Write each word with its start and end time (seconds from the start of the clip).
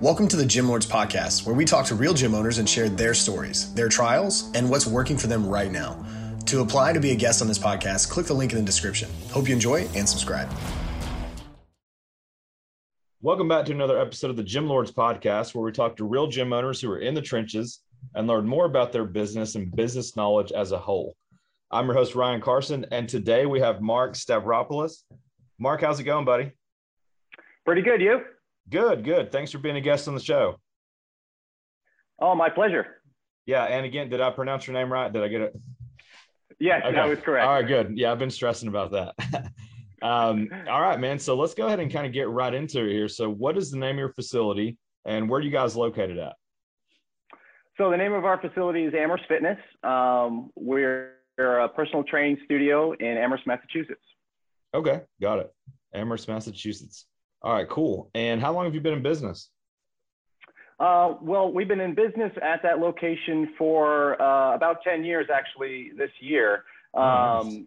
Welcome 0.00 0.28
to 0.28 0.36
the 0.36 0.46
Gym 0.46 0.68
Lords 0.68 0.86
Podcast, 0.86 1.44
where 1.44 1.56
we 1.56 1.64
talk 1.64 1.84
to 1.86 1.96
real 1.96 2.14
gym 2.14 2.32
owners 2.32 2.58
and 2.58 2.68
share 2.68 2.88
their 2.88 3.14
stories, 3.14 3.74
their 3.74 3.88
trials, 3.88 4.48
and 4.54 4.70
what's 4.70 4.86
working 4.86 5.18
for 5.18 5.26
them 5.26 5.44
right 5.44 5.72
now. 5.72 6.06
To 6.46 6.60
apply 6.60 6.92
to 6.92 7.00
be 7.00 7.10
a 7.10 7.16
guest 7.16 7.42
on 7.42 7.48
this 7.48 7.58
podcast, 7.58 8.08
click 8.08 8.26
the 8.26 8.32
link 8.32 8.52
in 8.52 8.58
the 8.58 8.64
description. 8.64 9.10
Hope 9.32 9.48
you 9.48 9.54
enjoy 9.54 9.88
and 9.96 10.08
subscribe. 10.08 10.48
Welcome 13.22 13.48
back 13.48 13.66
to 13.66 13.72
another 13.72 14.00
episode 14.00 14.30
of 14.30 14.36
the 14.36 14.44
Gym 14.44 14.68
Lords 14.68 14.92
Podcast, 14.92 15.52
where 15.52 15.64
we 15.64 15.72
talk 15.72 15.96
to 15.96 16.04
real 16.04 16.28
gym 16.28 16.52
owners 16.52 16.80
who 16.80 16.92
are 16.92 17.00
in 17.00 17.14
the 17.14 17.20
trenches 17.20 17.80
and 18.14 18.28
learn 18.28 18.46
more 18.46 18.66
about 18.66 18.92
their 18.92 19.04
business 19.04 19.56
and 19.56 19.74
business 19.74 20.14
knowledge 20.14 20.52
as 20.52 20.70
a 20.70 20.78
whole. 20.78 21.16
I'm 21.72 21.86
your 21.86 21.96
host, 21.96 22.14
Ryan 22.14 22.40
Carson, 22.40 22.86
and 22.92 23.08
today 23.08 23.46
we 23.46 23.58
have 23.58 23.80
Mark 23.80 24.12
Stavropulos. 24.12 25.02
Mark, 25.58 25.80
how's 25.80 25.98
it 25.98 26.04
going, 26.04 26.24
buddy? 26.24 26.52
Pretty 27.64 27.82
good, 27.82 28.00
you? 28.00 28.20
Good, 28.70 29.04
good. 29.04 29.32
Thanks 29.32 29.50
for 29.50 29.58
being 29.58 29.76
a 29.76 29.80
guest 29.80 30.08
on 30.08 30.14
the 30.14 30.20
show. 30.20 30.60
Oh, 32.20 32.34
my 32.34 32.50
pleasure. 32.50 32.86
Yeah, 33.46 33.64
and 33.64 33.86
again, 33.86 34.10
did 34.10 34.20
I 34.20 34.30
pronounce 34.30 34.66
your 34.66 34.74
name 34.74 34.92
right? 34.92 35.12
Did 35.12 35.22
I 35.22 35.28
get 35.28 35.40
it? 35.40 35.56
Yes, 36.60 36.82
okay. 36.84 36.94
that 36.94 37.08
was 37.08 37.18
correct. 37.20 37.46
All 37.46 37.54
right, 37.54 37.66
good. 37.66 37.96
Yeah, 37.96 38.12
I've 38.12 38.18
been 38.18 38.30
stressing 38.30 38.68
about 38.68 38.90
that. 38.90 39.14
um, 40.02 40.48
all 40.68 40.82
right, 40.82 40.98
man. 40.98 41.18
So 41.18 41.36
let's 41.36 41.54
go 41.54 41.66
ahead 41.66 41.80
and 41.80 41.90
kind 41.92 42.06
of 42.06 42.12
get 42.12 42.28
right 42.28 42.52
into 42.52 42.84
it 42.84 42.92
here. 42.92 43.08
So, 43.08 43.30
what 43.30 43.56
is 43.56 43.70
the 43.70 43.78
name 43.78 43.94
of 43.94 43.98
your 43.98 44.12
facility, 44.12 44.76
and 45.04 45.30
where 45.30 45.38
are 45.38 45.42
you 45.42 45.50
guys 45.50 45.76
located 45.76 46.18
at? 46.18 46.34
So, 47.78 47.90
the 47.90 47.96
name 47.96 48.12
of 48.12 48.24
our 48.24 48.40
facility 48.40 48.84
is 48.84 48.92
Amherst 48.92 49.24
Fitness. 49.28 49.58
Um, 49.84 50.50
we're 50.56 51.12
a 51.38 51.68
personal 51.68 52.02
training 52.02 52.38
studio 52.44 52.92
in 52.92 53.16
Amherst, 53.16 53.46
Massachusetts. 53.46 54.02
Okay, 54.74 55.02
got 55.22 55.38
it. 55.38 55.54
Amherst, 55.94 56.26
Massachusetts. 56.28 57.06
All 57.42 57.52
right, 57.52 57.68
cool. 57.68 58.10
And 58.14 58.40
how 58.40 58.52
long 58.52 58.64
have 58.64 58.74
you 58.74 58.80
been 58.80 58.94
in 58.94 59.02
business? 59.02 59.50
Uh, 60.80 61.14
well, 61.20 61.52
we've 61.52 61.68
been 61.68 61.80
in 61.80 61.94
business 61.94 62.32
at 62.40 62.62
that 62.62 62.78
location 62.78 63.52
for 63.58 64.20
uh, 64.22 64.54
about 64.54 64.82
10 64.82 65.04
years, 65.04 65.26
actually, 65.32 65.90
this 65.96 66.10
year. 66.20 66.64
Um, 66.94 67.66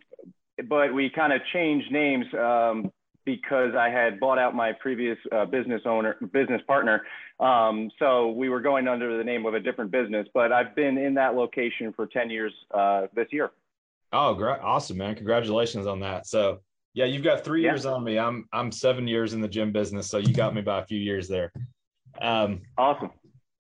nice. 0.58 0.68
But 0.68 0.94
we 0.94 1.10
kind 1.10 1.34
of 1.34 1.42
changed 1.52 1.92
names 1.92 2.26
um, 2.38 2.92
because 3.26 3.74
I 3.76 3.90
had 3.90 4.20
bought 4.20 4.38
out 4.38 4.56
my 4.56 4.74
previous 4.74 5.18
uh, 5.32 5.46
business 5.46 5.82
owner, 5.86 6.18
business 6.32 6.62
partner. 6.68 7.02
Um, 7.40 7.90
so 8.00 8.32
we 8.32 8.50
were 8.50 8.62
going 8.62 8.88
under 8.88 9.18
the 9.18 9.24
name 9.24 9.46
of 9.46 9.54
a 9.54 9.60
different 9.60 9.92
business. 9.92 10.28
But 10.34 10.52
I've 10.52 10.76
been 10.76 10.98
in 10.98 11.14
that 11.16 11.36
location 11.36 11.94
for 11.94 12.06
10 12.06 12.30
years 12.30 12.54
uh, 12.74 13.08
this 13.16 13.28
year. 13.32 13.52
Oh, 14.14 14.34
great! 14.34 14.60
Awesome, 14.60 14.98
man! 14.98 15.16
Congratulations 15.16 15.88
on 15.88 16.02
that. 16.02 16.28
So 16.28 16.60
yeah, 16.94 17.06
you've 17.06 17.24
got 17.24 17.44
three 17.44 17.64
yeah. 17.64 17.72
years 17.72 17.86
on 17.86 18.04
me. 18.04 18.20
I'm 18.20 18.48
I'm 18.52 18.72
seven 18.72 19.08
years 19.08 19.34
in 19.34 19.42
the 19.42 19.48
gym 19.48 19.72
business, 19.72 20.10
so 20.10 20.18
you 20.18 20.34
got 20.34 20.54
me 20.54 20.62
by 20.62 20.80
a 20.80 20.86
few 20.86 21.00
years 21.00 21.28
there. 21.28 21.52
Um, 22.22 22.62
awesome. 22.78 23.12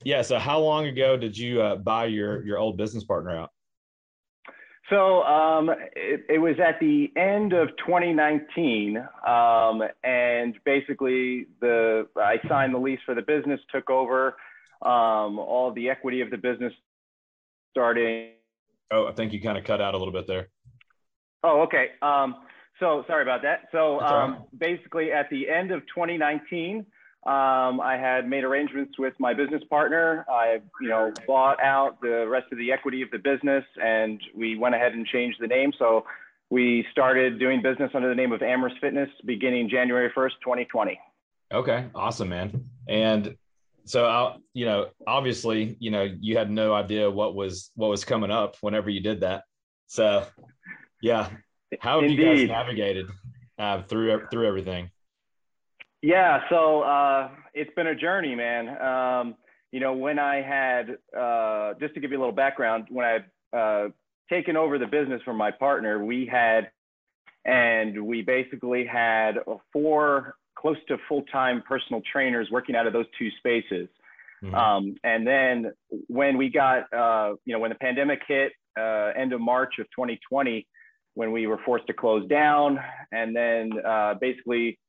Yeah. 0.03 0.21
So 0.21 0.37
how 0.37 0.59
long 0.59 0.87
ago 0.87 1.15
did 1.15 1.37
you 1.37 1.61
uh, 1.61 1.75
buy 1.77 2.05
your 2.05 2.45
your 2.45 2.57
old 2.57 2.77
business 2.77 3.03
partner 3.03 3.37
out? 3.37 3.51
So 4.89 5.23
um, 5.23 5.69
it, 5.95 6.25
it, 6.27 6.37
was 6.37 6.55
at 6.59 6.77
the 6.81 7.09
end 7.15 7.53
of 7.53 7.69
2019, 7.77 8.97
um, 9.25 9.81
and 10.03 10.53
basically 10.65 11.45
the 11.61 12.07
I 12.17 12.39
signed 12.49 12.73
the 12.73 12.77
lease 12.77 12.99
for 13.05 13.15
the 13.15 13.21
business, 13.21 13.61
took 13.73 13.89
over 13.89 14.35
um, 14.81 15.39
all 15.39 15.71
the 15.73 15.89
equity 15.89 16.19
of 16.19 16.29
the 16.29 16.37
business, 16.37 16.73
starting. 17.71 18.31
Oh, 18.91 19.07
I 19.07 19.13
think 19.13 19.31
you 19.31 19.41
kind 19.41 19.57
of 19.57 19.63
cut 19.63 19.79
out 19.79 19.93
a 19.93 19.97
little 19.97 20.11
bit 20.11 20.27
there. 20.27 20.49
Oh, 21.41 21.61
okay. 21.61 21.91
Um, 22.01 22.35
so 22.81 23.05
sorry 23.07 23.21
about 23.21 23.43
that. 23.43 23.69
So 23.71 24.01
um, 24.01 24.43
basically, 24.57 25.11
at 25.11 25.29
the 25.29 25.47
end 25.47 25.71
of 25.71 25.81
2019, 25.81 26.79
um, 27.23 27.79
I 27.79 27.97
had 28.01 28.27
made 28.27 28.43
arrangements 28.43 28.97
with 28.97 29.13
my 29.19 29.33
business 29.33 29.61
partner. 29.69 30.25
I, 30.27 30.59
you 30.81 30.89
know, 30.89 31.13
bought 31.27 31.61
out 31.61 32.01
the 32.01 32.27
rest 32.27 32.47
of 32.51 32.57
the 32.57 32.71
equity 32.71 33.03
of 33.03 33.11
the 33.11 33.19
business, 33.19 33.63
and 33.81 34.19
we 34.35 34.57
went 34.57 34.73
ahead 34.73 34.93
and 34.93 35.05
changed 35.05 35.37
the 35.39 35.45
name. 35.45 35.71
So 35.77 36.03
we 36.49 36.83
started 36.91 37.37
doing 37.37 37.61
business 37.61 37.91
under 37.93 38.09
the 38.09 38.15
name 38.15 38.31
of 38.31 38.41
Amherst 38.41 38.77
Fitness 38.81 39.09
beginning 39.23 39.69
January 39.69 40.11
1st, 40.17 40.31
2020. 40.43 40.99
Okay, 41.53 41.85
awesome, 41.93 42.29
man. 42.29 42.65
And 42.89 43.35
so, 43.85 44.07
I, 44.07 44.37
you 44.53 44.65
know, 44.65 44.87
obviously, 45.05 45.77
you 45.79 45.91
know, 45.91 46.09
you 46.19 46.37
had 46.37 46.49
no 46.49 46.73
idea 46.73 47.09
what 47.09 47.35
was 47.35 47.69
what 47.75 47.91
was 47.91 48.03
coming 48.03 48.31
up 48.31 48.55
whenever 48.61 48.89
you 48.89 49.01
did 49.01 49.21
that. 49.21 49.43
So, 49.85 50.25
yeah, 51.03 51.29
how 51.79 52.01
have 52.01 52.09
Indeed. 52.09 52.19
you 52.19 52.47
guys 52.47 52.47
navigated 52.47 53.05
uh, 53.57 53.83
through 53.83 54.27
through 54.31 54.47
everything? 54.47 54.89
Yeah, 56.01 56.41
so 56.49 56.81
uh, 56.81 57.29
it's 57.53 57.73
been 57.75 57.87
a 57.87 57.95
journey, 57.95 58.35
man. 58.35 58.81
Um, 58.81 59.35
you 59.71 59.79
know, 59.79 59.93
when 59.93 60.19
I 60.19 60.41
had 60.41 60.97
uh, 61.17 61.73
just 61.79 61.93
to 61.93 61.99
give 61.99 62.11
you 62.11 62.17
a 62.17 62.21
little 62.21 62.35
background, 62.35 62.87
when 62.89 63.05
I 63.05 63.11
had 63.11 63.25
uh, 63.57 63.87
taken 64.29 64.57
over 64.57 64.77
the 64.77 64.87
business 64.87 65.21
from 65.23 65.37
my 65.37 65.51
partner, 65.51 66.03
we 66.03 66.25
had 66.25 66.71
and 67.45 68.05
we 68.05 68.21
basically 68.21 68.85
had 68.85 69.35
four 69.73 70.35
close 70.55 70.77
to 70.87 70.97
full-time 71.09 71.63
personal 71.67 72.01
trainers 72.11 72.47
working 72.51 72.75
out 72.75 72.85
of 72.85 72.93
those 72.93 73.07
two 73.17 73.29
spaces. 73.37 73.87
Mm-hmm. 74.43 74.53
Um, 74.53 74.95
and 75.03 75.25
then 75.25 75.71
when 76.07 76.37
we 76.37 76.49
got, 76.49 76.91
uh, 76.93 77.33
you 77.45 77.53
know, 77.53 77.59
when 77.59 77.69
the 77.69 77.75
pandemic 77.75 78.21
hit, 78.27 78.53
uh, 78.77 79.11
end 79.17 79.33
of 79.33 79.41
March 79.41 79.79
of 79.79 79.87
2020, 79.87 80.67
when 81.13 81.31
we 81.31 81.47
were 81.47 81.59
forced 81.65 81.87
to 81.87 81.93
close 81.93 82.27
down 82.27 82.79
and 83.11 83.35
then 83.35 83.71
uh, 83.85 84.13
basically 84.19 84.79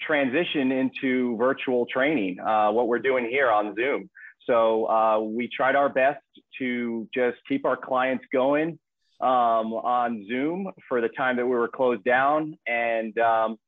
transition 0.00 0.72
into 0.72 1.36
virtual 1.36 1.86
training, 1.86 2.38
uh, 2.40 2.70
what 2.70 2.88
we're 2.88 2.98
doing 2.98 3.28
here 3.28 3.50
on 3.50 3.74
Zoom. 3.74 4.10
So 4.46 4.86
uh, 4.86 5.20
we 5.20 5.48
tried 5.48 5.76
our 5.76 5.88
best 5.88 6.22
to 6.58 7.08
just 7.14 7.38
keep 7.48 7.64
our 7.64 7.76
clients 7.76 8.24
going 8.32 8.78
um, 9.20 9.72
on 9.72 10.24
Zoom 10.28 10.70
for 10.88 11.00
the 11.00 11.08
time 11.08 11.36
that 11.36 11.46
we 11.46 11.56
were 11.56 11.68
closed 11.68 12.04
down. 12.04 12.56
And 12.66 13.16
um, 13.18 13.58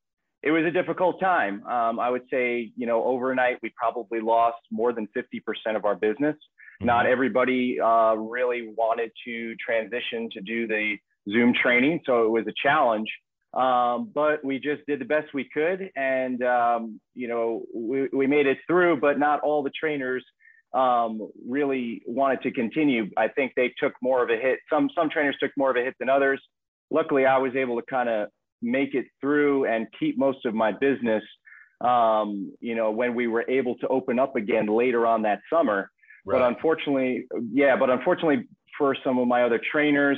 it 0.41 0.51
was 0.51 0.63
a 0.65 0.71
difficult 0.71 1.19
time. 1.19 1.65
Um, 1.65 1.99
I 1.99 2.09
would 2.09 2.23
say, 2.31 2.71
you 2.75 2.87
know, 2.87 3.03
overnight, 3.03 3.57
we 3.61 3.73
probably 3.75 4.21
lost 4.21 4.59
more 4.71 4.93
than 4.93 5.07
50% 5.15 5.75
of 5.75 5.85
our 5.85 5.95
business. 5.95 6.35
Mm-hmm. 6.35 6.87
Not 6.87 7.05
everybody 7.05 7.79
uh, 7.79 8.13
really 8.15 8.73
wanted 8.77 9.11
to 9.25 9.55
transition 9.55 10.29
to 10.31 10.41
do 10.41 10.67
the 10.67 10.95
Zoom 11.31 11.53
training. 11.53 12.01
So 12.05 12.25
it 12.25 12.29
was 12.29 12.45
a 12.47 12.53
challenge. 12.61 13.09
Um, 13.53 14.11
but 14.13 14.45
we 14.45 14.59
just 14.59 14.85
did 14.87 15.01
the 15.01 15.05
best 15.05 15.33
we 15.33 15.49
could. 15.51 15.89
And, 15.95 16.43
um, 16.43 17.01
you 17.15 17.27
know, 17.27 17.63
we, 17.73 18.07
we 18.13 18.27
made 18.27 18.45
it 18.45 18.59
through, 18.67 18.99
but 18.99 19.17
not 19.17 19.39
all 19.41 19.63
the 19.63 19.71
trainers 19.71 20.23
um, 20.73 21.31
really 21.47 22.03
wanted 22.05 22.43
to 22.43 22.51
continue. 22.51 23.09
I 23.17 23.27
think 23.27 23.53
they 23.55 23.73
took 23.79 23.93
more 24.03 24.23
of 24.23 24.29
a 24.29 24.37
hit. 24.37 24.59
Some, 24.71 24.89
some 24.95 25.09
trainers 25.09 25.35
took 25.39 25.51
more 25.57 25.71
of 25.71 25.77
a 25.77 25.81
hit 25.81 25.95
than 25.99 26.09
others. 26.09 26.39
Luckily, 26.91 27.25
I 27.25 27.39
was 27.39 27.55
able 27.55 27.75
to 27.79 27.85
kind 27.89 28.07
of 28.07 28.29
make 28.61 28.93
it 28.93 29.05
through 29.19 29.65
and 29.65 29.87
keep 29.99 30.17
most 30.17 30.45
of 30.45 30.53
my 30.53 30.71
business, 30.71 31.23
um, 31.81 32.53
you 32.59 32.75
know, 32.75 32.91
when 32.91 33.15
we 33.15 33.25
were 33.25 33.45
able 33.49 33.75
to 33.77 33.87
open 33.87 34.19
up 34.19 34.35
again 34.35 34.67
later 34.67 35.07
on 35.07 35.23
that 35.23 35.39
summer. 35.51 35.89
Right. 36.23 36.39
But 36.39 36.47
unfortunately, 36.49 37.25
yeah, 37.51 37.75
but 37.75 37.89
unfortunately 37.89 38.45
for 38.77 38.95
some 39.03 39.17
of 39.17 39.27
my 39.27 39.43
other 39.43 39.59
trainers, 39.71 40.17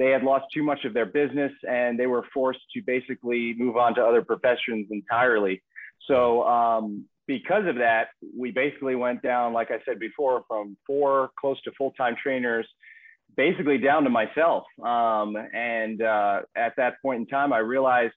they 0.00 0.10
had 0.10 0.22
lost 0.22 0.46
too 0.52 0.62
much 0.62 0.84
of 0.86 0.94
their 0.94 1.06
business 1.06 1.52
and 1.68 1.98
they 1.98 2.06
were 2.06 2.24
forced 2.32 2.60
to 2.74 2.80
basically 2.86 3.54
move 3.58 3.76
on 3.76 3.94
to 3.94 4.02
other 4.02 4.22
professions 4.22 4.86
entirely. 4.90 5.62
So, 6.06 6.42
um, 6.44 7.04
because 7.26 7.66
of 7.68 7.76
that, 7.76 8.08
we 8.36 8.50
basically 8.50 8.96
went 8.96 9.22
down, 9.22 9.52
like 9.52 9.70
I 9.70 9.78
said 9.84 10.00
before, 10.00 10.42
from 10.48 10.76
four 10.86 11.30
close 11.38 11.60
to 11.62 11.72
full 11.76 11.92
time 11.92 12.16
trainers 12.20 12.66
basically 13.36 13.78
down 13.78 14.04
to 14.04 14.10
myself. 14.10 14.64
Um, 14.82 15.36
and 15.54 16.02
uh, 16.02 16.40
at 16.56 16.72
that 16.78 16.94
point 17.02 17.20
in 17.20 17.26
time, 17.26 17.52
I 17.52 17.58
realized 17.58 18.14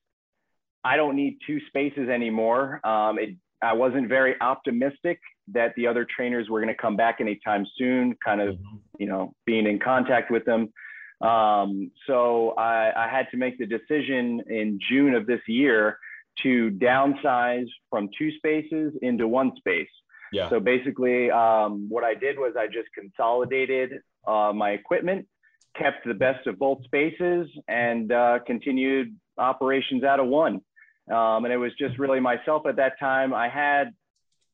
I 0.83 0.97
don't 0.97 1.15
need 1.15 1.37
two 1.45 1.59
spaces 1.67 2.09
anymore. 2.09 2.79
Um, 2.85 3.19
it, 3.19 3.35
I 3.61 3.73
wasn't 3.73 4.09
very 4.09 4.35
optimistic 4.41 5.19
that 5.49 5.73
the 5.75 5.87
other 5.87 6.07
trainers 6.15 6.49
were 6.49 6.61
going 6.61 6.73
to 6.73 6.81
come 6.81 6.95
back 6.95 7.17
anytime 7.19 7.65
soon, 7.77 8.15
kind 8.23 8.41
of, 8.41 8.55
mm-hmm. 8.55 8.77
you 8.99 9.07
know, 9.07 9.33
being 9.45 9.67
in 9.67 9.79
contact 9.79 10.31
with 10.31 10.45
them. 10.45 10.69
Um, 11.21 11.91
so 12.07 12.51
I, 12.57 12.91
I 12.95 13.07
had 13.09 13.27
to 13.31 13.37
make 13.37 13.57
the 13.57 13.65
decision 13.65 14.41
in 14.47 14.79
June 14.89 15.13
of 15.13 15.25
this 15.25 15.41
year 15.47 15.97
to 16.41 16.71
downsize 16.71 17.67
from 17.89 18.09
two 18.17 18.31
spaces 18.37 18.93
into 19.01 19.27
one 19.27 19.51
space. 19.57 19.87
Yeah. 20.31 20.49
So 20.49 20.59
basically, 20.59 21.29
um, 21.29 21.87
what 21.89 22.03
I 22.03 22.15
did 22.15 22.37
was 22.37 22.55
I 22.57 22.65
just 22.65 22.89
consolidated 22.97 23.91
uh, 24.27 24.51
my 24.53 24.71
equipment, 24.71 25.27
kept 25.77 26.05
the 26.05 26.13
best 26.13 26.47
of 26.47 26.57
both 26.57 26.83
spaces, 26.85 27.47
and 27.67 28.11
uh, 28.11 28.39
continued 28.45 29.15
operations 29.37 30.03
out 30.03 30.19
of 30.19 30.27
one. 30.27 30.61
Um, 31.11 31.45
and 31.45 31.53
it 31.53 31.57
was 31.57 31.71
just 31.77 31.99
really 31.99 32.19
myself 32.19 32.65
at 32.65 32.77
that 32.77 32.99
time. 32.99 33.33
I 33.33 33.49
had 33.49 33.93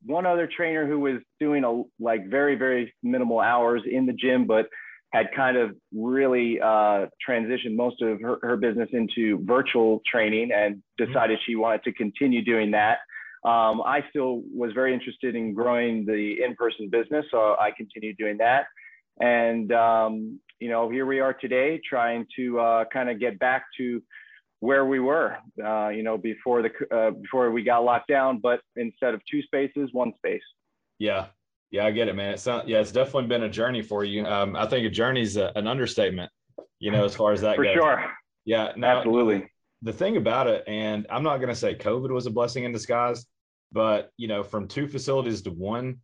one 0.05 0.25
other 0.25 0.49
trainer 0.53 0.87
who 0.87 0.99
was 0.99 1.21
doing 1.39 1.63
a 1.63 1.83
like 2.03 2.27
very 2.29 2.55
very 2.55 2.93
minimal 3.03 3.39
hours 3.39 3.81
in 3.89 4.05
the 4.05 4.13
gym, 4.13 4.47
but 4.47 4.67
had 5.11 5.27
kind 5.35 5.57
of 5.57 5.75
really 5.93 6.59
uh, 6.61 7.07
transitioned 7.27 7.75
most 7.75 8.01
of 8.01 8.21
her, 8.21 8.37
her 8.41 8.57
business 8.57 8.89
into 8.93 9.43
virtual 9.43 10.01
training 10.05 10.51
and 10.53 10.81
decided 10.97 11.39
she 11.45 11.55
wanted 11.55 11.83
to 11.83 11.93
continue 11.93 12.43
doing 12.43 12.71
that. 12.71 12.99
um, 13.45 13.81
I 13.81 14.03
still 14.09 14.43
was 14.53 14.71
very 14.73 14.93
interested 14.93 15.35
in 15.35 15.53
growing 15.53 16.05
the 16.05 16.37
in-person 16.45 16.89
business, 16.89 17.25
so 17.31 17.55
I 17.59 17.71
continued 17.75 18.17
doing 18.17 18.37
that. 18.37 18.65
And 19.19 19.71
um, 19.71 20.39
you 20.59 20.69
know, 20.69 20.89
here 20.89 21.05
we 21.05 21.19
are 21.21 21.33
today, 21.33 21.79
trying 21.87 22.25
to 22.35 22.59
uh, 22.59 22.85
kind 22.91 23.09
of 23.09 23.19
get 23.19 23.39
back 23.39 23.63
to 23.77 24.01
where 24.59 24.85
we 24.85 24.99
were, 24.99 25.37
uh, 25.65 25.87
you 25.87 26.03
know, 26.03 26.17
before 26.17 26.61
the 26.61 26.69
uh, 26.93 27.11
before 27.11 27.49
we 27.51 27.63
got 27.63 27.85
locked 27.85 28.09
down. 28.09 28.39
But 28.39 28.59
instead 28.75 29.13
of 29.13 29.21
two 29.29 29.41
spaces, 29.41 29.89
one 29.93 30.11
space. 30.17 30.41
Yeah, 30.99 31.27
yeah, 31.71 31.85
I 31.85 31.91
get 31.91 32.07
it, 32.07 32.15
man. 32.15 32.33
It's 32.33 32.45
not, 32.45 32.67
yeah, 32.67 32.79
it's 32.79 32.91
definitely 32.91 33.27
been 33.27 33.43
a 33.43 33.49
journey 33.49 33.81
for 33.81 34.03
you. 34.03 34.25
Um, 34.25 34.55
I 34.55 34.65
think 34.65 34.85
a 34.85 34.89
journey 34.89 35.21
is 35.21 35.37
a, 35.37 35.51
an 35.55 35.67
understatement, 35.67 36.31
you 36.79 36.91
know, 36.91 37.05
as 37.05 37.15
far 37.15 37.31
as 37.31 37.41
that 37.41 37.55
for 37.57 37.63
goes. 37.63 37.73
sure. 37.73 38.05
Yeah, 38.45 38.71
now, 38.75 38.97
absolutely. 38.97 39.51
The 39.83 39.93
thing 39.93 40.17
about 40.17 40.47
it, 40.47 40.63
and 40.67 41.05
I'm 41.09 41.23
not 41.23 41.37
going 41.37 41.49
to 41.49 41.55
say 41.55 41.75
COVID 41.75 42.09
was 42.09 42.25
a 42.25 42.31
blessing 42.31 42.63
in 42.63 42.71
disguise, 42.71 43.25
but 43.71 44.11
you 44.17 44.27
know, 44.27 44.43
from 44.43 44.67
two 44.67 44.87
facilities 44.87 45.41
to 45.43 45.51
one, 45.51 45.97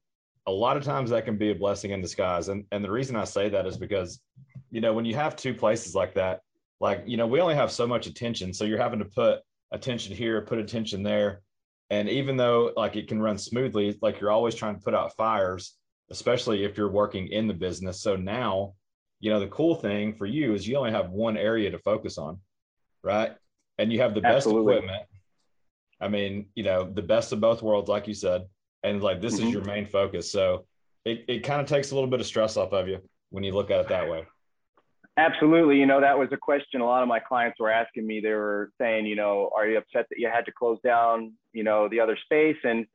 a 0.47 0.51
lot 0.51 0.77
of 0.77 0.83
times 0.83 1.09
that 1.09 1.25
can 1.25 1.37
be 1.37 1.49
a 1.49 1.55
blessing 1.55 1.91
in 1.91 2.01
disguise. 2.01 2.49
And 2.49 2.65
and 2.71 2.83
the 2.83 2.91
reason 2.91 3.15
I 3.15 3.23
say 3.23 3.49
that 3.49 3.65
is 3.65 3.77
because, 3.77 4.21
you 4.69 4.81
know, 4.81 4.93
when 4.93 5.05
you 5.05 5.15
have 5.15 5.35
two 5.35 5.53
places 5.53 5.95
like 5.95 6.13
that, 6.13 6.41
like 6.79 7.03
you 7.07 7.17
know, 7.17 7.25
we 7.25 7.41
only 7.41 7.55
have 7.55 7.71
so 7.71 7.87
much 7.87 8.05
attention, 8.05 8.53
so 8.53 8.63
you're 8.63 8.77
having 8.77 8.99
to 8.99 9.05
put 9.05 9.39
attention 9.71 10.15
here, 10.15 10.41
put 10.41 10.59
attention 10.59 11.01
there, 11.01 11.41
and 11.89 12.09
even 12.09 12.37
though 12.37 12.71
like 12.75 12.95
it 12.95 13.07
can 13.07 13.21
run 13.21 13.37
smoothly, 13.37 13.97
like 14.01 14.19
you're 14.19 14.31
always 14.31 14.55
trying 14.55 14.75
to 14.75 14.81
put 14.81 14.93
out 14.93 15.15
fires, 15.15 15.77
especially 16.09 16.63
if 16.63 16.77
you're 16.77 16.91
working 16.91 17.27
in 17.27 17.47
the 17.47 17.53
business. 17.53 18.01
So 18.01 18.15
now, 18.15 18.73
you 19.19 19.31
know, 19.31 19.39
the 19.39 19.47
cool 19.47 19.75
thing 19.75 20.13
for 20.13 20.25
you 20.25 20.53
is 20.53 20.67
you 20.67 20.77
only 20.77 20.91
have 20.91 21.09
one 21.09 21.37
area 21.37 21.71
to 21.71 21.79
focus 21.79 22.17
on, 22.17 22.39
right? 23.03 23.35
And 23.77 23.91
you 23.91 23.99
have 24.01 24.13
the 24.15 24.21
best 24.21 24.47
equipment. 24.47 25.07
I 25.99 26.07
mean, 26.07 26.47
you 26.55 26.63
know, 26.63 26.91
the 26.91 27.01
best 27.01 27.31
of 27.31 27.39
both 27.39 27.61
worlds, 27.61 27.89
like 27.89 28.07
you 28.07 28.13
said, 28.13 28.43
and 28.83 29.01
like 29.01 29.21
this 29.21 29.39
Mhm. 29.39 29.43
is 29.45 29.51
your 29.51 29.63
main 29.63 29.85
focus. 29.85 30.31
So 30.31 30.65
it, 31.05 31.25
it 31.27 31.39
kind 31.43 31.61
of 31.61 31.67
takes 31.67 31.91
a 31.91 31.95
little 31.95 32.09
bit 32.09 32.19
of 32.19 32.25
stress 32.25 32.57
off 32.57 32.73
of 32.73 32.87
you 32.87 32.99
when 33.29 33.43
you 33.43 33.53
look 33.53 33.71
at 33.71 33.79
it 33.79 33.89
that 33.89 34.09
way. 34.09 34.25
Absolutely. 35.17 35.77
You 35.77 35.85
know, 35.85 36.01
that 36.01 36.17
was 36.17 36.27
a 36.33 36.37
question 36.37 36.81
a 36.81 36.85
lot 36.85 37.01
of 37.01 37.07
my 37.07 37.19
clients 37.19 37.59
were 37.59 37.71
asking 37.71 38.05
me. 38.05 38.19
They 38.19 38.33
were 38.33 38.71
saying, 38.79 39.05
you 39.05 39.15
know, 39.15 39.49
are 39.55 39.65
you 39.67 39.77
upset 39.77 40.07
that 40.09 40.17
you 40.19 40.29
had 40.31 40.45
to 40.45 40.51
close 40.51 40.77
down, 40.83 41.33
you 41.53 41.63
know, 41.63 41.87
the 41.87 42.01
other 42.01 42.17
space? 42.25 42.57
And 42.63 42.85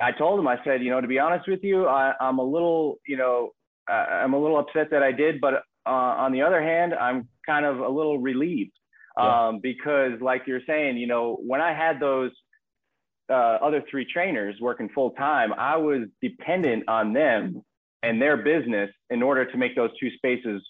I 0.00 0.12
told 0.12 0.38
them, 0.38 0.46
I 0.46 0.62
said, 0.64 0.82
you 0.82 0.90
know, 0.90 1.00
to 1.00 1.08
be 1.08 1.18
honest 1.18 1.48
with 1.48 1.64
you, 1.64 1.86
I, 1.88 2.14
I'm 2.20 2.38
a 2.38 2.44
little, 2.44 2.98
you 3.08 3.16
know, 3.16 3.50
uh, 3.90 3.92
I'm 3.94 4.34
a 4.34 4.40
little 4.40 4.58
upset 4.58 4.90
that 4.92 5.02
I 5.02 5.10
did, 5.10 5.40
but 5.40 5.54
uh, 5.86 5.90
on 5.90 6.32
the 6.32 6.42
other 6.42 6.62
hand, 6.62 6.94
I'm 6.94 7.28
kind 7.44 7.66
of 7.66 7.80
a 7.80 7.88
little 7.88 8.18
relieved 8.18 8.72
Yeah. 9.18 9.48
um, 9.48 9.60
because, 9.60 10.20
like 10.20 10.42
you're 10.46 10.60
saying, 10.66 10.96
you 10.98 11.06
know, 11.08 11.38
when 11.44 11.60
I 11.60 11.72
had 11.72 11.98
those 11.98 12.30
uh, 13.30 13.58
other 13.60 13.82
three 13.90 14.04
trainers 14.04 14.54
working 14.60 14.88
full 14.94 15.10
time, 15.12 15.52
I 15.54 15.76
was 15.76 16.02
dependent 16.22 16.84
on 16.88 17.12
them 17.12 17.62
and 18.04 18.22
their 18.22 18.36
business 18.36 18.90
in 19.10 19.22
order 19.22 19.44
to 19.50 19.56
make 19.56 19.74
those 19.74 19.90
two 19.98 20.10
spaces 20.16 20.62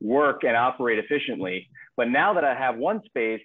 work 0.00 0.44
and 0.44 0.56
operate 0.56 0.98
efficiently. 0.98 1.68
But 1.96 2.08
now 2.08 2.34
that 2.34 2.44
I 2.44 2.54
have 2.54 2.76
one 2.76 3.02
space, 3.04 3.42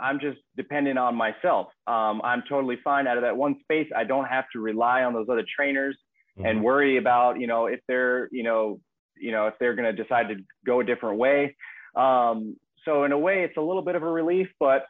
I'm 0.00 0.18
just 0.18 0.38
dependent 0.56 0.98
on 0.98 1.14
myself. 1.14 1.68
Um, 1.86 2.20
I'm 2.24 2.42
totally 2.48 2.76
fine 2.82 3.06
out 3.06 3.16
of 3.16 3.22
that 3.22 3.36
one 3.36 3.60
space. 3.60 3.88
I 3.94 4.04
don't 4.04 4.24
have 4.24 4.44
to 4.52 4.60
rely 4.60 5.04
on 5.04 5.12
those 5.12 5.28
other 5.30 5.44
trainers 5.54 5.96
and 6.44 6.58
Mhm. 6.58 6.62
worry 6.62 6.96
about, 6.96 7.38
you 7.38 7.46
know, 7.46 7.66
if 7.66 7.80
they're, 7.86 8.28
you 8.32 8.42
know, 8.42 8.80
you 9.16 9.30
know, 9.30 9.46
if 9.46 9.54
they're 9.60 9.74
going 9.74 9.94
to 9.94 10.02
decide 10.02 10.28
to 10.28 10.36
go 10.66 10.80
a 10.80 10.84
different 10.84 11.18
way. 11.18 11.54
Um, 11.94 12.56
so 12.84 13.04
in 13.04 13.12
a 13.12 13.18
way, 13.18 13.44
it's 13.44 13.56
a 13.56 13.60
little 13.60 13.82
bit 13.82 13.94
of 13.94 14.02
a 14.02 14.10
relief, 14.10 14.48
but 14.58 14.86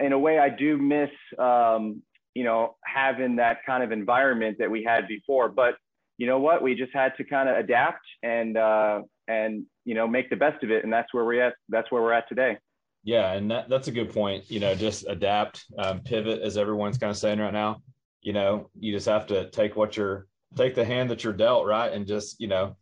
in 0.00 0.12
a 0.12 0.18
way, 0.18 0.38
I 0.38 0.50
do 0.50 0.76
miss, 0.76 1.10
um, 1.38 2.02
you 2.34 2.44
know, 2.44 2.76
having 2.84 3.36
that 3.36 3.64
kind 3.64 3.82
of 3.82 3.92
environment 3.92 4.58
that 4.58 4.70
we 4.70 4.82
had 4.82 5.06
before. 5.08 5.48
But 5.48 5.76
you 6.18 6.26
know 6.26 6.40
what? 6.40 6.62
We 6.62 6.74
just 6.74 6.92
had 6.92 7.16
to 7.16 7.24
kind 7.24 7.48
of 7.48 7.56
adapt 7.56 8.04
and 8.22 8.56
uh, 8.56 9.02
and 9.28 9.64
you 9.84 9.94
know 9.94 10.06
make 10.06 10.30
the 10.30 10.36
best 10.36 10.62
of 10.62 10.70
it, 10.70 10.84
and 10.84 10.92
that's 10.92 11.12
where 11.12 11.24
we're 11.24 11.42
at. 11.42 11.54
That's 11.68 11.90
where 11.90 12.02
we're 12.02 12.12
at 12.12 12.28
today. 12.28 12.58
Yeah, 13.04 13.32
and 13.32 13.50
that, 13.50 13.68
that's 13.68 13.88
a 13.88 13.92
good 13.92 14.12
point. 14.12 14.48
You 14.50 14.60
know, 14.60 14.74
just 14.74 15.06
adapt, 15.08 15.64
um, 15.76 16.00
pivot, 16.00 16.40
as 16.40 16.56
everyone's 16.56 16.98
kind 16.98 17.10
of 17.10 17.16
saying 17.16 17.40
right 17.40 17.52
now. 17.52 17.82
You 18.20 18.32
know, 18.32 18.70
you 18.78 18.92
just 18.92 19.06
have 19.06 19.26
to 19.28 19.50
take 19.50 19.74
what 19.74 19.96
you're 19.96 20.26
take 20.56 20.74
the 20.74 20.84
hand 20.84 21.10
that 21.10 21.24
you're 21.24 21.32
dealt, 21.32 21.66
right, 21.66 21.92
and 21.92 22.06
just 22.06 22.40
you 22.40 22.48
know, 22.48 22.76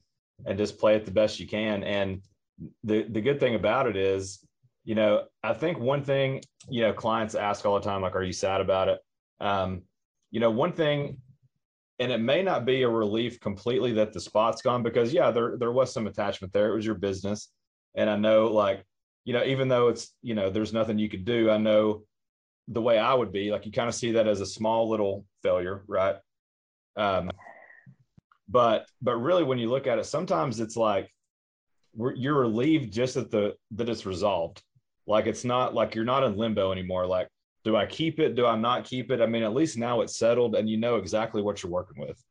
and 0.46 0.58
just 0.58 0.78
play 0.78 0.96
it 0.96 1.04
the 1.04 1.10
best 1.10 1.40
you 1.40 1.46
can. 1.46 1.82
And 1.82 2.22
the 2.84 3.04
the 3.04 3.20
good 3.20 3.40
thing 3.40 3.54
about 3.54 3.86
it 3.86 3.96
is, 3.96 4.44
you 4.84 4.94
know, 4.94 5.24
I 5.42 5.54
think 5.54 5.78
one 5.78 6.04
thing 6.04 6.42
you 6.68 6.82
know 6.82 6.92
clients 6.92 7.34
ask 7.34 7.64
all 7.64 7.78
the 7.78 7.84
time, 7.84 8.02
like, 8.02 8.14
"Are 8.14 8.22
you 8.22 8.32
sad 8.32 8.60
about 8.60 8.88
it?" 8.88 9.00
Um, 9.40 9.82
you 10.30 10.40
know, 10.40 10.50
one 10.50 10.72
thing, 10.72 11.18
and 12.00 12.10
it 12.10 12.20
may 12.20 12.42
not 12.42 12.64
be 12.64 12.82
a 12.82 12.88
relief 12.88 13.38
completely 13.38 13.92
that 13.92 14.12
the 14.12 14.20
spot's 14.20 14.62
gone 14.62 14.82
because 14.82 15.12
yeah, 15.12 15.30
there 15.30 15.56
there 15.58 15.72
was 15.72 15.92
some 15.92 16.06
attachment 16.06 16.52
there. 16.52 16.70
It 16.72 16.74
was 16.74 16.86
your 16.86 16.96
business, 16.96 17.50
and 17.94 18.10
I 18.10 18.16
know 18.16 18.46
like 18.48 18.84
you 19.24 19.32
know, 19.32 19.44
even 19.44 19.68
though 19.68 19.88
it's, 19.88 20.14
you 20.22 20.34
know, 20.34 20.50
there's 20.50 20.72
nothing 20.72 20.98
you 20.98 21.08
could 21.08 21.24
do, 21.24 21.50
I 21.50 21.58
know 21.58 22.02
the 22.68 22.82
way 22.82 22.98
I 22.98 23.12
would 23.14 23.32
be, 23.32 23.50
like 23.50 23.66
you 23.66 23.72
kind 23.72 23.88
of 23.88 23.94
see 23.94 24.12
that 24.12 24.26
as 24.26 24.40
a 24.40 24.46
small 24.46 24.88
little 24.88 25.24
failure, 25.42 25.84
right? 25.86 26.16
Um, 26.96 27.30
but 28.48 28.86
but 29.00 29.16
really 29.16 29.44
when 29.44 29.58
you 29.58 29.68
look 29.70 29.86
at 29.86 29.98
it, 29.98 30.06
sometimes 30.06 30.60
it's 30.60 30.76
like 30.76 31.12
you're 32.14 32.38
relieved 32.38 32.92
just 32.92 33.14
that 33.14 33.30
the 33.30 33.54
that 33.72 33.88
it's 33.88 34.06
resolved. 34.06 34.62
Like 35.06 35.26
it's 35.26 35.44
not 35.44 35.74
like 35.74 35.94
you're 35.94 36.04
not 36.04 36.24
in 36.24 36.36
limbo 36.36 36.72
anymore. 36.72 37.06
Like, 37.06 37.28
do 37.64 37.76
I 37.76 37.86
keep 37.86 38.18
it? 38.18 38.34
Do 38.34 38.46
I 38.46 38.56
not 38.56 38.84
keep 38.84 39.10
it? 39.10 39.20
I 39.20 39.26
mean, 39.26 39.42
at 39.42 39.54
least 39.54 39.76
now 39.76 40.00
it's 40.00 40.16
settled 40.16 40.54
and 40.54 40.68
you 40.68 40.76
know 40.76 40.96
exactly 40.96 41.42
what 41.42 41.62
you're 41.62 41.72
working 41.72 42.00
with. 42.00 42.22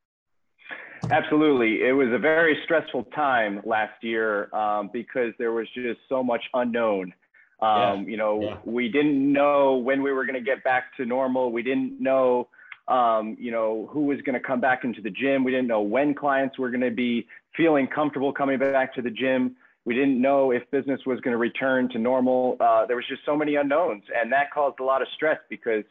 Absolutely. 1.12 1.88
It 1.88 1.94
was 1.94 2.10
a 2.12 2.18
very 2.18 2.58
stressful 2.66 3.06
time 3.16 3.62
last 3.64 4.04
year 4.04 4.54
um, 4.54 4.90
because 4.92 5.34
there 5.40 5.52
was 5.52 5.68
just 5.74 6.00
so 6.10 6.24
much 6.24 6.42
unknown. 6.54 7.14
Um, 7.62 8.08
You 8.08 8.18
know, 8.18 8.42
yeah. 8.42 8.58
we 8.66 8.90
didn't 8.90 9.32
know 9.32 9.76
when 9.76 10.02
we 10.02 10.12
were 10.12 10.26
going 10.26 10.36
to 10.36 10.42
get 10.42 10.64
back 10.64 10.96
to 10.98 11.06
normal. 11.06 11.52
We 11.52 11.62
didn't 11.62 12.02
know, 12.02 12.48
um, 12.88 13.36
you 13.40 13.52
know, 13.52 13.90
who 13.92 14.02
was 14.02 14.20
going 14.22 14.34
to 14.34 14.46
come 14.46 14.62
back 14.62 14.84
into 14.84 15.02
the 15.02 15.10
gym. 15.10 15.44
We 15.44 15.52
didn't 15.52 15.68
know 15.68 15.82
when 15.82 16.14
clients 16.14 16.58
were 16.58 16.70
going 16.70 16.82
to 16.82 16.92
be 16.92 17.28
feeling 17.56 17.88
comfortable 17.88 18.32
coming 18.32 18.60
back 18.60 18.94
to 18.96 19.02
the 19.02 19.12
gym. 19.12 19.56
We 19.86 19.96
didn't 19.96 20.22
know 20.22 20.52
if 20.52 20.70
business 20.72 21.02
was 21.06 21.20
going 21.22 21.32
to 21.32 21.38
return 21.38 21.90
to 21.90 22.00
normal. 22.00 22.58
Uh, 22.60 22.86
there 22.86 22.96
was 22.96 23.06
just 23.08 23.22
so 23.26 23.36
many 23.36 23.56
unknowns, 23.56 24.04
and 24.16 24.32
that 24.32 24.52
caused 24.54 24.80
a 24.80 24.84
lot 24.84 25.02
of 25.02 25.08
stress 25.16 25.40
because 25.50 25.84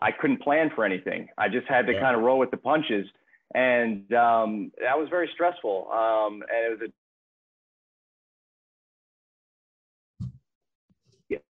I 0.00 0.10
couldn't 0.10 0.42
plan 0.42 0.70
for 0.74 0.84
anything. 0.84 1.28
I 1.38 1.48
just 1.48 1.66
had 1.68 1.86
to 1.86 1.92
Yeah. 1.92 2.00
kind 2.00 2.16
of 2.16 2.22
roll 2.22 2.38
with 2.38 2.50
the 2.50 2.56
punches 2.56 3.06
and 3.54 4.12
um, 4.12 4.72
that 4.80 4.98
was 4.98 5.08
very 5.08 5.30
stressful. 5.34 5.88
Um, 5.90 6.42
and 6.52 6.72
it 6.72 6.80
was 6.80 6.80
a 6.82 6.92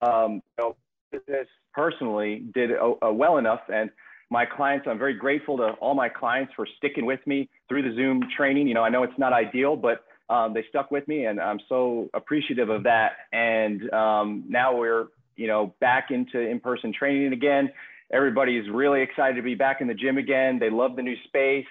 um, 0.06 0.34
you 0.34 0.40
know, 0.58 0.76
business 1.10 1.46
personally 1.72 2.44
did 2.54 2.72
uh, 2.72 2.94
uh, 3.06 3.12
well 3.12 3.38
enough, 3.38 3.60
and 3.72 3.90
my 4.30 4.44
clients. 4.44 4.86
I'm 4.88 4.98
very 4.98 5.14
grateful 5.14 5.56
to 5.58 5.70
all 5.80 5.94
my 5.94 6.08
clients 6.08 6.52
for 6.56 6.66
sticking 6.78 7.06
with 7.06 7.20
me 7.26 7.48
through 7.68 7.82
the 7.82 7.94
Zoom 7.94 8.22
training. 8.36 8.66
You 8.66 8.74
know, 8.74 8.82
I 8.82 8.88
know 8.88 9.02
it's 9.02 9.18
not 9.18 9.32
ideal, 9.32 9.76
but 9.76 10.04
um, 10.32 10.54
they 10.54 10.64
stuck 10.68 10.90
with 10.90 11.06
me, 11.08 11.26
and 11.26 11.40
I'm 11.40 11.60
so 11.68 12.08
appreciative 12.14 12.70
of 12.70 12.84
that. 12.84 13.12
And 13.32 13.92
um, 13.92 14.44
now 14.48 14.76
we're 14.76 15.06
you 15.36 15.46
know 15.46 15.74
back 15.80 16.10
into 16.10 16.40
in-person 16.40 16.92
training 16.92 17.32
again 17.32 17.70
everybody's 18.12 18.68
really 18.68 19.02
excited 19.02 19.36
to 19.36 19.42
be 19.42 19.54
back 19.54 19.80
in 19.80 19.88
the 19.88 19.94
gym 19.94 20.18
again. 20.18 20.58
They 20.58 20.70
love 20.70 20.96
the 20.96 21.02
new 21.02 21.16
space, 21.24 21.66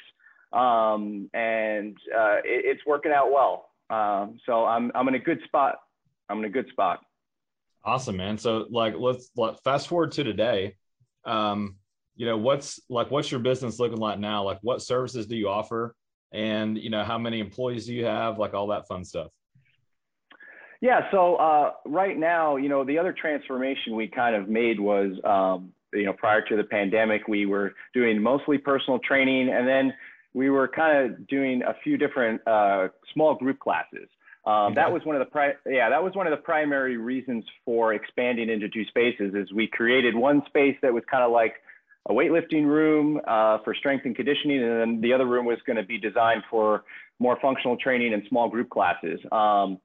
um, 0.52 1.30
and 1.34 1.96
uh, 2.16 2.38
it, 2.44 2.66
it's 2.66 2.86
working 2.86 3.12
out 3.12 3.32
well. 3.32 3.70
Um, 3.90 4.40
so 4.46 4.66
I'm 4.66 4.92
I'm 4.96 5.08
in 5.08 5.16
a 5.16 5.20
good 5.20 5.40
spot. 5.46 5.80
I'm 6.30 6.40
in 6.40 6.46
a 6.46 6.50
good 6.50 6.68
spot. 6.72 7.02
Awesome, 7.84 8.18
man. 8.18 8.38
So 8.38 8.68
like 8.70 8.96
let's 8.98 9.30
let, 9.36 9.64
fast 9.64 9.88
forward 9.88 10.12
to 10.14 10.24
today. 10.24 10.76
Um, 11.26 11.78
you 12.16 12.26
know, 12.26 12.38
what's 12.38 12.80
like 12.90 13.12
what's 13.12 13.32
your 13.32 13.40
business 13.40 13.80
looking 13.80 14.00
like 14.00 14.20
now? 14.20 14.44
Like 14.44 14.60
what 14.62 14.82
services 14.82 15.28
do 15.28 15.36
you 15.36 15.50
offer? 15.50 15.96
And 16.32 16.78
you 16.78 16.90
know, 16.90 17.04
how 17.04 17.18
many 17.18 17.40
employees 17.40 17.86
do 17.86 17.94
you 17.94 18.06
have? 18.06 18.40
Like 18.40 18.54
all 18.54 18.68
that 18.68 18.88
fun 18.88 19.04
stuff. 19.04 19.32
Yeah. 20.82 21.12
So 21.12 21.36
uh, 21.36 21.74
right 21.86 22.18
now, 22.18 22.56
you 22.56 22.68
know, 22.68 22.84
the 22.84 22.98
other 22.98 23.14
transformation 23.14 23.96
we 23.96 24.08
kind 24.08 24.36
of 24.36 24.50
made 24.50 24.80
was, 24.80 25.12
um, 25.24 25.72
you 25.94 26.06
know, 26.06 26.14
prior 26.14 26.42
to 26.42 26.56
the 26.56 26.64
pandemic, 26.64 27.28
we 27.28 27.46
were 27.46 27.74
doing 27.94 28.22
mostly 28.22 28.58
personal 28.58 29.00
training, 29.00 29.50
and 29.50 29.68
then 29.68 29.94
we 30.34 30.50
were 30.50 30.68
kind 30.68 31.12
of 31.12 31.28
doing 31.28 31.62
a 31.64 31.76
few 31.84 31.98
different 31.98 32.42
uh, 32.48 32.88
small 33.14 33.36
group 33.36 33.60
classes. 33.60 34.08
Um, 34.44 34.74
that 34.74 34.92
was 34.92 35.04
one 35.06 35.16
of 35.16 35.20
the 35.20 35.30
pri- 35.30 35.54
yeah 35.68 35.88
that 35.90 36.04
was 36.04 36.16
one 36.16 36.26
of 36.26 36.32
the 36.32 36.42
primary 36.42 36.98
reasons 36.98 37.44
for 37.64 37.94
expanding 37.94 38.50
into 38.50 38.70
two 38.70 38.86
spaces 38.86 39.36
is 39.36 39.54
we 39.54 39.68
created 39.68 40.16
one 40.16 40.42
space 40.48 40.76
that 40.82 40.92
was 40.92 41.04
kind 41.12 41.24
of 41.24 41.32
like 41.32 41.58
a 42.10 42.14
weightlifting 42.14 42.66
room 42.66 43.22
uh, 43.28 43.60
for 43.64 43.74
strength 43.76 44.06
and 44.06 44.16
conditioning, 44.16 44.62
and 44.64 44.80
then 44.82 45.02
the 45.02 45.14
other 45.14 45.26
room 45.26 45.46
was 45.46 45.60
going 45.66 45.78
to 45.78 45.84
be 45.84 45.98
designed 45.98 46.44
for 46.50 46.84
more 47.20 47.38
functional 47.42 47.78
training 47.78 48.14
and 48.14 48.24
small 48.30 48.50
group 48.50 48.70
classes. 48.70 49.20
Um, 49.32 49.80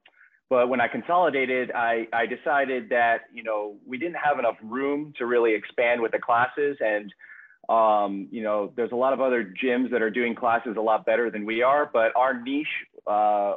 but 0.49 0.69
when 0.69 0.79
I 0.81 0.87
consolidated, 0.87 1.71
I, 1.71 2.07
I 2.13 2.25
decided 2.25 2.89
that 2.89 3.21
you 3.33 3.43
know 3.43 3.75
we 3.85 3.97
didn't 3.97 4.17
have 4.23 4.39
enough 4.39 4.57
room 4.63 5.13
to 5.17 5.25
really 5.25 5.53
expand 5.53 6.01
with 6.01 6.11
the 6.11 6.19
classes, 6.19 6.77
and 6.79 7.11
Um, 7.69 8.29
you 8.31 8.43
know, 8.43 8.71
there's 8.77 8.93
a 8.93 8.95
lot 8.95 9.11
of 9.11 9.19
other 9.19 9.43
gyms 9.43 9.91
that 9.91 10.01
are 10.01 10.09
doing 10.09 10.35
classes 10.35 10.77
a 10.77 10.81
lot 10.81 11.05
better 11.05 11.29
than 11.29 11.45
we 11.45 11.61
are, 11.63 11.83
but 11.91 12.15
our 12.15 12.33
niche, 12.41 12.75
uh, 13.05 13.55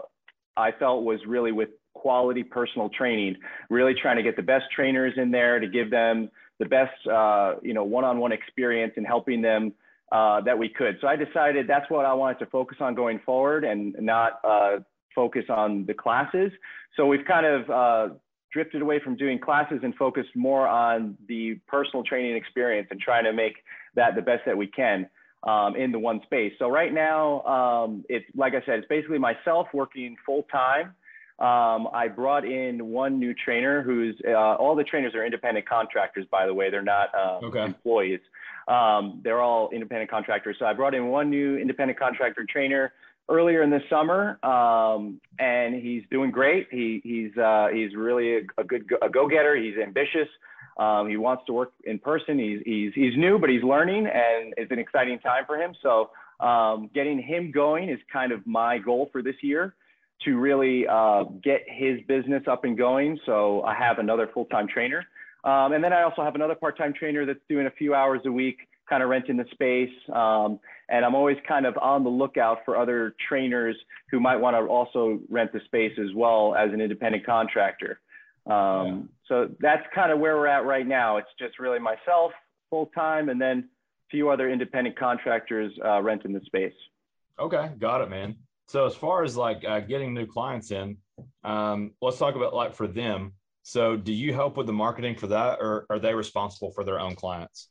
I 0.57 0.73
felt 0.81 1.05
was 1.05 1.21
really 1.29 1.53
with 1.53 1.71
quality 1.95 2.43
personal 2.43 2.89
training, 2.89 3.37
really 3.69 3.95
trying 3.95 4.17
to 4.17 4.25
get 4.25 4.35
the 4.35 4.43
best 4.43 4.65
trainers 4.75 5.15
in 5.17 5.31
there 5.31 5.61
to 5.61 5.69
give 5.69 5.91
them 5.93 6.29
the 6.61 6.67
best, 6.67 6.95
uh, 7.11 7.55
you 7.63 7.75
know, 7.75 7.83
one-on-one 7.83 8.31
experience 8.31 8.93
and 8.97 9.05
helping 9.05 9.43
them 9.43 9.73
uh, 10.13 10.41
that 10.43 10.57
we 10.57 10.69
could. 10.69 10.99
So 11.01 11.09
I 11.09 11.17
decided 11.17 11.67
that's 11.67 11.91
what 11.91 12.05
I 12.05 12.13
wanted 12.13 12.39
to 12.41 12.47
focus 12.47 12.79
on 12.81 12.95
going 12.95 13.21
forward 13.27 13.65
and 13.65 13.97
not 13.99 14.41
uh, 14.45 14.77
focus 15.15 15.45
on 15.49 15.87
the 15.87 15.95
classes. 15.95 16.53
So 16.97 17.07
we've 17.07 17.25
kind 17.25 17.47
of 17.47 17.71
uh, 17.71 18.15
drifted 18.53 18.83
away 18.83 19.01
from 19.03 19.17
doing 19.17 19.39
classes 19.39 19.81
and 19.83 19.95
focused 19.95 20.31
more 20.37 20.69
on 20.69 21.17
the 21.29 21.59
personal 21.67 22.05
training 22.05 22.37
experience 22.37 22.89
and 22.91 23.01
trying 23.01 23.25
to 23.25 23.33
make 23.33 23.55
that 23.95 24.15
the 24.15 24.23
best 24.23 24.43
that 24.47 24.57
we 24.57 24.67
can 24.67 25.09
um, 25.45 25.77
in 25.77 25.93
the 25.93 25.99
one 25.99 26.21
space. 26.25 26.53
So 26.59 26.69
right 26.69 26.93
now, 26.93 27.43
um, 27.43 28.05
it's 28.09 28.27
like 28.37 28.55
I 28.55 28.65
said, 28.67 28.81
it's 28.81 28.89
basically 28.89 29.19
myself 29.19 29.69
working 29.73 30.17
full 30.27 30.45
time. 30.53 30.95
Um, 31.41 31.89
I 31.95 32.07
brought 32.09 32.45
in 32.45 32.89
one 32.89 33.19
new 33.19 33.33
trainer 33.33 33.83
who's 33.83 34.15
uh, 34.29 34.57
all 34.57 34.77
the 34.77 34.85
trainers 34.85 35.15
are 35.15 35.25
independent 35.25 35.67
contractors, 35.67 36.27
by 36.31 36.45
the 36.45 36.53
way. 36.53 36.71
They're 36.71 36.83
not 36.83 37.09
uh, 37.15 37.41
okay. 37.45 37.65
employees. 37.65 38.21
Um, 38.69 39.23
they're 39.25 39.41
all 39.41 39.71
independent 39.71 40.11
contractors. 40.11 40.57
So 40.59 40.67
I 40.67 40.75
brought 40.75 40.95
in 40.95 41.09
one 41.09 41.31
new 41.31 41.57
independent 41.57 41.99
contractor 41.99 42.47
trainer 42.47 42.93
earlier 43.31 43.63
in 43.63 43.71
the 43.71 43.81
summer, 43.89 44.39
um, 44.45 45.19
and 45.39 45.75
he's 45.75 46.03
doing 46.11 46.31
great. 46.31 46.69
He, 46.71 47.01
he's 47.03 47.35
uh, 47.39 47.69
he's 47.73 47.95
really 47.95 48.37
a, 48.37 48.41
a 48.59 48.65
good 48.65 48.85
a 49.01 49.09
go-getter. 49.09 49.57
He's 49.57 49.79
ambitious. 49.83 50.29
Um, 50.79 51.09
he 51.09 51.17
wants 51.17 51.45
to 51.47 51.55
work 51.55 51.73
in 51.85 51.99
person. 51.99 52.39
He's 52.39 52.61
he's 52.67 52.93
he's 52.95 53.17
new, 53.17 53.39
but 53.39 53.49
he's 53.49 53.63
learning, 53.63 54.07
and 54.07 54.53
it's 54.59 54.71
an 54.71 54.79
exciting 54.79 55.19
time 55.21 55.45
for 55.47 55.57
him. 55.57 55.75
So 55.83 56.11
um, 56.45 56.91
getting 56.95 57.19
him 57.23 57.51
going 57.51 57.89
is 57.89 57.99
kind 58.13 58.31
of 58.31 58.47
my 58.47 58.77
goal 58.77 59.09
for 59.11 59.23
this 59.23 59.37
year 59.43 59.75
to 60.25 60.39
really 60.39 60.87
uh, 60.87 61.25
get 61.43 61.63
his 61.67 62.01
business 62.07 62.43
up 62.51 62.65
and 62.65 62.77
going. 62.77 63.19
So 63.27 63.63
I 63.63 63.75
have 63.75 63.99
another 63.99 64.29
full-time 64.33 64.69
trainer. 64.69 65.07
Um, 65.45 65.73
and 65.73 65.83
then 65.83 65.93
I 65.93 66.03
also 66.03 66.23
have 66.23 66.35
another 66.35 66.55
part-time 66.55 66.93
trainer 66.93 67.25
that's 67.25 67.41
doing 67.49 67.67
a 67.67 67.71
few 67.71 67.95
hours 67.95 68.21
a 68.27 68.33
week 68.33 68.59
kind 68.91 69.03
of 69.03 69.09
renting 69.09 69.37
the 69.37 69.47
space. 69.53 69.95
Um, 70.13 70.59
and 70.89 71.05
I'm 71.05 71.15
always 71.15 71.39
kind 71.47 71.65
of 71.65 71.79
on 71.79 72.03
the 72.03 72.11
lookout 72.11 72.59
for 72.65 72.77
other 72.77 73.15
trainers 73.29 73.77
who 74.11 74.21
might 74.21 74.37
want 74.37 74.57
to 74.57 74.61
also 74.71 75.21
rent 75.31 75.53
the 75.53 75.61
space 75.65 75.93
as 75.99 76.13
well 76.15 76.55
as 76.57 76.73
an 76.73 76.81
independent 76.81 77.25
contractor. 77.25 78.01
Um, 78.47 78.53
yeah. 78.53 78.97
So 79.29 79.51
that's 79.61 79.87
kind 79.95 80.11
of 80.11 80.19
where 80.19 80.37
we're 80.37 80.49
at 80.49 80.65
right 80.65 80.87
now. 80.87 81.19
It's 81.19 81.29
just 81.39 81.61
really 81.61 81.79
myself 81.79 82.33
full 82.69 82.87
time 82.87 83.29
and 83.29 83.41
then 83.41 83.59
a 83.59 84.11
few 84.11 84.29
other 84.29 84.51
independent 84.51 84.99
contractors 84.99 85.73
uh, 85.85 86.03
renting 86.03 86.33
the 86.33 86.41
space. 86.47 86.75
Okay, 87.39 87.71
got 87.79 88.01
it, 88.01 88.11
man. 88.11 88.37
So 88.71 88.87
as 88.87 88.95
far 88.95 89.25
as 89.25 89.37
like 89.37 89.65
uh, 89.67 89.81
getting 89.81 90.15
new 90.15 90.27
clients 90.27 90.71
in, 90.71 90.97
um, 91.43 91.91
let's 92.01 92.19
talk 92.19 92.37
about 92.37 92.55
like 92.55 92.73
for 92.73 92.87
them. 92.87 93.33
So 93.65 93.97
do 93.97 94.13
you 94.13 94.33
help 94.33 94.57
with 94.57 94.69
the 94.69 94.73
marketing 94.73 95.17
for 95.17 95.27
that, 95.27 95.59
or 95.61 95.87
are 95.91 95.99
they 95.99 96.15
responsible 96.15 96.71
for 96.71 96.85
their 96.85 97.01
own 97.01 97.17
clients? 97.17 97.69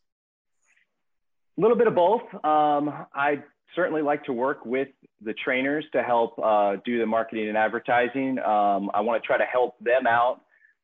A 1.58 1.62
little 1.62 1.78
bit 1.78 1.88
of 1.88 1.96
both. 1.96 2.24
Um, 2.44 3.06
I 3.16 3.42
certainly 3.78 4.02
like 4.02 4.26
to 4.26 4.34
work 4.34 4.66
with 4.66 4.90
the 5.22 5.34
trainers 5.36 5.86
to 5.94 6.04
help 6.04 6.38
uh, 6.38 6.76
do 6.84 7.00
the 7.00 7.06
marketing 7.06 7.48
and 7.48 7.58
advertising. 7.58 8.38
Um, 8.40 8.92
I 8.94 9.00
want 9.00 9.24
to 9.24 9.26
try 9.26 9.38
to 9.38 9.46
help 9.46 9.80
them 9.80 10.06
out 10.06 10.42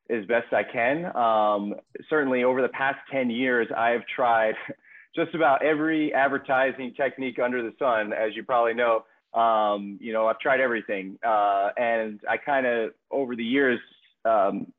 as 0.08 0.24
best 0.24 0.50
I 0.50 0.62
can. 0.62 1.14
Um, 1.14 1.74
certainly, 2.08 2.42
over 2.42 2.62
the 2.62 2.68
past 2.68 3.00
10 3.12 3.28
years, 3.28 3.68
I've 3.76 4.06
tried 4.06 4.54
just 5.14 5.34
about 5.34 5.62
every 5.62 6.14
advertising 6.14 6.94
technique 6.96 7.38
under 7.38 7.62
the 7.62 7.74
sun, 7.78 8.14
as 8.14 8.34
you 8.34 8.44
probably 8.44 8.72
know. 8.72 9.04
Um, 9.36 9.98
you 10.00 10.12
know, 10.12 10.26
I've 10.26 10.40
tried 10.40 10.60
everything. 10.60 11.18
Uh, 11.24 11.68
and 11.76 12.20
I 12.28 12.38
kind 12.38 12.66
of, 12.66 12.90
over 13.10 13.36
the 13.36 13.44
years, 13.44 13.78
um, 14.24 14.72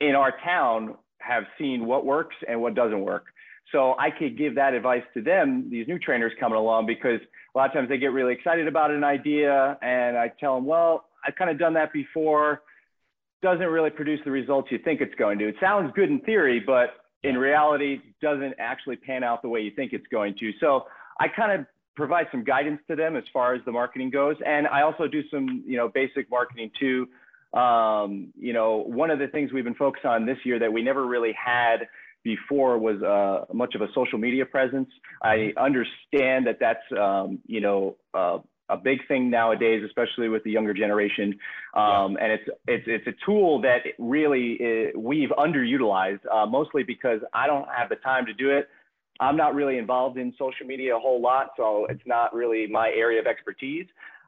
in 0.00 0.14
our 0.14 0.32
town, 0.42 0.96
have 1.18 1.44
seen 1.58 1.84
what 1.84 2.06
works 2.06 2.34
and 2.48 2.60
what 2.60 2.74
doesn't 2.74 3.02
work. 3.02 3.26
So 3.70 3.94
I 3.98 4.10
could 4.10 4.36
give 4.36 4.54
that 4.56 4.74
advice 4.74 5.04
to 5.14 5.22
them, 5.22 5.68
these 5.70 5.86
new 5.86 5.98
trainers 5.98 6.32
coming 6.40 6.58
along, 6.58 6.86
because 6.86 7.20
a 7.54 7.58
lot 7.58 7.66
of 7.66 7.72
times 7.72 7.88
they 7.88 7.98
get 7.98 8.12
really 8.12 8.32
excited 8.32 8.66
about 8.66 8.90
an 8.90 9.04
idea 9.04 9.78
and 9.82 10.16
I 10.16 10.32
tell 10.40 10.54
them, 10.56 10.64
well, 10.64 11.04
I've 11.24 11.36
kind 11.36 11.50
of 11.50 11.58
done 11.58 11.74
that 11.74 11.92
before. 11.92 12.62
Doesn't 13.42 13.66
really 13.66 13.90
produce 13.90 14.20
the 14.24 14.30
results 14.30 14.68
you 14.72 14.78
think 14.78 15.00
it's 15.00 15.14
going 15.14 15.38
to. 15.38 15.48
It 15.48 15.56
sounds 15.60 15.92
good 15.94 16.10
in 16.10 16.20
theory, 16.20 16.60
but 16.60 16.94
in 17.22 17.36
reality 17.36 18.00
doesn't 18.22 18.54
actually 18.58 18.96
pan 18.96 19.22
out 19.22 19.42
the 19.42 19.48
way 19.48 19.60
you 19.60 19.70
think 19.70 19.92
it's 19.92 20.06
going 20.10 20.34
to. 20.40 20.52
So 20.60 20.86
I 21.20 21.28
kind 21.28 21.60
of 21.60 21.66
provide 21.96 22.26
some 22.30 22.44
guidance 22.44 22.80
to 22.88 22.96
them 22.96 23.16
as 23.16 23.24
far 23.32 23.54
as 23.54 23.60
the 23.64 23.72
marketing 23.72 24.10
goes. 24.10 24.36
And 24.44 24.66
I 24.66 24.82
also 24.82 25.06
do 25.06 25.22
some, 25.30 25.62
you 25.66 25.76
know, 25.76 25.88
basic 25.88 26.30
marketing 26.30 26.70
too. 26.78 27.08
Um, 27.58 28.32
you 28.38 28.52
know, 28.52 28.84
one 28.86 29.10
of 29.10 29.18
the 29.18 29.26
things 29.26 29.52
we've 29.52 29.64
been 29.64 29.74
focused 29.74 30.04
on 30.04 30.24
this 30.24 30.38
year 30.44 30.58
that 30.58 30.72
we 30.72 30.82
never 30.82 31.06
really 31.06 31.32
had 31.32 31.88
before 32.22 32.78
was 32.78 33.02
uh, 33.02 33.52
much 33.52 33.74
of 33.74 33.80
a 33.80 33.88
social 33.94 34.18
media 34.18 34.46
presence. 34.46 34.88
I 35.22 35.52
understand 35.56 36.46
that 36.46 36.58
that's 36.60 36.84
um, 36.98 37.40
you 37.46 37.60
know 37.60 37.96
uh, 38.14 38.38
a 38.68 38.76
big 38.76 38.98
thing 39.08 39.30
nowadays, 39.30 39.82
especially 39.84 40.28
with 40.28 40.44
the 40.44 40.50
younger 40.50 40.74
generation, 40.74 41.38
um, 41.74 42.12
yeah. 42.12 42.18
and 42.20 42.32
it's 42.32 42.48
it's 42.68 42.84
it's 42.86 43.06
a 43.06 43.24
tool 43.26 43.60
that 43.62 43.80
really 43.98 44.52
is, 44.52 44.94
uh, 44.94 44.98
we've 44.98 45.30
underutilized, 45.30 46.20
uh, 46.30 46.46
mostly 46.46 46.82
because 46.82 47.20
I 47.32 47.46
don't 47.46 47.68
have 47.74 47.88
the 47.88 47.96
time 47.96 48.26
to 48.26 48.34
do 48.34 48.50
it. 48.50 48.68
I'm 49.20 49.36
not 49.36 49.54
really 49.54 49.78
involved 49.78 50.18
in 50.18 50.32
social 50.38 50.66
media 50.66 50.96
a 50.96 50.98
whole 50.98 51.20
lot, 51.20 51.50
so 51.56 51.86
it's 51.90 52.02
not 52.06 52.34
really 52.34 52.66
my 52.66 52.88
area 52.88 53.20
of 53.20 53.26
expertise. 53.26 53.86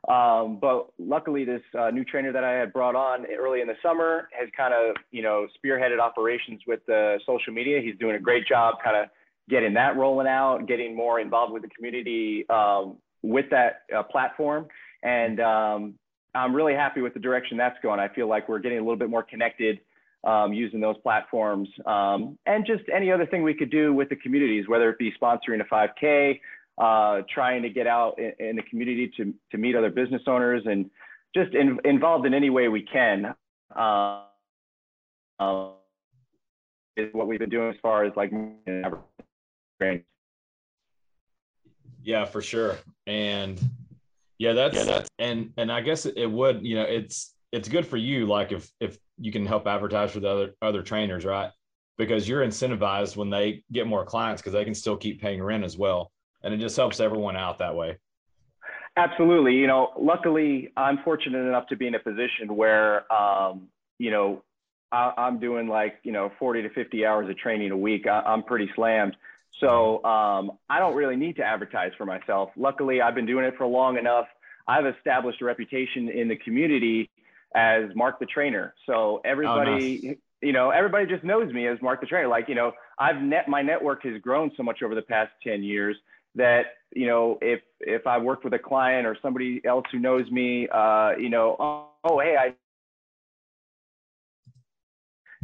Um, 0.09 0.59
but 0.61 0.93
luckily, 0.99 1.45
this 1.45 1.63
uh, 1.79 1.91
new 1.91 2.05
trainer 2.05 2.33
that 2.33 2.45
I 2.45 2.53
had 2.53 2.73
brought 2.73 2.95
on 2.95 3.25
early 3.39 3.61
in 3.61 3.69
the 3.69 3.77
summer 3.83 4.29
has 4.39 4.49
kind 4.57 4.75
of, 4.75 4.97
you 5.13 5.23
know, 5.23 5.47
spearheaded 5.57 6.01
operations 6.01 6.61
with 6.67 6.81
the 6.87 7.19
social 7.25 7.53
media. 7.53 7.81
He's 7.81 7.97
doing 7.99 8.17
a 8.17 8.19
great 8.19 8.47
job 8.47 8.75
kind 8.85 8.97
of 8.97 9.09
getting 9.49 9.73
that 9.75 9.97
rolling 9.97 10.27
out, 10.27 10.67
getting 10.67 10.95
more 10.95 11.21
involved 11.21 11.53
with 11.53 11.63
the 11.63 11.69
community 11.69 12.45
um, 12.51 12.97
with 13.23 13.47
that 13.51 13.83
uh, 13.97 14.03
platform. 14.03 14.67
And 15.05 15.41
um, 15.41 15.95
I'm 16.35 16.55
really 16.55 16.75
happy 16.75 17.01
with 17.01 17.15
the 17.15 17.21
direction 17.21 17.57
that's 17.57 17.79
going. 17.83 18.01
I 18.01 18.09
feel 18.09 18.29
like 18.29 18.49
we're 18.49 18.59
getting 18.59 18.79
a 18.79 18.83
little 18.83 18.97
bit 18.97 19.11
more 19.11 19.23
connected 19.23 19.81
um, 20.25 20.53
using 20.53 20.81
those 20.81 20.97
platforms 21.03 21.69
um, 21.87 22.39
and 22.47 22.65
just 22.67 22.85
any 22.95 23.11
other 23.11 23.27
thing 23.27 23.43
we 23.43 23.55
could 23.55 23.71
do 23.71 23.93
with 23.93 24.09
the 24.09 24.17
communities, 24.17 24.69
whether 24.69 24.89
it 24.91 24.99
be 24.99 25.13
sponsoring 25.21 25.61
a 25.61 25.65
5K, 25.65 26.41
uh, 26.79 27.23
trying 27.33 27.63
to 27.63 27.69
get 27.69 27.87
out 27.87 28.19
in, 28.19 28.33
in, 28.39 28.57
the 28.57 28.63
community 28.63 29.13
to, 29.17 29.35
to 29.51 29.59
meet 29.59 29.75
other 29.75 29.91
business 29.91 30.23
owners 30.27 30.63
and 30.67 30.91
just 31.35 31.55
in, 31.55 31.79
involved 31.85 32.27
in 32.27 32.35
any 32.35 32.51
way 32.51 32.69
we 32.69 32.83
can. 32.83 33.35
Uh, 33.77 34.25
uh, 35.39 35.71
is 36.97 37.09
what 37.13 37.27
we've 37.27 37.39
been 37.39 37.51
doing 37.51 37.71
as 37.71 37.77
far 37.81 38.05
as 38.05 38.13
like 38.17 38.31
yeah 42.03 42.25
for 42.25 42.43
sure 42.43 42.77
and 43.07 43.61
yeah 44.39 44.53
that's, 44.53 44.77
yeah, 44.77 44.85
that's 44.85 45.11
and 45.19 45.53
and 45.57 45.73
i 45.73 45.81
guess 45.81 46.05
it 46.05 46.31
would 46.31 46.65
you 46.65 46.75
know 46.75 46.83
it's 46.83 47.35
it's 47.53 47.69
good 47.69 47.87
for 47.87 47.97
you 47.97 48.27
like 48.27 48.53
if 48.53 48.71
if 48.81 48.99
you 49.23 49.33
can 49.33 49.47
help 49.47 49.67
advertise 49.67 50.13
the 50.13 50.29
other 50.29 50.55
other 50.61 50.83
trainers 50.83 51.25
right 51.25 51.51
because 51.97 52.29
you're 52.29 52.45
incentivized 52.45 53.17
when 53.17 53.31
they 53.31 53.63
get 53.71 53.87
more 53.87 54.05
clients 54.05 54.43
because 54.43 54.53
they 54.53 54.65
can 54.65 54.75
still 54.75 54.97
keep 54.97 55.21
paying 55.21 55.43
rent 55.43 55.65
as 55.65 55.79
well 55.79 56.11
and 56.43 56.53
it 56.53 56.59
just 56.59 56.77
helps 56.77 57.01
everyone 57.01 57.37
out 57.37 57.59
that 57.59 57.75
way. 57.75 57.99
Absolutely. 58.97 59.55
You 59.55 59.67
know, 59.67 59.91
luckily, 59.99 60.73
I'm 60.77 60.99
fortunate 61.05 61.47
enough 61.47 61.67
to 61.69 61.77
be 61.77 61.87
in 61.87 61.95
a 61.95 61.99
position 61.99 62.55
where, 62.55 63.11
um, 63.13 63.69
you 63.99 64.11
know, 64.11 64.43
I, 64.91 65.15
am 65.17 65.39
doing 65.39 65.69
like, 65.69 65.95
you 66.03 66.13
know, 66.13 66.31
40 66.39 66.63
to 66.63 66.71
50 66.71 67.07
hours 67.07 67.31
of 67.31 67.39
training 67.39 67.71
a 67.71 67.77
week. 67.77 68.07
I, 68.07 68.23
am 68.27 68.43
pretty 68.43 68.69
slammed. 68.75 69.17
So 69.61 70.05
um, 70.05 70.53
I 70.69 70.79
don't 70.79 70.95
really 70.95 71.17
need 71.17 71.37
to 71.37 71.43
advertise 71.43 71.93
for 71.97 72.05
myself. 72.05 72.51
Luckily, 72.57 73.01
I've 73.01 73.15
been 73.15 73.27
doing 73.27 73.45
it 73.45 73.55
for 73.57 73.67
long 73.67 73.97
enough. 73.97 74.27
I've 74.69 74.87
established 74.87 75.41
a 75.41 75.45
reputation 75.45 76.09
in 76.09 76.29
the 76.29 76.37
community 76.37 77.11
as 77.55 77.85
Mark 77.95 78.19
the 78.19 78.27
Trainer. 78.27 78.75
So 78.87 79.21
everybody, 79.25 80.01
oh, 80.05 80.09
nice. 80.09 80.17
you 80.41 80.53
know, 80.53 80.71
everybody 80.71 81.07
just 81.07 81.25
knows 81.25 81.53
me 81.53 81.67
as 81.67 81.81
Mark 81.83 82.01
the 82.01 82.07
Trainer. 82.07 82.29
Like, 82.29 82.49
you 82.49 82.55
know, 82.55 82.73
I've 82.99 83.21
net 83.21 83.49
my 83.49 83.63
network 83.63 84.05
has 84.05 84.21
grown 84.21 84.51
so 84.57 84.63
much 84.63 84.83
over 84.83 84.95
the 84.95 85.03
past 85.03 85.33
10 85.45 85.63
years 85.63 85.97
that 86.35 86.63
you 86.95 87.07
know 87.07 87.39
if 87.43 87.61
if 87.81 88.07
I 88.07 88.19
worked 88.19 88.45
with 88.45 88.55
a 88.55 88.59
client 88.59 89.07
or 89.07 89.17
somebody 89.21 89.61
else 89.65 89.85
who 89.93 89.99
knows 89.99 90.31
me, 90.31 90.69
uh, 90.69 91.13
you 91.19 91.29
know, 91.29 91.57
oh, 91.59 91.89
oh 92.05 92.21
hey, 92.21 92.37
I. 92.39 92.55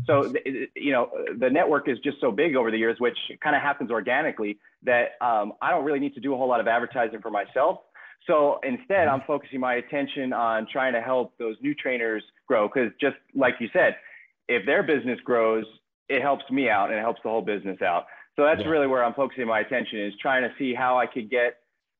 So 0.06 0.32
you 0.74 0.92
know 0.92 1.10
the 1.38 1.50
network 1.50 1.88
is 1.88 1.98
just 1.98 2.20
so 2.20 2.30
big 2.30 2.56
over 2.56 2.70
the 2.70 2.78
years, 2.78 2.98
which 2.98 3.18
kind 3.42 3.54
of 3.54 3.60
happens 3.60 3.90
organically 3.90 4.58
that 4.84 5.10
um, 5.20 5.52
I 5.60 5.70
don't 5.70 5.84
really 5.84 5.98
need 5.98 6.14
to 6.14 6.20
do 6.20 6.32
a 6.32 6.36
whole 6.36 6.48
lot 6.48 6.60
of 6.60 6.68
advertising 6.68 7.20
for 7.20 7.30
myself. 7.30 7.80
So 8.26 8.58
instead, 8.62 9.08
I'm 9.08 9.22
focusing 9.26 9.60
my 9.60 9.74
attention 9.74 10.32
on 10.32 10.66
trying 10.70 10.92
to 10.92 11.00
help 11.00 11.36
those 11.38 11.56
new 11.62 11.74
trainers 11.74 12.22
grow. 12.46 12.68
Because 12.68 12.90
just 13.00 13.16
like 13.34 13.54
you 13.60 13.68
said, 13.72 13.96
if 14.48 14.66
their 14.66 14.82
business 14.82 15.18
grows, 15.24 15.64
it 16.08 16.22
helps 16.22 16.44
me 16.50 16.68
out 16.68 16.90
and 16.90 16.98
it 16.98 17.02
helps 17.02 17.20
the 17.22 17.28
whole 17.28 17.42
business 17.42 17.80
out. 17.82 18.06
So 18.36 18.44
that's 18.44 18.60
Yeah. 18.62 18.68
really 18.68 18.86
where 18.86 19.04
I'm 19.04 19.14
focusing 19.14 19.46
my 19.46 19.60
attention 19.60 20.00
is 20.00 20.14
trying 20.20 20.42
to 20.42 20.54
see 20.58 20.74
how 20.74 20.98
I 20.98 21.06
could 21.06 21.28
get 21.30 21.58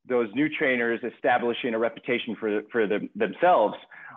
those 0.09 0.29
new 0.35 0.49
trainers 0.49 1.01
establishing 1.03 1.75
a 1.75 1.79
reputation 1.79 2.37
for 2.37 2.63
for 2.73 2.87
them, 2.87 3.11
themselves 3.15 3.75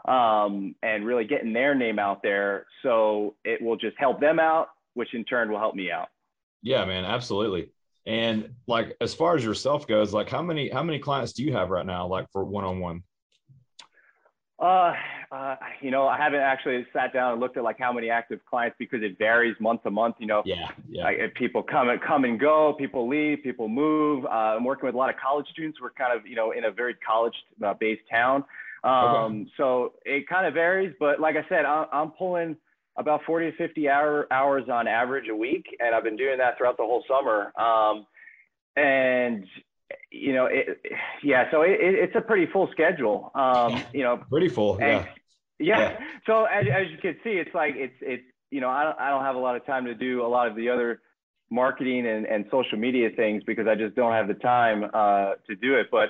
um, 0.08 0.76
and 0.84 1.06
really 1.06 1.26
getting 1.26 1.54
their 1.54 1.76
name 1.76 2.00
out 2.00 2.24
there. 2.24 2.66
So 2.84 3.36
it 3.44 3.62
will 3.62 3.76
just 3.76 3.98
help 3.98 4.20
them 4.22 4.40
out, 4.40 4.70
which 4.94 5.14
in 5.14 5.26
turn 5.26 5.52
will 5.52 5.60
help 5.60 5.76
me 5.76 5.92
out. 5.92 6.10
Yeah, 6.62 6.86
man, 6.86 7.06
absolutely. 7.06 7.72
And 8.06 8.50
like 8.68 8.96
as 9.00 9.14
far 9.14 9.36
as 9.36 9.44
yourself 9.44 9.88
goes, 9.88 10.14
like 10.14 10.30
how 10.30 10.42
many 10.42 10.70
how 10.70 10.84
many 10.84 11.00
clients 11.00 11.34
do 11.34 11.44
you 11.44 11.54
have 11.54 11.70
right 11.70 11.86
now, 11.86 12.08
like 12.08 12.28
for 12.32 12.44
one 12.44 12.64
on 12.64 12.80
one? 12.80 13.04
Uh, 14.60 14.94
uh, 15.32 15.56
you 15.82 15.90
know, 15.90 16.08
I 16.08 16.18
haven't 16.18 16.42
actually 16.42 16.86
sat 16.94 17.14
down 17.14 17.32
and 17.32 17.42
looked 17.42 17.58
at 17.58 17.64
like 17.64 17.80
how 17.80 17.92
many 17.92 18.10
active 18.12 18.40
clients 18.48 18.76
because 18.78 19.02
it 19.02 19.18
varies 19.18 19.56
month 19.60 19.82
to 19.84 19.92
month. 19.92 20.16
You 20.20 20.28
know, 20.28 20.44
Yeah, 20.46 20.68
yeah, 20.88 21.04
like, 21.04 21.34
people 21.36 21.64
come 21.64 21.90
and 21.90 22.00
come 22.02 22.26
and 22.26 22.40
go, 22.40 22.76
people 22.78 23.08
leave, 23.08 23.40
people 23.44 23.68
move. 23.68 24.26
Uh, 24.26 24.56
I'm 24.58 24.64
working 24.64 24.86
with 24.86 24.94
a 24.94 24.98
lot 24.98 25.10
of 25.10 25.16
college 25.18 25.48
students. 25.52 25.80
We're 25.82 25.92
kind 25.92 26.18
of 26.18 26.28
you 26.28 26.36
know 26.36 26.52
in 26.52 26.66
a 26.66 26.72
very 26.72 26.96
college-based 26.96 28.04
town, 28.10 28.44
um, 28.84 29.50
so 29.58 29.94
it 30.06 30.28
kind 30.28 30.46
of 30.46 30.54
varies. 30.54 30.94
But 31.00 31.20
like 31.20 31.36
I 31.38 31.46
said, 31.50 31.66
I, 31.66 31.86
I'm 31.92 32.12
pulling 32.12 32.56
about 32.98 33.22
40 33.26 33.52
to 33.52 33.58
50 33.58 33.90
hour, 33.90 34.28
hours 34.32 34.64
on 34.72 34.88
average 34.88 35.30
a 35.30 35.36
week, 35.36 35.66
and 35.80 35.96
I've 35.96 36.04
been 36.04 36.18
doing 36.18 36.38
that 36.40 36.58
throughout 36.58 36.78
the 36.78 36.84
whole 36.84 37.04
summer. 37.08 37.52
Um, 37.60 38.06
and 38.76 39.46
you 40.12 40.34
know, 40.34 40.46
it, 40.46 40.82
yeah, 41.24 41.50
so 41.52 41.62
it, 41.62 41.72
it, 41.72 41.96
it's 41.96 42.16
a 42.16 42.22
pretty 42.22 42.52
full 42.52 42.70
schedule. 42.72 43.32
Um, 43.36 43.84
you 43.94 44.04
know, 44.04 44.18
pretty 44.30 44.50
full. 44.50 44.74
and 44.76 44.82
Yeah, 44.82 45.06
yeah. 45.60 45.80
Yeah. 45.80 46.00
So 46.26 46.46
as, 46.46 46.66
as 46.74 46.92
you 46.92 46.98
can 46.98 47.16
see, 47.24 47.32
it's 47.32 47.54
like 47.54 47.74
it's 47.76 47.96
it's 48.02 48.24
you 48.50 48.62
know 48.62 48.70
I 48.70 48.84
don't 48.84 49.00
I 49.00 49.10
don't 49.10 49.24
have 49.24 49.36
a 49.36 49.40
lot 49.40 49.56
of 49.56 49.66
time 49.66 49.86
to 49.86 49.96
do 49.96 50.26
a 50.26 50.28
lot 50.28 50.48
of 50.48 50.56
the 50.56 50.70
other 50.70 51.02
marketing 51.50 52.08
and, 52.08 52.26
and 52.26 52.46
social 52.50 52.78
media 52.78 53.10
things 53.16 53.44
because 53.46 53.68
I 53.68 53.76
just 53.76 53.96
don't 53.96 54.14
have 54.14 54.28
the 54.28 54.36
time 54.36 54.86
uh, 54.94 55.34
to 55.48 55.56
do 55.62 55.76
it. 55.76 55.88
But 55.92 56.10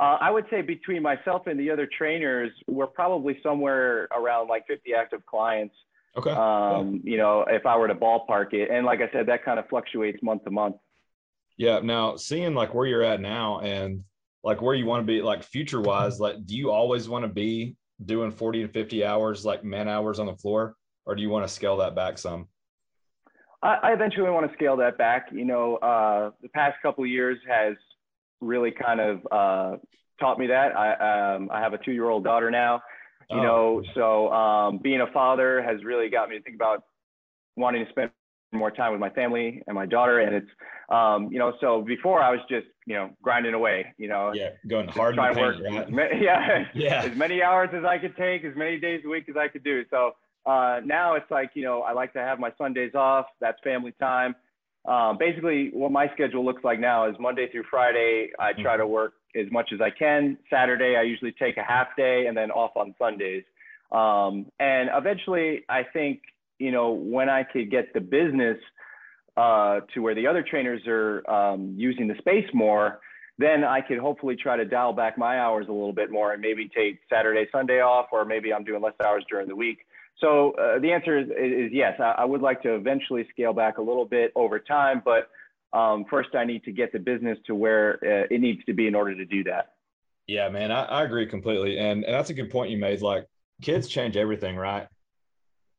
uh, 0.00 0.18
I 0.20 0.30
would 0.30 0.46
say 0.50 0.62
between 0.62 1.02
myself 1.02 1.46
and 1.46 1.58
the 1.58 1.70
other 1.70 1.88
trainers, 1.96 2.50
we're 2.66 2.88
probably 2.88 3.38
somewhere 3.42 4.08
around 4.16 4.48
like 4.48 4.66
50 4.66 4.94
active 4.94 5.24
clients. 5.26 5.74
Okay. 6.16 6.30
Um, 6.30 7.00
you 7.04 7.16
know, 7.16 7.44
if 7.48 7.66
I 7.66 7.76
were 7.76 7.88
to 7.88 7.94
ballpark 7.94 8.52
it, 8.52 8.70
and 8.70 8.84
like 8.86 9.00
I 9.00 9.10
said, 9.12 9.26
that 9.26 9.44
kind 9.44 9.58
of 9.58 9.68
fluctuates 9.68 10.22
month 10.22 10.44
to 10.44 10.50
month. 10.50 10.76
Yeah. 11.56 11.80
Now, 11.80 12.16
seeing 12.16 12.54
like 12.54 12.74
where 12.74 12.86
you're 12.86 13.02
at 13.02 13.20
now 13.20 13.60
and 13.60 14.04
like 14.42 14.62
where 14.62 14.74
you 14.74 14.86
want 14.86 15.06
to 15.06 15.06
be, 15.06 15.20
like 15.22 15.42
future 15.42 15.80
wise, 15.80 16.18
like 16.18 16.46
do 16.46 16.56
you 16.56 16.70
always 16.70 17.08
want 17.08 17.24
to 17.24 17.28
be 17.28 17.76
doing 18.04 18.30
40 18.30 18.62
to 18.62 18.68
50 18.68 19.04
hours, 19.04 19.44
like 19.44 19.64
man 19.64 19.88
hours 19.88 20.18
on 20.18 20.26
the 20.26 20.36
floor, 20.36 20.74
or 21.04 21.14
do 21.14 21.22
you 21.22 21.28
want 21.28 21.46
to 21.46 21.52
scale 21.52 21.76
that 21.78 21.94
back 21.94 22.18
some? 22.18 22.48
I, 23.62 23.74
I 23.82 23.92
eventually 23.92 24.30
want 24.30 24.48
to 24.48 24.56
scale 24.56 24.76
that 24.78 24.96
back. 24.96 25.26
You 25.32 25.44
know, 25.44 25.76
uh, 25.76 26.30
the 26.40 26.48
past 26.48 26.76
couple 26.82 27.04
of 27.04 27.10
years 27.10 27.38
has 27.48 27.74
really 28.40 28.70
kind 28.70 29.00
of 29.00 29.26
uh, 29.30 29.76
taught 30.18 30.38
me 30.38 30.46
that. 30.46 30.76
I, 30.76 31.34
um, 31.34 31.50
I 31.52 31.60
have 31.60 31.74
a 31.74 31.78
two-year-old 31.78 32.24
daughter 32.24 32.50
now. 32.50 32.82
You 33.30 33.38
Oh. 33.38 33.42
know, 33.42 33.82
so 33.94 34.32
um, 34.32 34.78
being 34.78 35.00
a 35.00 35.06
father 35.12 35.62
has 35.62 35.84
really 35.84 36.08
got 36.08 36.28
me 36.28 36.36
to 36.36 36.42
think 36.42 36.56
about 36.56 36.84
wanting 37.56 37.84
to 37.84 37.90
spend 37.90 38.10
more 38.52 38.70
time 38.70 38.90
with 38.92 39.00
my 39.00 39.10
family 39.10 39.62
and 39.66 39.74
my 39.74 39.86
daughter. 39.86 40.20
And 40.20 40.34
it's, 40.34 40.48
um, 40.88 41.28
you 41.30 41.38
know, 41.38 41.52
so 41.60 41.82
before 41.82 42.20
I 42.20 42.30
was 42.30 42.40
just, 42.48 42.66
you 42.86 42.94
know, 42.94 43.10
grinding 43.22 43.54
away. 43.54 43.94
You 43.98 44.08
know, 44.08 44.32
Yeah, 44.34 44.50
going 44.68 44.88
hard 44.88 45.14
in 45.14 45.16
trying 45.16 45.34
to 45.34 45.40
work. 45.40 45.56
right? 45.62 46.20
yeah, 46.20 46.64
Yeah. 46.74 47.02
as 47.10 47.16
many 47.16 47.42
hours 47.42 47.70
as 47.72 47.84
I 47.84 47.98
could 47.98 48.16
take, 48.16 48.44
as 48.44 48.56
many 48.56 48.78
days 48.80 49.02
a 49.04 49.08
week 49.08 49.28
as 49.28 49.36
I 49.36 49.46
could 49.48 49.62
do. 49.62 49.84
So 49.90 50.12
uh, 50.46 50.80
now 50.84 51.14
it's 51.14 51.30
like, 51.30 51.50
you 51.54 51.62
know, 51.62 51.82
I 51.82 51.92
like 51.92 52.12
to 52.14 52.18
have 52.20 52.40
my 52.40 52.52
Sundays 52.58 52.94
off. 52.94 53.26
That's 53.40 53.58
family 53.62 53.92
time. 54.00 54.34
Um, 54.86 55.18
basically, 55.18 55.70
what 55.72 55.92
my 55.92 56.08
schedule 56.14 56.44
looks 56.44 56.64
like 56.64 56.80
now 56.80 57.08
is 57.08 57.14
Monday 57.20 57.50
through 57.50 57.64
Friday. 57.70 58.30
I 58.38 58.52
try 58.54 58.76
to 58.76 58.86
work 58.86 59.14
as 59.36 59.46
much 59.52 59.70
as 59.72 59.80
I 59.80 59.90
can. 59.90 60.38
Saturday, 60.48 60.96
I 60.96 61.02
usually 61.02 61.32
take 61.32 61.56
a 61.56 61.62
half 61.62 61.88
day 61.96 62.26
and 62.26 62.36
then 62.36 62.50
off 62.50 62.76
on 62.76 62.94
Sundays. 62.98 63.44
Um, 63.92 64.46
and 64.58 64.88
eventually, 64.92 65.64
I 65.68 65.82
think, 65.82 66.22
you 66.58 66.70
know, 66.70 66.92
when 66.92 67.28
I 67.28 67.42
could 67.42 67.70
get 67.70 67.92
the 67.92 68.00
business 68.00 68.56
uh, 69.36 69.80
to 69.94 70.00
where 70.00 70.14
the 70.14 70.26
other 70.26 70.42
trainers 70.42 70.82
are 70.86 71.28
um, 71.30 71.74
using 71.76 72.08
the 72.08 72.14
space 72.18 72.48
more, 72.54 73.00
then 73.38 73.64
I 73.64 73.80
could 73.80 73.98
hopefully 73.98 74.36
try 74.36 74.56
to 74.56 74.64
dial 74.64 74.92
back 74.92 75.16
my 75.16 75.40
hours 75.40 75.66
a 75.68 75.72
little 75.72 75.92
bit 75.92 76.10
more 76.10 76.32
and 76.32 76.42
maybe 76.42 76.68
take 76.74 77.00
Saturday, 77.08 77.46
Sunday 77.50 77.80
off, 77.80 78.06
or 78.12 78.24
maybe 78.24 78.52
I'm 78.52 78.64
doing 78.64 78.82
less 78.82 78.94
hours 79.02 79.24
during 79.30 79.48
the 79.48 79.56
week. 79.56 79.78
So 80.20 80.52
uh, 80.52 80.78
the 80.78 80.92
answer 80.92 81.18
is, 81.18 81.28
is 81.28 81.72
yes. 81.72 81.98
I, 81.98 82.14
I 82.18 82.24
would 82.24 82.42
like 82.42 82.62
to 82.62 82.74
eventually 82.74 83.26
scale 83.30 83.52
back 83.52 83.78
a 83.78 83.82
little 83.82 84.04
bit 84.04 84.32
over 84.36 84.58
time, 84.58 85.02
but 85.04 85.30
um, 85.76 86.04
first 86.10 86.34
I 86.34 86.44
need 86.44 86.64
to 86.64 86.72
get 86.72 86.92
the 86.92 86.98
business 86.98 87.38
to 87.46 87.54
where 87.54 87.94
uh, 88.02 88.26
it 88.34 88.40
needs 88.40 88.64
to 88.66 88.74
be 88.74 88.86
in 88.86 88.94
order 88.94 89.14
to 89.14 89.24
do 89.24 89.44
that. 89.44 89.72
Yeah, 90.26 90.48
man, 90.48 90.70
I, 90.70 90.84
I 90.84 91.04
agree 91.04 91.26
completely. 91.26 91.78
And, 91.78 92.04
and 92.04 92.14
that's 92.14 92.30
a 92.30 92.34
good 92.34 92.50
point 92.50 92.70
you 92.70 92.78
made. 92.78 93.00
Like 93.00 93.26
kids 93.62 93.88
change 93.88 94.16
everything, 94.16 94.56
right? 94.56 94.86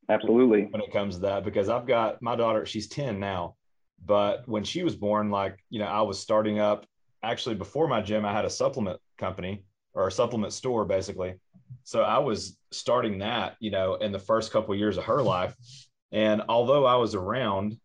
Absolutely. 0.10 0.67
when 0.71 0.82
it 0.82 0.91
comes 0.91 1.15
to 1.15 1.21
that 1.21 1.45
because 1.45 1.69
I've 1.69 1.88
got 1.88 2.21
my 2.21 2.36
daughter, 2.36 2.65
she's 2.65 2.88
10 2.88 3.19
now. 3.19 3.56
But 4.04 4.47
when 4.47 4.63
she 4.63 4.84
was 4.84 4.95
born, 4.95 5.30
like, 5.30 5.63
you 5.69 5.80
know, 5.80 5.86
I 5.86 6.01
was 6.01 6.19
starting 6.19 6.60
up 6.60 6.86
actually 7.23 7.56
before 7.56 7.88
my 7.88 8.01
gym, 8.01 8.25
I 8.25 8.34
had 8.34 8.45
a 8.45 8.49
supplement 8.49 8.99
company 9.17 9.63
or 9.93 10.08
a 10.08 10.12
supplement 10.12 10.54
store 10.54 10.86
basically. 10.86 11.36
So 11.84 12.01
I 12.01 12.19
was 12.19 12.57
starting 12.71 13.19
that, 13.19 13.55
you 13.60 13.71
know, 13.71 13.95
in 13.95 14.12
the 14.12 14.19
first 14.19 14.51
couple 14.51 14.73
of 14.73 14.79
years 14.79 14.97
of 14.97 15.05
her 15.05 15.21
life. 15.21 15.55
And 16.12 16.43
although 16.49 16.86
I 16.86 16.95
was 16.95 17.15
around, 17.15 17.77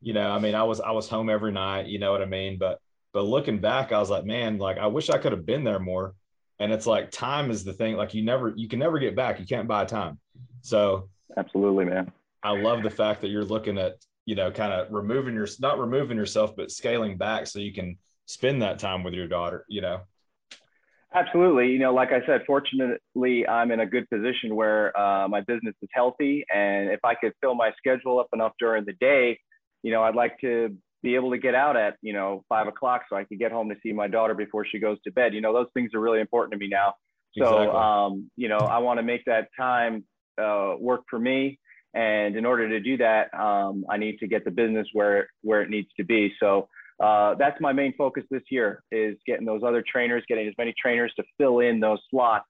you 0.00 0.12
know, 0.12 0.30
I 0.30 0.38
mean, 0.38 0.54
I 0.54 0.64
was 0.64 0.80
I 0.80 0.90
was 0.90 1.08
home 1.08 1.30
every 1.30 1.52
night, 1.52 1.86
you 1.86 1.98
know 1.98 2.12
what 2.12 2.22
I 2.22 2.26
mean? 2.26 2.58
But 2.58 2.78
but 3.12 3.22
looking 3.22 3.58
back, 3.58 3.92
I 3.92 3.98
was 3.98 4.10
like, 4.10 4.24
man, 4.24 4.58
like 4.58 4.78
I 4.78 4.86
wish 4.86 5.10
I 5.10 5.18
could 5.18 5.32
have 5.32 5.46
been 5.46 5.64
there 5.64 5.78
more. 5.78 6.14
And 6.58 6.72
it's 6.72 6.86
like 6.86 7.10
time 7.10 7.50
is 7.50 7.64
the 7.64 7.72
thing, 7.72 7.96
like 7.96 8.14
you 8.14 8.22
never 8.24 8.52
you 8.56 8.68
can 8.68 8.78
never 8.78 8.98
get 8.98 9.16
back. 9.16 9.40
You 9.40 9.46
can't 9.46 9.68
buy 9.68 9.84
time. 9.84 10.18
So 10.62 11.08
Absolutely, 11.36 11.84
man. 11.84 12.12
I 12.42 12.50
love 12.50 12.82
the 12.82 12.90
fact 12.90 13.20
that 13.20 13.28
you're 13.28 13.44
looking 13.44 13.78
at, 13.78 13.96
you 14.26 14.34
know, 14.34 14.50
kind 14.50 14.72
of 14.72 14.92
removing 14.92 15.34
your, 15.34 15.46
not 15.60 15.78
removing 15.78 16.16
yourself, 16.16 16.54
but 16.56 16.70
scaling 16.70 17.16
back 17.16 17.46
so 17.46 17.58
you 17.58 17.72
can 17.72 17.96
spend 18.26 18.62
that 18.62 18.78
time 18.78 19.02
with 19.02 19.14
your 19.14 19.28
daughter, 19.28 19.64
you 19.68 19.80
know? 19.80 20.00
Absolutely. 21.14 21.68
You 21.68 21.78
know, 21.78 21.92
like 21.92 22.10
I 22.10 22.24
said, 22.26 22.42
fortunately, 22.46 23.46
I'm 23.46 23.70
in 23.70 23.80
a 23.80 23.86
good 23.86 24.08
position 24.08 24.54
where 24.54 24.98
uh, 24.98 25.28
my 25.28 25.42
business 25.42 25.74
is 25.82 25.88
healthy. 25.92 26.44
And 26.52 26.90
if 26.90 27.00
I 27.04 27.14
could 27.14 27.32
fill 27.40 27.54
my 27.54 27.70
schedule 27.76 28.18
up 28.18 28.28
enough 28.32 28.52
during 28.58 28.84
the 28.86 28.94
day, 28.94 29.38
you 29.82 29.92
know, 29.92 30.02
I'd 30.02 30.14
like 30.14 30.38
to 30.40 30.74
be 31.02 31.14
able 31.14 31.30
to 31.32 31.38
get 31.38 31.54
out 31.54 31.76
at, 31.76 31.96
you 32.00 32.12
know, 32.14 32.44
five 32.48 32.66
o'clock 32.66 33.02
so 33.08 33.16
I 33.16 33.24
could 33.24 33.38
get 33.38 33.52
home 33.52 33.68
to 33.68 33.74
see 33.82 33.92
my 33.92 34.08
daughter 34.08 34.34
before 34.34 34.64
she 34.64 34.78
goes 34.78 34.96
to 35.02 35.12
bed. 35.12 35.34
You 35.34 35.42
know, 35.42 35.52
those 35.52 35.66
things 35.74 35.90
are 35.94 36.00
really 36.00 36.20
important 36.20 36.52
to 36.52 36.58
me 36.58 36.68
now. 36.68 36.94
So, 37.36 37.44
Exactly. 37.44 37.78
um, 37.78 38.30
you 38.36 38.48
know, 38.48 38.58
I 38.58 38.78
want 38.78 38.98
to 38.98 39.02
make 39.02 39.24
that 39.26 39.48
time 39.58 40.04
uh, 40.40 40.76
work 40.78 41.02
for 41.10 41.18
me. 41.18 41.58
And 41.94 42.36
in 42.36 42.46
order 42.46 42.68
to 42.70 42.80
do 42.80 42.96
that, 42.98 43.34
um, 43.38 43.84
I 43.90 43.98
need 43.98 44.18
to 44.20 44.26
get 44.26 44.46
the 44.46 44.50
business 44.50 44.86
where, 44.94 45.28
where 45.42 45.60
it 45.60 45.68
needs 45.68 45.88
to 45.98 46.04
be. 46.04 46.32
So, 46.40 46.68
uh, 47.02 47.34
that's 47.34 47.60
my 47.60 47.72
main 47.72 47.92
focus 47.96 48.24
this 48.30 48.42
year 48.50 48.82
is 48.92 49.16
getting 49.26 49.44
those 49.44 49.62
other 49.64 49.82
trainers, 49.86 50.22
getting 50.28 50.46
as 50.46 50.54
many 50.56 50.72
trainers 50.80 51.12
to 51.16 51.24
fill 51.36 51.58
in 51.60 51.80
those 51.80 51.98
slots, 52.10 52.46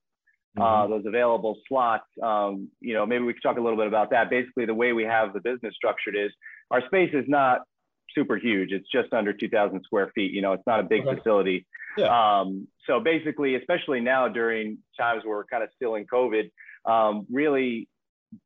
uh, 0.58 0.60
Mhm. 0.86 0.90
those 0.90 1.06
available 1.06 1.58
slots. 1.66 2.06
Um, 2.22 2.70
you 2.80 2.92
know, 2.92 3.06
maybe 3.06 3.24
we 3.24 3.32
could 3.32 3.42
talk 3.42 3.56
a 3.56 3.60
little 3.60 3.78
bit 3.78 3.86
about 3.86 4.10
that. 4.10 4.28
Basically, 4.28 4.66
the 4.66 4.74
way 4.74 4.92
we 4.92 5.04
have 5.04 5.32
the 5.32 5.40
business 5.40 5.74
structured 5.74 6.14
is 6.16 6.30
our 6.70 6.84
space 6.86 7.12
is 7.14 7.26
not 7.28 7.62
super 8.14 8.36
huge. 8.36 8.72
It's 8.72 8.88
just 8.90 9.12
under 9.14 9.32
2,000 9.32 9.82
square 9.84 10.12
feet. 10.14 10.32
You 10.32 10.42
know, 10.42 10.52
it's 10.52 10.66
not 10.66 10.80
a 10.80 10.82
big 10.82 11.06
Okay. 11.06 11.16
facility. 11.16 11.66
Yeah. 11.96 12.40
Um, 12.40 12.68
so 12.86 13.00
basically, 13.00 13.54
especially 13.54 14.00
now 14.00 14.28
during 14.28 14.78
times 14.98 15.24
where 15.24 15.36
we're 15.36 15.44
kind 15.44 15.62
of 15.62 15.70
still 15.74 15.94
in 15.94 16.06
COVID, 16.06 16.50
um, 16.84 17.26
really 17.30 17.88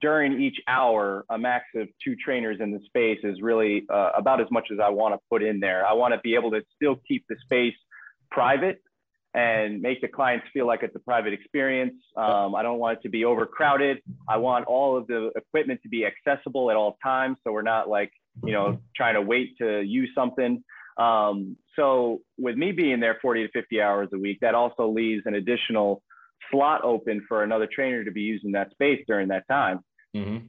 during 0.00 0.40
each 0.40 0.56
hour, 0.68 1.24
a 1.30 1.38
max 1.38 1.64
of 1.74 1.88
two 2.02 2.16
trainers 2.16 2.58
in 2.60 2.72
the 2.72 2.80
space 2.86 3.18
is 3.22 3.40
really 3.40 3.84
uh, 3.92 4.10
about 4.16 4.40
as 4.40 4.46
much 4.50 4.68
as 4.72 4.78
I 4.82 4.88
want 4.90 5.14
to 5.14 5.20
put 5.30 5.42
in 5.42 5.60
there. 5.60 5.86
I 5.86 5.92
want 5.92 6.14
to 6.14 6.20
be 6.20 6.34
able 6.34 6.50
to 6.52 6.62
still 6.74 6.96
keep 7.06 7.24
the 7.28 7.36
space 7.44 7.74
private 8.30 8.82
and 9.34 9.82
make 9.82 10.00
the 10.00 10.08
clients 10.08 10.46
feel 10.52 10.66
like 10.66 10.82
it's 10.82 10.96
a 10.96 11.00
private 11.00 11.34
experience. 11.34 11.94
Um, 12.16 12.54
I 12.54 12.62
don't 12.62 12.78
want 12.78 12.98
it 12.98 13.02
to 13.02 13.10
be 13.10 13.24
overcrowded. 13.24 13.98
I 14.28 14.38
want 14.38 14.66
all 14.66 14.96
of 14.96 15.06
the 15.08 15.30
equipment 15.36 15.80
to 15.82 15.88
be 15.90 16.06
accessible 16.06 16.70
at 16.70 16.76
all 16.76 16.96
times. 17.02 17.36
So 17.44 17.52
we're 17.52 17.62
not 17.62 17.88
like, 17.88 18.10
you 18.44 18.52
know, 18.52 18.80
trying 18.96 19.14
to 19.14 19.20
wait 19.20 19.56
to 19.58 19.82
use 19.82 20.10
something. 20.14 20.64
Um, 20.96 21.56
so 21.76 22.20
with 22.38 22.56
me 22.56 22.72
being 22.72 23.00
there 23.00 23.18
40 23.20 23.46
to 23.46 23.52
50 23.52 23.82
hours 23.82 24.08
a 24.14 24.18
week, 24.18 24.38
that 24.40 24.54
also 24.54 24.88
leaves 24.88 25.24
an 25.26 25.34
additional 25.34 26.02
slot 26.50 26.82
open 26.84 27.24
for 27.28 27.42
another 27.42 27.66
trainer 27.66 28.04
to 28.04 28.10
be 28.10 28.22
using 28.22 28.52
that 28.52 28.70
space 28.70 29.02
during 29.06 29.28
that 29.28 29.46
time. 29.48 29.80
Mhm. 30.14 30.48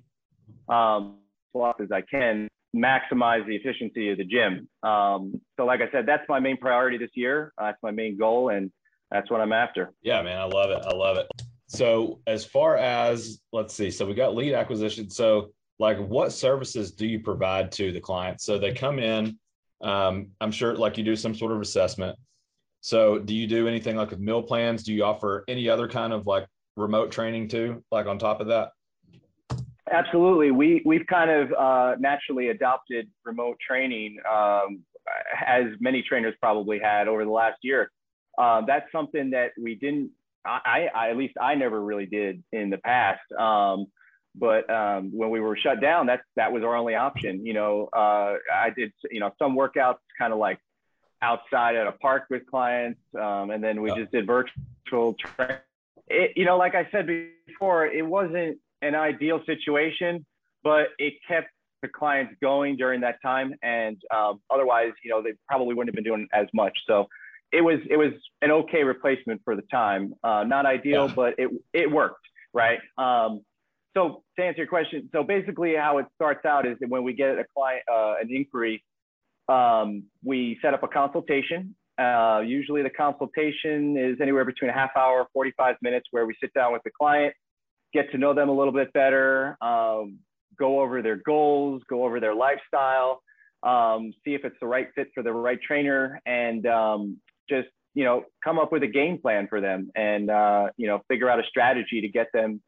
Um, 0.67 1.19
slots 1.51 1.81
as 1.81 1.91
I 1.91 2.01
can 2.01 2.47
maximize 2.75 3.45
the 3.47 3.55
efficiency 3.55 4.09
of 4.11 4.17
the 4.17 4.25
gym. 4.25 4.67
Um, 4.83 5.41
so 5.55 5.65
like 5.65 5.81
I 5.81 5.89
said, 5.91 6.05
that's 6.05 6.27
my 6.29 6.39
main 6.39 6.57
priority 6.57 6.97
this 6.97 7.09
year. 7.15 7.53
Uh, 7.57 7.65
that's 7.65 7.81
my 7.81 7.91
main 7.91 8.17
goal. 8.17 8.49
And 8.49 8.71
that's 9.09 9.31
what 9.31 9.41
I'm 9.41 9.53
after. 9.53 9.93
Yeah, 10.01 10.21
man. 10.21 10.37
I 10.37 10.43
love 10.43 10.69
it. 10.69 10.83
I 10.85 10.93
love 10.93 11.17
it. 11.17 11.27
So 11.67 12.21
as 12.27 12.45
far 12.45 12.77
as, 12.77 13.41
let's 13.51 13.73
see, 13.73 13.89
so 13.89 14.05
we 14.05 14.13
got 14.13 14.35
lead 14.35 14.53
acquisition. 14.53 15.09
So 15.09 15.51
like 15.79 15.97
what 15.97 16.31
services 16.31 16.91
do 16.91 17.07
you 17.07 17.19
provide 17.19 17.71
to 17.73 17.91
the 17.91 17.99
client? 17.99 18.41
So 18.41 18.57
they 18.57 18.73
come 18.73 18.99
in, 18.99 19.37
Um, 19.81 20.29
I'm 20.41 20.51
sure 20.51 20.75
like 20.75 20.97
you 20.97 21.03
do 21.03 21.15
some 21.15 21.35
sort 21.35 21.51
of 21.51 21.61
assessment. 21.61 22.17
So 22.81 23.19
do 23.19 23.33
you 23.33 23.47
do 23.47 23.67
anything 23.67 23.95
like 23.95 24.11
with 24.11 24.19
meal 24.19 24.41
plans? 24.41 24.83
Do 24.83 24.93
you 24.93 25.03
offer 25.03 25.43
any 25.47 25.67
other 25.69 25.87
kind 25.87 26.13
of 26.13 26.27
like 26.27 26.47
remote 26.75 27.11
training 27.11 27.47
too, 27.47 27.83
like 27.91 28.05
on 28.05 28.17
top 28.17 28.39
of 28.39 28.47
that? 28.47 28.71
Absolutely. 29.91 30.51
We, 30.51 30.81
we've 30.85 31.07
kind 31.07 31.31
of 31.31 31.53
uh, 31.53 31.95
naturally 31.99 32.49
adopted 32.49 33.09
remote 33.25 33.57
training, 33.65 34.17
um, 34.29 34.81
as 35.45 35.65
many 35.79 36.01
trainers 36.01 36.35
probably 36.41 36.79
had 36.79 37.07
over 37.07 37.23
the 37.23 37.31
last 37.31 37.57
year. 37.61 37.91
Uh, 38.37 38.61
that's 38.67 38.85
something 38.91 39.31
that 39.31 39.51
we 39.59 39.75
didn't, 39.75 40.11
I, 40.45 40.87
I, 40.93 41.09
at 41.09 41.17
least 41.17 41.35
I 41.41 41.55
never 41.55 41.81
really 41.81 42.05
did 42.05 42.43
in 42.51 42.69
the 42.69 42.77
past. 42.77 43.21
Um, 43.37 43.87
but 44.35 44.69
um, 44.69 45.09
when 45.11 45.29
we 45.29 45.39
were 45.39 45.57
shut 45.57 45.81
down, 45.81 46.05
that 46.07 46.21
that 46.35 46.51
was 46.51 46.63
our 46.63 46.75
only 46.75 46.95
option. 46.95 47.45
You 47.45 47.53
know, 47.53 47.89
uh, 47.91 48.35
I 48.53 48.69
did, 48.75 48.91
you 49.09 49.19
know, 49.19 49.31
some 49.39 49.55
workouts 49.57 49.97
kind 50.17 50.31
of 50.31 50.39
like 50.39 50.59
outside 51.21 51.75
at 51.75 51.87
a 51.87 51.91
park 51.93 52.25
with 52.29 52.45
clients, 52.47 52.99
um, 53.19 53.49
and 53.51 53.63
then 53.63 53.81
we 53.81 53.89
just 53.95 54.11
did 54.11 54.27
virtual 54.27 55.15
training. 55.15 55.57
It, 56.07 56.31
you 56.35 56.45
know, 56.45 56.57
like 56.57 56.75
I 56.75 56.87
said 56.91 57.07
before, 57.45 57.85
it 57.87 58.05
wasn't 58.05 58.57
an 58.81 58.95
ideal 58.95 59.41
situation, 59.45 60.25
but 60.63 60.87
it 60.99 61.15
kept 61.27 61.49
the 61.81 61.87
clients 61.87 62.33
going 62.41 62.77
during 62.77 63.01
that 63.01 63.21
time. 63.21 63.53
And 63.61 64.01
um, 64.13 64.39
otherwise, 64.49 64.91
you 65.03 65.11
know, 65.11 65.21
they 65.21 65.33
probably 65.47 65.75
wouldn't 65.75 65.89
have 65.89 65.95
been 65.95 66.03
doing 66.03 66.27
as 66.33 66.47
much. 66.53 66.77
So 66.87 67.07
it 67.51 67.61
was 67.61 67.79
it 67.89 67.97
was 67.97 68.11
an 68.41 68.51
okay 68.51 68.83
replacement 68.83 69.41
for 69.43 69.55
the 69.55 69.61
time. 69.63 70.13
Uh, 70.23 70.43
not 70.43 70.65
ideal, 70.65 71.07
yeah. 71.07 71.13
but 71.15 71.35
it 71.37 71.49
it 71.73 71.91
worked, 71.91 72.25
right? 72.53 72.79
Um, 72.97 73.41
so 73.95 74.23
to 74.37 74.45
answer 74.45 74.59
your 74.59 74.67
question, 74.67 75.09
so 75.11 75.23
basically 75.23 75.75
how 75.75 75.97
it 75.97 76.05
starts 76.15 76.45
out 76.45 76.67
is 76.67 76.77
that 76.79 76.89
when 76.89 77.03
we 77.03 77.13
get 77.13 77.39
a 77.39 77.45
client 77.55 77.83
uh, 77.91 78.15
an 78.21 78.29
inquiry, 78.29 78.83
um, 79.49 80.03
we 80.23 80.57
set 80.61 80.73
up 80.73 80.83
a 80.83 80.87
consultation. 80.87 81.75
Uh, 81.99 82.41
usually 82.45 82.83
the 82.83 82.89
consultation 82.89 83.97
is 83.97 84.19
anywhere 84.21 84.45
between 84.45 84.69
a 84.69 84.73
half 84.73 84.91
hour, 84.95 85.25
45 85.33 85.75
minutes, 85.81 86.07
where 86.11 86.25
we 86.25 86.35
sit 86.39 86.53
down 86.53 86.71
with 86.71 86.83
the 86.83 86.91
client, 86.91 87.33
get 87.93 88.11
to 88.11 88.17
know 88.17 88.33
them 88.33 88.49
a 88.49 88.53
little 88.53 88.73
bit 88.73 88.93
better, 88.93 89.57
um, 89.61 90.19
go 90.59 90.79
over 90.79 91.01
their 91.01 91.15
goals, 91.15 91.81
go 91.89 92.03
over 92.03 92.19
their 92.19 92.35
lifestyle, 92.35 93.21
um, 93.63 94.13
see 94.23 94.33
if 94.33 94.45
it's 94.45 94.55
the 94.61 94.67
right 94.67 94.87
fit 94.95 95.07
for 95.13 95.23
the 95.23 95.31
right 95.31 95.59
trainer, 95.61 96.19
and 96.25 96.65
um, 96.67 97.17
just 97.49 97.67
you 97.93 98.03
know 98.03 98.23
come 98.43 98.59
up 98.59 98.71
with 98.71 98.83
a 98.83 98.87
game 98.87 99.17
plan 99.17 99.47
for 99.47 99.59
them, 99.61 99.89
and 99.95 100.29
uh, 100.29 100.67
you 100.77 100.87
know 100.87 101.01
figure 101.07 101.29
out 101.29 101.39
a 101.39 101.43
strategy 101.49 102.01
to 102.01 102.07
get 102.07 102.27
them 102.33 102.61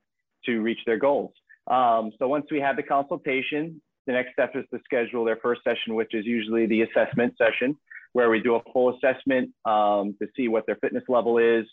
to 0.46 0.62
reach 0.62 0.80
their 0.86 0.98
goals. 0.98 1.34
Um, 1.68 2.12
so 2.18 2.28
once 2.28 2.48
we 2.50 2.60
have 2.60 2.76
the 2.76 2.84
consultation, 2.84 3.80
the 4.08 4.14
next 4.14 4.34
step 4.34 4.52
is 4.56 4.66
to 4.74 4.80
schedule 4.84 5.24
their 5.24 5.38
first 5.38 5.62
session, 5.64 5.96
which 5.96 6.14
is 6.14 6.26
usually 6.26 6.66
the 6.66 6.82
assessment 6.82 7.36
session, 7.38 7.76
where 8.14 8.30
we 8.30 8.40
do 8.40 8.56
a 8.56 8.62
full 8.74 8.96
assessment 8.96 9.52
um, 9.66 10.16
to 10.22 10.28
see 10.36 10.48
what 10.48 10.66
their 10.66 10.78
fitness 10.78 11.04
level 11.08 11.38
is, 11.38 11.66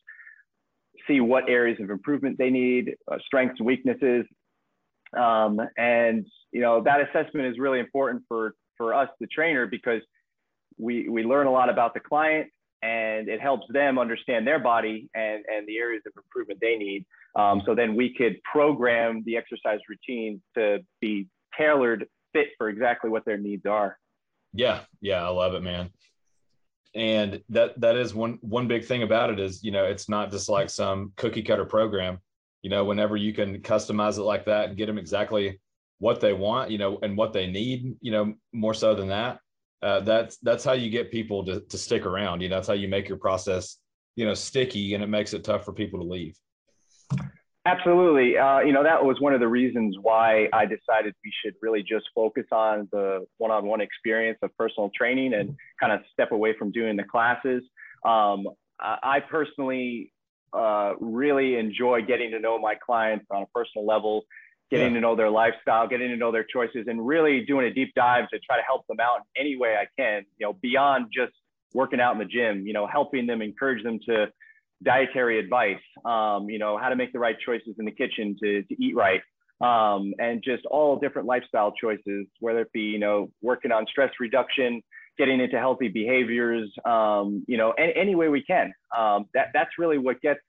see 1.06 1.20
what 1.20 1.48
areas 1.48 1.78
of 1.80 1.90
improvement 1.90 2.36
they 2.38 2.50
need, 2.50 2.94
uh, 3.10 3.16
strengths 3.24 3.60
weaknesses. 3.60 4.26
Um, 5.16 5.60
and 5.76 6.26
you 6.52 6.60
know 6.60 6.82
that 6.82 7.00
assessment 7.00 7.46
is 7.46 7.58
really 7.58 7.80
important 7.80 8.22
for 8.28 8.54
for 8.76 8.92
us, 8.92 9.08
the 9.20 9.26
trainer, 9.28 9.66
because 9.66 10.02
we 10.78 11.08
we 11.08 11.24
learn 11.24 11.46
a 11.46 11.52
lot 11.52 11.70
about 11.70 11.94
the 11.94 12.00
client 12.00 12.48
and 12.82 13.28
it 13.28 13.40
helps 13.40 13.66
them 13.70 13.98
understand 13.98 14.46
their 14.46 14.58
body 14.58 15.08
and 15.14 15.44
and 15.46 15.66
the 15.66 15.78
areas 15.78 16.02
of 16.06 16.12
improvement 16.16 16.60
they 16.60 16.76
need. 16.76 17.04
Um, 17.34 17.62
so 17.66 17.74
then 17.74 17.94
we 17.94 18.14
could 18.14 18.42
program 18.42 19.22
the 19.26 19.36
exercise 19.36 19.80
routine 19.88 20.42
to 20.56 20.78
be 21.00 21.26
tailored 21.56 22.06
fit 22.36 22.48
for 22.58 22.68
exactly 22.68 23.08
what 23.08 23.24
their 23.24 23.38
needs 23.38 23.66
are. 23.66 23.98
Yeah, 24.52 24.80
yeah, 25.00 25.24
I 25.24 25.28
love 25.28 25.54
it, 25.54 25.62
man. 25.62 25.90
And 26.94 27.42
that 27.50 27.78
that 27.80 27.96
is 27.96 28.14
one 28.14 28.38
one 28.40 28.68
big 28.68 28.84
thing 28.84 29.02
about 29.02 29.30
it 29.30 29.38
is 29.38 29.62
you 29.62 29.70
know 29.70 29.84
it's 29.84 30.08
not 30.08 30.30
just 30.30 30.48
like 30.48 30.70
some 30.70 31.12
cookie 31.16 31.42
cutter 31.42 31.64
program. 31.64 32.18
You 32.62 32.70
know 32.70 32.84
whenever 32.84 33.16
you 33.16 33.32
can 33.32 33.60
customize 33.60 34.18
it 34.18 34.22
like 34.22 34.46
that 34.46 34.68
and 34.68 34.76
get 34.76 34.86
them 34.86 34.98
exactly 34.98 35.60
what 35.98 36.20
they 36.20 36.32
want 36.32 36.70
you 36.70 36.76
know 36.76 36.98
and 37.02 37.16
what 37.16 37.32
they 37.32 37.46
need 37.46 37.96
you 38.02 38.12
know 38.12 38.34
more 38.52 38.74
so 38.74 38.94
than 38.94 39.08
that 39.08 39.38
uh, 39.82 40.00
that's 40.00 40.36
that's 40.38 40.64
how 40.64 40.72
you 40.72 40.90
get 40.90 41.10
people 41.10 41.44
to, 41.44 41.60
to 41.60 41.78
stick 41.78 42.04
around. 42.04 42.40
You 42.40 42.48
know 42.48 42.56
that's 42.56 42.68
how 42.68 42.74
you 42.74 42.88
make 42.88 43.08
your 43.08 43.18
process 43.18 43.78
you 44.16 44.24
know 44.24 44.34
sticky 44.34 44.94
and 44.94 45.04
it 45.04 45.08
makes 45.08 45.34
it 45.34 45.44
tough 45.44 45.64
for 45.64 45.72
people 45.72 46.00
to 46.00 46.06
leave 46.06 46.36
Absolutely. 47.66 48.38
Uh, 48.38 48.60
you 48.60 48.72
know, 48.72 48.84
that 48.84 49.04
was 49.04 49.20
one 49.20 49.34
of 49.34 49.40
the 49.40 49.48
reasons 49.48 49.96
why 50.00 50.48
I 50.52 50.66
decided 50.66 51.14
we 51.24 51.32
should 51.42 51.54
really 51.60 51.82
just 51.82 52.06
focus 52.14 52.44
on 52.52 52.88
the 52.92 53.26
one 53.38 53.50
on 53.50 53.66
one 53.66 53.80
experience 53.80 54.38
of 54.42 54.56
personal 54.56 54.88
training 54.96 55.34
and 55.34 55.56
kind 55.80 55.92
of 55.92 56.00
step 56.12 56.30
away 56.30 56.54
from 56.56 56.70
doing 56.70 56.94
the 56.96 57.02
classes. 57.02 57.64
Um, 58.04 58.46
I 58.78 59.18
personally 59.28 60.12
uh, 60.52 60.92
really 61.00 61.56
enjoy 61.56 62.02
getting 62.02 62.30
to 62.30 62.38
know 62.38 62.56
my 62.56 62.76
clients 62.76 63.26
on 63.32 63.42
a 63.42 63.46
personal 63.46 63.84
level, 63.84 64.22
getting 64.70 64.90
yeah. 64.90 64.94
to 64.94 65.00
know 65.00 65.16
their 65.16 65.30
lifestyle, 65.30 65.88
getting 65.88 66.10
to 66.10 66.16
know 66.16 66.30
their 66.30 66.44
choices, 66.44 66.84
and 66.86 67.04
really 67.04 67.44
doing 67.46 67.66
a 67.66 67.74
deep 67.74 67.92
dive 67.96 68.28
to 68.28 68.38
try 68.38 68.56
to 68.58 68.62
help 68.62 68.86
them 68.86 69.00
out 69.00 69.22
in 69.36 69.44
any 69.44 69.56
way 69.56 69.74
I 69.74 69.86
can, 70.00 70.24
you 70.38 70.46
know, 70.46 70.52
beyond 70.62 71.06
just 71.12 71.32
working 71.74 72.00
out 72.00 72.12
in 72.12 72.18
the 72.20 72.26
gym, 72.26 72.64
you 72.64 72.72
know, 72.72 72.86
helping 72.86 73.26
them, 73.26 73.42
encourage 73.42 73.82
them 73.82 73.98
to 74.08 74.26
dietary 74.84 75.38
advice, 75.38 75.80
um, 76.04 76.48
you 76.50 76.58
know, 76.58 76.76
how 76.76 76.88
to 76.88 76.96
make 76.96 77.12
the 77.12 77.18
right 77.18 77.36
choices 77.44 77.74
in 77.78 77.84
the 77.84 77.90
kitchen 77.90 78.36
to, 78.42 78.62
to 78.62 78.84
eat 78.84 78.94
right, 78.94 79.20
um, 79.60 80.12
and 80.18 80.42
just 80.44 80.66
all 80.66 80.98
different 80.98 81.26
lifestyle 81.26 81.72
choices, 81.80 82.26
whether 82.40 82.60
it 82.60 82.72
be, 82.72 82.80
you 82.80 82.98
know, 82.98 83.28
working 83.42 83.72
on 83.72 83.86
stress 83.86 84.10
reduction, 84.20 84.82
getting 85.18 85.40
into 85.40 85.58
healthy 85.58 85.88
behaviors, 85.88 86.70
um, 86.84 87.42
you 87.48 87.56
know, 87.56 87.70
any, 87.72 87.94
any 87.96 88.14
way 88.14 88.28
we 88.28 88.42
can. 88.42 88.72
Um, 88.96 89.26
that, 89.32 89.48
that's 89.54 89.70
really 89.78 89.98
what 89.98 90.20
gets, 90.20 90.40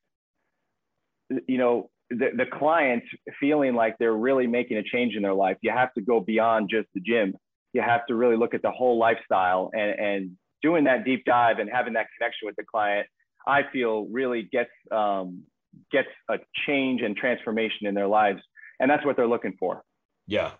you 1.48 1.58
know, 1.58 1.90
the, 2.10 2.30
the 2.36 2.46
client 2.46 3.04
feeling 3.40 3.76
like 3.76 3.96
they're 3.98 4.13
really 4.13 4.48
making 4.48 4.78
a 4.78 4.84
change 4.84 5.16
in 5.16 5.22
their 5.22 5.34
life. 5.34 5.58
You 5.62 5.72
have 5.72 5.94
to 5.94 6.02
go 6.02 6.20
beyond 6.20 6.70
just 6.70 6.88
the 6.94 7.02
gym. 7.02 7.34
You 7.74 7.82
have 7.82 8.06
to 8.08 8.16
really 8.16 8.38
look 8.38 8.54
at 8.54 8.62
the 8.62 8.72
whole 8.72 8.98
lifestyle 8.98 9.72
and, 9.74 10.00
and 10.00 10.32
doing 10.62 10.86
that 10.86 11.06
deep 11.06 11.24
dive 11.26 11.60
and 11.60 11.70
having 11.70 11.94
that 11.94 12.08
connection 12.18 12.46
with 12.46 12.56
the 12.56 12.63
client 12.63 13.08
I 13.48 13.64
feel 13.72 14.06
really 14.08 14.44
gets 14.52 14.70
um, 14.92 15.44
gets 15.92 16.10
a 16.30 16.38
change 16.66 17.02
and 17.02 17.16
transformation 17.16 17.88
in 17.88 17.96
their 17.96 18.08
lives, 18.08 18.42
and 18.80 18.90
that's 18.92 19.06
what 19.06 19.16
they're 19.16 19.28
looking 19.28 19.56
for. 19.60 19.84
Yeah, 20.28 20.52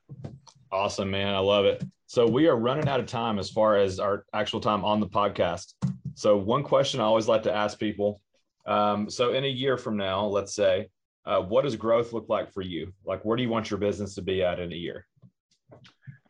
awesome, 0.72 1.12
man. 1.12 1.36
I 1.36 1.40
love 1.40 1.66
it. 1.66 1.84
So 2.08 2.26
we 2.26 2.48
are 2.48 2.56
running 2.56 2.88
out 2.88 3.02
of 3.02 3.06
time 3.06 3.38
as 3.38 3.50
far 3.50 3.76
as 3.76 4.00
our 4.00 4.24
actual 4.34 4.62
time 4.62 4.86
on 4.86 5.02
the 5.02 5.08
podcast. 5.08 5.74
So 6.16 6.38
one 6.38 6.64
question 6.64 7.02
I 7.02 7.04
always 7.04 7.28
like 7.28 7.44
to 7.44 7.54
ask 7.54 7.78
people. 7.78 8.22
Um, 8.66 9.10
so 9.10 9.34
in 9.34 9.44
a 9.44 9.50
year 9.50 9.78
from 9.78 9.98
now, 9.98 10.26
let's 10.26 10.56
say, 10.56 10.88
uh, 11.26 11.42
what 11.42 11.64
does 11.64 11.76
growth 11.76 12.14
look 12.14 12.30
like 12.30 12.54
for 12.54 12.62
you? 12.62 12.94
Like, 13.06 13.26
where 13.26 13.36
do 13.36 13.44
you 13.44 13.50
want 13.50 13.70
your 13.70 13.78
business 13.78 14.16
to 14.16 14.22
be 14.22 14.42
at 14.42 14.60
in 14.60 14.72
a 14.72 14.76
year? 14.76 15.06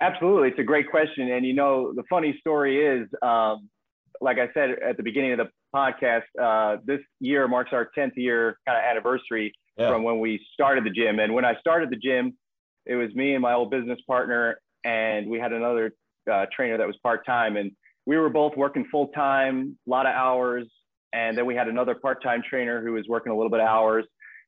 Absolutely, 0.02 0.50
it's 0.50 0.60
a 0.60 0.64
great 0.64 0.90
question. 0.90 1.32
And 1.32 1.46
you 1.46 1.54
know, 1.54 1.94
the 1.94 2.04
funny 2.10 2.36
story 2.40 2.84
is, 2.84 3.08
um, 3.22 3.70
like 4.20 4.40
I 4.40 4.50
said 4.56 4.72
at 4.88 4.98
the 4.98 5.04
beginning 5.04 5.34
of 5.34 5.38
the 5.38 5.50
podcast, 5.76 6.24
uh, 6.42 6.78
this 6.86 7.00
year 7.20 7.48
marks 7.48 7.72
our 7.74 7.90
10th 7.98 8.12
year 8.16 8.58
kind 8.68 8.78
of 8.78 8.84
anniversary 8.84 9.54
yeah. 9.78 9.90
from 9.90 10.04
when 10.04 10.20
we 10.20 10.40
started 10.54 10.84
the 10.84 10.90
gym. 10.90 11.20
And 11.20 11.34
when 11.34 11.46
I 11.46 11.56
started 11.60 11.90
the 11.90 11.98
gym, 11.98 12.34
it 12.86 12.96
was 12.96 13.14
me 13.16 13.34
and 13.34 13.42
my 13.42 13.54
old 13.54 13.70
business 13.70 14.00
partner, 14.08 14.60
and 14.84 15.30
we 15.30 15.40
had 15.40 15.52
another 15.52 15.92
uh, 16.32 16.46
trainer 16.56 16.78
that 16.78 16.88
was 16.88 16.96
part 17.04 17.26
time. 17.26 17.58
And 17.58 17.72
we 18.06 18.18
were 18.18 18.30
both 18.30 18.56
working 18.56 18.86
full 18.90 19.08
time, 19.10 19.78
a 19.86 19.90
lot 19.90 20.06
of 20.06 20.14
hours. 20.14 20.66
And 21.14 21.38
then 21.38 21.46
we 21.46 21.56
had 21.56 21.68
another 21.68 21.96
part 21.96 22.24
time 22.24 22.42
trainer 22.48 22.82
who 22.82 22.94
was 22.94 23.06
working 23.08 23.32
a 23.32 23.36
little 23.36 23.50
bit 23.50 23.60
of 23.60 23.68
hours. 23.68 24.06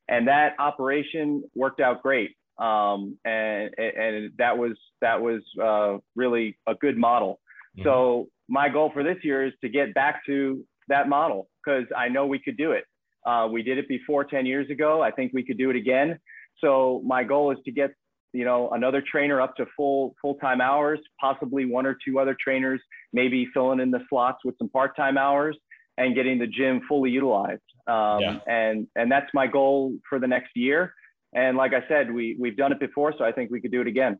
And 0.08 0.26
that 0.28 0.54
operation 0.58 1.42
worked 1.54 1.80
out 1.80 2.02
great. 2.02 2.30
Um, 2.58 3.16
and, 3.24 3.70
and 3.78 4.32
that 4.38 4.56
was, 4.56 4.72
that 5.00 5.20
was 5.20 5.42
uh, 5.62 5.98
really 6.16 6.58
a 6.66 6.74
good 6.74 6.96
model. 6.96 7.40
Mm-hmm. 7.78 7.88
So 7.88 8.26
my 8.48 8.68
goal 8.68 8.90
for 8.92 9.02
this 9.02 9.16
year 9.22 9.46
is 9.46 9.52
to 9.62 9.68
get 9.68 9.94
back 9.94 10.24
to 10.26 10.64
that 10.90 11.08
model 11.08 11.48
because 11.64 11.86
I 11.96 12.08
know 12.08 12.26
we 12.26 12.38
could 12.38 12.56
do 12.56 12.72
it. 12.72 12.84
Uh, 13.26 13.48
we 13.50 13.62
did 13.62 13.78
it 13.78 13.88
before 13.88 14.24
10 14.24 14.46
years 14.46 14.70
ago. 14.70 15.02
I 15.02 15.10
think 15.10 15.32
we 15.34 15.44
could 15.44 15.58
do 15.58 15.70
it 15.70 15.76
again. 15.76 16.18
So 16.60 17.02
my 17.04 17.24
goal 17.24 17.50
is 17.52 17.58
to 17.64 17.72
get 17.72 17.90
you 18.32 18.44
know 18.44 18.70
another 18.70 19.02
trainer 19.10 19.40
up 19.40 19.56
to 19.56 19.66
full 19.76 20.14
full-time 20.22 20.60
hours 20.60 20.98
possibly 21.20 21.64
one 21.64 21.86
or 21.86 21.96
two 22.04 22.18
other 22.18 22.36
trainers 22.42 22.80
maybe 23.12 23.48
filling 23.52 23.80
in 23.80 23.90
the 23.90 24.00
slots 24.08 24.38
with 24.44 24.54
some 24.58 24.68
part-time 24.68 25.18
hours 25.18 25.56
and 25.98 26.14
getting 26.14 26.38
the 26.38 26.46
gym 26.46 26.80
fully 26.88 27.10
utilized 27.10 27.60
um, 27.88 28.20
yeah. 28.20 28.38
and 28.46 28.86
and 28.96 29.10
that's 29.10 29.30
my 29.34 29.46
goal 29.46 29.94
for 30.08 30.18
the 30.18 30.26
next 30.26 30.50
year 30.54 30.94
and 31.34 31.56
like 31.56 31.72
i 31.72 31.82
said 31.88 32.12
we 32.12 32.36
we've 32.38 32.56
done 32.56 32.72
it 32.72 32.78
before 32.78 33.12
so 33.18 33.24
i 33.24 33.32
think 33.32 33.50
we 33.50 33.60
could 33.60 33.72
do 33.72 33.80
it 33.80 33.86
again 33.86 34.18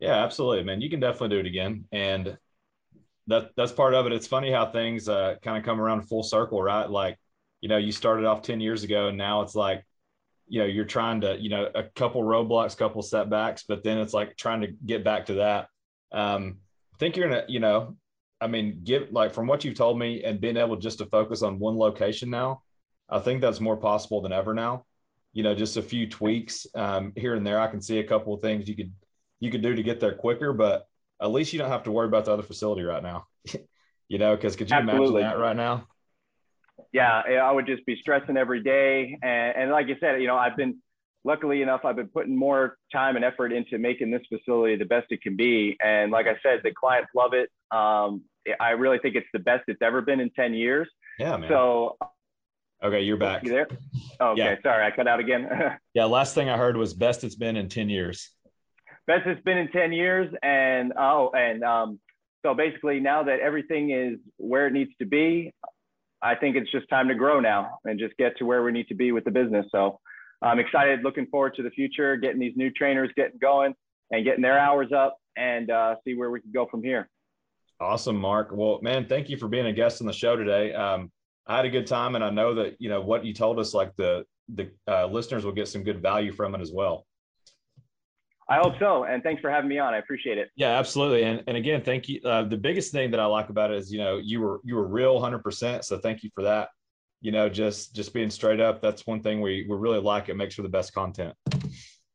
yeah 0.00 0.24
absolutely 0.24 0.64
man 0.64 0.80
you 0.80 0.88
can 0.88 1.00
definitely 1.00 1.28
do 1.28 1.40
it 1.40 1.46
again 1.46 1.84
and 1.92 2.36
that 3.28 3.50
that's 3.56 3.72
part 3.72 3.94
of 3.94 4.06
it. 4.06 4.12
It's 4.12 4.26
funny 4.26 4.50
how 4.50 4.66
things 4.66 5.08
uh, 5.08 5.36
kind 5.42 5.56
of 5.56 5.64
come 5.64 5.80
around 5.80 6.08
full 6.08 6.22
circle, 6.22 6.62
right? 6.62 6.88
Like, 6.88 7.18
you 7.60 7.68
know, 7.68 7.76
you 7.76 7.92
started 7.92 8.24
off 8.24 8.42
10 8.42 8.60
years 8.60 8.84
ago 8.84 9.08
and 9.08 9.18
now 9.18 9.42
it's 9.42 9.54
like, 9.54 9.84
you 10.48 10.60
know, 10.60 10.66
you're 10.66 10.86
trying 10.86 11.20
to, 11.20 11.38
you 11.38 11.50
know, 11.50 11.68
a 11.74 11.82
couple 11.82 12.22
roadblocks, 12.22 12.76
couple 12.76 13.02
setbacks, 13.02 13.64
but 13.68 13.84
then 13.84 13.98
it's 13.98 14.14
like 14.14 14.36
trying 14.36 14.62
to 14.62 14.68
get 14.68 15.04
back 15.04 15.26
to 15.26 15.34
that. 15.34 15.68
Um, 16.10 16.58
I 16.94 16.96
think 16.98 17.16
you're 17.16 17.28
gonna, 17.28 17.44
you 17.48 17.60
know, 17.60 17.96
I 18.40 18.46
mean, 18.46 18.80
give 18.82 19.12
like 19.12 19.34
from 19.34 19.46
what 19.46 19.62
you've 19.62 19.76
told 19.76 19.98
me 19.98 20.24
and 20.24 20.40
being 20.40 20.56
able 20.56 20.76
just 20.76 20.98
to 20.98 21.06
focus 21.06 21.42
on 21.42 21.58
one 21.58 21.76
location 21.76 22.30
now, 22.30 22.62
I 23.10 23.18
think 23.18 23.42
that's 23.42 23.60
more 23.60 23.76
possible 23.76 24.22
than 24.22 24.32
ever 24.32 24.54
now. 24.54 24.86
You 25.34 25.42
know, 25.42 25.54
just 25.54 25.76
a 25.76 25.82
few 25.82 26.08
tweaks 26.08 26.66
um, 26.74 27.12
here 27.14 27.34
and 27.34 27.46
there. 27.46 27.60
I 27.60 27.66
can 27.66 27.82
see 27.82 27.98
a 27.98 28.04
couple 28.04 28.32
of 28.32 28.40
things 28.40 28.68
you 28.68 28.74
could 28.74 28.92
you 29.40 29.50
could 29.50 29.62
do 29.62 29.74
to 29.74 29.82
get 29.82 30.00
there 30.00 30.14
quicker, 30.14 30.54
but 30.54 30.87
at 31.20 31.30
least 31.30 31.52
you 31.52 31.58
don't 31.58 31.70
have 31.70 31.84
to 31.84 31.90
worry 31.90 32.06
about 32.06 32.24
the 32.24 32.32
other 32.32 32.42
facility 32.42 32.82
right 32.82 33.02
now. 33.02 33.26
you 34.08 34.18
know, 34.18 34.34
because 34.36 34.56
could 34.56 34.70
you 34.70 34.76
Absolutely. 34.76 35.22
imagine 35.22 35.38
that 35.38 35.42
right 35.42 35.56
now? 35.56 35.86
Yeah, 36.92 37.20
I 37.20 37.50
would 37.50 37.66
just 37.66 37.84
be 37.86 37.96
stressing 38.00 38.36
every 38.36 38.62
day, 38.62 39.18
and, 39.22 39.56
and 39.56 39.70
like 39.70 39.88
you 39.88 39.96
said, 40.00 40.20
you 40.22 40.26
know, 40.26 40.36
I've 40.36 40.56
been 40.56 40.78
luckily 41.24 41.62
enough, 41.62 41.82
I've 41.84 41.96
been 41.96 42.08
putting 42.08 42.36
more 42.36 42.78
time 42.92 43.16
and 43.16 43.24
effort 43.24 43.52
into 43.52 43.78
making 43.78 44.10
this 44.10 44.22
facility 44.28 44.76
the 44.76 44.84
best 44.84 45.06
it 45.10 45.22
can 45.22 45.36
be. 45.36 45.76
And 45.84 46.10
like 46.10 46.26
I 46.26 46.36
said, 46.42 46.60
the 46.64 46.72
clients 46.72 47.10
love 47.14 47.32
it. 47.34 47.50
Um, 47.70 48.22
I 48.60 48.70
really 48.70 48.98
think 48.98 49.14
it's 49.14 49.26
the 49.32 49.38
best 49.38 49.64
it's 49.68 49.82
ever 49.82 50.00
been 50.00 50.20
in 50.20 50.30
10 50.30 50.54
years. 50.54 50.88
Yeah, 51.18 51.36
man. 51.36 51.50
So, 51.50 51.98
okay, 52.82 53.02
you're 53.02 53.18
back. 53.18 53.44
You 53.44 53.50
there? 53.50 53.68
okay, 54.20 54.40
yeah. 54.40 54.54
sorry, 54.62 54.86
I 54.86 54.90
cut 54.94 55.06
out 55.06 55.20
again. 55.20 55.48
yeah, 55.94 56.04
last 56.06 56.34
thing 56.34 56.48
I 56.48 56.56
heard 56.56 56.76
was 56.76 56.94
best 56.94 57.24
it's 57.24 57.34
been 57.34 57.56
in 57.56 57.68
10 57.68 57.90
years. 57.90 58.30
Best 59.08 59.26
it's 59.26 59.42
been 59.42 59.56
in 59.56 59.68
10 59.72 59.92
years. 59.92 60.32
And 60.42 60.92
oh, 60.96 61.30
and 61.34 61.64
um, 61.64 61.98
so 62.44 62.54
basically 62.54 63.00
now 63.00 63.22
that 63.22 63.40
everything 63.40 63.90
is 63.90 64.18
where 64.36 64.66
it 64.66 64.74
needs 64.74 64.90
to 65.00 65.06
be, 65.06 65.52
I 66.22 66.34
think 66.34 66.56
it's 66.56 66.70
just 66.70 66.88
time 66.90 67.08
to 67.08 67.14
grow 67.14 67.40
now 67.40 67.78
and 67.86 67.98
just 67.98 68.14
get 68.18 68.36
to 68.36 68.44
where 68.44 68.62
we 68.62 68.70
need 68.70 68.86
to 68.88 68.94
be 68.94 69.12
with 69.12 69.24
the 69.24 69.30
business. 69.30 69.64
So 69.72 69.98
I'm 70.42 70.58
excited, 70.58 71.02
looking 71.02 71.26
forward 71.26 71.54
to 71.54 71.62
the 71.62 71.70
future, 71.70 72.16
getting 72.16 72.38
these 72.38 72.52
new 72.54 72.70
trainers 72.70 73.10
getting 73.16 73.38
going 73.38 73.74
and 74.10 74.24
getting 74.24 74.42
their 74.42 74.58
hours 74.58 74.92
up 74.94 75.16
and 75.38 75.70
uh, 75.70 75.94
see 76.04 76.14
where 76.14 76.30
we 76.30 76.42
can 76.42 76.52
go 76.52 76.66
from 76.70 76.82
here. 76.82 77.08
Awesome, 77.80 78.16
Mark. 78.16 78.50
Well, 78.52 78.78
man, 78.82 79.06
thank 79.06 79.30
you 79.30 79.38
for 79.38 79.48
being 79.48 79.66
a 79.66 79.72
guest 79.72 80.02
on 80.02 80.06
the 80.06 80.12
show 80.12 80.36
today. 80.36 80.74
Um, 80.74 81.10
I 81.46 81.56
had 81.56 81.64
a 81.64 81.70
good 81.70 81.86
time, 81.86 82.14
and 82.14 82.22
I 82.22 82.28
know 82.28 82.54
that 82.54 82.76
you 82.78 82.90
know 82.90 83.00
what 83.00 83.24
you 83.24 83.32
told 83.32 83.58
us. 83.58 83.72
Like 83.72 83.96
the 83.96 84.24
the 84.52 84.70
uh, 84.86 85.06
listeners 85.06 85.44
will 85.44 85.52
get 85.52 85.68
some 85.68 85.82
good 85.82 86.02
value 86.02 86.32
from 86.32 86.54
it 86.54 86.60
as 86.60 86.72
well. 86.72 87.06
I 88.50 88.56
hope 88.56 88.74
so, 88.78 89.04
and 89.04 89.22
thanks 89.22 89.42
for 89.42 89.50
having 89.50 89.68
me 89.68 89.78
on. 89.78 89.92
I 89.92 89.98
appreciate 89.98 90.38
it. 90.38 90.50
Yeah, 90.56 90.78
absolutely. 90.78 91.24
And 91.24 91.42
and 91.46 91.56
again, 91.56 91.82
thank 91.82 92.08
you. 92.08 92.20
Uh, 92.24 92.44
the 92.44 92.56
biggest 92.56 92.92
thing 92.92 93.10
that 93.10 93.20
I 93.20 93.26
like 93.26 93.50
about 93.50 93.70
it 93.70 93.76
is 93.78 93.92
you 93.92 93.98
know 93.98 94.16
you 94.16 94.40
were 94.40 94.60
you 94.64 94.76
were 94.76 94.86
real, 94.86 95.20
hundred 95.20 95.44
percent. 95.44 95.84
So 95.84 95.98
thank 95.98 96.22
you 96.22 96.30
for 96.34 96.42
that 96.42 96.68
you 97.20 97.32
know, 97.32 97.48
just 97.48 97.94
just 97.94 98.14
being 98.14 98.30
straight 98.30 98.60
up. 98.60 98.80
That's 98.80 99.06
one 99.06 99.22
thing 99.22 99.40
we 99.40 99.66
we 99.68 99.76
really 99.76 100.00
like. 100.00 100.28
It 100.28 100.36
makes 100.36 100.54
for 100.54 100.62
the 100.62 100.68
best 100.68 100.92
content. 100.94 101.34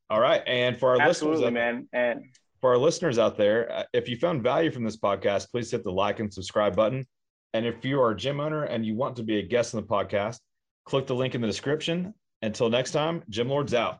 All 0.10 0.20
right, 0.20 0.42
and 0.48 0.78
for 0.78 0.92
our 0.92 1.02
Absolutely, 1.02 1.46
listeners, 1.46 1.54
man, 1.54 1.88
and 1.94 2.24
for 2.62 2.72
our 2.72 2.78
listeners 2.78 3.18
out 3.20 3.38
there, 3.38 3.72
uh, 3.72 3.84
if 3.94 4.08
you 4.08 4.16
found 4.16 4.44
value 4.44 4.72
from 4.72 4.84
this 4.84 4.98
podcast, 4.98 5.50
please 5.52 5.72
hit 5.72 5.84
the 5.84 5.92
like 5.92 6.20
and 6.20 6.34
subscribe 6.34 6.76
button. 6.76 7.06
And 7.54 7.66
if 7.66 7.84
you 7.86 8.02
are 8.02 8.12
a 8.12 8.16
gym 8.16 8.40
owner 8.40 8.64
and 8.64 8.86
you 8.86 8.96
want 8.96 9.16
to 9.18 9.24
be 9.24 9.40
a 9.40 9.44
guest 9.44 9.76
on 9.76 9.82
the 9.82 9.88
podcast, 9.88 10.40
click 10.86 11.06
the 11.06 11.16
link 11.16 11.36
in 11.36 11.42
the 11.42 11.48
description. 11.48 12.14
Until 12.42 12.70
next 12.70 12.92
time, 12.92 13.24
Gym 13.30 13.50
Lords 13.50 13.74
out. 13.74 14.00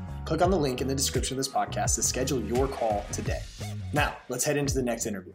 Click 0.31 0.41
on 0.41 0.49
the 0.49 0.57
link 0.57 0.79
in 0.79 0.87
the 0.87 0.95
description 0.95 1.33
of 1.33 1.37
this 1.43 1.53
podcast 1.53 1.95
to 1.95 2.01
schedule 2.01 2.39
your 2.39 2.65
call 2.65 3.05
today. 3.11 3.41
Now, 3.91 4.15
let's 4.29 4.45
head 4.45 4.55
into 4.55 4.73
the 4.73 4.81
next 4.81 5.05
interview. 5.05 5.33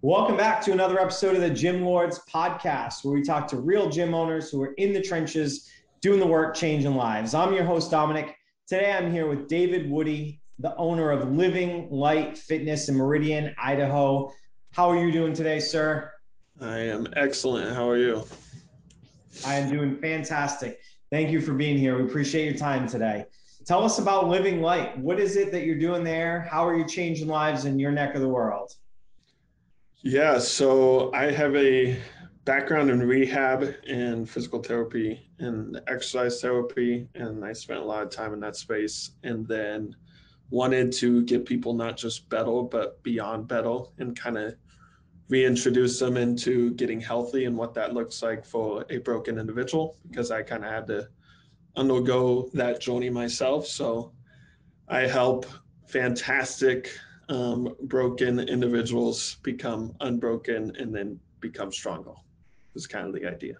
Welcome 0.00 0.36
back 0.36 0.62
to 0.66 0.70
another 0.70 1.00
episode 1.00 1.34
of 1.34 1.40
the 1.40 1.50
Gym 1.50 1.84
Lords 1.84 2.20
podcast, 2.32 3.04
where 3.04 3.12
we 3.12 3.24
talk 3.24 3.48
to 3.48 3.56
real 3.56 3.90
gym 3.90 4.14
owners 4.14 4.48
who 4.48 4.62
are 4.62 4.74
in 4.74 4.92
the 4.92 5.02
trenches, 5.02 5.68
doing 6.00 6.20
the 6.20 6.26
work, 6.26 6.54
changing 6.54 6.94
lives. 6.94 7.34
I'm 7.34 7.52
your 7.52 7.64
host, 7.64 7.90
Dominic. 7.90 8.36
Today 8.68 8.92
I'm 8.92 9.10
here 9.10 9.26
with 9.26 9.48
David 9.48 9.90
Woody, 9.90 10.40
the 10.60 10.76
owner 10.76 11.10
of 11.10 11.32
Living 11.32 11.90
Light 11.90 12.38
Fitness 12.38 12.88
in 12.88 12.94
Meridian, 12.94 13.52
Idaho. 13.60 14.32
How 14.70 14.88
are 14.88 15.04
you 15.04 15.10
doing 15.10 15.32
today, 15.32 15.58
sir? 15.58 16.12
I 16.60 16.78
am 16.78 17.08
excellent. 17.16 17.74
How 17.74 17.88
are 17.88 17.98
you? 17.98 18.24
I 19.44 19.56
am 19.56 19.68
doing 19.68 19.96
fantastic. 19.96 20.78
Thank 21.10 21.30
you 21.30 21.40
for 21.40 21.54
being 21.54 21.76
here. 21.76 21.98
We 21.98 22.04
appreciate 22.04 22.44
your 22.44 22.56
time 22.56 22.86
today. 22.86 23.24
Tell 23.66 23.84
us 23.84 23.98
about 23.98 24.28
Living 24.28 24.62
Light. 24.62 24.96
What 24.96 25.18
is 25.18 25.36
it 25.36 25.50
that 25.50 25.64
you're 25.64 25.78
doing 25.78 26.04
there? 26.04 26.42
How 26.42 26.64
are 26.64 26.76
you 26.76 26.86
changing 26.86 27.26
lives 27.26 27.64
in 27.64 27.80
your 27.80 27.90
neck 27.90 28.14
of 28.14 28.20
the 28.20 28.28
world? 28.28 28.72
Yeah, 30.02 30.38
so 30.38 31.12
I 31.12 31.32
have 31.32 31.56
a 31.56 32.00
background 32.44 32.90
in 32.90 33.02
rehab 33.02 33.74
and 33.88 34.30
physical 34.30 34.62
therapy 34.62 35.28
and 35.40 35.80
exercise 35.88 36.40
therapy, 36.40 37.08
and 37.16 37.44
I 37.44 37.54
spent 37.54 37.80
a 37.80 37.84
lot 37.84 38.04
of 38.04 38.10
time 38.10 38.32
in 38.32 38.38
that 38.40 38.54
space. 38.54 39.10
And 39.24 39.48
then 39.48 39.96
wanted 40.50 40.92
to 40.92 41.24
get 41.24 41.44
people 41.44 41.74
not 41.74 41.96
just 41.96 42.28
better, 42.28 42.62
but 42.62 43.02
beyond 43.02 43.48
better, 43.48 43.78
and 43.98 44.16
kind 44.16 44.38
of 44.38 44.54
reintroduce 45.30 45.98
them 46.00 46.16
into 46.16 46.74
getting 46.74 47.00
healthy 47.00 47.44
and 47.44 47.56
what 47.56 47.72
that 47.74 47.94
looks 47.94 48.22
like 48.22 48.44
for 48.44 48.84
a 48.90 48.98
broken 48.98 49.38
individual, 49.38 49.96
because 50.10 50.30
I 50.30 50.42
kind 50.42 50.64
of 50.64 50.70
had 50.70 50.86
to 50.88 51.08
undergo 51.76 52.50
that 52.52 52.80
journey 52.80 53.10
myself. 53.10 53.66
So 53.66 54.12
I 54.88 55.06
help 55.06 55.46
fantastic 55.86 56.90
um, 57.28 57.76
broken 57.82 58.40
individuals 58.40 59.36
become 59.42 59.94
unbroken 60.00 60.74
and 60.76 60.92
then 60.94 61.20
become 61.40 61.72
stronger. 61.72 62.12
Is 62.74 62.86
kind 62.86 63.06
of 63.06 63.12
the 63.12 63.26
idea. 63.26 63.56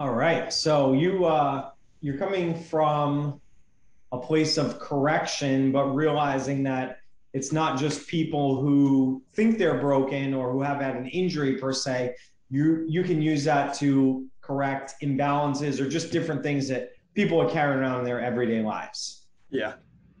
All 0.00 0.14
right. 0.14 0.52
So 0.52 0.92
you 0.92 1.24
uh, 1.24 1.70
you're 2.00 2.18
coming 2.18 2.60
from 2.60 3.40
a 4.12 4.18
place 4.18 4.56
of 4.56 4.78
correction, 4.78 5.72
but 5.72 5.86
realizing 5.94 6.62
that 6.64 6.98
it's 7.36 7.52
not 7.52 7.78
just 7.78 8.08
people 8.08 8.62
who 8.62 9.22
think 9.34 9.58
they're 9.58 9.78
broken 9.78 10.32
or 10.32 10.50
who 10.52 10.62
have 10.62 10.80
had 10.80 10.96
an 10.96 11.06
injury 11.08 11.58
per 11.58 11.70
se. 11.70 12.16
You 12.48 12.86
you 12.88 13.02
can 13.02 13.20
use 13.20 13.44
that 13.44 13.74
to 13.74 14.26
correct 14.40 14.94
imbalances 15.02 15.78
or 15.78 15.86
just 15.86 16.10
different 16.10 16.42
things 16.42 16.66
that 16.68 16.92
people 17.14 17.38
are 17.38 17.50
carrying 17.50 17.78
around 17.80 17.98
in 17.98 18.04
their 18.06 18.22
everyday 18.22 18.62
lives. 18.62 19.26
Yeah. 19.50 19.74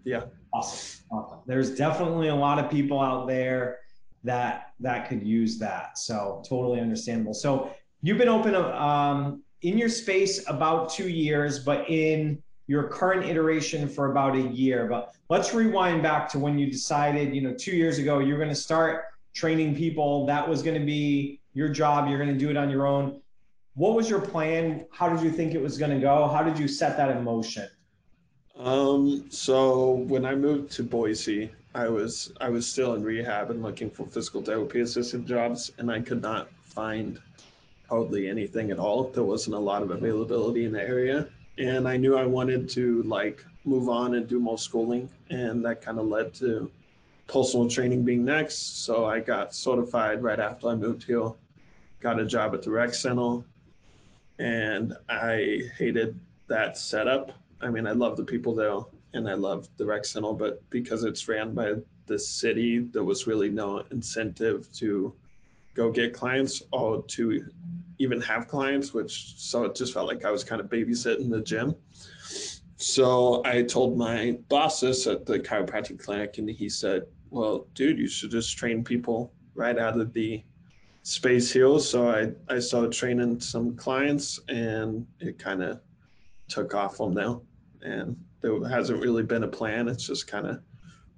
Yeah. 0.04 0.24
Awesome. 0.52 1.06
awesome. 1.10 1.38
There's 1.46 1.74
definitely 1.74 2.28
a 2.28 2.34
lot 2.34 2.62
of 2.62 2.70
people 2.70 3.00
out 3.00 3.26
there 3.26 3.78
that 4.24 4.72
that 4.80 5.08
could 5.08 5.26
use 5.26 5.58
that. 5.58 5.96
So 5.96 6.42
totally 6.46 6.80
understandable. 6.80 7.32
So 7.32 7.70
you've 8.02 8.18
been 8.18 8.28
open 8.28 8.54
um, 8.54 9.42
in 9.62 9.78
your 9.78 9.88
space 9.88 10.46
about 10.50 10.90
two 10.90 11.08
years, 11.08 11.60
but 11.60 11.88
in 11.88 12.42
your 12.66 12.84
current 12.84 13.24
iteration 13.24 13.88
for 13.88 14.10
about 14.10 14.34
a 14.34 14.40
year. 14.40 14.86
But 14.86 15.14
let's 15.28 15.54
rewind 15.54 16.02
back 16.02 16.28
to 16.30 16.38
when 16.38 16.58
you 16.58 16.70
decided, 16.70 17.34
you 17.34 17.40
know, 17.40 17.54
two 17.54 17.76
years 17.76 17.98
ago, 17.98 18.18
you're 18.18 18.38
going 18.38 18.48
to 18.48 18.54
start 18.54 19.04
training 19.34 19.76
people. 19.76 20.26
That 20.26 20.48
was 20.48 20.62
going 20.62 20.78
to 20.78 20.84
be 20.84 21.40
your 21.54 21.68
job. 21.68 22.08
You're 22.08 22.18
going 22.18 22.32
to 22.32 22.38
do 22.38 22.50
it 22.50 22.56
on 22.56 22.70
your 22.70 22.86
own. 22.86 23.20
What 23.74 23.94
was 23.94 24.08
your 24.08 24.20
plan? 24.20 24.86
How 24.90 25.08
did 25.08 25.22
you 25.22 25.30
think 25.30 25.54
it 25.54 25.60
was 25.60 25.78
going 25.78 25.90
to 25.90 26.00
go? 26.00 26.28
How 26.28 26.42
did 26.42 26.58
you 26.58 26.66
set 26.66 26.96
that 26.96 27.10
in 27.10 27.22
motion? 27.22 27.68
Um, 28.58 29.26
so 29.28 29.90
when 30.08 30.24
I 30.24 30.34
moved 30.34 30.72
to 30.72 30.82
Boise, 30.82 31.50
I 31.74 31.88
was 31.88 32.32
I 32.40 32.48
was 32.48 32.66
still 32.66 32.94
in 32.94 33.04
rehab 33.04 33.50
and 33.50 33.62
looking 33.62 33.90
for 33.90 34.06
physical 34.06 34.40
therapy 34.40 34.80
assistant 34.80 35.28
jobs, 35.28 35.72
and 35.76 35.90
I 35.90 36.00
could 36.00 36.22
not 36.22 36.48
find 36.62 37.20
hardly 37.90 38.30
anything 38.30 38.70
at 38.70 38.78
all. 38.78 39.04
There 39.10 39.24
wasn't 39.24 39.56
a 39.56 39.58
lot 39.58 39.82
of 39.82 39.90
availability 39.90 40.64
in 40.64 40.72
the 40.72 40.82
area, 40.82 41.28
and 41.58 41.88
I 41.88 41.96
knew 41.96 42.16
I 42.16 42.26
wanted 42.26 42.68
to 42.70 43.02
like 43.02 43.44
move 43.64 43.88
on 43.88 44.14
and 44.14 44.26
do 44.26 44.38
more 44.38 44.58
schooling, 44.58 45.08
and 45.30 45.64
that 45.64 45.82
kind 45.82 45.98
of 45.98 46.06
led 46.06 46.34
to 46.34 46.70
personal 47.26 47.68
training 47.68 48.04
being 48.04 48.24
next. 48.24 48.84
So 48.84 49.04
I 49.04 49.20
got 49.20 49.54
certified 49.54 50.22
right 50.22 50.38
after 50.38 50.68
I 50.68 50.74
moved 50.74 51.04
here, 51.04 51.30
got 52.00 52.20
a 52.20 52.24
job 52.24 52.54
at 52.54 52.62
the 52.62 52.70
rec 52.70 52.94
center, 52.94 53.42
and 54.38 54.96
I 55.08 55.62
hated 55.76 56.18
that 56.48 56.78
setup 56.78 57.32
I 57.60 57.70
mean, 57.70 57.86
I 57.86 57.92
love 57.92 58.16
the 58.16 58.24
people 58.24 58.54
there 58.54 58.78
and 59.14 59.28
I 59.28 59.34
love 59.34 59.68
the 59.76 59.86
rec 59.86 60.04
center, 60.04 60.32
but 60.32 60.68
because 60.70 61.04
it's 61.04 61.26
ran 61.28 61.54
by 61.54 61.74
the 62.06 62.18
city, 62.18 62.78
there 62.78 63.04
was 63.04 63.26
really 63.26 63.48
no 63.48 63.82
incentive 63.90 64.70
to 64.74 65.14
go 65.74 65.90
get 65.90 66.12
clients 66.12 66.62
or 66.72 67.02
to 67.02 67.44
even 67.98 68.20
have 68.20 68.48
clients, 68.48 68.92
which 68.92 69.34
so 69.38 69.64
it 69.64 69.74
just 69.74 69.92
felt 69.94 70.08
like 70.08 70.24
I 70.24 70.30
was 70.30 70.44
kind 70.44 70.60
of 70.60 70.68
babysitting 70.68 71.30
the 71.30 71.40
gym. 71.40 71.74
so 72.76 73.42
I 73.44 73.62
told 73.62 73.96
my 73.96 74.38
boss 74.48 74.80
this 74.80 75.06
at 75.06 75.26
the 75.26 75.38
chiropractic 75.38 75.98
clinic, 75.98 76.38
and 76.38 76.48
he 76.48 76.68
said, 76.68 77.06
"Well, 77.30 77.66
dude, 77.74 77.98
you 77.98 78.08
should 78.08 78.30
just 78.30 78.56
train 78.56 78.84
people 78.84 79.32
right 79.54 79.78
out 79.78 79.98
of 79.98 80.12
the 80.12 80.44
space 81.02 81.52
here." 81.52 81.78
So 81.78 82.08
I 82.10 82.32
I 82.54 82.58
started 82.58 82.92
training 82.92 83.40
some 83.40 83.76
clients, 83.76 84.40
and 84.48 85.06
it 85.20 85.38
kind 85.38 85.62
of 85.62 85.80
took 86.48 86.74
off 86.74 86.96
from 86.96 87.14
there. 87.14 87.36
And 87.82 88.16
there 88.40 88.66
hasn't 88.68 89.00
really 89.00 89.22
been 89.22 89.44
a 89.44 89.48
plan. 89.48 89.88
It's 89.88 90.06
just 90.06 90.26
kind 90.26 90.46
of 90.46 90.60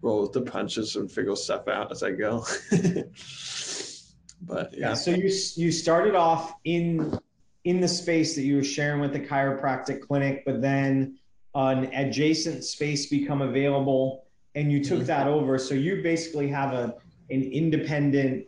roll 0.02 0.22
with 0.22 0.32
the 0.32 0.42
punches 0.42 0.96
and 0.96 1.10
figure 1.10 1.36
stuff 1.36 1.68
out 1.68 1.90
as 1.90 2.02
I 2.02 2.12
go. 2.12 2.44
but 4.42 4.76
yeah. 4.76 4.94
So 4.94 5.10
you 5.10 5.30
you 5.56 5.72
started 5.72 6.14
off 6.14 6.54
in 6.64 7.18
in 7.64 7.80
the 7.80 7.88
space 7.88 8.34
that 8.34 8.42
you 8.42 8.56
were 8.56 8.64
sharing 8.64 9.00
with 9.00 9.12
the 9.12 9.20
chiropractic 9.20 10.00
clinic, 10.00 10.42
but 10.46 10.62
then 10.62 11.18
an 11.54 11.92
adjacent 11.92 12.64
space 12.64 13.06
become 13.06 13.42
available 13.42 14.24
and 14.54 14.72
you 14.72 14.82
took 14.82 14.98
mm-hmm. 14.98 15.06
that 15.06 15.26
over. 15.26 15.58
So 15.58 15.74
you 15.74 16.02
basically 16.02 16.48
have 16.48 16.72
a 16.72 16.94
an 17.30 17.42
independent, 17.42 18.46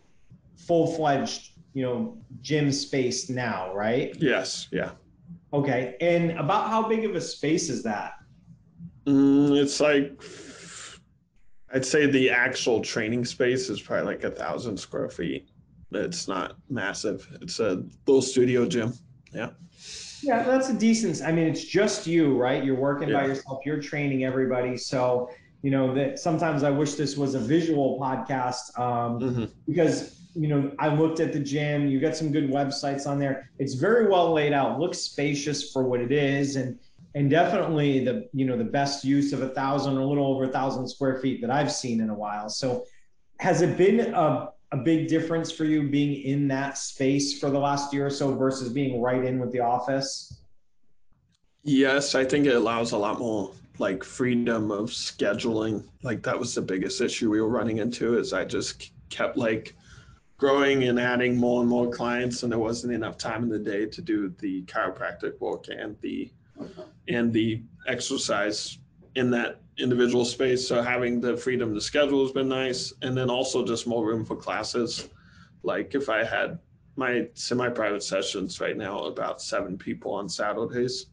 full-fledged, 0.56 1.50
you 1.74 1.82
know, 1.82 2.16
gym 2.40 2.72
space 2.72 3.28
now, 3.28 3.74
right? 3.74 4.16
Yes. 4.18 4.68
Yeah. 4.70 4.92
Okay. 5.52 5.96
And 6.00 6.30
about 6.32 6.70
how 6.70 6.88
big 6.88 7.04
of 7.04 7.14
a 7.14 7.20
space 7.20 7.68
is 7.68 7.82
that? 7.82 8.14
Mm, 9.06 9.60
it's 9.60 9.80
like 9.80 10.18
I'd 11.72 11.84
say 11.84 12.06
the 12.06 12.30
actual 12.30 12.80
training 12.80 13.24
space 13.26 13.68
is 13.68 13.80
probably 13.82 14.06
like 14.06 14.24
a 14.24 14.30
thousand 14.30 14.78
square 14.78 15.10
feet. 15.10 15.49
It's 15.92 16.28
not 16.28 16.56
massive. 16.68 17.28
It's 17.40 17.58
a 17.60 17.82
little 18.06 18.22
studio 18.22 18.66
gym. 18.66 18.92
Yeah. 19.32 19.50
Yeah, 20.22 20.42
that's 20.42 20.68
a 20.68 20.74
decent. 20.74 21.22
I 21.26 21.32
mean, 21.32 21.46
it's 21.46 21.64
just 21.64 22.06
you, 22.06 22.36
right? 22.36 22.62
You're 22.62 22.76
working 22.76 23.08
yeah. 23.08 23.20
by 23.20 23.26
yourself. 23.26 23.60
You're 23.64 23.80
training 23.80 24.24
everybody. 24.24 24.76
So, 24.76 25.30
you 25.62 25.70
know, 25.70 25.94
that 25.94 26.18
sometimes 26.18 26.62
I 26.62 26.70
wish 26.70 26.94
this 26.94 27.16
was 27.16 27.34
a 27.34 27.38
visual 27.38 27.98
podcast 27.98 28.78
um, 28.78 29.20
mm-hmm. 29.20 29.44
because 29.66 30.16
you 30.34 30.48
know 30.48 30.72
I 30.78 30.94
looked 30.94 31.20
at 31.20 31.32
the 31.32 31.40
gym. 31.40 31.88
You 31.88 32.00
got 32.00 32.16
some 32.16 32.32
good 32.32 32.50
websites 32.50 33.06
on 33.06 33.18
there. 33.18 33.50
It's 33.58 33.74
very 33.74 34.08
well 34.08 34.32
laid 34.32 34.52
out. 34.52 34.78
Looks 34.78 34.98
spacious 34.98 35.72
for 35.72 35.84
what 35.84 36.00
it 36.00 36.12
is, 36.12 36.56
and 36.56 36.78
and 37.14 37.30
definitely 37.30 38.04
the 38.04 38.28
you 38.32 38.44
know 38.44 38.56
the 38.56 38.64
best 38.64 39.04
use 39.04 39.32
of 39.32 39.42
a 39.42 39.48
thousand, 39.48 39.96
a 39.96 40.06
little 40.06 40.26
over 40.26 40.44
a 40.44 40.48
thousand 40.48 40.88
square 40.88 41.18
feet 41.18 41.40
that 41.40 41.50
I've 41.50 41.72
seen 41.72 42.00
in 42.00 42.10
a 42.10 42.14
while. 42.14 42.48
So, 42.48 42.84
has 43.38 43.62
it 43.62 43.76
been 43.76 44.14
a 44.14 44.50
a 44.72 44.76
big 44.76 45.08
difference 45.08 45.50
for 45.50 45.64
you 45.64 45.88
being 45.88 46.22
in 46.22 46.46
that 46.48 46.78
space 46.78 47.38
for 47.38 47.50
the 47.50 47.58
last 47.58 47.92
year 47.92 48.06
or 48.06 48.10
so 48.10 48.34
versus 48.34 48.72
being 48.72 49.00
right 49.00 49.24
in 49.24 49.38
with 49.38 49.52
the 49.52 49.60
office? 49.60 50.42
Yes, 51.62 52.14
I 52.14 52.24
think 52.24 52.46
it 52.46 52.54
allows 52.54 52.92
a 52.92 52.98
lot 52.98 53.18
more 53.18 53.52
like 53.78 54.04
freedom 54.04 54.70
of 54.70 54.90
scheduling. 54.90 55.84
Like 56.02 56.22
that 56.22 56.38
was 56.38 56.54
the 56.54 56.62
biggest 56.62 57.00
issue 57.00 57.30
we 57.30 57.40
were 57.40 57.48
running 57.48 57.78
into 57.78 58.18
is 58.18 58.32
I 58.32 58.44
just 58.44 58.92
kept 59.08 59.36
like 59.36 59.74
growing 60.36 60.84
and 60.84 60.98
adding 60.98 61.36
more 61.36 61.60
and 61.60 61.68
more 61.68 61.90
clients 61.90 62.42
and 62.42 62.52
there 62.52 62.58
wasn't 62.58 62.92
enough 62.92 63.18
time 63.18 63.42
in 63.42 63.48
the 63.48 63.58
day 63.58 63.86
to 63.86 64.00
do 64.00 64.32
the 64.38 64.62
chiropractic 64.62 65.38
work 65.40 65.66
and 65.68 65.96
the 66.00 66.30
and 67.08 67.32
the 67.32 67.62
exercise 67.86 68.78
in 69.14 69.30
that 69.30 69.60
individual 69.78 70.24
space. 70.24 70.66
So 70.66 70.82
having 70.82 71.20
the 71.20 71.36
freedom 71.36 71.74
to 71.74 71.80
schedule 71.80 72.22
has 72.24 72.32
been 72.32 72.48
nice. 72.48 72.92
And 73.02 73.16
then 73.16 73.30
also 73.30 73.64
just 73.64 73.86
more 73.86 74.06
room 74.06 74.24
for 74.24 74.36
classes. 74.36 75.08
Like 75.62 75.94
if 75.94 76.08
I 76.08 76.24
had 76.24 76.58
my 76.96 77.28
semi-private 77.34 78.02
sessions 78.02 78.60
right 78.60 78.76
now, 78.76 79.04
about 79.04 79.40
seven 79.40 79.78
people 79.78 80.12
on 80.12 80.28
Saturdays. 80.28 81.06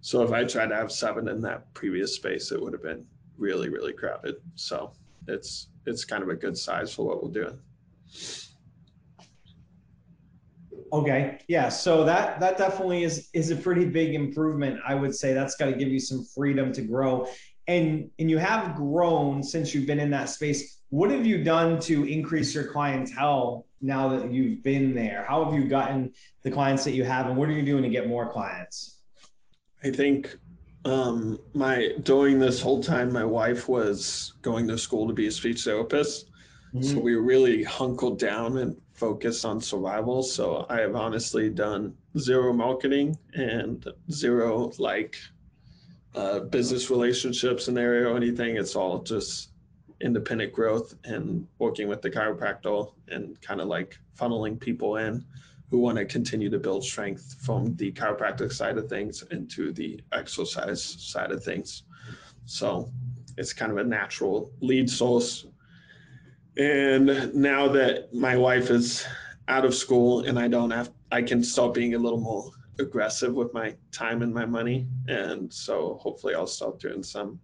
So 0.00 0.22
if 0.22 0.30
I 0.32 0.44
tried 0.44 0.68
to 0.68 0.76
have 0.76 0.92
seven 0.92 1.28
in 1.28 1.40
that 1.42 1.72
previous 1.74 2.14
space, 2.14 2.52
it 2.52 2.60
would 2.60 2.72
have 2.72 2.82
been 2.82 3.04
really, 3.38 3.68
really 3.68 3.92
crowded. 3.92 4.36
So 4.54 4.92
it's 5.26 5.68
it's 5.86 6.04
kind 6.04 6.22
of 6.22 6.28
a 6.28 6.34
good 6.34 6.56
size 6.56 6.92
for 6.92 7.06
what 7.06 7.22
we're 7.22 7.30
doing. 7.30 7.58
Okay. 10.92 11.38
Yeah. 11.48 11.68
So 11.68 12.04
that 12.04 12.40
that 12.40 12.58
definitely 12.58 13.02
is 13.04 13.28
is 13.32 13.50
a 13.50 13.56
pretty 13.56 13.86
big 13.86 14.14
improvement. 14.14 14.80
I 14.86 14.94
would 14.94 15.14
say 15.14 15.34
that's 15.34 15.56
got 15.56 15.66
to 15.66 15.72
give 15.72 15.88
you 15.88 16.00
some 16.00 16.24
freedom 16.24 16.72
to 16.72 16.82
grow 16.82 17.26
and 17.68 18.10
and 18.18 18.30
you 18.30 18.38
have 18.38 18.74
grown 18.74 19.42
since 19.42 19.74
you've 19.74 19.86
been 19.86 20.00
in 20.00 20.10
that 20.10 20.28
space 20.28 20.80
what 20.90 21.10
have 21.10 21.26
you 21.26 21.42
done 21.42 21.80
to 21.80 22.04
increase 22.04 22.54
your 22.54 22.64
clientele 22.64 23.66
now 23.80 24.08
that 24.08 24.30
you've 24.32 24.62
been 24.62 24.94
there 24.94 25.24
how 25.28 25.44
have 25.44 25.54
you 25.54 25.68
gotten 25.68 26.12
the 26.42 26.50
clients 26.50 26.84
that 26.84 26.92
you 26.92 27.04
have 27.04 27.26
and 27.26 27.36
what 27.36 27.48
are 27.48 27.52
you 27.52 27.64
doing 27.64 27.82
to 27.82 27.88
get 27.88 28.08
more 28.08 28.30
clients 28.30 29.00
i 29.84 29.90
think 29.90 30.36
um, 30.84 31.40
my 31.52 31.90
during 32.04 32.38
this 32.38 32.62
whole 32.62 32.80
time 32.80 33.12
my 33.12 33.24
wife 33.24 33.68
was 33.68 34.34
going 34.42 34.68
to 34.68 34.78
school 34.78 35.08
to 35.08 35.12
be 35.12 35.26
a 35.26 35.30
speech 35.32 35.64
therapist 35.64 36.30
mm-hmm. 36.72 36.82
so 36.82 37.00
we 37.00 37.16
really 37.16 37.64
hunkered 37.64 38.18
down 38.18 38.58
and 38.58 38.76
focused 38.96 39.44
on 39.44 39.60
survival 39.60 40.22
so 40.22 40.66
i 40.68 40.80
have 40.80 40.96
honestly 40.96 41.48
done 41.50 41.94
zero 42.18 42.52
marketing 42.52 43.16
and 43.34 43.86
zero 44.10 44.72
like 44.78 45.16
uh, 46.16 46.40
business 46.40 46.90
relationships 46.90 47.68
in 47.68 47.76
or 47.76 48.16
anything. 48.16 48.56
It's 48.56 48.74
all 48.74 49.00
just 49.00 49.50
independent 50.00 50.52
growth 50.52 50.94
and 51.04 51.46
working 51.58 51.88
with 51.88 52.02
the 52.02 52.10
chiropractor 52.10 52.90
and 53.08 53.40
kind 53.42 53.60
of 53.60 53.68
like 53.68 53.98
funneling 54.18 54.58
people 54.58 54.96
in 54.96 55.24
who 55.70 55.78
want 55.78 55.98
to 55.98 56.04
continue 56.04 56.48
to 56.48 56.58
build 56.58 56.84
strength 56.84 57.36
from 57.40 57.74
the 57.76 57.92
chiropractic 57.92 58.52
side 58.52 58.78
of 58.78 58.88
things 58.88 59.24
into 59.30 59.72
the 59.72 60.00
exercise 60.12 60.82
side 60.82 61.32
of 61.32 61.42
things. 61.44 61.82
So 62.46 62.90
it's 63.36 63.52
kind 63.52 63.72
of 63.72 63.78
a 63.78 63.84
natural 63.84 64.50
lead 64.60 64.88
source. 64.88 65.45
And 66.56 67.34
now 67.34 67.68
that 67.68 68.14
my 68.14 68.36
wife 68.36 68.70
is 68.70 69.06
out 69.48 69.64
of 69.64 69.74
school 69.74 70.20
and 70.20 70.38
I 70.38 70.48
don't 70.48 70.70
have, 70.70 70.90
I 71.12 71.22
can 71.22 71.42
start 71.42 71.74
being 71.74 71.94
a 71.94 71.98
little 71.98 72.20
more 72.20 72.50
aggressive 72.78 73.34
with 73.34 73.52
my 73.52 73.74
time 73.92 74.22
and 74.22 74.32
my 74.32 74.46
money. 74.46 74.86
And 75.08 75.52
so 75.52 75.98
hopefully 76.00 76.34
i'll 76.34 76.46
start 76.46 76.78
doing 76.80 77.02
some 77.02 77.40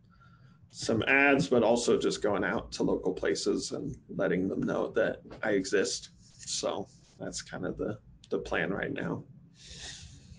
some 0.75 1.03
ads 1.03 1.49
but 1.49 1.63
also 1.63 1.99
just 1.99 2.23
going 2.23 2.43
out 2.43 2.73
to 2.73 2.83
local 2.83 3.13
places 3.13 3.73
and 3.73 3.95
letting 4.09 4.49
them 4.49 4.63
know 4.63 4.91
that 4.93 5.21
i 5.43 5.51
exist. 5.51 6.11
So 6.39 6.89
that's 7.21 7.43
kind 7.43 7.67
of 7.67 7.77
the 7.77 7.99
the 8.31 8.39
plan 8.39 8.73
right 8.73 8.93
now. 8.93 9.25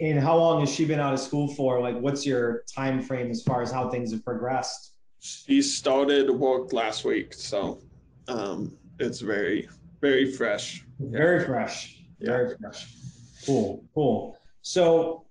And 0.02 0.20
how 0.20 0.36
long 0.36 0.62
has 0.62 0.74
she 0.74 0.86
been 0.86 1.00
out 1.00 1.14
of 1.14 1.20
school 1.20 1.48
for? 1.54 1.80
Like 1.80 2.00
what's 2.00 2.26
your 2.26 2.64
time 2.74 3.02
frame 3.04 3.30
as 3.30 3.44
far 3.44 3.62
as 3.62 3.72
how 3.72 3.90
things 3.90 4.12
have 4.12 4.26
progressed? 4.26 4.94
She 5.20 5.62
started 5.62 6.30
work 6.30 6.74
last 6.74 7.06
week 7.06 7.34
so 7.34 7.80
um 8.28 8.76
it's 9.00 9.20
very 9.20 9.68
very 10.02 10.32
fresh 10.32 10.84
very 11.00 11.40
yeah. 11.40 11.46
fresh 11.46 12.04
very 12.20 12.50
yeah. 12.50 12.56
fresh 12.60 12.88
cool 13.46 13.84
cool 13.94 14.38
so 14.62 15.26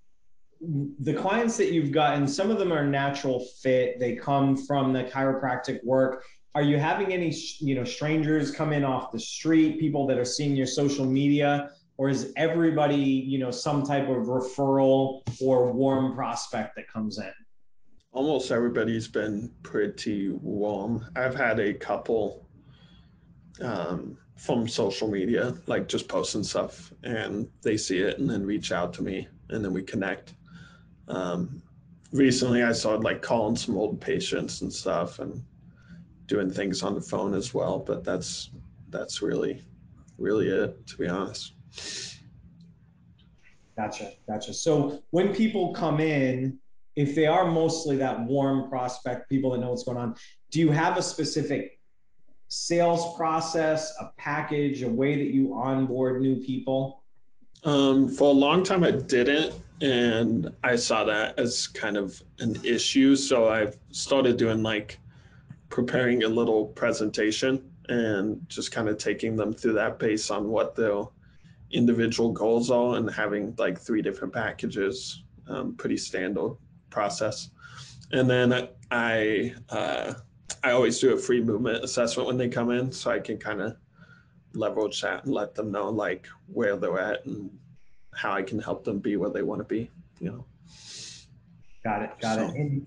the 1.01 1.13
clients 1.13 1.57
that 1.57 1.73
you've 1.73 1.91
gotten, 1.91 2.29
some 2.29 2.51
of 2.51 2.59
them 2.59 2.73
are 2.73 2.85
natural 2.85 3.41
fit. 3.63 3.99
They 3.99 4.15
come 4.15 4.57
from 4.57 4.93
the 4.93 5.05
chiropractic 5.05 5.83
work. 5.85 6.25
Are 6.55 6.63
you 6.63 6.79
having 6.79 7.13
any, 7.13 7.35
you 7.59 7.75
know, 7.75 7.85
strangers 7.85 8.53
come 8.53 8.73
in 8.73 8.85
off 8.85 9.11
the 9.11 9.19
street, 9.19 9.81
people 9.81 10.07
that 10.07 10.19
are 10.19 10.25
seeing 10.25 10.55
your 10.55 10.67
social 10.67 11.05
media, 11.05 11.71
or 11.97 12.09
is 12.09 12.33
everybody, 12.37 12.97
you 12.97 13.39
know, 13.39 13.51
some 13.51 13.83
type 13.85 14.09
of 14.09 14.27
referral 14.27 15.23
or 15.41 15.73
warm 15.73 16.15
prospect 16.15 16.77
that 16.77 16.87
comes 16.89 17.19
in? 17.19 17.33
Almost 18.13 18.53
everybody's 18.53 19.09
been 19.09 19.51
pretty 19.63 20.29
warm. 20.29 21.07
I've 21.17 21.35
had 21.35 21.59
a 21.59 21.73
couple 21.73 22.42
um, 23.61 24.17
from 24.37 24.67
social 24.67 25.09
media, 25.09 25.55
like 25.67 25.89
just 25.89 26.09
posting 26.09 26.43
stuff, 26.43 26.93
and 27.03 27.49
they 27.63 27.77
see 27.77 27.99
it 27.99 28.19
and 28.19 28.29
then 28.29 28.45
reach 28.45 28.73
out 28.73 28.93
to 28.95 29.03
me, 29.03 29.29
and 29.51 29.65
then 29.65 29.73
we 29.73 29.83
connect. 29.83 30.35
Um, 31.09 31.63
recently, 32.13 32.63
I 32.63 32.73
started 32.73 33.05
like 33.05 33.23
calling 33.23 33.57
some 33.57 33.77
old 33.77 34.01
patients 34.01 34.63
and 34.63 34.73
stuff, 34.73 35.19
and 35.19 35.43
doing 36.27 36.51
things 36.51 36.83
on 36.83 36.95
the 36.95 37.01
phone 37.01 37.35
as 37.35 37.53
well. 37.53 37.79
But 37.79 38.05
that's 38.05 38.51
that's 38.91 39.23
really 39.23 39.63
really 40.19 40.49
it, 40.49 40.87
to 40.87 40.97
be 40.97 41.09
honest. 41.09 41.53
Gotcha, 43.77 44.13
gotcha. 44.29 44.55
So 44.55 45.03
when 45.11 45.35
people 45.35 45.73
come 45.73 46.01
in, 46.01 46.59
if 46.95 47.15
they 47.15 47.27
are 47.27 47.51
mostly 47.51 47.97
that 47.97 48.21
warm 48.25 48.69
prospect, 48.69 49.29
people 49.29 49.51
that 49.53 49.59
know 49.59 49.71
what's 49.71 49.85
going 49.85 49.97
on, 49.97 50.15
do 50.51 50.61
you 50.61 50.71
have 50.71 50.97
a 50.99 51.03
specific 51.03 51.79
sales 52.53 53.17
process, 53.17 53.95
a 53.99 54.11
package, 54.19 54.83
a 54.83 54.89
way 54.89 55.17
that 55.17 55.33
you 55.33 55.55
onboard 55.55 56.21
new 56.21 56.37
people? 56.37 57.03
Um, 57.65 58.11
for 58.11 58.29
a 58.29 58.35
long 58.35 58.63
time, 58.63 58.85
I 58.85 58.91
didn't, 58.91 59.55
and 59.81 60.55
I 60.63 60.77
saw 60.77 61.03
that 61.05 61.39
as 61.39 61.67
kind 61.67 61.97
of 61.97 62.23
an 62.41 62.63
issue. 62.63 63.17
So 63.17 63.49
I've 63.49 63.79
started 63.91 64.37
doing 64.37 64.63
like 64.63 64.99
preparing 65.71 66.25
a 66.25 66.29
little 66.29 66.67
presentation 66.67 67.71
and 67.89 68.47
just 68.49 68.71
kind 68.71 68.91
of 68.91 68.99
taking 68.99 69.35
them 69.35 69.55
through 69.55 69.73
that 69.75 69.99
based 69.99 70.31
on 70.31 70.51
what 70.51 70.77
their 70.77 71.05
individual 71.71 72.33
goals 72.33 72.71
are 72.71 72.97
and 72.97 73.11
having 73.11 73.55
like 73.57 73.81
three 73.81 74.03
different 74.03 74.35
packages. 74.35 75.23
Um, 75.49 75.75
pretty 75.75 75.97
standard 75.97 76.55
process. 76.91 77.49
and 78.13 78.29
then 78.29 78.69
I 78.91 79.55
uh, 79.71 80.13
I 80.65 80.73
always 80.73 80.99
do 81.01 81.13
a 81.13 81.19
free 81.19 81.43
movement 81.43 81.83
assessment 81.83 82.27
when 82.27 82.37
they 82.37 82.49
come 82.49 82.71
in, 82.71 82.93
so 82.93 83.11
I 83.11 83.19
can 83.19 83.37
kind 83.39 83.61
of 83.61 83.77
leverage 84.55 85.01
that 85.01 85.25
and 85.25 85.33
let 85.33 85.55
them 85.55 85.73
know 85.73 85.89
like 85.89 86.27
where 86.47 86.77
they're 86.77 87.01
at 87.01 87.25
and 87.27 87.51
how 88.15 88.33
I 88.33 88.43
can 88.43 88.59
help 88.61 88.85
them 88.85 88.99
be 88.99 89.17
where 89.17 89.31
they 89.31 89.43
want 89.43 89.61
to 89.61 89.65
be. 89.65 89.91
You 90.21 90.31
know. 90.31 90.45
Got 91.83 92.03
it. 92.03 92.11
Got 92.21 92.37
So- 92.37 92.47
it. 92.49 92.55
And 92.55 92.87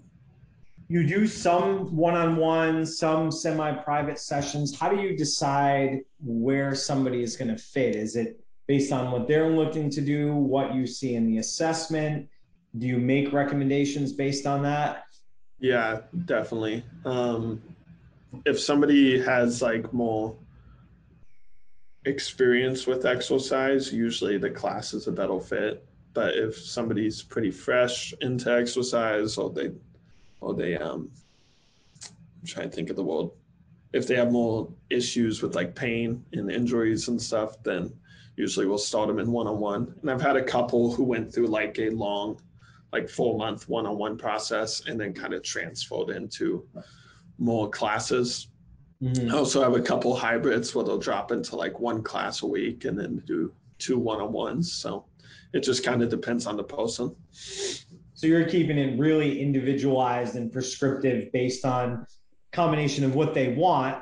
you 0.88 1.06
do 1.06 1.26
some 1.26 1.96
one-on-one, 1.96 2.86
some 2.86 3.32
semi-private 3.32 4.20
sessions. 4.20 4.78
How 4.78 4.88
do 4.88 5.02
you 5.02 5.18
decide 5.18 6.02
where 6.24 6.76
somebody 6.76 7.24
is 7.24 7.36
going 7.36 7.50
to 7.50 7.58
fit? 7.58 7.96
Is 7.96 8.16
it 8.16 8.40
based 8.68 8.92
on 8.94 9.12
what 9.12 9.28
they're 9.28 9.50
looking 9.50 9.90
to 9.90 10.02
do, 10.02 10.36
what 10.36 10.76
you 10.76 10.86
see 10.86 11.16
in 11.16 11.26
the 11.26 11.40
assessment? 11.40 12.30
Do 12.78 12.86
you 12.86 13.00
make 13.00 13.34
recommendations 13.34 14.14
based 14.14 14.46
on 14.46 14.62
that? 14.64 15.05
Yeah, 15.60 16.02
definitely. 16.26 16.84
Um, 17.06 17.62
if 18.46 18.60
somebody 18.60 19.20
has 19.22 19.62
like 19.62 19.92
more 19.94 20.36
experience 22.06 22.86
with 22.86 23.06
exercise, 23.06 23.92
usually 23.92 24.38
the 24.38 24.50
class 24.50 24.94
is 24.94 25.08
a 25.08 25.12
better 25.12 25.40
fit. 25.40 25.86
But 26.14 26.36
if 26.36 26.58
somebody's 26.58 27.22
pretty 27.22 27.52
fresh 27.52 28.14
into 28.22 28.54
exercise, 28.54 29.38
or 29.38 29.50
they, 29.50 29.72
or 30.40 30.54
they, 30.54 30.78
um, 30.78 31.12
I'm 32.06 32.48
trying 32.48 32.70
to 32.70 32.76
think 32.76 32.90
of 32.90 32.96
the 32.96 33.04
word. 33.04 33.30
If 33.92 34.08
they 34.08 34.16
have 34.16 34.32
more 34.32 34.70
issues 34.90 35.42
with 35.42 35.56
like 35.56 35.76
pain 35.76 36.24
and 36.34 36.52
injuries 36.52 37.08
and 37.08 37.22
stuff, 37.22 37.62
then 37.64 37.94
usually 38.36 38.66
we'll 38.66 38.78
start 38.78 39.08
them 39.08 39.20
in 39.20 39.32
one 39.32 39.48
on 39.48 39.60
one. 39.60 39.94
And 40.02 40.12
I've 40.12 40.22
had 40.22 40.36
a 40.36 40.44
couple 40.44 40.94
who 40.94 41.04
went 41.04 41.34
through 41.34 41.48
like 41.48 41.80
a 41.80 41.90
long 41.90 42.40
like 42.96 43.10
four 43.10 43.38
month 43.38 43.68
one 43.68 43.86
on 43.86 43.98
one 43.98 44.18
process 44.18 44.86
and 44.88 44.98
then 45.00 45.14
kind 45.14 45.34
of 45.34 45.44
transferred 45.44 46.10
into 46.12 46.66
more 47.38 47.70
classes. 47.70 48.48
Mhm. 49.04 49.30
I 49.32 49.38
also 49.38 49.62
have 49.62 49.74
a 49.76 49.82
couple 49.82 50.16
hybrids 50.16 50.74
where 50.74 50.86
they'll 50.86 50.98
drop 51.10 51.34
into 51.34 51.58
like 51.58 51.78
one 51.80 52.02
class 52.02 52.42
a 52.42 52.48
week 52.48 52.86
and 52.86 52.98
then 52.98 53.22
do 53.26 53.54
two 53.80 53.98
one 54.00 54.22
on 54.22 54.32
ones. 54.32 54.72
So 54.72 55.06
it 55.54 55.60
just 55.62 55.84
kind 55.84 56.02
of 56.02 56.10
depends 56.10 56.48
on 56.48 56.56
the 56.56 56.64
person. 56.64 57.14
So 58.14 58.28
you're 58.28 58.46
keeping 58.56 58.78
it 58.78 58.98
really 58.98 59.42
individualized 59.42 60.38
and 60.38 60.52
prescriptive 60.52 61.34
based 61.34 61.66
on 61.66 62.08
combination 62.54 63.04
of 63.04 63.14
what 63.16 63.34
they 63.34 63.54
want 63.56 63.98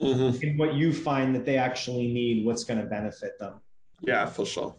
Mhm. 0.00 0.42
and 0.42 0.58
what 0.58 0.72
you 0.74 0.94
find 0.94 1.34
that 1.34 1.44
they 1.44 1.58
actually 1.58 2.08
need, 2.18 2.46
what's 2.46 2.64
going 2.64 2.80
to 2.80 2.86
benefit 2.86 3.38
them. 3.38 3.54
Yeah, 4.00 4.24
for 4.24 4.46
sure. 4.46 4.74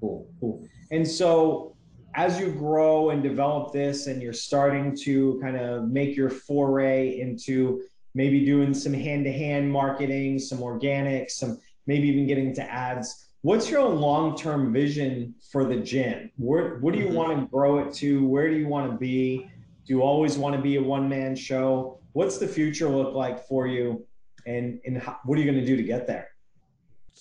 Cool, 0.00 0.28
cool. 0.40 0.56
And 0.90 1.06
so 1.08 1.74
as 2.14 2.40
you 2.40 2.50
grow 2.52 3.10
and 3.10 3.22
develop 3.22 3.72
this 3.72 4.06
and 4.06 4.22
you're 4.22 4.32
starting 4.32 4.96
to 4.96 5.38
kind 5.42 5.56
of 5.56 5.88
make 5.88 6.16
your 6.16 6.30
foray 6.30 7.20
into 7.20 7.82
maybe 8.14 8.44
doing 8.44 8.74
some 8.74 8.92
hand-to-hand 8.92 9.70
marketing, 9.70 10.38
some 10.38 10.62
organic, 10.62 11.30
some 11.30 11.58
maybe 11.86 12.08
even 12.08 12.26
getting 12.26 12.54
to 12.54 12.62
ads, 12.62 13.26
what's 13.42 13.70
your 13.70 13.84
long-term 13.88 14.72
vision 14.72 15.34
for 15.52 15.64
the 15.64 15.76
gym? 15.76 16.30
Where, 16.36 16.78
what 16.78 16.94
do 16.94 17.00
you 17.00 17.08
Mhm. 17.08 17.14
want 17.14 17.38
to 17.38 17.46
grow 17.46 17.78
it 17.78 17.94
to? 17.94 18.26
Where 18.26 18.48
do 18.50 18.56
you 18.56 18.66
want 18.66 18.90
to 18.90 18.98
be? 18.98 19.48
Do 19.86 19.94
you 19.94 20.02
always 20.02 20.36
want 20.36 20.56
to 20.56 20.60
be 20.60 20.76
a 20.76 20.82
one-man 20.82 21.36
show? 21.36 22.00
What's 22.12 22.38
the 22.38 22.48
future 22.48 22.88
look 22.88 23.14
like 23.14 23.46
for 23.46 23.66
you? 23.66 24.06
And, 24.46 24.80
and 24.84 24.98
how, 24.98 25.18
what 25.24 25.38
are 25.38 25.42
you 25.42 25.50
going 25.50 25.60
to 25.62 25.66
do 25.66 25.76
to 25.76 25.82
get 25.82 26.06
there? 26.06 26.28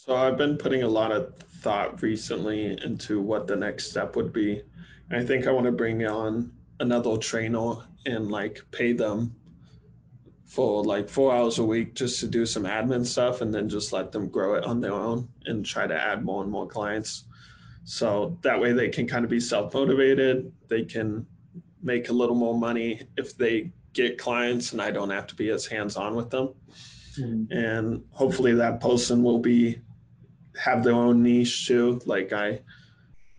So 0.05 0.15
I've 0.15 0.37
been 0.37 0.57
putting 0.57 0.83
a 0.83 0.87
lot 0.87 1.11
of 1.11 1.35
thought 1.61 2.01
recently 2.01 2.77
into 2.83 3.19
what 3.19 3.47
the 3.47 3.55
next 3.55 3.89
step 3.89 4.15
would 4.15 4.31
be. 4.31 4.61
I 5.11 5.23
think 5.23 5.47
I 5.47 5.51
want 5.51 5.65
to 5.65 5.71
bring 5.71 6.05
on 6.05 6.51
another 6.79 7.17
trainer 7.17 7.75
and 8.05 8.29
like 8.29 8.61
pay 8.71 8.93
them 8.93 9.35
for 10.45 10.83
like 10.83 11.09
four 11.09 11.33
hours 11.33 11.57
a 11.57 11.63
week 11.63 11.95
just 11.95 12.19
to 12.19 12.27
do 12.27 12.45
some 12.45 12.63
admin 12.63 13.05
stuff 13.05 13.41
and 13.41 13.53
then 13.53 13.67
just 13.67 13.91
let 13.91 14.11
them 14.11 14.29
grow 14.29 14.53
it 14.53 14.63
on 14.63 14.79
their 14.79 14.93
own 14.93 15.27
and 15.45 15.65
try 15.65 15.87
to 15.87 15.99
add 15.99 16.23
more 16.23 16.43
and 16.43 16.51
more 16.51 16.67
clients. 16.67 17.25
So 17.83 18.37
that 18.43 18.61
way 18.61 18.73
they 18.73 18.89
can 18.89 19.07
kind 19.07 19.25
of 19.25 19.31
be 19.31 19.39
self 19.39 19.73
motivated. 19.73 20.51
They 20.67 20.85
can 20.85 21.25
make 21.81 22.09
a 22.09 22.13
little 22.13 22.35
more 22.35 22.57
money 22.57 23.01
if 23.17 23.35
they 23.35 23.71
get 23.93 24.17
clients 24.17 24.73
and 24.73 24.81
I 24.81 24.91
don't 24.91 25.09
have 25.09 25.27
to 25.27 25.35
be 25.35 25.49
as 25.49 25.65
hands 25.65 25.97
on 25.97 26.15
with 26.15 26.29
them 26.29 26.53
hmm. 27.15 27.45
and 27.51 28.03
hopefully 28.11 28.53
that 28.53 28.79
person 28.79 29.23
will 29.23 29.39
be 29.39 29.81
have 30.57 30.83
their 30.83 30.93
own 30.93 31.23
niche 31.23 31.67
too. 31.67 32.01
Like 32.05 32.33
i 32.33 32.59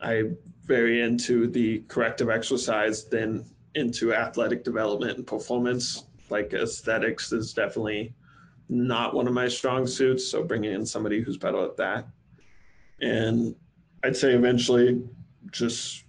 i 0.01 0.25
very 0.65 1.03
into 1.03 1.47
the 1.47 1.81
corrective 1.89 2.29
exercise 2.29 3.05
then 3.07 3.45
into 3.75 4.15
athletic 4.15 4.65
development 4.65 5.17
and 5.17 5.27
performance. 5.27 6.05
Like 6.31 6.53
aesthetics 6.53 7.33
is 7.33 7.53
definitely 7.55 8.15
not 8.69 9.15
one 9.15 9.27
of 9.27 9.33
my 9.33 9.49
strong 9.49 9.87
suits 9.87 10.27
so 10.31 10.43
bringing 10.45 10.73
in 10.73 10.85
somebody 10.85 11.21
who's 11.23 11.39
better 11.39 11.65
at 11.65 11.77
that. 11.77 12.07
And 13.01 13.55
i'd 14.05 14.17
say 14.17 14.33
eventually 14.35 15.03
just 15.51 16.05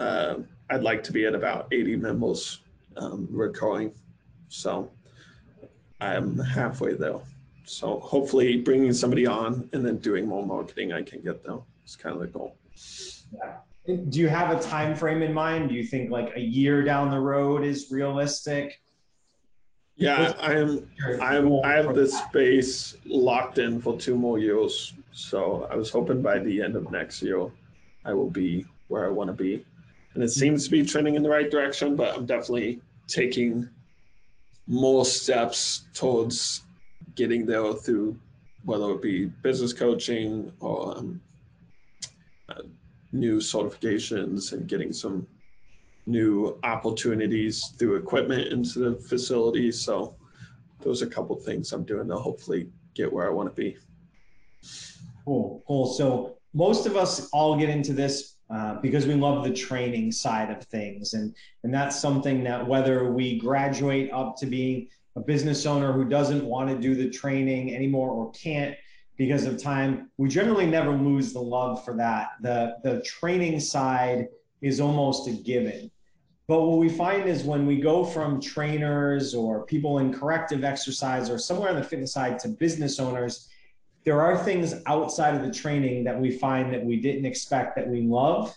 uh, 0.00 0.36
i'd 0.70 0.82
like 0.82 1.04
to 1.04 1.12
be 1.12 1.24
at 1.24 1.34
about 1.34 1.68
80 1.72 1.96
members 1.96 2.60
um, 2.96 3.28
recurring. 3.30 3.92
So 4.48 4.90
I'm 6.00 6.38
halfway 6.38 6.94
there. 6.94 7.20
So 7.68 8.00
hopefully 8.00 8.56
bringing 8.56 8.92
somebody 8.92 9.26
on 9.26 9.68
and 9.72 9.84
then 9.84 9.98
doing 9.98 10.26
more 10.26 10.44
marketing, 10.44 10.92
I 10.92 11.02
can 11.02 11.20
get 11.20 11.44
there. 11.44 11.58
It's 11.84 11.96
kind 11.96 12.14
of 12.14 12.20
the 12.22 12.26
goal. 12.26 12.56
Yeah. 13.32 13.56
Do 13.86 14.20
you 14.20 14.28
have 14.28 14.56
a 14.56 14.60
time 14.62 14.94
frame 14.94 15.22
in 15.22 15.32
mind? 15.32 15.68
Do 15.68 15.74
you 15.74 15.84
think 15.84 16.10
like 16.10 16.32
a 16.36 16.40
year 16.40 16.82
down 16.82 17.10
the 17.10 17.18
road 17.18 17.64
is 17.64 17.90
realistic? 17.90 18.80
Yeah, 19.96 20.32
I'm 20.38 20.88
I'm 21.20 21.64
I 21.64 21.72
have 21.72 21.94
this 21.94 22.16
space 22.18 22.96
locked 23.04 23.58
in 23.58 23.80
for 23.80 23.98
two 23.98 24.14
more 24.14 24.38
years. 24.38 24.94
So 25.12 25.66
I 25.70 25.76
was 25.76 25.90
hoping 25.90 26.22
by 26.22 26.38
the 26.38 26.62
end 26.62 26.76
of 26.76 26.90
next 26.90 27.20
year 27.22 27.50
I 28.04 28.12
will 28.12 28.30
be 28.30 28.64
where 28.88 29.06
I 29.06 29.08
want 29.08 29.28
to 29.28 29.34
be. 29.34 29.64
And 30.14 30.22
it 30.22 30.30
seems 30.30 30.64
to 30.64 30.70
be 30.70 30.84
trending 30.84 31.16
in 31.16 31.22
the 31.22 31.28
right 31.28 31.50
direction, 31.50 31.96
but 31.96 32.14
I'm 32.14 32.26
definitely 32.26 32.80
taking 33.08 33.68
more 34.66 35.04
steps 35.04 35.84
towards 35.94 36.62
getting 37.18 37.44
there 37.44 37.72
through 37.72 38.16
whether 38.64 38.92
it 38.92 39.02
be 39.02 39.26
business 39.42 39.72
coaching 39.72 40.52
or 40.60 40.96
um, 40.96 41.20
uh, 42.48 42.62
new 43.12 43.38
certifications 43.38 44.52
and 44.52 44.68
getting 44.68 44.92
some 44.92 45.26
new 46.06 46.58
opportunities 46.62 47.74
through 47.76 47.96
equipment 47.96 48.52
into 48.52 48.78
the 48.78 48.94
facility. 49.00 49.72
So 49.72 50.14
those 50.80 51.02
are 51.02 51.06
a 51.06 51.10
couple 51.10 51.34
things 51.36 51.72
I'm 51.72 51.84
doing 51.84 52.08
to 52.08 52.16
hopefully 52.16 52.68
get 52.94 53.12
where 53.12 53.26
I 53.26 53.30
want 53.30 53.48
to 53.48 53.54
be. 53.54 53.76
Cool, 55.24 55.62
cool. 55.66 55.86
So 55.86 56.36
most 56.54 56.86
of 56.86 56.96
us 56.96 57.28
all 57.32 57.58
get 57.58 57.68
into 57.68 57.92
this 57.92 58.36
uh, 58.48 58.80
because 58.80 59.06
we 59.06 59.14
love 59.14 59.44
the 59.44 59.52
training 59.52 60.10
side 60.10 60.50
of 60.50 60.64
things, 60.64 61.12
and 61.12 61.34
and 61.64 61.74
that's 61.74 62.00
something 62.00 62.42
that 62.44 62.66
whether 62.66 63.12
we 63.12 63.38
graduate 63.38 64.10
up 64.10 64.36
to 64.38 64.46
being 64.46 64.88
a 65.18 65.20
business 65.24 65.66
owner 65.66 65.92
who 65.92 66.04
doesn't 66.04 66.44
want 66.44 66.70
to 66.70 66.78
do 66.78 66.94
the 66.94 67.10
training 67.10 67.74
anymore 67.74 68.10
or 68.10 68.30
can't 68.30 68.76
because 69.16 69.44
of 69.44 69.60
time, 69.60 70.10
we 70.16 70.28
generally 70.28 70.66
never 70.66 70.92
lose 70.92 71.32
the 71.32 71.40
love 71.40 71.84
for 71.84 71.96
that. 71.96 72.28
The 72.40 72.76
the 72.84 73.02
training 73.02 73.58
side 73.58 74.28
is 74.62 74.80
almost 74.80 75.26
a 75.26 75.32
given. 75.32 75.90
But 76.46 76.62
what 76.62 76.78
we 76.78 76.88
find 76.88 77.28
is 77.28 77.42
when 77.42 77.66
we 77.66 77.80
go 77.80 78.04
from 78.04 78.40
trainers 78.40 79.34
or 79.34 79.66
people 79.66 79.98
in 79.98 80.14
corrective 80.14 80.62
exercise 80.64 81.28
or 81.28 81.36
somewhere 81.36 81.70
on 81.70 81.76
the 81.76 81.82
fitness 81.82 82.12
side 82.12 82.38
to 82.40 82.48
business 82.48 82.98
owners, 83.00 83.48
there 84.04 84.22
are 84.22 84.38
things 84.38 84.74
outside 84.86 85.34
of 85.34 85.42
the 85.42 85.52
training 85.52 86.04
that 86.04 86.18
we 86.18 86.30
find 86.30 86.72
that 86.72 86.82
we 86.82 86.96
didn't 87.00 87.26
expect 87.26 87.76
that 87.76 87.86
we 87.86 88.02
love 88.02 88.56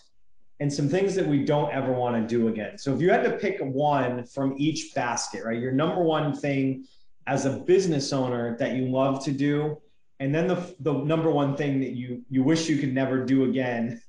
and 0.62 0.72
some 0.72 0.88
things 0.88 1.16
that 1.16 1.26
we 1.26 1.44
don't 1.44 1.72
ever 1.72 1.92
want 1.92 2.14
to 2.16 2.38
do 2.38 2.46
again. 2.46 2.78
So 2.78 2.94
if 2.94 3.00
you 3.00 3.10
had 3.10 3.24
to 3.24 3.32
pick 3.32 3.58
one 3.60 4.24
from 4.24 4.54
each 4.56 4.94
basket, 4.94 5.44
right? 5.44 5.58
Your 5.58 5.72
number 5.72 6.00
one 6.00 6.32
thing 6.32 6.84
as 7.26 7.46
a 7.46 7.50
business 7.50 8.12
owner 8.12 8.56
that 8.58 8.76
you 8.76 8.86
love 8.86 9.24
to 9.24 9.32
do 9.32 9.76
and 10.20 10.32
then 10.32 10.46
the, 10.46 10.74
the 10.78 10.92
number 10.92 11.30
one 11.30 11.56
thing 11.56 11.80
that 11.80 11.90
you 11.90 12.22
you 12.30 12.44
wish 12.44 12.68
you 12.68 12.78
could 12.78 12.94
never 12.94 13.24
do 13.24 13.44
again 13.44 14.00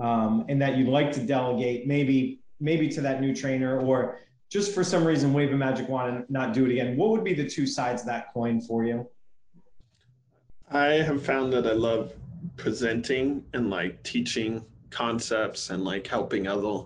um, 0.00 0.44
and 0.48 0.60
that 0.60 0.76
you'd 0.76 0.88
like 0.88 1.12
to 1.12 1.20
delegate 1.20 1.86
maybe 1.86 2.40
maybe 2.60 2.88
to 2.88 3.00
that 3.00 3.20
new 3.20 3.34
trainer 3.34 3.80
or 3.80 4.20
just 4.50 4.74
for 4.74 4.84
some 4.84 5.04
reason 5.04 5.32
wave 5.32 5.52
a 5.52 5.56
magic 5.56 5.88
wand 5.88 6.16
and 6.16 6.30
not 6.30 6.52
do 6.52 6.64
it 6.64 6.70
again 6.72 6.96
what 6.96 7.10
would 7.10 7.24
be 7.24 7.34
the 7.34 7.48
two 7.48 7.66
sides 7.66 8.02
of 8.02 8.06
that 8.06 8.32
coin 8.32 8.60
for 8.60 8.84
you 8.84 9.08
I 10.70 10.86
have 11.08 11.24
found 11.24 11.52
that 11.52 11.66
I 11.66 11.72
love 11.72 12.12
presenting 12.56 13.44
and 13.52 13.70
like 13.70 14.00
teaching 14.02 14.64
concepts 14.94 15.70
and 15.70 15.84
like 15.84 16.06
helping 16.06 16.46
other 16.46 16.84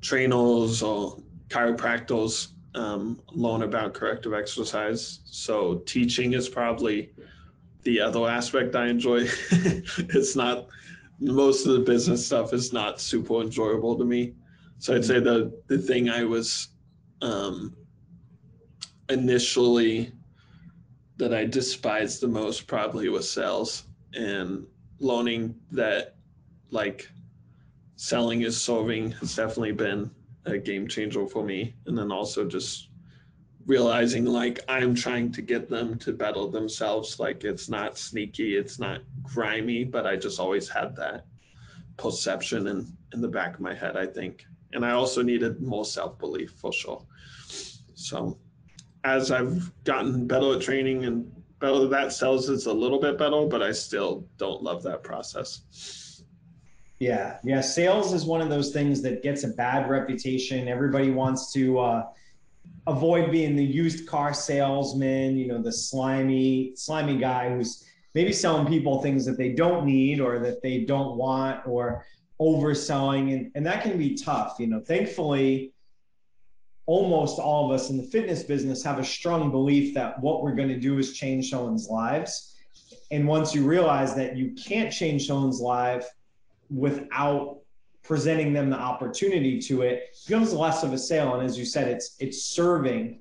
trainers 0.00 0.82
or 0.82 1.22
chiropractors 1.48 2.48
um, 2.74 3.20
learn 3.32 3.62
about 3.62 3.94
corrective 3.94 4.32
exercise. 4.32 5.20
So 5.24 5.76
teaching 5.86 6.32
is 6.32 6.48
probably 6.48 7.12
the 7.82 8.00
other 8.00 8.26
aspect 8.28 8.74
I 8.74 8.88
enjoy. 8.88 9.26
it's 9.50 10.36
not 10.36 10.66
most 11.20 11.66
of 11.66 11.72
the 11.72 11.80
business 11.80 12.24
stuff 12.24 12.52
is 12.52 12.72
not 12.72 13.00
super 13.00 13.40
enjoyable 13.40 13.96
to 13.98 14.04
me. 14.04 14.34
So 14.78 14.94
I'd 14.94 15.04
say 15.04 15.20
the 15.20 15.52
the 15.66 15.78
thing 15.78 16.08
I 16.08 16.24
was 16.24 16.68
um, 17.20 17.74
initially 19.08 20.12
that 21.16 21.34
I 21.34 21.44
despised 21.44 22.20
the 22.20 22.28
most 22.28 22.66
probably 22.68 23.08
was 23.08 23.28
sales 23.28 23.84
and 24.14 24.66
learning 25.00 25.56
that 25.72 26.14
like 26.70 27.10
selling 27.98 28.42
is 28.42 28.58
solving 28.58 29.10
has 29.10 29.34
definitely 29.34 29.72
been 29.72 30.08
a 30.46 30.56
game 30.56 30.86
changer 30.86 31.26
for 31.26 31.44
me. 31.44 31.74
And 31.86 31.98
then 31.98 32.12
also 32.12 32.46
just 32.46 32.90
realizing 33.66 34.24
like 34.24 34.60
I'm 34.68 34.94
trying 34.94 35.32
to 35.32 35.42
get 35.42 35.68
them 35.68 35.98
to 35.98 36.12
better 36.12 36.46
themselves. 36.46 37.18
Like 37.18 37.42
it's 37.42 37.68
not 37.68 37.98
sneaky, 37.98 38.56
it's 38.56 38.78
not 38.78 39.00
grimy, 39.24 39.82
but 39.82 40.06
I 40.06 40.14
just 40.14 40.38
always 40.38 40.68
had 40.68 40.94
that 40.94 41.26
perception 41.96 42.68
in, 42.68 42.86
in 43.12 43.20
the 43.20 43.28
back 43.28 43.54
of 43.54 43.60
my 43.60 43.74
head, 43.74 43.96
I 43.96 44.06
think. 44.06 44.46
And 44.72 44.86
I 44.86 44.92
also 44.92 45.20
needed 45.20 45.60
more 45.60 45.84
self 45.84 46.20
belief 46.20 46.52
for 46.52 46.72
sure. 46.72 47.04
So 47.94 48.38
as 49.02 49.32
I've 49.32 49.72
gotten 49.82 50.28
better 50.28 50.54
at 50.54 50.62
training 50.62 51.04
and 51.04 51.32
better 51.58 51.88
that 51.88 52.12
sells 52.12 52.48
it's 52.48 52.66
a 52.66 52.72
little 52.72 53.00
bit 53.00 53.18
better, 53.18 53.44
but 53.46 53.60
I 53.60 53.72
still 53.72 54.24
don't 54.36 54.62
love 54.62 54.84
that 54.84 55.02
process. 55.02 56.07
Yeah, 56.98 57.38
yeah. 57.44 57.60
Sales 57.60 58.12
is 58.12 58.24
one 58.24 58.40
of 58.40 58.48
those 58.48 58.72
things 58.72 59.02
that 59.02 59.22
gets 59.22 59.44
a 59.44 59.48
bad 59.48 59.88
reputation. 59.88 60.66
Everybody 60.66 61.10
wants 61.10 61.52
to 61.52 61.78
uh, 61.78 62.06
avoid 62.88 63.30
being 63.30 63.54
the 63.54 63.64
used 63.64 64.08
car 64.08 64.34
salesman, 64.34 65.36
you 65.36 65.46
know, 65.46 65.62
the 65.62 65.72
slimy, 65.72 66.72
slimy 66.74 67.16
guy 67.16 67.50
who's 67.50 67.84
maybe 68.14 68.32
selling 68.32 68.66
people 68.66 69.00
things 69.00 69.24
that 69.26 69.38
they 69.38 69.52
don't 69.52 69.86
need 69.86 70.20
or 70.20 70.40
that 70.40 70.60
they 70.60 70.80
don't 70.80 71.16
want 71.16 71.64
or 71.66 72.04
overselling. 72.40 73.32
And, 73.32 73.52
and 73.54 73.64
that 73.64 73.82
can 73.82 73.96
be 73.96 74.16
tough. 74.16 74.56
You 74.58 74.66
know, 74.66 74.80
thankfully, 74.80 75.72
almost 76.86 77.38
all 77.38 77.66
of 77.66 77.80
us 77.80 77.90
in 77.90 77.96
the 77.96 78.02
fitness 78.02 78.42
business 78.42 78.82
have 78.82 78.98
a 78.98 79.04
strong 79.04 79.52
belief 79.52 79.94
that 79.94 80.18
what 80.20 80.42
we're 80.42 80.54
going 80.54 80.70
to 80.70 80.80
do 80.80 80.98
is 80.98 81.12
change 81.12 81.50
someone's 81.50 81.88
lives. 81.88 82.56
And 83.12 83.28
once 83.28 83.54
you 83.54 83.64
realize 83.64 84.16
that 84.16 84.36
you 84.36 84.52
can't 84.54 84.92
change 84.92 85.28
someone's 85.28 85.60
life 85.60 86.08
without 86.70 87.58
presenting 88.02 88.52
them 88.52 88.70
the 88.70 88.78
opportunity 88.78 89.60
to 89.60 89.82
it, 89.82 90.16
becomes 90.26 90.52
less 90.52 90.82
of 90.82 90.92
a 90.92 90.98
sale. 90.98 91.34
And 91.34 91.44
as 91.44 91.58
you 91.58 91.64
said, 91.64 91.88
it's 91.88 92.16
it's 92.18 92.42
serving, 92.42 93.20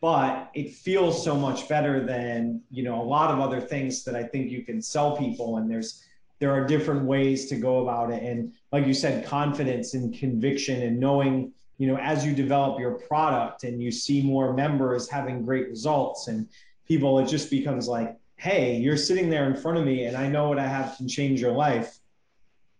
but 0.00 0.50
it 0.54 0.74
feels 0.74 1.22
so 1.22 1.36
much 1.36 1.68
better 1.68 2.04
than 2.04 2.60
you 2.70 2.82
know 2.82 3.00
a 3.00 3.04
lot 3.04 3.30
of 3.30 3.40
other 3.40 3.60
things 3.60 4.04
that 4.04 4.16
I 4.16 4.24
think 4.24 4.50
you 4.50 4.64
can 4.64 4.82
sell 4.82 5.16
people. 5.16 5.58
And 5.58 5.70
there's 5.70 6.02
there 6.38 6.52
are 6.52 6.66
different 6.66 7.04
ways 7.04 7.46
to 7.46 7.56
go 7.56 7.82
about 7.82 8.10
it. 8.10 8.22
And 8.22 8.52
like 8.72 8.86
you 8.86 8.94
said, 8.94 9.24
confidence 9.24 9.94
and 9.94 10.12
conviction 10.12 10.82
and 10.82 10.98
knowing 10.98 11.52
you 11.78 11.86
know 11.86 11.98
as 11.98 12.24
you 12.24 12.34
develop 12.34 12.80
your 12.80 12.92
product 12.92 13.64
and 13.64 13.82
you 13.82 13.90
see 13.90 14.22
more 14.22 14.52
members 14.54 15.08
having 15.08 15.44
great 15.44 15.68
results 15.68 16.28
and 16.28 16.48
people 16.86 17.18
it 17.18 17.26
just 17.26 17.50
becomes 17.50 17.88
like 17.88 18.16
hey 18.36 18.76
you're 18.76 18.96
sitting 18.96 19.28
there 19.28 19.46
in 19.46 19.56
front 19.56 19.76
of 19.78 19.84
me 19.84 20.04
and 20.04 20.16
i 20.16 20.26
know 20.26 20.48
what 20.48 20.58
i 20.58 20.66
have 20.66 20.96
can 20.96 21.08
change 21.08 21.40
your 21.40 21.52
life 21.52 21.98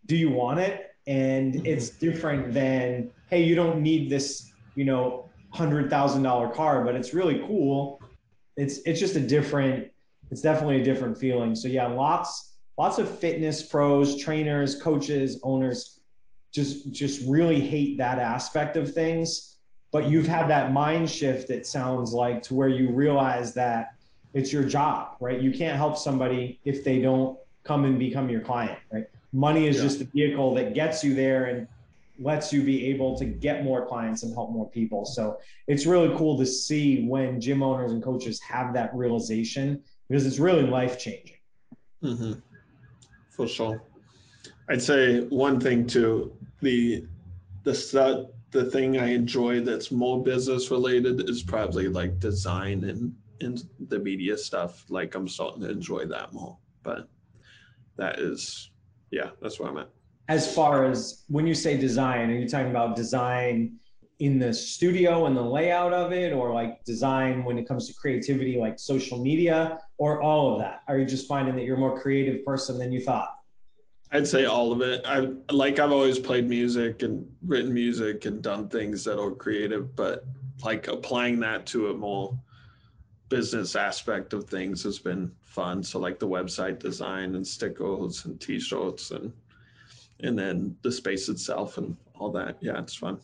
do 0.06 0.16
you 0.16 0.30
want 0.30 0.60
it? 0.60 0.94
And 1.06 1.54
mm-hmm. 1.54 1.66
it's 1.66 1.90
different 1.90 2.52
than 2.52 3.10
hey 3.28 3.42
you 3.42 3.54
don't 3.54 3.82
need 3.82 4.08
this 4.08 4.52
you 4.74 4.84
know 4.84 5.28
hundred 5.50 5.90
thousand 5.90 6.22
dollar 6.22 6.48
car 6.48 6.84
but 6.84 6.94
it's 6.94 7.14
really 7.14 7.40
cool. 7.46 8.00
It's 8.56 8.78
it's 8.86 9.00
just 9.00 9.16
a 9.16 9.20
different 9.20 9.90
it's 10.30 10.40
definitely 10.40 10.80
a 10.80 10.84
different 10.84 11.18
feeling. 11.18 11.54
So 11.54 11.68
yeah 11.68 11.86
lots 11.86 12.54
lots 12.78 12.98
of 12.98 13.18
fitness 13.18 13.62
pros 13.62 14.20
trainers 14.20 14.80
coaches 14.80 15.40
owners 15.42 16.00
just 16.52 16.90
just 16.92 17.26
really 17.28 17.60
hate 17.60 17.98
that 17.98 18.18
aspect 18.18 18.76
of 18.76 18.92
things. 18.92 19.56
But 19.92 20.10
you've 20.10 20.26
had 20.26 20.48
that 20.48 20.72
mind 20.72 21.08
shift 21.08 21.50
it 21.50 21.66
sounds 21.66 22.12
like 22.12 22.42
to 22.44 22.54
where 22.54 22.68
you 22.68 22.90
realize 22.90 23.54
that 23.54 23.94
it's 24.34 24.52
your 24.52 24.64
job 24.64 25.16
right? 25.20 25.40
You 25.40 25.52
can't 25.52 25.76
help 25.76 25.96
somebody 25.96 26.60
if 26.64 26.84
they 26.84 27.00
don't 27.00 27.38
come 27.64 27.84
and 27.84 27.98
become 27.98 28.28
your 28.28 28.40
client 28.40 28.78
right 28.92 29.06
money 29.36 29.66
is 29.66 29.76
yeah. 29.76 29.82
just 29.82 30.00
a 30.00 30.04
vehicle 30.04 30.54
that 30.54 30.74
gets 30.74 31.04
you 31.04 31.14
there 31.14 31.44
and 31.46 31.68
lets 32.18 32.52
you 32.52 32.62
be 32.62 32.86
able 32.86 33.16
to 33.18 33.26
get 33.26 33.62
more 33.62 33.86
clients 33.86 34.22
and 34.22 34.32
help 34.32 34.50
more 34.50 34.68
people 34.70 35.04
so 35.04 35.38
it's 35.66 35.84
really 35.84 36.16
cool 36.16 36.38
to 36.38 36.46
see 36.46 37.06
when 37.06 37.40
gym 37.40 37.62
owners 37.62 37.92
and 37.92 38.02
coaches 38.02 38.40
have 38.40 38.72
that 38.72 38.94
realization 38.94 39.82
because 40.08 40.24
it's 40.26 40.38
really 40.38 40.62
life 40.62 40.98
changing 40.98 41.36
mm-hmm. 42.02 42.32
for 43.30 43.46
sure 43.46 43.82
I'd 44.68 44.82
say 44.82 45.20
one 45.28 45.60
thing 45.60 45.86
too, 45.86 46.36
the 46.60 47.04
the 47.62 47.74
stuff 47.74 48.26
the 48.50 48.64
thing 48.64 48.98
I 48.98 49.12
enjoy 49.12 49.60
that's 49.60 49.90
more 49.90 50.22
business 50.22 50.70
related 50.70 51.28
is 51.28 51.42
probably 51.42 51.88
like 51.88 52.18
design 52.18 52.84
and 52.84 53.14
and 53.40 53.62
the 53.88 53.98
media 53.98 54.36
stuff. 54.36 54.84
Like 54.88 55.14
I'm 55.14 55.28
starting 55.28 55.62
to 55.62 55.70
enjoy 55.70 56.06
that 56.06 56.32
more. 56.32 56.58
But 56.82 57.08
that 57.96 58.18
is 58.18 58.70
yeah, 59.16 59.30
that's 59.40 59.58
where 59.58 59.70
I'm 59.70 59.78
at. 59.78 59.88
As 60.28 60.54
far 60.54 60.84
as 60.84 61.24
when 61.28 61.46
you 61.46 61.54
say 61.54 61.76
design, 61.76 62.30
are 62.30 62.34
you 62.34 62.48
talking 62.48 62.70
about 62.70 62.96
design 62.96 63.76
in 64.18 64.38
the 64.38 64.52
studio 64.52 65.26
and 65.26 65.36
the 65.36 65.42
layout 65.42 65.92
of 65.92 66.12
it, 66.12 66.32
or 66.32 66.52
like 66.52 66.84
design 66.84 67.44
when 67.44 67.56
it 67.58 67.66
comes 67.66 67.86
to 67.88 67.94
creativity, 67.94 68.58
like 68.58 68.78
social 68.78 69.18
media, 69.22 69.78
or 69.96 70.20
all 70.20 70.52
of 70.52 70.58
that? 70.60 70.82
Are 70.88 70.98
you 70.98 71.06
just 71.06 71.26
finding 71.26 71.54
that 71.56 71.64
you're 71.64 71.76
a 71.76 71.80
more 71.80 71.98
creative 71.98 72.44
person 72.44 72.78
than 72.78 72.92
you 72.92 73.00
thought? 73.00 73.30
I'd 74.12 74.26
say 74.26 74.44
all 74.44 74.70
of 74.70 74.82
it. 74.82 75.02
I 75.06 75.28
like 75.50 75.78
I've 75.78 75.92
always 75.92 76.18
played 76.18 76.46
music 76.48 77.02
and 77.02 77.26
written 77.44 77.72
music 77.72 78.26
and 78.26 78.42
done 78.42 78.68
things 78.68 79.02
that 79.04 79.18
are 79.18 79.30
creative, 79.30 79.96
but 79.96 80.24
like 80.62 80.88
applying 80.88 81.40
that 81.40 81.64
to 81.66 81.90
a 81.90 81.94
more 81.94 82.38
business 83.28 83.76
aspect 83.76 84.32
of 84.32 84.44
things 84.44 84.82
has 84.82 84.98
been 84.98 85.32
fun. 85.56 85.82
So 85.82 85.98
like 85.98 86.18
the 86.18 86.28
website 86.28 86.78
design 86.78 87.34
and 87.34 87.44
stickers 87.44 88.26
and 88.26 88.38
t-shirts 88.38 89.10
and 89.10 89.32
and 90.20 90.38
then 90.38 90.76
the 90.82 90.92
space 90.92 91.28
itself 91.28 91.78
and 91.78 91.96
all 92.18 92.30
that. 92.32 92.56
Yeah, 92.60 92.78
it's 92.78 92.94
fun. 92.94 93.18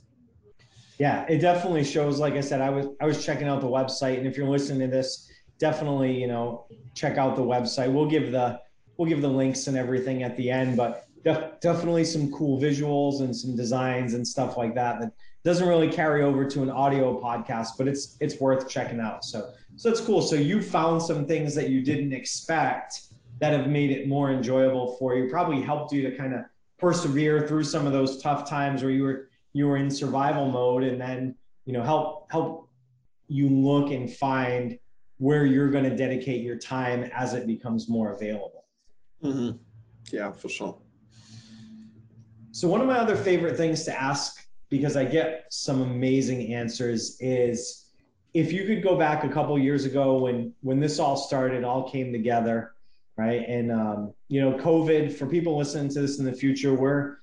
Yeah, 0.99 1.25
it 1.29 1.39
definitely 1.39 1.85
shows. 1.85 2.19
Like 2.19 2.35
I 2.35 2.41
said, 2.41 2.61
I 2.61 2.71
was 2.71 2.87
I 3.01 3.07
was 3.07 3.25
checking 3.25 3.49
out 3.49 3.61
the 3.61 3.75
website, 3.81 4.19
and 4.19 4.27
if 4.27 4.37
you're 4.37 4.49
listening 4.49 4.81
to 4.91 4.97
this, 4.97 5.31
definitely 5.59 6.13
you 6.21 6.27
know 6.27 6.67
check 6.95 7.19
out 7.19 7.37
the 7.37 7.49
website. 7.55 7.93
We'll 7.93 8.13
give 8.17 8.33
the 8.33 8.61
we'll 8.97 9.09
give 9.09 9.23
the 9.23 9.35
links 9.43 9.67
and 9.67 9.77
everything 9.77 10.23
at 10.23 10.37
the 10.37 10.51
end, 10.51 10.77
but 10.77 11.07
def- 11.25 11.61
definitely 11.61 12.05
some 12.05 12.33
cool 12.33 12.61
visuals 12.61 13.21
and 13.21 13.35
some 13.35 13.57
designs 13.57 14.15
and 14.15 14.27
stuff 14.27 14.57
like 14.57 14.75
that 14.75 15.01
that 15.01 15.13
doesn't 15.45 15.67
really 15.67 15.91
carry 15.91 16.23
over 16.23 16.45
to 16.45 16.63
an 16.63 16.71
audio 16.71 17.21
podcast, 17.21 17.71
but 17.77 17.89
it's 17.89 18.17
it's 18.21 18.41
worth 18.41 18.69
checking 18.69 19.01
out. 19.01 19.25
So 19.25 19.53
so 19.77 19.91
it's 19.91 20.01
cool. 20.01 20.23
So 20.23 20.37
you 20.37 20.63
found 20.63 21.03
some 21.03 21.27
things 21.27 21.55
that 21.55 21.69
you 21.69 21.83
didn't 21.83 22.13
expect 22.13 23.01
that 23.41 23.53
have 23.53 23.69
made 23.69 23.91
it 23.91 24.07
more 24.07 24.31
enjoyable 24.31 24.97
for 24.99 25.17
you. 25.17 25.29
Probably 25.29 25.61
helped 25.61 25.93
you 25.93 26.03
to 26.09 26.17
kind 26.17 26.35
of 26.35 26.43
persevere 26.79 27.47
through 27.47 27.65
some 27.65 27.87
of 27.87 27.93
those 27.93 28.23
tough 28.23 28.49
times 28.49 28.83
where 28.83 28.93
you 28.93 29.03
were 29.03 29.29
you 29.53 29.67
were 29.67 29.77
in 29.77 29.91
survival 29.91 30.51
mode, 30.51 30.85
and 30.85 31.01
then 31.01 31.35
you 31.65 31.73
know 31.73 31.83
help 31.83 32.31
help 32.31 32.69
you 33.29 33.49
look 33.49 33.91
and 33.91 34.13
find 34.13 34.79
where 35.19 35.47
you're 35.47 35.71
going 35.71 35.85
to 35.85 35.97
dedicate 35.97 36.43
your 36.43 36.57
time 36.57 37.05
as 37.15 37.35
it 37.35 37.47
becomes 37.47 37.89
more 37.89 38.13
available. 38.13 38.65
Mm-hmm. 39.23 39.57
Yeah, 40.11 40.33
for 40.33 40.49
sure. 40.49 40.79
So 42.51 42.69
one 42.69 42.81
of 42.81 42.87
my 42.87 42.99
other 42.99 43.17
favorite 43.17 43.57
things 43.57 43.85
to 43.85 44.01
ask 44.01 44.42
because 44.73 44.97
I 44.97 45.05
get 45.05 45.45
some 45.51 45.83
amazing 45.83 46.55
answers 46.55 47.19
is 47.21 47.91
if 48.33 48.55
you 48.55 48.65
could 48.65 48.83
go 48.83 48.97
back 48.97 49.23
a 49.23 49.29
couple 49.29 49.59
years 49.59 49.85
ago 49.85 50.17
when 50.17 50.55
when 50.63 50.81
this 50.81 50.99
all 50.99 51.15
started, 51.15 51.63
all 51.63 51.91
came 51.91 52.11
together, 52.11 52.73
right? 53.19 53.47
And 53.47 53.71
um, 53.71 54.15
you 54.29 54.41
know, 54.41 54.55
COVID 54.55 55.13
for 55.13 55.27
people 55.27 55.59
listening 55.59 55.91
to 55.91 56.01
this 56.01 56.19
in 56.19 56.25
the 56.25 56.33
future, 56.33 56.73
we're 56.73 57.19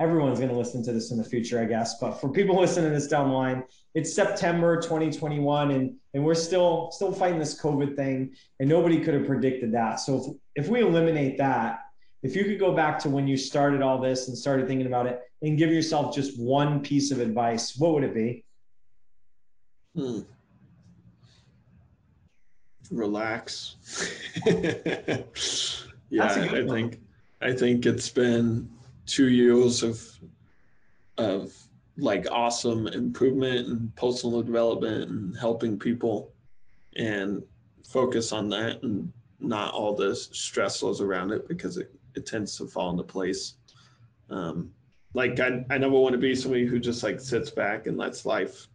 everyone's 0.00 0.38
going 0.38 0.50
to 0.50 0.56
listen 0.56 0.82
to 0.84 0.94
this 0.94 1.10
in 1.10 1.18
the 1.18 1.24
future, 1.24 1.60
I 1.60 1.66
guess. 1.66 1.98
But 2.00 2.12
for 2.12 2.30
people 2.30 2.58
listening 2.60 2.86
to 2.86 2.98
this 2.98 3.06
down 3.06 3.28
the 3.28 3.34
line, 3.34 3.64
it's 3.92 4.10
September 4.14 4.80
2021, 4.80 5.72
and 5.72 5.94
and 6.14 6.24
we're 6.24 6.34
still 6.34 6.90
still 6.90 7.12
fighting 7.12 7.38
this 7.38 7.60
COVID 7.60 7.96
thing, 7.96 8.34
and 8.60 8.66
nobody 8.66 8.98
could 8.98 9.12
have 9.12 9.26
predicted 9.26 9.72
that. 9.72 10.00
So 10.00 10.38
if, 10.54 10.64
if 10.64 10.70
we 10.70 10.80
eliminate 10.80 11.36
that, 11.36 11.80
if 12.24 12.34
you 12.34 12.44
could 12.44 12.58
go 12.58 12.74
back 12.74 12.98
to 13.00 13.10
when 13.10 13.28
you 13.28 13.36
started 13.36 13.82
all 13.82 14.00
this 14.00 14.28
and 14.28 14.36
started 14.36 14.66
thinking 14.66 14.86
about 14.86 15.06
it, 15.06 15.20
and 15.42 15.58
give 15.58 15.70
yourself 15.70 16.14
just 16.14 16.40
one 16.40 16.80
piece 16.80 17.10
of 17.10 17.20
advice, 17.20 17.76
what 17.76 17.92
would 17.92 18.02
it 18.02 18.14
be? 18.14 18.44
Hmm. 19.94 20.20
Relax. 22.90 23.76
yeah, 24.46 26.24
I 26.24 26.66
think 26.66 27.00
I 27.42 27.52
think 27.52 27.84
it's 27.84 28.08
been 28.08 28.70
two 29.06 29.28
years 29.28 29.82
of 29.82 30.02
of 31.18 31.54
like 31.98 32.26
awesome 32.30 32.86
improvement 32.88 33.68
and 33.68 33.94
personal 33.96 34.42
development 34.42 35.10
and 35.10 35.36
helping 35.38 35.78
people 35.78 36.32
and 36.96 37.42
focus 37.86 38.32
on 38.32 38.48
that 38.48 38.82
and 38.82 39.12
not 39.40 39.74
all 39.74 39.94
the 39.94 40.16
stress 40.16 40.82
stressors 40.82 41.00
around 41.00 41.30
it 41.30 41.46
because 41.46 41.76
it, 41.76 41.94
it 42.14 42.26
tends 42.26 42.56
to 42.58 42.66
fall 42.66 42.90
into 42.90 43.02
place. 43.02 43.54
Um, 44.30 44.70
like 45.14 45.38
I, 45.40 45.64
I 45.70 45.78
never 45.78 45.94
want 45.94 46.12
to 46.12 46.18
be 46.18 46.34
somebody 46.34 46.66
who 46.66 46.78
just 46.78 47.02
like 47.02 47.20
sits 47.20 47.50
back 47.50 47.86
and 47.86 47.96
lets 47.96 48.26
life 48.26 48.66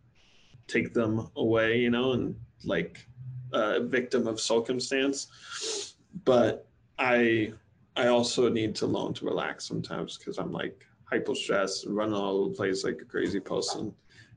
take 0.67 0.93
them 0.93 1.29
away, 1.35 1.79
you 1.79 1.89
know, 1.89 2.13
and 2.13 2.35
like 2.63 3.05
a 3.53 3.81
victim 3.81 4.27
of 4.27 4.39
circumstance. 4.39 5.95
But 6.23 6.67
I 6.97 7.53
I 7.95 8.07
also 8.07 8.49
need 8.49 8.75
to 8.75 8.87
learn 8.87 9.13
to 9.15 9.25
relax 9.25 9.65
sometimes 9.65 10.17
because 10.17 10.37
I'm 10.37 10.51
like 10.51 10.85
hyper 11.03 11.35
stressed 11.35 11.85
and 11.85 11.95
running 11.95 12.15
all 12.15 12.41
over 12.41 12.49
the 12.49 12.55
place 12.55 12.83
like 12.83 13.01
a 13.01 13.05
crazy 13.05 13.39
person. 13.39 13.93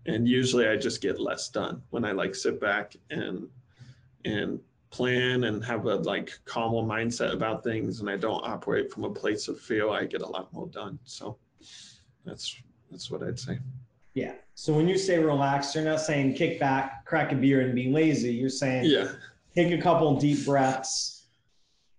And 0.06 0.26
usually 0.26 0.66
I 0.66 0.76
just 0.76 1.00
get 1.00 1.20
less 1.20 1.48
done 1.48 1.82
when 1.90 2.04
I 2.04 2.12
like 2.12 2.34
sit 2.34 2.60
back 2.60 2.96
and 3.10 3.48
and 4.24 4.58
plan 4.92 5.44
and 5.44 5.64
have 5.64 5.86
a 5.86 5.96
like 5.96 6.38
calmer 6.44 6.86
mindset 6.86 7.32
about 7.32 7.64
things 7.64 8.00
and 8.00 8.08
I 8.08 8.16
don't 8.16 8.44
operate 8.46 8.92
from 8.92 9.04
a 9.04 9.10
place 9.10 9.48
of 9.48 9.58
fear, 9.58 9.88
I 9.88 10.04
get 10.04 10.22
a 10.22 10.26
lot 10.26 10.52
more 10.52 10.68
done. 10.68 10.98
So 11.04 11.38
that's 12.24 12.56
that's 12.90 13.10
what 13.10 13.22
I'd 13.22 13.38
say. 13.38 13.58
Yeah. 14.14 14.34
So 14.54 14.74
when 14.74 14.86
you 14.86 14.98
say 14.98 15.18
relax, 15.18 15.74
you're 15.74 15.84
not 15.84 16.00
saying 16.00 16.34
kick 16.34 16.60
back, 16.60 17.06
crack 17.06 17.32
a 17.32 17.34
beer, 17.34 17.62
and 17.62 17.74
be 17.74 17.90
lazy. 17.90 18.32
You're 18.32 18.50
saying 18.50 18.84
Yeah. 18.84 19.08
take 19.56 19.72
a 19.72 19.80
couple 19.82 20.14
deep 20.20 20.44
breaths, 20.44 21.26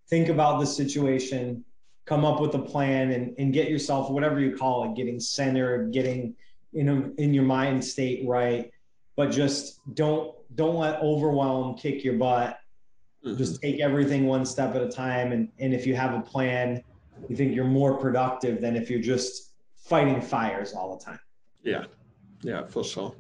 think 0.08 0.30
about 0.30 0.60
the 0.60 0.68
situation, 0.68 1.66
come 2.06 2.24
up 2.24 2.40
with 2.40 2.54
a 2.54 2.60
plan, 2.60 3.12
and, 3.12 3.34
and 3.40 3.52
get 3.52 3.70
yourself 3.70 4.12
whatever 4.12 4.40
you 4.40 4.56
call 4.56 4.84
it, 4.84 4.96
getting 4.96 5.20
centered, 5.20 5.92
getting 5.92 6.36
you 6.72 6.84
know 6.84 7.12
in 7.18 7.34
your 7.34 7.44
mind 7.44 7.84
state 7.84 8.26
right. 8.28 8.72
But 9.16 9.32
just 9.32 9.80
don't 9.96 10.36
don't 10.56 10.76
let 10.76 11.02
overwhelm 11.02 11.76
kick 11.76 12.04
your 12.04 12.16
butt. 12.20 12.60
Mhm. 13.26 13.38
Just 13.38 13.62
take 13.62 13.80
everything 13.80 14.26
one 14.28 14.46
step 14.46 14.76
at 14.76 14.82
a 14.82 14.90
time, 14.90 15.32
and 15.32 15.50
and 15.60 15.74
if 15.74 15.88
you 15.88 15.96
have 15.96 16.14
a 16.14 16.22
plan, 16.22 16.84
you 17.30 17.36
think 17.36 17.56
you're 17.56 17.66
more 17.66 17.98
productive 17.98 18.60
than 18.62 18.76
if 18.76 18.90
you're 18.90 19.02
just 19.02 19.54
fighting 19.76 20.22
fires 20.22 20.74
all 20.74 20.98
the 20.98 21.04
time. 21.04 21.20
yeah. 21.64 21.86
Yeah, 22.46 22.66
for 22.66 22.84
sure. 22.84 23.16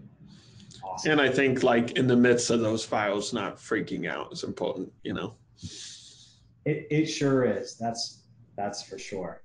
Awesome. 0.83 1.11
And 1.13 1.21
I 1.21 1.29
think 1.29 1.63
like 1.63 1.91
in 1.91 2.07
the 2.07 2.15
midst 2.17 2.49
of 2.49 2.59
those 2.59 2.83
files, 2.83 3.31
not 3.31 3.55
freaking 3.55 4.05
out 4.05 4.33
is 4.33 4.43
important, 4.43 4.91
you 5.03 5.13
know. 5.13 5.35
It, 6.65 6.87
it 6.91 7.05
sure 7.05 7.45
is. 7.45 7.77
That's 7.77 8.23
that's 8.57 8.83
for 8.83 8.99
sure. 8.99 9.43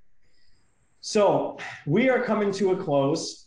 So 1.00 1.59
we 1.86 2.09
are 2.09 2.20
coming 2.20 2.50
to 2.54 2.72
a 2.72 2.76
close. 2.76 3.46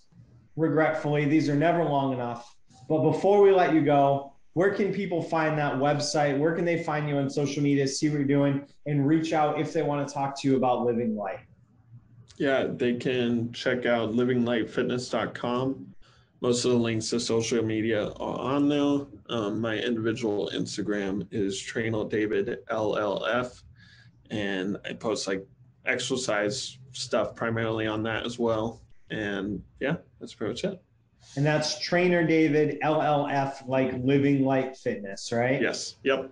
Regretfully, 0.55 1.25
these 1.25 1.49
are 1.49 1.55
never 1.55 1.83
long 1.83 2.13
enough. 2.13 2.55
But 2.87 3.01
before 3.03 3.41
we 3.41 3.51
let 3.51 3.73
you 3.73 3.81
go, 3.81 4.30
where 4.53 4.73
can 4.73 4.93
people 4.93 5.21
find 5.21 5.57
that 5.57 5.75
website? 5.75 6.37
Where 6.37 6.53
can 6.53 6.65
they 6.65 6.83
find 6.83 7.07
you 7.07 7.17
on 7.17 7.29
social 7.29 7.63
media, 7.63 7.87
see 7.87 8.09
what 8.09 8.15
you're 8.17 8.25
doing, 8.25 8.65
and 8.85 9.07
reach 9.07 9.31
out 9.33 9.59
if 9.59 9.71
they 9.71 9.81
want 9.81 10.05
to 10.07 10.13
talk 10.13 10.39
to 10.41 10.47
you 10.47 10.57
about 10.57 10.85
living 10.85 11.15
light? 11.15 11.39
Yeah, 12.37 12.67
they 12.69 12.95
can 12.95 13.53
check 13.53 13.85
out 13.85 14.11
livinglightfitness.com. 14.11 15.95
Most 16.41 16.65
of 16.65 16.71
the 16.71 16.77
links 16.77 17.11
to 17.11 17.19
social 17.19 17.63
media 17.63 18.09
are 18.13 18.39
on 18.39 18.67
there. 18.67 19.05
Um, 19.29 19.61
my 19.61 19.75
individual 19.75 20.49
Instagram 20.53 21.27
is 21.31 21.61
trainer 21.61 22.03
David 22.03 22.57
LLF, 22.69 23.61
and 24.31 24.77
I 24.83 24.93
post 24.93 25.27
like 25.27 25.45
exercise 25.85 26.77
stuff 26.93 27.35
primarily 27.35 27.85
on 27.87 28.03
that 28.03 28.25
as 28.25 28.39
well. 28.39 28.81
And 29.11 29.63
yeah, 29.79 29.97
that's 30.19 30.33
pretty 30.33 30.53
much 30.53 30.63
it. 30.63 30.81
And 31.37 31.45
that's 31.45 31.79
Trainer 31.79 32.25
David 32.25 32.79
LLF, 32.83 33.67
like 33.67 33.93
Living 34.03 34.43
Light 34.43 34.75
Fitness, 34.77 35.31
right? 35.31 35.61
Yes. 35.61 35.95
Yep. 36.03 36.31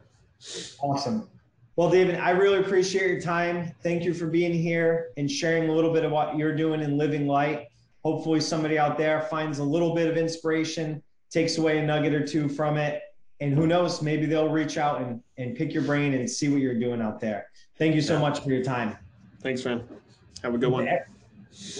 Awesome. 0.81 1.27
Well, 1.75 1.89
David, 1.89 2.15
I 2.15 2.31
really 2.31 2.59
appreciate 2.59 3.09
your 3.09 3.21
time. 3.21 3.73
Thank 3.81 4.03
you 4.03 4.13
for 4.13 4.27
being 4.27 4.51
here 4.53 5.11
and 5.15 5.31
sharing 5.31 5.69
a 5.69 5.73
little 5.73 5.93
bit 5.93 6.03
of 6.03 6.11
what 6.11 6.37
you're 6.37 6.55
doing 6.55 6.81
in 6.81 6.97
Living 6.97 7.27
Light. 7.27 7.67
Hopefully, 8.03 8.41
somebody 8.41 8.77
out 8.77 8.97
there 8.97 9.21
finds 9.23 9.59
a 9.59 9.63
little 9.63 9.95
bit 9.95 10.09
of 10.09 10.17
inspiration, 10.17 11.01
takes 11.29 11.57
away 11.57 11.77
a 11.77 11.85
nugget 11.85 12.13
or 12.13 12.25
two 12.25 12.49
from 12.49 12.77
it. 12.77 13.01
And 13.41 13.53
who 13.53 13.67
knows, 13.67 14.01
maybe 14.01 14.25
they'll 14.25 14.49
reach 14.49 14.77
out 14.77 15.01
and, 15.01 15.21
and 15.37 15.55
pick 15.55 15.73
your 15.73 15.83
brain 15.83 16.13
and 16.13 16.29
see 16.29 16.49
what 16.49 16.59
you're 16.59 16.77
doing 16.77 17.01
out 17.01 17.21
there. 17.21 17.47
Thank 17.77 17.95
you 17.95 18.01
so 18.01 18.15
Yeah. 18.15 18.19
much 18.19 18.41
for 18.41 18.49
your 18.49 18.63
time. 18.63 18.97
Thanks, 19.41 19.63
man. 19.63 19.83
Have 20.43 20.55
a 20.55 20.57
good 20.57 20.71
one. 20.71 20.89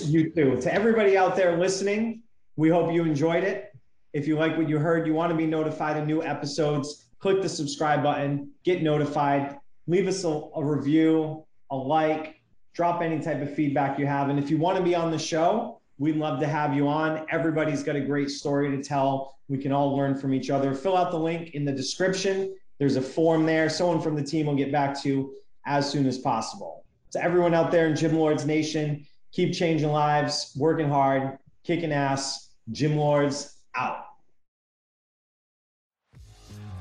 You 0.06 0.30
too. 0.32 0.60
To 0.62 0.74
everybody 0.74 1.18
out 1.18 1.36
there 1.36 1.58
listening, 1.58 2.22
we 2.60 2.68
hope 2.68 2.92
you 2.92 3.06
enjoyed 3.06 3.46
it. 3.46 3.72
If 4.12 4.28
you 4.28 4.36
like 4.36 4.58
what 4.58 4.68
you 4.68 4.80
heard, 4.80 5.08
you 5.08 5.14
want 5.14 5.32
to 5.32 5.38
be 5.38 5.46
notified 5.46 5.96
of 5.96 6.06
new 6.06 6.22
episodes, 6.22 7.06
click 7.20 7.42
the 7.42 7.48
subscribe 7.48 8.04
button, 8.04 8.52
get 8.66 8.84
notified, 8.84 9.58
leave 9.88 10.10
us 10.10 10.26
a, 10.26 10.28
a 10.28 10.62
review, 10.62 11.46
a 11.72 11.76
like, 11.76 12.42
drop 12.74 13.02
any 13.02 13.22
type 13.22 13.42
of 13.42 13.56
feedback 13.56 13.98
you 13.98 14.06
have. 14.06 14.28
And 14.28 14.38
if 14.38 14.50
you 14.50 14.58
want 14.58 14.78
to 14.78 14.84
be 14.84 14.94
on 14.94 15.10
the 15.10 15.18
show, 15.18 15.80
we'd 16.00 16.18
love 16.18 16.42
to 16.42 16.48
have 16.48 16.76
you 16.76 16.90
on. 16.90 17.26
Everybody's 17.32 17.82
got 17.82 17.96
a 17.96 18.02
great 18.02 18.30
story 18.30 18.76
to 18.76 18.84
tell. 18.84 19.38
We 19.48 19.58
can 19.58 19.72
all 19.72 19.96
learn 19.96 20.18
from 20.18 20.34
each 20.34 20.50
other. 20.50 20.76
Fill 20.76 20.98
out 20.98 21.12
the 21.12 21.18
link 21.18 21.52
in 21.52 21.64
the 21.64 21.72
description. 21.72 22.54
There's 22.78 22.98
a 22.98 23.02
form 23.02 23.46
there. 23.46 23.70
Someone 23.70 24.02
from 24.02 24.16
the 24.16 24.24
team 24.24 24.48
will 24.48 24.56
get 24.56 24.70
back 24.70 25.02
to 25.04 25.08
you 25.08 25.36
as 25.66 25.90
soon 25.90 26.06
as 26.06 26.18
possible. 26.18 26.84
To 27.12 27.24
everyone 27.24 27.54
out 27.54 27.72
there 27.72 27.88
in 27.88 27.96
Gym 27.96 28.18
Lords 28.18 28.46
Nation, 28.46 29.06
keep 29.32 29.54
changing 29.54 29.94
lives, 29.94 30.54
working 30.58 30.90
hard, 30.90 31.38
kicking 31.64 31.94
ass. 31.94 32.49
Gym 32.72 32.98
Lords 32.98 33.58
out. 33.76 34.06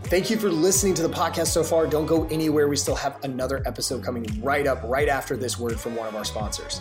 Thank 0.05 0.30
you 0.30 0.39
for 0.39 0.49
listening 0.49 0.95
to 0.95 1.03
the 1.03 1.09
podcast 1.09 1.49
so 1.49 1.62
far. 1.62 1.86
Don't 1.86 2.07
go 2.07 2.24
anywhere. 2.28 2.66
We 2.66 2.76
still 2.76 2.95
have 2.95 3.22
another 3.24 3.62
episode 3.66 4.03
coming 4.03 4.26
right 4.43 4.66
up, 4.66 4.80
right 4.84 5.09
after 5.09 5.36
this 5.36 5.59
word 5.59 5.78
from 5.78 5.97
one 5.97 6.09
of 6.09 6.16
our 6.16 6.24
sponsors. 6.24 6.80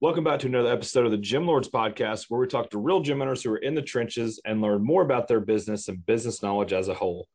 Welcome 0.00 0.22
back 0.22 0.38
to 0.40 0.46
another 0.46 0.72
episode 0.72 1.06
of 1.06 1.10
the 1.10 1.18
Gym 1.18 1.44
Lords 1.44 1.68
podcast, 1.68 2.26
where 2.28 2.40
we 2.40 2.46
talk 2.46 2.70
to 2.70 2.78
real 2.78 3.00
gym 3.00 3.20
owners 3.20 3.42
who 3.42 3.50
are 3.50 3.56
in 3.56 3.74
the 3.74 3.82
trenches 3.82 4.40
and 4.44 4.60
learn 4.62 4.80
more 4.80 5.02
about 5.02 5.26
their 5.26 5.40
business 5.40 5.88
and 5.88 6.06
business 6.06 6.40
knowledge 6.40 6.72
as 6.72 6.86
a 6.86 6.94
whole. 6.94 7.26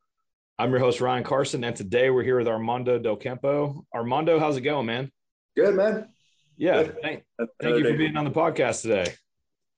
I'm 0.58 0.72
your 0.72 0.80
host, 0.80 1.02
Ryan 1.02 1.26
Carson, 1.26 1.66
and 1.66 1.76
today 1.76 2.10
we're 2.10 2.24
here 2.24 2.38
with 2.38 2.48
Armando 2.48 2.98
Del 2.98 3.18
Campo. 3.18 3.86
Armando, 3.94 4.40
how's 4.40 4.56
it 4.56 4.62
going, 4.62 4.86
man? 4.86 5.12
Good, 5.58 5.76
man. 5.76 6.08
Yeah, 6.56 6.84
Good. 6.84 7.02
thank, 7.02 7.24
thank 7.62 7.80
you 7.80 7.84
for 7.84 7.98
being 7.98 8.16
on 8.16 8.24
the 8.24 8.32
podcast 8.32 8.84
today. 8.84 9.14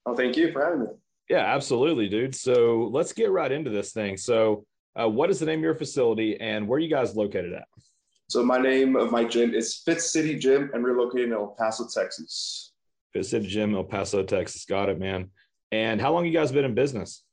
Oh, 0.05 0.15
thank 0.15 0.37
you 0.37 0.51
for 0.51 0.63
having 0.63 0.81
me. 0.81 0.87
Yeah, 1.27 1.55
absolutely, 1.55 2.07
dude. 2.07 2.35
So 2.35 2.91
let's 2.93 3.13
get 3.13 3.31
right 3.31 3.51
into 3.51 3.71
this 3.71 3.93
thing. 3.93 4.15
So, 4.15 4.63
uh, 4.95 5.09
what 5.09 5.31
is 5.31 5.39
the 5.39 5.47
name 5.47 5.57
of 5.57 5.63
your 5.63 5.73
facility 5.73 6.39
and 6.39 6.67
where 6.67 6.77
are 6.77 6.79
you 6.79 6.89
guys 6.89 7.15
located 7.15 7.53
at? 7.53 7.65
So 8.27 8.43
my 8.43 8.59
name 8.59 8.95
of 8.95 9.11
my 9.11 9.23
gym 9.23 9.55
is 9.55 9.75
Fit 9.77 10.01
City 10.01 10.37
Gym, 10.37 10.69
and 10.73 10.83
we're 10.83 10.99
located 10.99 11.29
in 11.29 11.33
El 11.33 11.55
Paso, 11.57 11.87
Texas. 11.91 12.64
City 13.23 13.47
Gym, 13.47 13.75
El 13.75 13.83
Paso, 13.83 14.23
Texas. 14.23 14.65
Got 14.65 14.89
it, 14.89 14.99
man. 14.99 15.29
And 15.71 15.99
how 16.01 16.13
long 16.13 16.25
you 16.25 16.31
guys 16.31 16.51
been 16.51 16.65
in 16.65 16.73
business? 16.75 17.23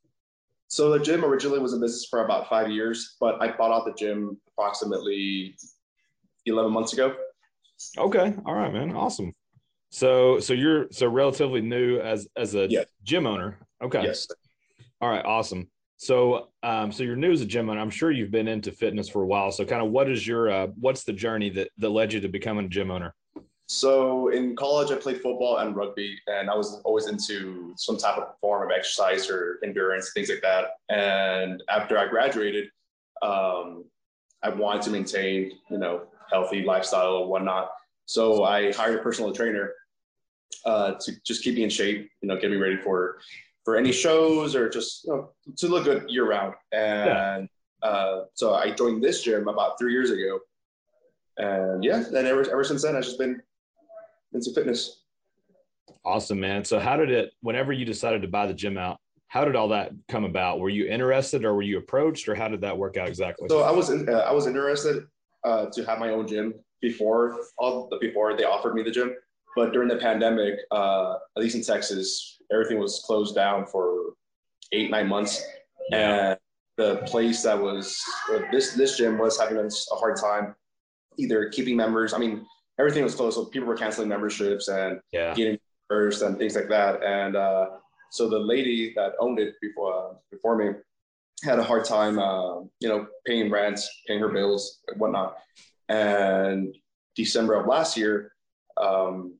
So 0.68 0.90
the 0.90 0.98
gym 0.98 1.24
originally 1.24 1.58
was 1.58 1.74
in 1.74 1.80
business 1.80 2.06
for 2.08 2.24
about 2.24 2.48
five 2.48 2.70
years, 2.70 3.16
but 3.20 3.40
I 3.42 3.54
bought 3.56 3.70
out 3.72 3.84
the 3.84 3.92
gym 3.92 4.38
approximately 4.48 5.54
11 6.46 6.72
months 6.72 6.92
ago. 6.94 7.14
Okay, 7.98 8.34
all 8.46 8.54
right, 8.54 8.72
man. 8.72 8.94
Awesome. 8.96 9.34
So, 9.90 10.40
so 10.40 10.54
you're 10.54 10.86
so 10.90 11.08
relatively 11.08 11.60
new 11.60 11.98
as 12.00 12.26
as 12.36 12.54
a 12.54 12.66
Yeah. 12.68 12.84
gym 13.02 13.26
owner. 13.26 13.58
Okay. 13.82 14.02
Yes. 14.02 14.26
All 15.00 15.10
right. 15.10 15.24
Awesome. 15.24 15.68
So, 15.98 16.48
um, 16.62 16.90
so 16.90 17.02
you're 17.02 17.16
new 17.16 17.32
as 17.32 17.42
a 17.42 17.46
gym 17.46 17.68
owner. 17.68 17.80
I'm 17.80 17.90
sure 17.90 18.10
you've 18.10 18.30
been 18.30 18.48
into 18.48 18.72
fitness 18.72 19.08
for 19.08 19.22
a 19.22 19.26
while. 19.26 19.52
So, 19.52 19.64
kind 19.66 19.84
of, 19.84 19.90
what 19.92 20.10
is 20.10 20.26
your 20.26 20.50
uh, 20.50 20.66
what's 20.80 21.04
the 21.04 21.12
journey 21.12 21.50
that 21.50 21.68
that 21.78 21.90
led 21.90 22.12
you 22.12 22.20
to 22.20 22.28
becoming 22.28 22.64
a 22.66 22.68
gym 22.68 22.90
owner? 22.90 23.14
So 23.72 24.28
in 24.28 24.54
college, 24.54 24.90
I 24.90 24.96
played 24.96 25.22
football 25.22 25.56
and 25.56 25.74
rugby, 25.74 26.18
and 26.26 26.50
I 26.50 26.54
was 26.54 26.82
always 26.84 27.06
into 27.06 27.72
some 27.78 27.96
type 27.96 28.18
of 28.18 28.38
form 28.38 28.70
of 28.70 28.76
exercise 28.76 29.30
or 29.30 29.60
endurance, 29.64 30.12
things 30.12 30.28
like 30.28 30.42
that. 30.42 30.72
And 30.90 31.62
after 31.70 31.96
I 31.96 32.06
graduated, 32.06 32.66
um, 33.22 33.84
I 34.42 34.50
wanted 34.50 34.82
to 34.82 34.90
maintain, 34.90 35.52
you 35.70 35.78
know, 35.78 36.02
healthy 36.30 36.64
lifestyle 36.64 37.14
or 37.14 37.28
whatnot. 37.28 37.70
So 38.04 38.44
I 38.44 38.72
hired 38.72 39.00
a 39.00 39.02
personal 39.02 39.32
trainer 39.32 39.72
uh, 40.66 40.92
to 41.00 41.12
just 41.24 41.42
keep 41.42 41.54
me 41.54 41.64
in 41.64 41.70
shape, 41.70 42.10
you 42.20 42.28
know, 42.28 42.38
get 42.38 42.50
me 42.50 42.58
ready 42.58 42.76
for 42.76 43.20
for 43.64 43.76
any 43.76 43.90
shows 43.90 44.54
or 44.54 44.68
just 44.68 45.04
you 45.04 45.12
know, 45.14 45.30
to 45.56 45.68
look 45.68 45.84
good 45.84 46.10
year 46.10 46.28
round. 46.28 46.52
And 46.72 47.48
yeah. 47.82 47.88
uh, 47.88 48.24
so 48.34 48.52
I 48.52 48.72
joined 48.72 49.02
this 49.02 49.22
gym 49.22 49.48
about 49.48 49.78
three 49.78 49.92
years 49.92 50.10
ago, 50.10 50.40
and 51.38 51.82
yeah, 51.82 52.04
and 52.04 52.26
ever 52.26 52.42
ever 52.50 52.64
since 52.64 52.82
then 52.82 52.96
I've 52.96 53.04
just 53.04 53.18
been 53.18 53.40
into 54.34 54.52
fitness. 54.52 55.02
Awesome, 56.04 56.40
man. 56.40 56.64
So 56.64 56.78
how 56.78 56.96
did 56.96 57.10
it? 57.10 57.32
Whenever 57.40 57.72
you 57.72 57.84
decided 57.84 58.22
to 58.22 58.28
buy 58.28 58.46
the 58.46 58.54
gym 58.54 58.76
out, 58.76 58.98
how 59.28 59.44
did 59.44 59.56
all 59.56 59.68
that 59.68 59.92
come 60.08 60.24
about? 60.24 60.60
Were 60.60 60.68
you 60.68 60.86
interested, 60.86 61.44
or 61.44 61.54
were 61.54 61.62
you 61.62 61.78
approached, 61.78 62.28
or 62.28 62.34
how 62.34 62.48
did 62.48 62.60
that 62.62 62.76
work 62.76 62.96
out 62.96 63.08
exactly? 63.08 63.48
So 63.48 63.62
I 63.62 63.70
was 63.70 63.90
in, 63.90 64.08
uh, 64.08 64.18
I 64.18 64.32
was 64.32 64.46
interested 64.46 65.04
uh, 65.44 65.66
to 65.72 65.84
have 65.84 65.98
my 65.98 66.10
own 66.10 66.26
gym 66.26 66.54
before 66.80 67.38
all 67.58 67.88
the 67.88 67.98
before 67.98 68.36
they 68.36 68.44
offered 68.44 68.74
me 68.74 68.82
the 68.82 68.90
gym, 68.90 69.14
but 69.56 69.72
during 69.72 69.88
the 69.88 69.96
pandemic, 69.96 70.54
uh, 70.70 71.14
at 71.36 71.42
least 71.42 71.54
in 71.54 71.62
Texas, 71.62 72.38
everything 72.52 72.78
was 72.78 73.02
closed 73.06 73.34
down 73.34 73.66
for 73.66 74.14
eight 74.72 74.90
nine 74.90 75.08
months, 75.08 75.42
and 75.92 76.36
the 76.76 76.96
place 77.06 77.42
that 77.42 77.60
was 77.60 77.98
this 78.50 78.74
this 78.74 78.96
gym 78.96 79.18
was 79.18 79.38
having 79.38 79.56
a 79.56 79.94
hard 79.94 80.16
time 80.16 80.54
either 81.18 81.48
keeping 81.50 81.76
members. 81.76 82.12
I 82.12 82.18
mean, 82.18 82.44
everything 82.78 83.04
was 83.04 83.14
closed, 83.14 83.36
so 83.36 83.44
people 83.46 83.68
were 83.68 83.76
canceling 83.76 84.08
memberships 84.08 84.68
and 84.68 85.00
yeah. 85.12 85.34
getting 85.34 85.58
first 85.88 86.22
and 86.22 86.38
things 86.38 86.56
like 86.56 86.68
that. 86.68 87.02
And 87.02 87.36
uh, 87.36 87.66
so 88.10 88.28
the 88.28 88.38
lady 88.38 88.92
that 88.96 89.12
owned 89.20 89.38
it 89.38 89.54
before 89.60 89.94
uh, 89.94 90.14
before 90.30 90.56
me 90.56 90.70
had 91.44 91.58
a 91.58 91.62
hard 91.62 91.84
time, 91.84 92.18
uh, 92.18 92.60
you 92.80 92.88
know, 92.88 93.06
paying 93.26 93.50
rent, 93.50 93.80
paying 94.06 94.20
her 94.20 94.28
bills, 94.28 94.80
and 94.88 95.00
whatnot. 95.00 95.36
And 95.88 96.74
December 97.16 97.54
of 97.54 97.66
last 97.66 97.96
year, 97.96 98.32
um, 98.76 99.34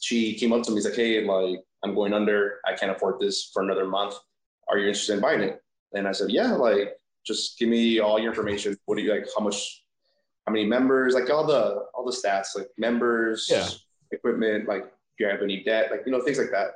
she 0.00 0.34
came 0.34 0.52
up 0.52 0.62
to 0.64 0.70
me, 0.70 0.78
and 0.78 0.84
like, 0.84 0.94
"Hey, 0.94 1.24
like 1.24 1.60
I'm 1.82 1.94
going 1.94 2.12
under. 2.12 2.60
I 2.66 2.74
can't 2.74 2.92
afford 2.92 3.20
this 3.20 3.50
for 3.52 3.62
another 3.62 3.86
month. 3.86 4.14
Are 4.68 4.78
you 4.78 4.88
interested 4.88 5.14
in 5.14 5.20
buying 5.20 5.40
it?" 5.40 5.62
And 5.94 6.08
I 6.08 6.12
said, 6.12 6.30
"Yeah, 6.30 6.52
like 6.52 6.94
just 7.24 7.58
give 7.58 7.68
me 7.68 8.00
all 8.00 8.18
your 8.18 8.30
information. 8.30 8.76
What 8.84 8.96
do 8.96 9.02
you 9.02 9.12
like? 9.12 9.26
How 9.36 9.44
much? 9.44 9.83
How 10.46 10.52
many 10.52 10.66
members? 10.66 11.14
Like 11.14 11.30
all 11.30 11.46
the 11.46 11.84
all 11.94 12.04
the 12.04 12.12
stats, 12.12 12.48
like 12.56 12.68
members, 12.78 13.48
yeah. 13.50 13.68
equipment. 14.10 14.68
Like 14.68 14.84
do 14.84 15.24
you 15.24 15.28
have 15.28 15.42
any 15.42 15.62
debt? 15.64 15.90
Like 15.90 16.02
you 16.06 16.12
know 16.12 16.20
things 16.20 16.38
like 16.38 16.50
that." 16.50 16.72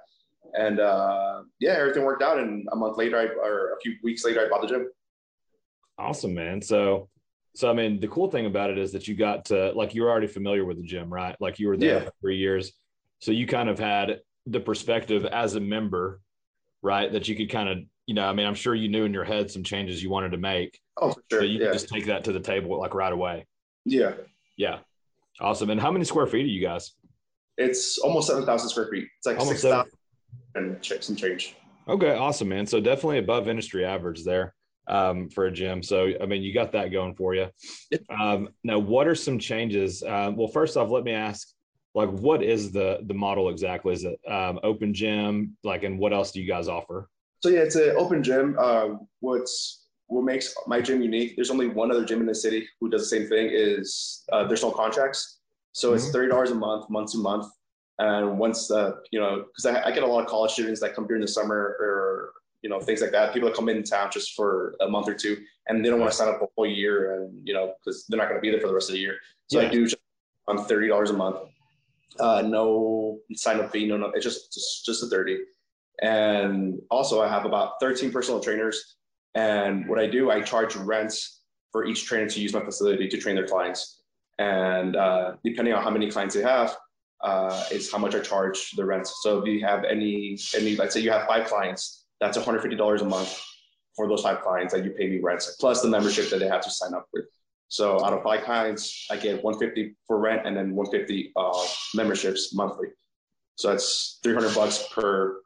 And 0.55 0.81
uh, 0.81 1.43
yeah, 1.61 1.73
everything 1.73 2.05
worked 2.05 2.23
out. 2.23 2.39
And 2.39 2.67
a 2.73 2.77
month 2.77 2.97
later, 2.97 3.19
I, 3.19 3.25
or 3.25 3.73
a 3.75 3.81
few 3.83 3.97
weeks 4.03 4.25
later, 4.25 4.41
I 4.45 4.49
bought 4.49 4.63
the 4.63 4.69
gym. 4.69 4.89
Awesome, 5.99 6.35
man. 6.35 6.63
So 6.63 7.09
so 7.55 7.69
I 7.71 7.75
mean, 7.75 8.01
the 8.01 8.09
cool 8.09 8.31
thing 8.31 8.47
about 8.47 8.71
it 8.71 8.79
is 8.79 8.93
that 8.93 9.09
you 9.09 9.15
got 9.15 9.47
to 9.47 9.73
like 9.73 9.95
you 9.95 10.03
were 10.03 10.11
already 10.11 10.29
familiar 10.29 10.65
with 10.65 10.79
the 10.79 10.85
gym, 10.85 11.13
right? 11.13 11.37
Like 11.41 11.59
you 11.59 11.69
were 11.69 11.77
there 11.77 11.99
Yeah. 11.99 12.05
for 12.05 12.13
three 12.21 12.37
years, 12.39 12.73
so 13.19 13.33
you 13.33 13.47
kind 13.47 13.69
of 13.69 13.79
had 13.79 14.21
the 14.47 14.61
perspective 14.61 15.27
as 15.27 15.57
a 15.57 15.61
member, 15.61 16.21
right? 16.83 17.13
That 17.13 17.29
you 17.29 17.37
could 17.37 17.51
kind 17.51 17.69
of, 17.69 17.79
you 18.07 18.15
know, 18.15 18.25
I 18.25 18.33
mean, 18.33 18.47
I'm 18.47 18.55
sure 18.55 18.75
you 18.75 18.89
knew 18.89 19.05
in 19.05 19.13
your 19.13 19.25
head 19.25 19.51
some 19.51 19.63
changes 19.63 20.03
you 20.03 20.09
wanted 20.09 20.31
to 20.31 20.39
make, 20.39 20.81
Oh, 20.97 21.11
for 21.13 21.21
so 21.31 21.37
sure. 21.39 21.45
you 21.45 21.59
yeah. 21.59 21.67
could 21.67 21.73
just 21.75 21.89
take 21.91 22.07
that 22.07 22.25
to 22.25 22.33
the 22.33 22.41
table 22.41 22.79
like 22.79 22.95
right 22.95 23.13
away. 23.13 23.45
Yeah. 23.91 24.13
Yeah, 24.57 24.79
awesome. 25.41 25.71
And 25.71 25.81
how 25.81 25.91
many 25.91 26.05
square 26.05 26.27
feet 26.27 26.45
are 26.45 26.49
you 26.49 26.61
guys? 26.61 26.93
It's 27.57 27.99
almost 27.99 28.29
7,000 28.29 28.69
square 28.69 28.89
feet. 28.91 29.09
It's 29.19 29.27
like 29.27 29.39
Almost 29.39 29.63
6,000 29.63 29.91
and 30.55 30.79
some 31.01 31.17
change. 31.17 31.57
Okay, 31.89 32.15
awesome, 32.15 32.49
man. 32.49 32.67
So 32.67 32.81
definitely 32.81 33.19
above 33.19 33.49
industry 33.49 33.85
average 33.85 34.25
there 34.25 34.55
um, 34.89 35.29
for 35.29 35.47
a 35.47 35.53
gym. 35.53 35.83
So 35.83 36.13
I 36.21 36.27
mean, 36.27 36.43
you 36.43 36.53
got 36.53 36.73
that 36.73 36.93
going 36.93 37.15
for 37.15 37.35
you. 37.35 37.49
Um, 38.11 38.51
now, 38.65 38.79
what 38.79 39.07
are 39.07 39.15
some 39.15 39.39
changes? 39.39 40.03
Um, 40.03 40.37
well, 40.37 40.49
first 40.49 40.77
off, 40.77 40.91
let 40.91 41.05
me 41.05 41.13
ask, 41.13 41.49
like, 41.95 42.11
what 42.11 42.43
is 42.43 42.73
the 42.73 43.01
the 43.07 43.15
model 43.15 43.49
exactly? 43.49 43.93
Is 43.93 44.05
it 44.05 44.19
um, 44.29 44.59
open 44.63 44.93
gym? 44.93 45.57
Like, 45.65 45.85
and 45.85 45.99
what 45.99 46.13
else 46.13 46.33
do 46.33 46.41
you 46.41 46.49
guys 46.49 46.69
offer? 46.69 47.09
So 47.41 47.49
yeah, 47.49 47.61
it's 47.61 47.77
an 47.77 47.95
open 47.97 48.23
gym. 48.23 48.57
Uh, 48.59 48.97
what's 49.21 49.88
what 50.09 50.25
makes 50.25 50.55
my 50.67 50.81
gym 50.81 51.03
unique? 51.03 51.37
There's 51.37 51.51
only 51.51 51.69
one 51.69 51.91
other 51.91 52.05
gym 52.05 52.21
in 52.21 52.27
the 52.27 52.35
city 52.35 52.67
who 52.81 52.89
does 52.89 53.03
the 53.09 53.17
same 53.17 53.29
thing. 53.29 53.51
Is 53.53 54.25
uh, 54.33 54.45
there's 54.47 54.63
no 54.63 54.71
contracts, 54.71 55.39
so 55.73 55.93
it's 55.95 56.07
Mhm. 56.09 56.13
thirty 56.13 56.29
dollars 56.29 56.51
a 56.51 56.55
month, 56.55 56.89
month 56.91 57.13
to 57.13 57.19
month. 57.19 57.47
And 57.99 58.39
once 58.39 58.71
uh, 58.71 58.93
you 59.13 59.21
know, 59.21 59.45
because 59.47 59.67
I, 59.67 59.89
I 59.89 59.91
get 59.93 60.03
a 60.03 60.07
lot 60.07 60.21
of 60.25 60.27
college 60.29 60.53
students 60.53 60.81
that 60.81 60.95
come 60.95 61.07
during 61.07 61.21
the 61.21 61.29
summer 61.29 61.77
or 61.79 62.33
you 62.63 62.71
know 62.71 62.81
things 62.81 63.01
like 63.03 63.13
that. 63.13 63.35
People 63.35 63.49
that 63.49 63.55
come 63.57 63.69
in 63.69 63.83
town 63.83 64.11
just 64.11 64.35
for 64.35 64.75
a 64.81 64.89
month 64.89 65.09
or 65.09 65.15
two, 65.15 65.37
and 65.67 65.85
they 65.85 65.91
don't 65.91 66.01
want 66.01 66.11
to 66.11 66.17
sign 66.17 66.29
up 66.29 66.41
a 66.41 66.47
whole 66.57 66.67
year, 66.67 67.15
and 67.15 67.47
you 67.47 67.53
know 67.55 67.75
because 67.79 68.07
they're 68.09 68.19
not 68.19 68.29
going 68.29 68.39
to 68.41 68.43
be 68.43 68.51
there 68.51 68.61
for 68.61 68.69
the 68.69 68.75
rest 68.75 68.89
of 68.89 68.95
the 68.95 69.01
year. 69.01 69.17
So 69.49 69.61
Yeah. 69.61 69.69
I 69.69 69.71
do 69.71 69.85
just 69.85 69.97
on 70.47 70.65
thirty 70.65 70.89
dollars 70.89 71.11
a 71.11 71.15
month. 71.15 71.37
Uh, 72.19 72.43
no 72.43 73.21
sign 73.35 73.61
up 73.61 73.71
fee, 73.71 73.87
no, 73.87 73.97
no. 73.99 74.07
It's 74.15 74.25
just 74.25 74.53
just 74.55 74.87
just 74.87 75.03
a 75.03 75.07
thirty. 75.07 75.39
And 76.01 76.81
also, 76.91 77.21
I 77.21 77.29
have 77.29 77.45
about 77.45 77.73
13 77.81 78.13
personal 78.13 78.39
trainers. 78.41 78.95
And 79.35 79.89
what 79.89 79.99
I 79.99 80.07
do, 80.07 80.31
I 80.31 80.41
charge 80.41 80.77
rents 80.77 81.43
for 81.73 81.85
each 81.85 82.07
trainer 82.07 82.29
to 82.29 82.41
use 82.41 82.53
my 82.53 82.65
facility 82.65 83.09
to 83.09 83.19
train 83.19 83.37
their 83.37 83.47
clients. 83.47 84.03
And 84.39 84.97
uh, 84.97 85.35
depending 85.45 85.75
on 85.75 85.83
how 85.83 85.91
many 85.91 86.11
clients 86.11 86.35
they 86.35 86.43
have, 86.43 86.77
uh, 87.23 87.65
is 87.71 87.91
how 87.91 87.99
much 87.99 88.15
I 88.15 88.21
charge 88.21 88.73
the 88.73 88.85
rent. 88.85 89.07
So 89.07 89.39
if 89.39 89.47
you 89.47 89.65
have 89.65 89.85
any, 89.85 90.39
any, 90.55 90.77
let's 90.77 90.95
say 90.95 91.01
you 91.01 91.11
have 91.11 91.27
five 91.27 91.47
clients, 91.49 92.07
that's 92.21 92.39
$150 92.39 93.01
a 93.01 93.05
month 93.05 93.41
for 93.97 94.09
those 94.09 94.23
five 94.23 94.41
clients 94.41 94.73
that 94.73 94.85
you 94.85 94.91
pay 94.93 95.09
me 95.09 95.19
rent, 95.19 95.45
plus 95.59 95.83
the 95.83 95.89
membership 95.89 96.31
that 96.31 96.39
they 96.39 96.49
have 96.49 96.63
to 96.63 96.71
sign 96.71 96.95
up 96.95 97.07
with. 97.13 97.25
So 97.69 98.05
out 98.05 98.13
of 98.13 98.23
five 98.23 98.45
clients, 98.45 99.07
I 99.11 99.17
get 99.17 99.43
150 99.43 99.95
for 100.07 100.19
rent 100.19 100.47
and 100.47 100.57
then 100.57 100.75
150 100.75 101.33
uh, 101.37 101.67
memberships 101.95 102.55
monthly. 102.55 102.89
So 103.57 103.69
that's 103.69 104.21
300 104.23 104.55
bucks 104.55 104.87
per 104.93 105.41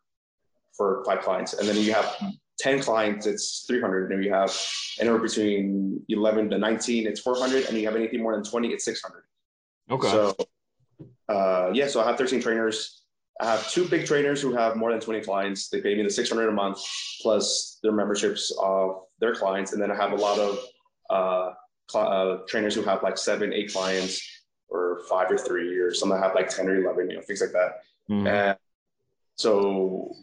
for 0.76 1.02
five 1.04 1.20
clients. 1.20 1.54
And 1.54 1.68
then 1.68 1.76
you 1.76 1.92
have 1.92 2.16
10 2.62 2.80
clients, 2.80 3.26
it's 3.26 3.64
300. 3.66 4.12
And 4.12 4.24
you 4.24 4.32
have 4.32 4.56
anywhere 5.00 5.18
between 5.18 6.00
11 6.08 6.50
to 6.50 6.58
19, 6.58 7.08
it's 7.08 7.20
400. 7.20 7.64
And 7.66 7.76
you 7.76 7.84
have 7.86 7.96
anything 7.96 8.22
more 8.22 8.34
than 8.34 8.44
20, 8.44 8.68
it's 8.68 8.84
600. 8.84 9.24
Okay. 9.90 10.08
So, 10.08 10.36
uh, 11.28 11.70
yeah, 11.74 11.88
so 11.88 12.00
I 12.00 12.06
have 12.06 12.16
13 12.16 12.40
trainers. 12.40 13.02
I 13.40 13.46
have 13.46 13.68
two 13.68 13.88
big 13.88 14.06
trainers 14.06 14.40
who 14.40 14.54
have 14.54 14.76
more 14.76 14.92
than 14.92 15.00
20 15.00 15.22
clients. 15.22 15.68
They 15.70 15.80
pay 15.80 15.96
me 15.96 16.04
the 16.04 16.10
600 16.10 16.48
a 16.48 16.52
month 16.52 16.78
plus 17.20 17.80
their 17.82 17.90
memberships 17.90 18.56
of 18.62 19.02
their 19.18 19.34
clients. 19.34 19.72
And 19.72 19.82
then 19.82 19.90
I 19.90 19.96
have 19.96 20.12
a 20.12 20.16
lot 20.16 20.38
of 20.38 20.58
uh, 21.10 21.54
cl- 21.90 22.12
uh, 22.12 22.38
trainers 22.48 22.76
who 22.76 22.82
have 22.82 23.02
like 23.02 23.18
seven, 23.18 23.52
eight 23.52 23.72
clients 23.72 24.22
or 24.68 25.00
five 25.10 25.30
or 25.32 25.36
three, 25.36 25.76
or 25.78 25.92
some 25.92 26.10
that 26.10 26.22
have 26.22 26.36
like 26.36 26.48
10 26.48 26.68
or 26.68 26.76
11, 26.76 27.10
you 27.10 27.16
know, 27.16 27.22
things 27.22 27.40
like 27.40 27.52
that. 27.52 27.82
Mhm. 28.08 28.28
And 28.28 28.58
so, 29.34 30.14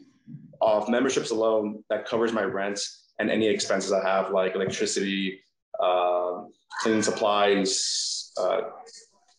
off 0.61 0.89
memberships 0.89 1.31
alone, 1.31 1.83
that 1.89 2.05
covers 2.05 2.31
my 2.33 2.43
rent 2.43 2.79
and 3.19 3.29
any 3.29 3.47
expenses 3.47 3.91
I 3.91 4.05
have, 4.07 4.31
like 4.31 4.55
electricity, 4.55 5.39
um, 5.81 6.51
cleaning 6.81 7.01
supplies, 7.01 8.31
uh, 8.39 8.61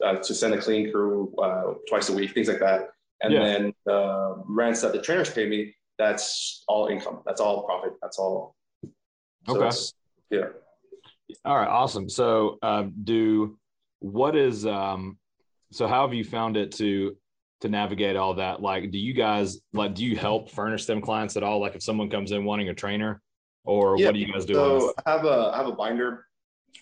uh, 0.04 0.16
to 0.16 0.34
send 0.34 0.54
a 0.54 0.58
clean 0.60 0.90
crew 0.90 1.34
uh, 1.42 1.74
twice 1.88 2.08
a 2.08 2.12
week, 2.12 2.32
things 2.32 2.48
like 2.48 2.60
that. 2.60 2.88
And 3.22 3.32
Yeah. 3.34 3.44
then 3.44 3.74
the 3.84 4.42
rents 4.46 4.80
that 4.82 4.92
the 4.92 5.00
trainers 5.00 5.30
pay 5.30 5.46
me, 5.48 5.74
that's 5.98 6.64
all 6.68 6.86
income. 6.86 7.22
That's 7.26 7.40
all 7.40 7.64
profit. 7.64 7.92
That's 8.00 8.18
all. 8.18 8.56
So 8.82 9.56
Okay. 9.56 9.58
it's- 9.66 9.94
Yeah. 10.30 10.48
All 11.44 11.56
right, 11.56 11.68
awesome. 11.68 12.08
So, 12.08 12.58
um, 12.62 12.94
do 13.04 13.58
what 14.00 14.34
is 14.36 14.64
um, 14.66 15.18
so 15.70 15.86
how 15.86 16.02
have 16.06 16.14
you 16.14 16.24
found 16.24 16.56
it 16.56 16.72
to 16.72 17.16
to 17.60 17.68
navigate 17.68 18.16
all 18.16 18.34
that? 18.34 18.60
Like, 18.60 18.90
do 18.90 18.98
you 18.98 19.12
guys 19.12 19.60
like 19.72 19.94
do 19.94 20.04
you 20.04 20.16
help 20.16 20.50
furnish 20.50 20.86
them 20.86 21.00
clients 21.00 21.36
at 21.36 21.42
all? 21.42 21.60
Like, 21.60 21.74
if 21.74 21.82
someone 21.82 22.10
comes 22.10 22.32
in 22.32 22.44
wanting 22.44 22.68
a 22.68 22.74
trainer, 22.74 23.20
or 23.64 23.98
Yeah, 23.98 24.06
what 24.06 24.14
do 24.14 24.20
you 24.20 24.32
guys 24.32 24.44
do? 24.44 24.54
So? 24.54 24.94
I 25.06 25.10
have 25.10 25.24
a 25.24 25.50
I 25.54 25.56
have 25.56 25.66
a 25.66 25.72
binder 25.72 26.26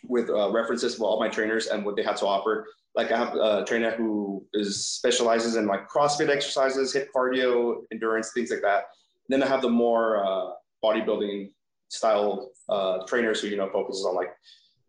with 0.05 0.31
uh, 0.31 0.51
references 0.51 0.95
for 0.95 1.05
all 1.05 1.19
my 1.19 1.29
trainers 1.29 1.67
and 1.67 1.85
what 1.85 1.97
they 1.97 2.03
have 2.03 2.17
to 2.17 2.27
offer. 2.27 2.67
Like 2.95 3.13
I 3.13 3.19
have 3.19 3.35
a 3.35 3.65
trainer 3.65 3.93
who 3.93 4.45
is 4.55 4.85
specializes 4.85 5.57
in 5.57 5.67
like 5.67 5.89
CrossFit 5.89 6.29
exercises, 6.29 6.95
HIIT 6.95 7.09
cardio, 7.15 7.83
endurance, 7.93 8.33
things 8.33 8.51
like 8.51 8.63
that. 8.63 8.85
then 9.29 9.43
I 9.43 9.47
have 9.47 9.63
the 9.63 9.71
more 9.71 10.25
uh, 10.25 10.51
bodybuilding 10.85 11.51
style 11.89 12.51
uh, 12.69 12.99
trainers 13.07 13.41
who 13.41 13.49
you 13.49 13.57
know 13.57 13.69
focuses 13.71 14.05
on 14.05 14.15
like 14.15 14.31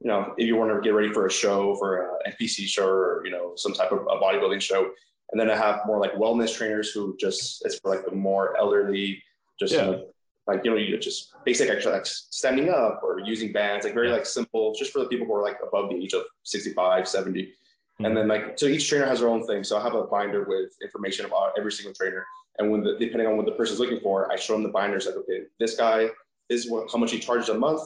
you 0.01 0.07
know 0.07 0.33
if 0.37 0.47
you 0.47 0.55
want 0.55 0.71
to 0.71 0.81
get 0.81 0.93
ready 0.93 1.11
for 1.11 1.25
a 1.25 1.31
show 1.31 1.75
for 1.75 2.19
an 2.25 2.33
NPC 2.33 2.65
show 2.67 2.87
or 2.87 3.21
you 3.25 3.31
know 3.31 3.53
some 3.55 3.73
type 3.73 3.91
of 3.91 3.99
a 3.99 4.17
bodybuilding 4.19 4.61
show. 4.61 4.91
And 5.31 5.39
then 5.39 5.49
I 5.49 5.55
have 5.55 5.81
more 5.85 5.99
like 5.99 6.13
wellness 6.13 6.55
trainers 6.55 6.91
who 6.91 7.15
just 7.19 7.63
it's 7.65 7.79
for 7.79 7.93
like 7.93 8.05
the 8.05 8.11
more 8.15 8.57
elderly, 8.57 9.21
just 9.59 9.73
Yeah. 9.73 9.85
know, 9.85 10.07
like 10.47 10.65
you 10.65 10.71
know 10.71 10.77
you 10.77 10.97
just 10.97 11.33
basic 11.45 11.69
exercise 11.69 11.93
like 11.93 12.05
standing 12.05 12.69
up 12.69 13.01
or 13.03 13.19
using 13.19 13.51
bands 13.51 13.85
like 13.85 13.93
very 13.93 14.09
like 14.09 14.25
simple 14.25 14.73
just 14.73 14.91
for 14.91 14.99
the 14.99 15.05
people 15.05 15.27
who 15.27 15.33
are 15.35 15.43
like 15.43 15.59
above 15.65 15.89
the 15.89 15.95
age 15.95 16.13
of 16.13 16.23
65 16.43 17.07
70 17.07 17.53
And 17.99 18.17
then 18.17 18.27
like 18.27 18.57
so 18.57 18.65
each 18.65 18.89
trainer 18.89 19.05
has 19.05 19.19
their 19.19 19.29
own 19.29 19.45
thing. 19.45 19.63
So 19.63 19.77
I 19.77 19.83
have 19.83 19.93
a 19.93 20.05
binder 20.05 20.45
with 20.45 20.71
information 20.81 21.25
about 21.25 21.53
every 21.57 21.71
single 21.71 21.93
trainer. 21.93 22.25
And 22.57 22.71
when 22.71 22.81
the 22.83 22.97
depending 22.97 23.27
on 23.27 23.37
what 23.37 23.45
the 23.45 23.51
person's 23.59 23.79
looking 23.79 23.99
for, 23.99 24.31
I 24.31 24.35
show 24.37 24.53
them 24.53 24.63
the 24.63 24.69
binders 24.69 25.05
like, 25.05 25.15
okay, 25.17 25.41
this 25.59 25.75
guy 25.75 26.09
this 26.49 26.65
is 26.65 26.71
what 26.71 26.89
how 26.91 26.97
much 26.97 27.11
he 27.11 27.19
charges 27.19 27.49
a 27.49 27.53
month, 27.53 27.81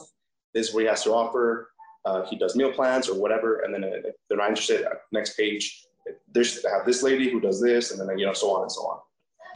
this 0.54 0.68
is 0.68 0.74
what 0.74 0.82
he 0.84 0.88
has 0.88 1.02
to 1.04 1.10
offer. 1.12 1.70
Uh, 2.06 2.22
he 2.26 2.36
does 2.36 2.54
meal 2.54 2.70
plans 2.72 3.08
or 3.08 3.14
whatever. 3.18 3.60
And 3.60 3.72
then 3.74 3.82
if 3.84 4.14
they're 4.28 4.36
not 4.38 4.50
interested, 4.50 4.84
uh, 4.86 4.90
next 5.10 5.36
page, 5.38 5.86
there's 6.32 6.64
have 6.64 6.84
this 6.84 7.02
lady 7.02 7.30
who 7.30 7.40
does 7.40 7.60
this, 7.60 7.90
and 7.90 8.00
then 8.00 8.18
you 8.18 8.26
know, 8.26 8.32
so 8.32 8.54
on 8.54 8.62
and 8.62 8.72
so 8.72 8.80
on. 8.82 9.00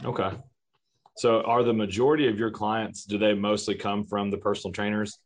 Okay. 0.05 0.37
So 1.17 1.41
are 1.41 1.63
the 1.63 1.73
majority 1.73 2.29
of 2.29 2.39
your 2.39 2.49
clients, 2.49 3.03
do 3.03 3.17
they 3.17 3.33
mostly 3.33 3.75
come 3.75 4.05
from 4.05 4.31
the 4.31 4.37
personal 4.37 4.71
trainers? 4.71 5.19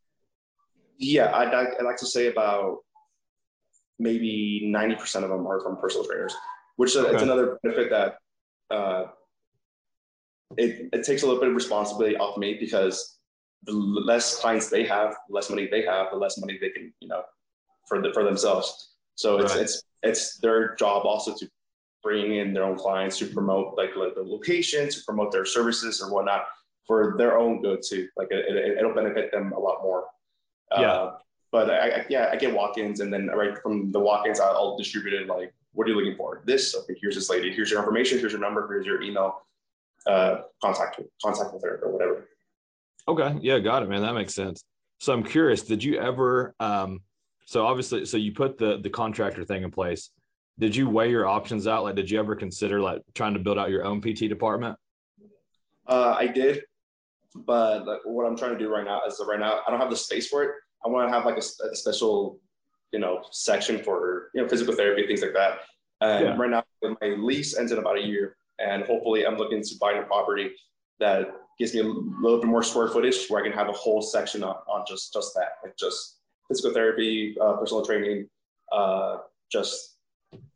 Yeah, 0.98 1.36
I'd, 1.36 1.54
I'd 1.54 1.84
like 1.84 1.98
to 1.98 2.08
say 2.08 2.28
about 2.28 2.78
maybe 4.00 4.72
90% 4.74 5.24
of 5.24 5.30
them 5.30 5.46
are 5.46 5.62
from 5.62 5.78
personal 5.78 6.06
trainers, 6.06 6.36
which 6.78 6.96
okay. 6.96 7.16
is 7.16 7.22
another 7.22 7.60
benefit 7.62 7.92
that 7.92 8.16
uh, 8.76 9.06
it, 10.58 10.90
it 10.94 11.04
takes 11.04 11.22
a 11.22 11.28
little 11.28 11.40
bit 11.40 11.50
of 11.50 11.56
responsibility 11.56 12.18
off 12.18 12.38
me 12.38 12.58
because 12.60 13.20
the 13.66 13.74
less 13.74 14.40
clients 14.40 14.70
they 14.70 14.84
have, 14.86 15.16
the 15.30 15.36
less 15.36 15.50
money 15.50 15.68
they 15.70 15.84
have, 15.84 16.08
the 16.12 16.18
less 16.18 16.40
money 16.40 16.58
they 16.60 16.70
can, 16.70 16.92
you 17.00 17.08
know, 17.08 17.22
for 17.88 18.02
the, 18.02 18.12
for 18.14 18.24
themselves. 18.24 18.93
So 19.16 19.38
it's, 19.38 19.53
right. 19.53 19.64
it's, 19.64 19.84
it's 20.01 20.38
their 20.38 20.76
job 20.76 21.05
also 21.05 21.34
to 21.36 21.49
bring 22.01 22.36
in 22.36 22.53
their 22.53 22.64
own 22.64 22.78
clients 22.78 23.18
to 23.20 23.28
promote 23.28 23.78
like, 23.78 23.95
like 23.95 24.16
the 24.16 24.24
location, 24.24 24.89
to 24.89 24.99
promote 25.05 25.32
their 25.32 25.45
services 25.45 26.01
or 26.01 26.11
whatnot 26.11 26.45
for 26.86 27.16
their 27.18 27.38
own 27.38 27.61
good 27.61 27.82
too. 27.88 28.07
Like 28.18 28.28
it, 28.32 28.84
will 28.84 28.91
it, 28.91 28.95
benefit 28.95 29.32
them 29.32 29.53
a 29.53 29.59
lot 29.59 29.82
more. 29.82 30.05
Yeah. 30.72 30.91
Uh, 30.91 31.18
but 31.51 31.70
I, 31.70 31.89
I, 31.89 32.05
yeah, 32.09 32.30
I 32.32 32.36
get 32.36 32.53
walk-ins, 32.53 32.99
and 32.99 33.14
then 33.14 33.28
right 33.28 33.55
from 33.61 33.91
the 33.91 33.99
walk-ins, 33.99 34.39
I'll, 34.39 34.55
I'll 34.55 34.78
distribute 34.78 35.14
it 35.14 35.28
like, 35.28 35.53
what 35.74 35.88
are 35.88 35.91
you 35.91 35.95
looking 35.95 36.18
for? 36.18 36.41
This. 36.45 36.76
Okay, 36.76 36.95
here's 36.99 37.16
this 37.16 37.30
lady. 37.30 37.53
Here's 37.53 37.70
your 37.70 37.80
information. 37.80 38.20
Here's 38.20 38.32
your 38.32 38.41
number. 38.41 38.68
Here's 38.68 38.86
your 38.86 39.01
email. 39.01 39.41
Uh, 40.05 40.41
contact 40.61 40.99
contact 41.24 41.53
with 41.53 41.64
her 41.64 41.80
or 41.84 41.91
whatever. 41.91 42.28
Okay. 43.07 43.38
Yeah, 43.41 43.59
got 43.59 43.84
it, 43.84 43.89
man. 43.89 44.01
That 44.01 44.14
makes 44.14 44.34
sense. 44.34 44.64
So 44.99 45.14
I'm 45.14 45.24
curious. 45.24 45.61
Did 45.61 45.84
you 45.84 45.99
ever? 45.99 46.53
Um, 46.59 47.01
so 47.46 47.66
obviously, 47.66 48.06
so 48.06 48.18
you 48.18 48.32
put 48.32 48.58
the 48.58 48.80
the 48.82 48.89
contractor 48.89 49.44
thing 49.44 49.64
in 49.64 49.72
place. 49.72 50.10
Did 50.60 50.76
you 50.76 50.88
weigh 50.88 51.10
your 51.10 51.26
options 51.26 51.68
out? 51.68 51.84
Like, 51.84 51.96
did 51.96 52.10
you 52.10 52.20
ever 52.20 52.36
consider 52.36 52.80
like 52.80 53.02
trying 53.16 53.34
to 53.34 53.39
build 53.39 53.58
out 53.58 53.70
your 53.70 53.84
own 53.84 54.02
PT 54.02 54.30
department? 54.30 54.78
Uh, 55.88 56.16
I 56.18 56.28
did, 56.28 56.64
but 57.36 57.86
like, 57.86 58.00
what 58.06 58.26
I'm 58.26 58.38
trying 58.38 58.54
to 58.54 58.60
do 58.60 58.70
right 58.70 58.86
now 58.86 59.02
is 59.08 59.22
right 59.28 59.39
now 59.39 59.62
I 59.68 59.72
don't 59.72 59.80
have 59.80 59.89
the 59.89 59.98
space 59.98 60.28
for 60.28 60.44
it. 60.44 60.52
I 60.86 60.89
want 60.89 61.10
to 61.10 61.14
have 61.14 61.26
like 61.26 61.36
a, 61.36 61.66
a, 61.72 61.76
special, 61.76 62.39
you 62.91 63.00
know, 63.00 63.24
section 63.32 63.84
for 63.84 64.30
you 64.34 64.41
know 64.41 64.48
physical 64.48 64.74
therapy 64.76 65.08
things 65.08 65.22
like 65.22 65.34
that. 65.34 65.60
And 66.02 66.26
yeah. 66.26 66.36
right 66.36 66.50
now 66.50 66.64
my 66.82 67.08
lease 67.18 67.58
ends 67.58 67.72
in 67.72 67.80
about 67.80 67.98
a 67.98 68.06
year, 68.06 68.36
and 68.60 68.84
hopefully 68.84 69.26
I'm 69.26 69.38
looking 69.38 69.62
to 69.62 69.76
buy 69.80 69.94
a 69.94 70.04
property 70.04 70.52
that 71.00 71.28
gives 71.60 71.74
me 71.74 71.82
a 71.82 71.84
little 71.84 72.39
bit 72.39 72.48
more 72.48 72.64
square 72.64 72.89
footage 72.89 73.28
where 73.28 73.41
I 73.41 73.48
can 73.48 73.58
have 73.58 73.70
a 73.70 73.74
whole 73.74 74.02
section 74.02 74.44
on, 74.44 74.56
on 74.68 74.86
just 74.88 75.14
just 75.14 75.34
that, 75.36 75.54
like 75.64 75.76
just 75.78 76.20
physical 76.48 76.74
therapy, 76.74 77.36
uh, 77.41 77.54
personal 77.54 77.86
training, 77.86 78.30
uh, 78.72 79.18
just 79.52 79.98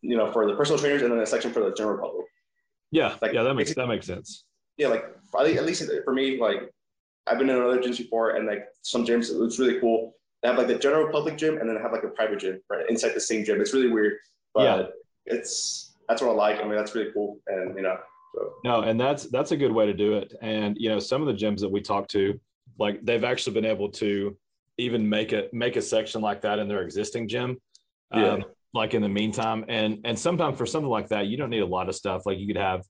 you 0.02 0.18
know 0.18 0.32
for 0.32 0.48
the 0.48 0.56
personal 0.56 0.80
trainers, 0.80 1.02
and 1.02 1.12
then 1.12 1.20
a 1.20 1.26
section 1.26 1.52
for 1.52 1.62
the 1.62 1.74
general 1.74 1.98
public. 1.98 2.26
Yeah, 2.92 3.16
like, 3.22 3.34
yeah, 3.34 3.44
that 3.44 3.54
makes 3.54 3.74
that 3.74 3.88
makes 3.88 4.06
sense. 4.06 4.46
Yeah, 4.78 4.88
like 4.88 5.06
at 5.40 5.66
least 5.66 5.84
for 6.04 6.14
me, 6.14 6.40
like 6.40 6.72
I've 7.28 7.38
been 7.38 7.50
in 7.50 7.62
other 7.62 7.80
gyms 7.80 7.98
before, 7.98 8.32
and 8.32 8.48
like 8.48 8.68
some 8.82 9.06
gyms, 9.06 9.30
it's 9.46 9.60
really 9.60 9.80
cool. 9.80 10.14
They 10.42 10.50
have 10.50 10.58
like 10.58 10.68
the 10.68 10.78
general 10.78 11.12
public 11.12 11.38
gym, 11.38 11.58
and 11.58 11.70
then 11.70 11.78
have 11.78 11.92
like 11.92 12.04
a 12.04 12.10
private 12.10 12.40
gym 12.40 12.62
right 12.70 12.90
inside 12.90 13.14
the 13.14 13.20
same 13.20 13.44
gym. 13.44 13.60
It's 13.60 13.74
really 13.74 13.90
weird, 13.90 14.18
but 14.54 14.64
yeah. 14.64 14.86
it's 15.26 15.96
that's 16.08 16.22
what 16.22 16.32
I 16.32 16.34
like. 16.34 16.60
I 16.60 16.64
mean, 16.64 16.76
that's 16.76 16.96
really 16.96 17.12
cool, 17.12 17.40
and 17.48 17.76
you 17.76 17.82
know. 17.82 17.98
So. 18.36 18.54
No, 18.64 18.82
and 18.82 19.00
that's 19.00 19.26
that's 19.26 19.52
a 19.52 19.58
good 19.58 19.72
way 19.72 19.86
to 19.86 19.94
do 19.94 20.14
it. 20.14 20.34
And 20.42 20.78
you 20.80 20.90
know, 20.90 21.00
some 21.00 21.22
of 21.22 21.28
the 21.28 21.34
gyms 21.34 21.60
that 21.60 21.70
we 21.70 21.82
talk 21.82 22.08
to, 22.10 22.40
like 22.78 23.04
they've 23.04 23.24
actually 23.24 23.54
been 23.54 23.66
able 23.66 23.90
to 23.94 24.38
even 24.78 25.08
make 25.08 25.34
a 25.34 25.48
make 25.52 25.76
a 25.76 25.82
section 25.82 26.22
like 26.22 26.42
that 26.42 26.60
in 26.60 26.68
their 26.68 26.82
existing 26.82 27.28
gym. 27.28 27.58
Yeah. 28.14 28.34
Um, 28.34 28.46
like 28.74 28.94
in 28.94 29.02
the 29.02 29.10
meantime, 29.10 29.66
and 29.70 30.00
and 30.06 30.18
sometimes 30.18 30.58
for 30.58 30.66
something 30.66 30.90
like 30.90 31.10
that, 31.10 31.28
you 31.28 31.38
don't 31.38 31.50
need 31.50 31.62
a 31.62 31.66
lot 31.66 31.90
of 31.90 31.96
stuff. 31.96 32.26
Like 32.26 32.38
you 32.38 32.48
could 32.48 32.58
have, 32.58 32.84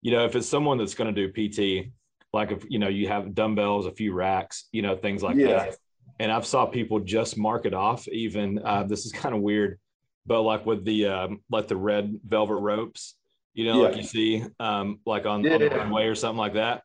you 0.00 0.12
know, 0.12 0.24
if 0.24 0.34
it's 0.34 0.48
someone 0.48 0.78
that's 0.78 0.94
going 0.94 1.14
to 1.14 1.28
do 1.28 1.32
PT, 1.32 1.90
like 2.32 2.52
if 2.52 2.64
you 2.68 2.78
know 2.78 2.88
you 2.88 3.08
have 3.08 3.34
dumbbells, 3.34 3.86
a 3.86 3.92
few 3.92 4.12
racks, 4.12 4.68
you 4.72 4.82
know, 4.82 4.96
things 4.96 5.22
like 5.22 5.36
yeah. 5.36 5.46
that. 5.48 5.76
And 6.18 6.32
I've 6.32 6.46
saw 6.46 6.64
people 6.64 7.00
just 7.00 7.36
mark 7.36 7.66
it 7.66 7.74
off. 7.74 8.08
Even 8.08 8.60
uh, 8.64 8.84
this 8.84 9.04
is 9.04 9.12
kind 9.12 9.34
of 9.34 9.42
weird, 9.42 9.78
but 10.24 10.42
like 10.42 10.64
with 10.64 10.84
the 10.84 11.06
um, 11.06 11.40
like 11.50 11.68
the 11.68 11.76
red 11.76 12.18
velvet 12.26 12.56
ropes, 12.56 13.14
you 13.52 13.66
know, 13.66 13.82
yeah. 13.82 13.88
like 13.88 13.96
you 13.96 14.02
see 14.02 14.44
um, 14.58 15.00
like 15.04 15.26
on, 15.26 15.42
yeah. 15.42 15.54
on 15.54 15.60
the 15.60 15.68
runway 15.70 16.06
or 16.06 16.14
something 16.14 16.38
like 16.38 16.54
that. 16.54 16.82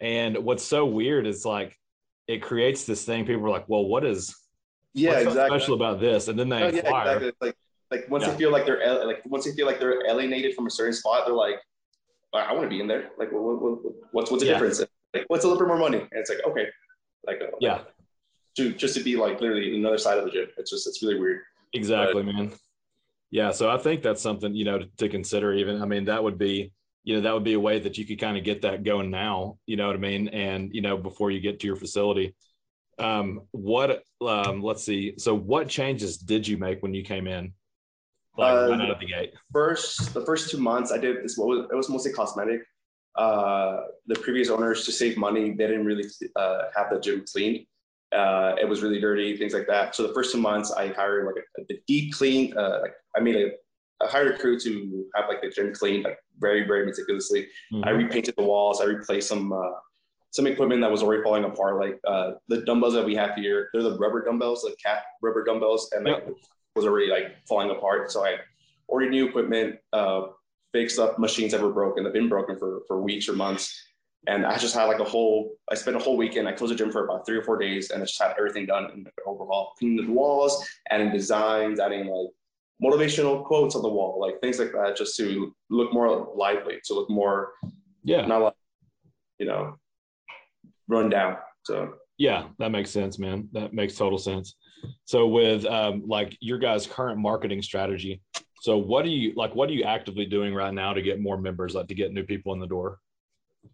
And 0.00 0.38
what's 0.38 0.64
so 0.64 0.86
weird 0.86 1.26
is 1.26 1.44
like 1.44 1.76
it 2.28 2.42
creates 2.42 2.84
this 2.84 3.04
thing. 3.04 3.24
People 3.24 3.44
are 3.46 3.50
like, 3.50 3.68
"Well, 3.68 3.84
what 3.84 4.04
is 4.04 4.34
yeah 4.94 5.10
what's 5.12 5.26
exactly 5.26 5.58
special 5.58 5.74
about 5.74 6.00
this?" 6.00 6.28
And 6.28 6.38
then 6.38 6.48
they 6.48 6.62
oh, 6.62 6.68
yeah, 6.68 6.80
exactly. 6.80 7.32
like 7.40 7.56
like 7.90 8.10
once 8.10 8.24
yeah. 8.24 8.30
they 8.30 8.36
feel 8.36 8.52
like 8.52 8.66
they're 8.66 9.06
like 9.06 9.22
once 9.26 9.44
they 9.44 9.52
feel 9.52 9.66
like 9.66 9.78
they're 9.78 10.06
alienated 10.06 10.54
from 10.54 10.66
a 10.66 10.70
certain 10.70 10.92
spot, 10.92 11.22
they're 11.26 11.34
like, 11.34 11.60
"I 12.34 12.52
want 12.52 12.64
to 12.64 12.68
be 12.68 12.80
in 12.80 12.88
there." 12.88 13.10
Like, 13.18 13.32
what, 13.32 13.62
what, 13.62 13.78
what's 14.12 14.30
what's 14.30 14.42
the 14.42 14.48
yeah. 14.48 14.54
difference? 14.54 14.82
Like, 15.14 15.24
what's 15.28 15.44
a 15.44 15.48
little 15.48 15.60
bit 15.60 15.68
more 15.68 15.78
money? 15.78 15.98
And 15.98 16.08
it's 16.12 16.30
like, 16.30 16.40
okay, 16.46 16.66
like 17.26 17.40
uh, 17.40 17.56
yeah, 17.60 17.82
to 18.56 18.72
just 18.72 18.96
to 18.96 19.02
be 19.02 19.16
like 19.16 19.40
literally 19.40 19.76
another 19.76 19.98
side 19.98 20.18
of 20.18 20.24
the 20.24 20.30
gym. 20.30 20.48
It's 20.56 20.70
just 20.70 20.86
it's 20.86 21.02
really 21.02 21.18
weird. 21.18 21.42
Exactly, 21.72 22.22
but, 22.22 22.34
man. 22.34 22.52
Yeah, 23.30 23.50
so 23.50 23.70
I 23.70 23.78
think 23.78 24.02
that's 24.02 24.22
something 24.22 24.54
you 24.54 24.64
know 24.64 24.78
to, 24.78 24.86
to 24.98 25.08
consider. 25.08 25.52
Even 25.52 25.80
I 25.80 25.86
mean, 25.86 26.06
that 26.06 26.22
would 26.22 26.38
be 26.38 26.72
you 27.06 27.14
know 27.14 27.22
that 27.22 27.32
would 27.32 27.44
be 27.44 27.54
a 27.54 27.60
way 27.60 27.78
that 27.78 27.96
you 27.96 28.04
could 28.04 28.20
kind 28.20 28.36
of 28.36 28.44
get 28.44 28.62
that 28.62 28.82
going 28.82 29.10
now 29.10 29.56
you 29.64 29.76
know 29.76 29.86
what 29.86 29.96
i 29.96 29.98
mean? 29.98 30.28
And 30.28 30.74
you 30.74 30.82
know 30.82 30.98
before 30.98 31.30
you 31.30 31.40
get 31.40 31.60
to 31.60 31.66
your 31.66 31.76
facility. 31.76 32.34
Um 32.98 33.42
what 33.52 34.02
um 34.20 34.62
let's 34.62 34.84
see 34.84 35.14
so 35.16 35.34
what 35.34 35.68
changes 35.68 36.18
did 36.18 36.46
you 36.48 36.58
make 36.58 36.82
when 36.82 36.94
you 36.94 37.04
came 37.04 37.26
in? 37.26 37.52
Like 38.36 38.52
uh, 38.52 38.70
right 38.70 38.80
out 38.80 38.90
of 38.90 39.00
the 39.00 39.06
gate. 39.06 39.32
first 39.52 40.12
the 40.12 40.24
first 40.26 40.50
two 40.50 40.58
months 40.58 40.92
i 40.92 40.98
did 40.98 41.22
this 41.24 41.38
what 41.38 41.48
was 41.48 41.58
it 41.72 41.76
was 41.76 41.88
mostly 41.88 42.12
cosmetic. 42.12 42.60
Uh 43.14 43.82
the 44.06 44.16
previous 44.16 44.50
owners 44.50 44.84
to 44.86 44.92
save 44.92 45.16
money 45.16 45.52
they 45.52 45.66
didn't 45.68 45.86
really 45.86 46.08
uh, 46.34 46.62
have 46.76 46.90
the 46.90 46.98
gym 47.00 47.24
cleaned 47.32 47.66
uh, 48.12 48.54
it 48.60 48.68
was 48.68 48.82
really 48.82 49.00
dirty, 49.00 49.36
things 49.36 49.52
like 49.52 49.66
that. 49.66 49.94
So 49.94 50.06
the 50.06 50.14
first 50.14 50.32
two 50.32 50.40
months, 50.40 50.70
I 50.70 50.88
hired 50.88 51.26
like 51.26 51.42
a, 51.58 51.74
a 51.74 51.76
deep 51.88 52.14
clean. 52.14 52.56
Uh, 52.56 52.78
like 52.82 52.94
I 53.16 53.20
made 53.20 53.36
a 53.36 53.50
I 54.02 54.06
hired 54.06 54.34
a 54.34 54.38
crew 54.38 54.58
to 54.60 55.06
have 55.14 55.28
like 55.28 55.40
the 55.42 55.48
gym 55.48 55.74
cleaned 55.74 56.04
like 56.04 56.18
very 56.38 56.66
very 56.66 56.84
meticulously. 56.84 57.48
Mm-hmm. 57.72 57.84
I 57.84 57.90
repainted 57.90 58.34
the 58.36 58.44
walls. 58.44 58.80
I 58.80 58.84
replaced 58.84 59.28
some 59.28 59.52
uh, 59.52 59.72
some 60.30 60.46
equipment 60.46 60.82
that 60.82 60.90
was 60.90 61.02
already 61.02 61.22
falling 61.22 61.44
apart. 61.44 61.80
Like 61.80 61.98
uh, 62.06 62.32
the 62.48 62.62
dumbbells 62.62 62.94
that 62.94 63.04
we 63.04 63.14
have 63.14 63.34
here, 63.34 63.70
they're 63.72 63.82
the 63.82 63.98
rubber 63.98 64.24
dumbbells, 64.24 64.62
the 64.62 64.76
cat 64.82 65.02
rubber 65.22 65.44
dumbbells, 65.44 65.90
and 65.92 66.04
like 66.04 66.24
yep. 66.26 66.34
was 66.74 66.84
already 66.84 67.08
like 67.08 67.36
falling 67.48 67.70
apart. 67.70 68.10
So 68.12 68.24
I 68.24 68.36
ordered 68.86 69.10
new 69.10 69.26
equipment, 69.26 69.76
uh, 69.92 70.26
fixed 70.72 70.98
up 70.98 71.18
machines 71.18 71.52
that 71.52 71.62
were 71.62 71.72
broken, 71.72 72.04
that 72.04 72.08
have 72.08 72.14
been 72.14 72.28
broken 72.28 72.58
for 72.58 72.82
for 72.86 73.00
weeks 73.00 73.28
or 73.28 73.32
months. 73.32 73.82
And 74.28 74.44
I 74.44 74.58
just 74.58 74.74
had 74.74 74.84
like 74.86 74.98
a 74.98 75.04
whole, 75.04 75.52
I 75.70 75.76
spent 75.76 75.96
a 75.96 76.00
whole 76.00 76.16
weekend. 76.16 76.48
I 76.48 76.52
closed 76.52 76.72
the 76.72 76.76
gym 76.76 76.90
for 76.90 77.04
about 77.04 77.24
three 77.24 77.36
or 77.36 77.42
four 77.42 77.58
days 77.58 77.90
and 77.90 78.02
I 78.02 78.06
just 78.06 78.20
had 78.20 78.34
everything 78.36 78.66
done 78.66 78.90
and 78.92 79.08
overhaul, 79.24 79.74
cleaning 79.78 80.04
the 80.04 80.12
walls, 80.12 80.66
adding 80.90 81.12
designs, 81.12 81.78
adding 81.78 82.06
like 82.06 82.30
motivational 82.82 83.44
quotes 83.44 83.74
on 83.74 83.82
the 83.82 83.88
wall, 83.88 84.20
like 84.20 84.40
things 84.40 84.58
like 84.58 84.72
that, 84.72 84.96
just 84.96 85.16
to 85.16 85.54
look 85.70 85.92
more 85.92 86.32
lively, 86.34 86.78
to 86.84 86.94
look 86.94 87.10
more, 87.10 87.52
yeah, 88.04 88.26
not 88.26 88.42
like, 88.42 88.54
you 89.38 89.46
know, 89.46 89.76
run 90.88 91.10
down. 91.10 91.36
So 91.64 91.94
yeah, 92.18 92.48
that 92.58 92.70
makes 92.70 92.90
sense, 92.90 93.18
man. 93.18 93.48
That 93.52 93.72
makes 93.72 93.96
total 93.96 94.18
sense. 94.18 94.54
So 95.04 95.26
with 95.26 95.64
um, 95.66 96.02
like 96.06 96.36
your 96.40 96.58
guys' 96.58 96.86
current 96.86 97.18
marketing 97.18 97.62
strategy, 97.62 98.22
so 98.60 98.76
what 98.78 99.04
are 99.04 99.10
you 99.10 99.32
like? 99.36 99.54
What 99.54 99.68
are 99.68 99.72
you 99.72 99.84
actively 99.84 100.26
doing 100.26 100.54
right 100.54 100.72
now 100.72 100.92
to 100.92 101.02
get 101.02 101.20
more 101.20 101.38
members, 101.38 101.74
like 101.74 101.88
to 101.88 101.94
get 101.94 102.12
new 102.12 102.24
people 102.24 102.52
in 102.52 102.60
the 102.60 102.66
door? 102.66 102.98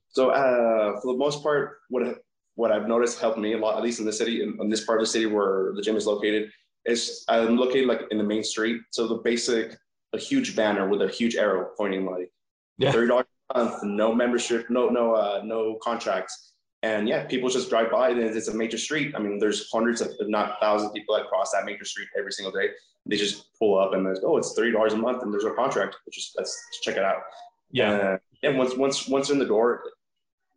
So 0.09 0.31
uh, 0.31 1.01
for 1.01 1.13
the 1.13 1.19
most 1.19 1.43
part, 1.43 1.79
what 1.89 2.19
what 2.55 2.71
I've 2.71 2.87
noticed 2.87 3.19
helped 3.19 3.39
me 3.39 3.55
a 3.55 3.59
lot, 3.59 3.77
at 3.77 3.83
least 3.83 4.01
in 4.01 4.07
the 4.07 4.13
city, 4.13 4.43
in, 4.43 4.59
in 4.61 4.69
this 4.69 4.85
part 4.85 5.01
of 5.01 5.07
the 5.07 5.11
city 5.11 5.27
where 5.27 5.73
the 5.75 5.83
gym 5.83 5.97
is 5.97 6.07
located, 6.07 6.51
it's 6.85 7.25
I'm 7.29 7.57
located 7.57 7.87
like 7.87 8.03
in 8.11 8.19
the 8.19 8.25
main 8.25 8.43
street. 8.43 8.81
So 8.91 9.07
the 9.07 9.17
basic, 9.17 9.77
a 10.13 10.19
huge 10.19 10.57
banner 10.57 10.89
with 10.89 11.03
a 11.03 11.09
huge 11.09 11.37
arrow 11.37 11.71
pointing 11.77 12.07
like 12.07 12.31
yeah. 12.79 12.93
thirty 12.93 13.09
dollars 13.09 13.27
a 13.51 13.59
month, 13.59 13.83
no 13.83 14.15
membership, 14.15 14.69
no 14.69 14.89
no 14.89 15.15
uh, 15.15 15.43
no 15.45 15.79
contracts, 15.83 16.55
and 16.83 17.09
yeah, 17.09 17.25
people 17.25 17.49
just 17.49 17.71
drive 17.71 17.91
by 17.91 18.11
and 18.11 18.21
it's 18.21 18.49
a 18.49 18.55
major 18.55 18.79
street. 18.79 19.15
I 19.15 19.21
mean, 19.21 19.39
there's 19.39 19.71
hundreds 19.71 20.01
of, 20.01 20.09
if 20.19 20.29
not 20.29 20.59
thousands, 20.61 20.91
of 20.91 20.95
people 20.95 21.17
that 21.17 21.27
cross 21.27 21.53
that 21.53 21.65
major 21.65 21.85
street 21.85 22.09
every 22.19 22.33
single 22.33 22.53
day. 22.53 22.71
They 23.07 23.17
just 23.17 23.57
pull 23.59 23.79
up 23.79 23.95
and 23.95 24.07
oh, 24.25 24.37
it's 24.37 24.55
thirty 24.55 24.73
dollars 24.73 24.93
a 24.93 24.97
month, 24.97 25.23
and 25.23 25.33
there's 25.33 25.45
no 25.45 25.55
contract. 25.55 25.97
Just 26.13 26.35
let's 26.37 26.61
check 26.83 26.97
it 26.97 27.05
out. 27.05 27.23
Yeah, 27.71 28.17
and 28.43 28.59
once 28.59 28.77
once 28.77 29.09
once 29.09 29.31
in 29.31 29.39
the 29.39 29.47
door, 29.47 29.83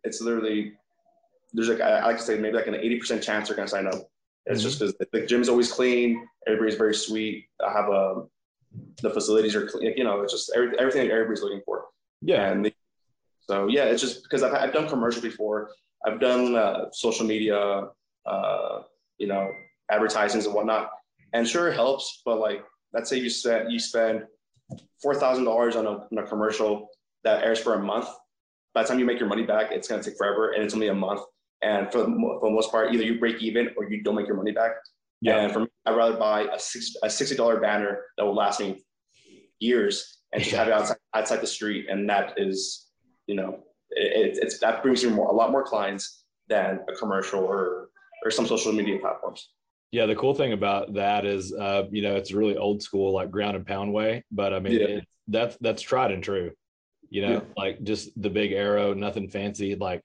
it's 0.04 0.20
literally 0.20 0.74
there's 1.52 1.68
like 1.68 1.80
I 1.80 2.04
like 2.04 2.18
to 2.18 2.22
say 2.22 2.38
maybe 2.38 2.56
like 2.56 2.66
an 2.66 2.74
eighty 2.74 2.98
percent 2.98 3.22
chance 3.22 3.48
they're 3.48 3.56
gonna 3.56 3.68
sign 3.68 3.86
up 3.86 4.08
it's 4.46 4.60
mm-hmm. 4.60 4.68
just 4.68 4.98
because 4.98 5.08
the 5.12 5.26
gym 5.26 5.40
is 5.40 5.48
always 5.48 5.72
clean. 5.72 6.26
Everybody's 6.46 6.76
very 6.76 6.94
sweet. 6.94 7.46
I 7.64 7.72
have 7.72 7.88
a 7.88 8.24
the 9.02 9.10
facilities 9.10 9.54
are 9.54 9.66
clean. 9.66 9.94
You 9.96 10.04
know, 10.04 10.22
it's 10.22 10.32
just 10.32 10.52
every, 10.54 10.78
everything 10.78 11.06
that 11.06 11.12
everybody's 11.12 11.42
looking 11.42 11.62
for. 11.64 11.86
Yeah. 12.22 12.50
And 12.50 12.64
they, 12.64 12.74
so 13.40 13.68
yeah, 13.68 13.84
it's 13.84 14.02
just 14.02 14.22
because 14.22 14.42
I've, 14.42 14.54
I've 14.54 14.72
done 14.72 14.88
commercial 14.88 15.22
before. 15.22 15.70
I've 16.06 16.20
done 16.20 16.54
uh, 16.54 16.86
social 16.92 17.26
media, 17.26 17.88
uh, 18.26 18.82
you 19.18 19.26
know, 19.26 19.50
advertisements 19.90 20.46
and 20.46 20.54
whatnot. 20.54 20.90
And 21.32 21.46
sure, 21.46 21.68
it 21.68 21.74
helps, 21.74 22.22
but 22.24 22.38
like, 22.38 22.64
let's 22.92 23.10
say 23.10 23.18
you 23.18 23.30
spend 23.30 23.72
you 23.72 23.78
spend 23.78 24.24
four 25.02 25.14
thousand 25.14 25.44
dollars 25.44 25.76
on 25.76 25.86
a, 25.86 25.90
on 25.90 26.18
a 26.18 26.22
commercial 26.22 26.88
that 27.24 27.42
airs 27.44 27.58
for 27.58 27.74
a 27.74 27.82
month. 27.82 28.08
By 28.74 28.82
the 28.82 28.88
time 28.88 28.98
you 28.98 29.04
make 29.04 29.18
your 29.18 29.28
money 29.28 29.42
back, 29.42 29.72
it's 29.72 29.88
gonna 29.88 30.02
take 30.02 30.16
forever, 30.16 30.52
and 30.52 30.62
it's 30.62 30.74
only 30.74 30.88
a 30.88 30.94
month. 30.94 31.20
And 31.62 31.90
for 31.90 31.98
the, 31.98 32.06
for 32.06 32.40
the 32.48 32.54
most 32.54 32.70
part, 32.70 32.92
either 32.92 33.02
you 33.02 33.18
break 33.18 33.42
even 33.42 33.70
or 33.76 33.90
you 33.90 34.02
don't 34.02 34.14
make 34.14 34.26
your 34.26 34.36
money 34.36 34.52
back. 34.52 34.72
Yeah. 35.20 35.38
And 35.40 35.52
for 35.52 35.60
me, 35.60 35.66
I'd 35.86 35.96
rather 35.96 36.16
buy 36.16 36.42
a 36.42 36.58
six 36.58 36.94
a 37.02 37.08
sixty 37.08 37.36
dollar 37.36 37.58
banner 37.58 38.02
that 38.18 38.24
will 38.24 38.34
last 38.34 38.60
me 38.60 38.84
years 39.58 40.18
and 40.32 40.42
just 40.42 40.54
have 40.54 40.68
it 40.68 40.74
outside 40.74 40.96
outside 41.14 41.40
the 41.40 41.46
street, 41.46 41.86
and 41.88 42.08
that 42.10 42.34
is, 42.36 42.86
you 43.26 43.34
know, 43.34 43.60
it, 43.90 44.38
it's 44.42 44.58
that 44.58 44.82
brings 44.82 45.02
you 45.02 45.10
more 45.10 45.28
a 45.28 45.32
lot 45.32 45.50
more 45.50 45.64
clients 45.64 46.24
than 46.48 46.80
a 46.88 46.94
commercial 46.96 47.40
or 47.40 47.88
or 48.24 48.30
some 48.30 48.46
social 48.46 48.72
media 48.72 48.98
platforms. 48.98 49.50
Yeah, 49.92 50.06
the 50.06 50.16
cool 50.16 50.34
thing 50.34 50.52
about 50.52 50.94
that 50.94 51.24
is, 51.24 51.54
uh, 51.54 51.84
you 51.90 52.02
know, 52.02 52.16
it's 52.16 52.32
really 52.32 52.56
old 52.56 52.82
school, 52.82 53.12
like 53.12 53.30
ground 53.30 53.56
and 53.56 53.66
pound 53.66 53.92
way. 53.92 54.24
But 54.30 54.52
I 54.52 54.60
mean, 54.60 54.72
Yeah. 54.74 54.86
it, 54.86 55.04
that's 55.28 55.56
that's 55.60 55.80
tried 55.80 56.10
and 56.10 56.22
true. 56.22 56.50
You 57.08 57.22
know, 57.22 57.32
Yeah. 57.32 57.40
like 57.56 57.82
just 57.84 58.20
the 58.20 58.28
big 58.30 58.52
arrow, 58.52 58.92
nothing 58.92 59.28
fancy. 59.30 59.76
Like, 59.76 60.04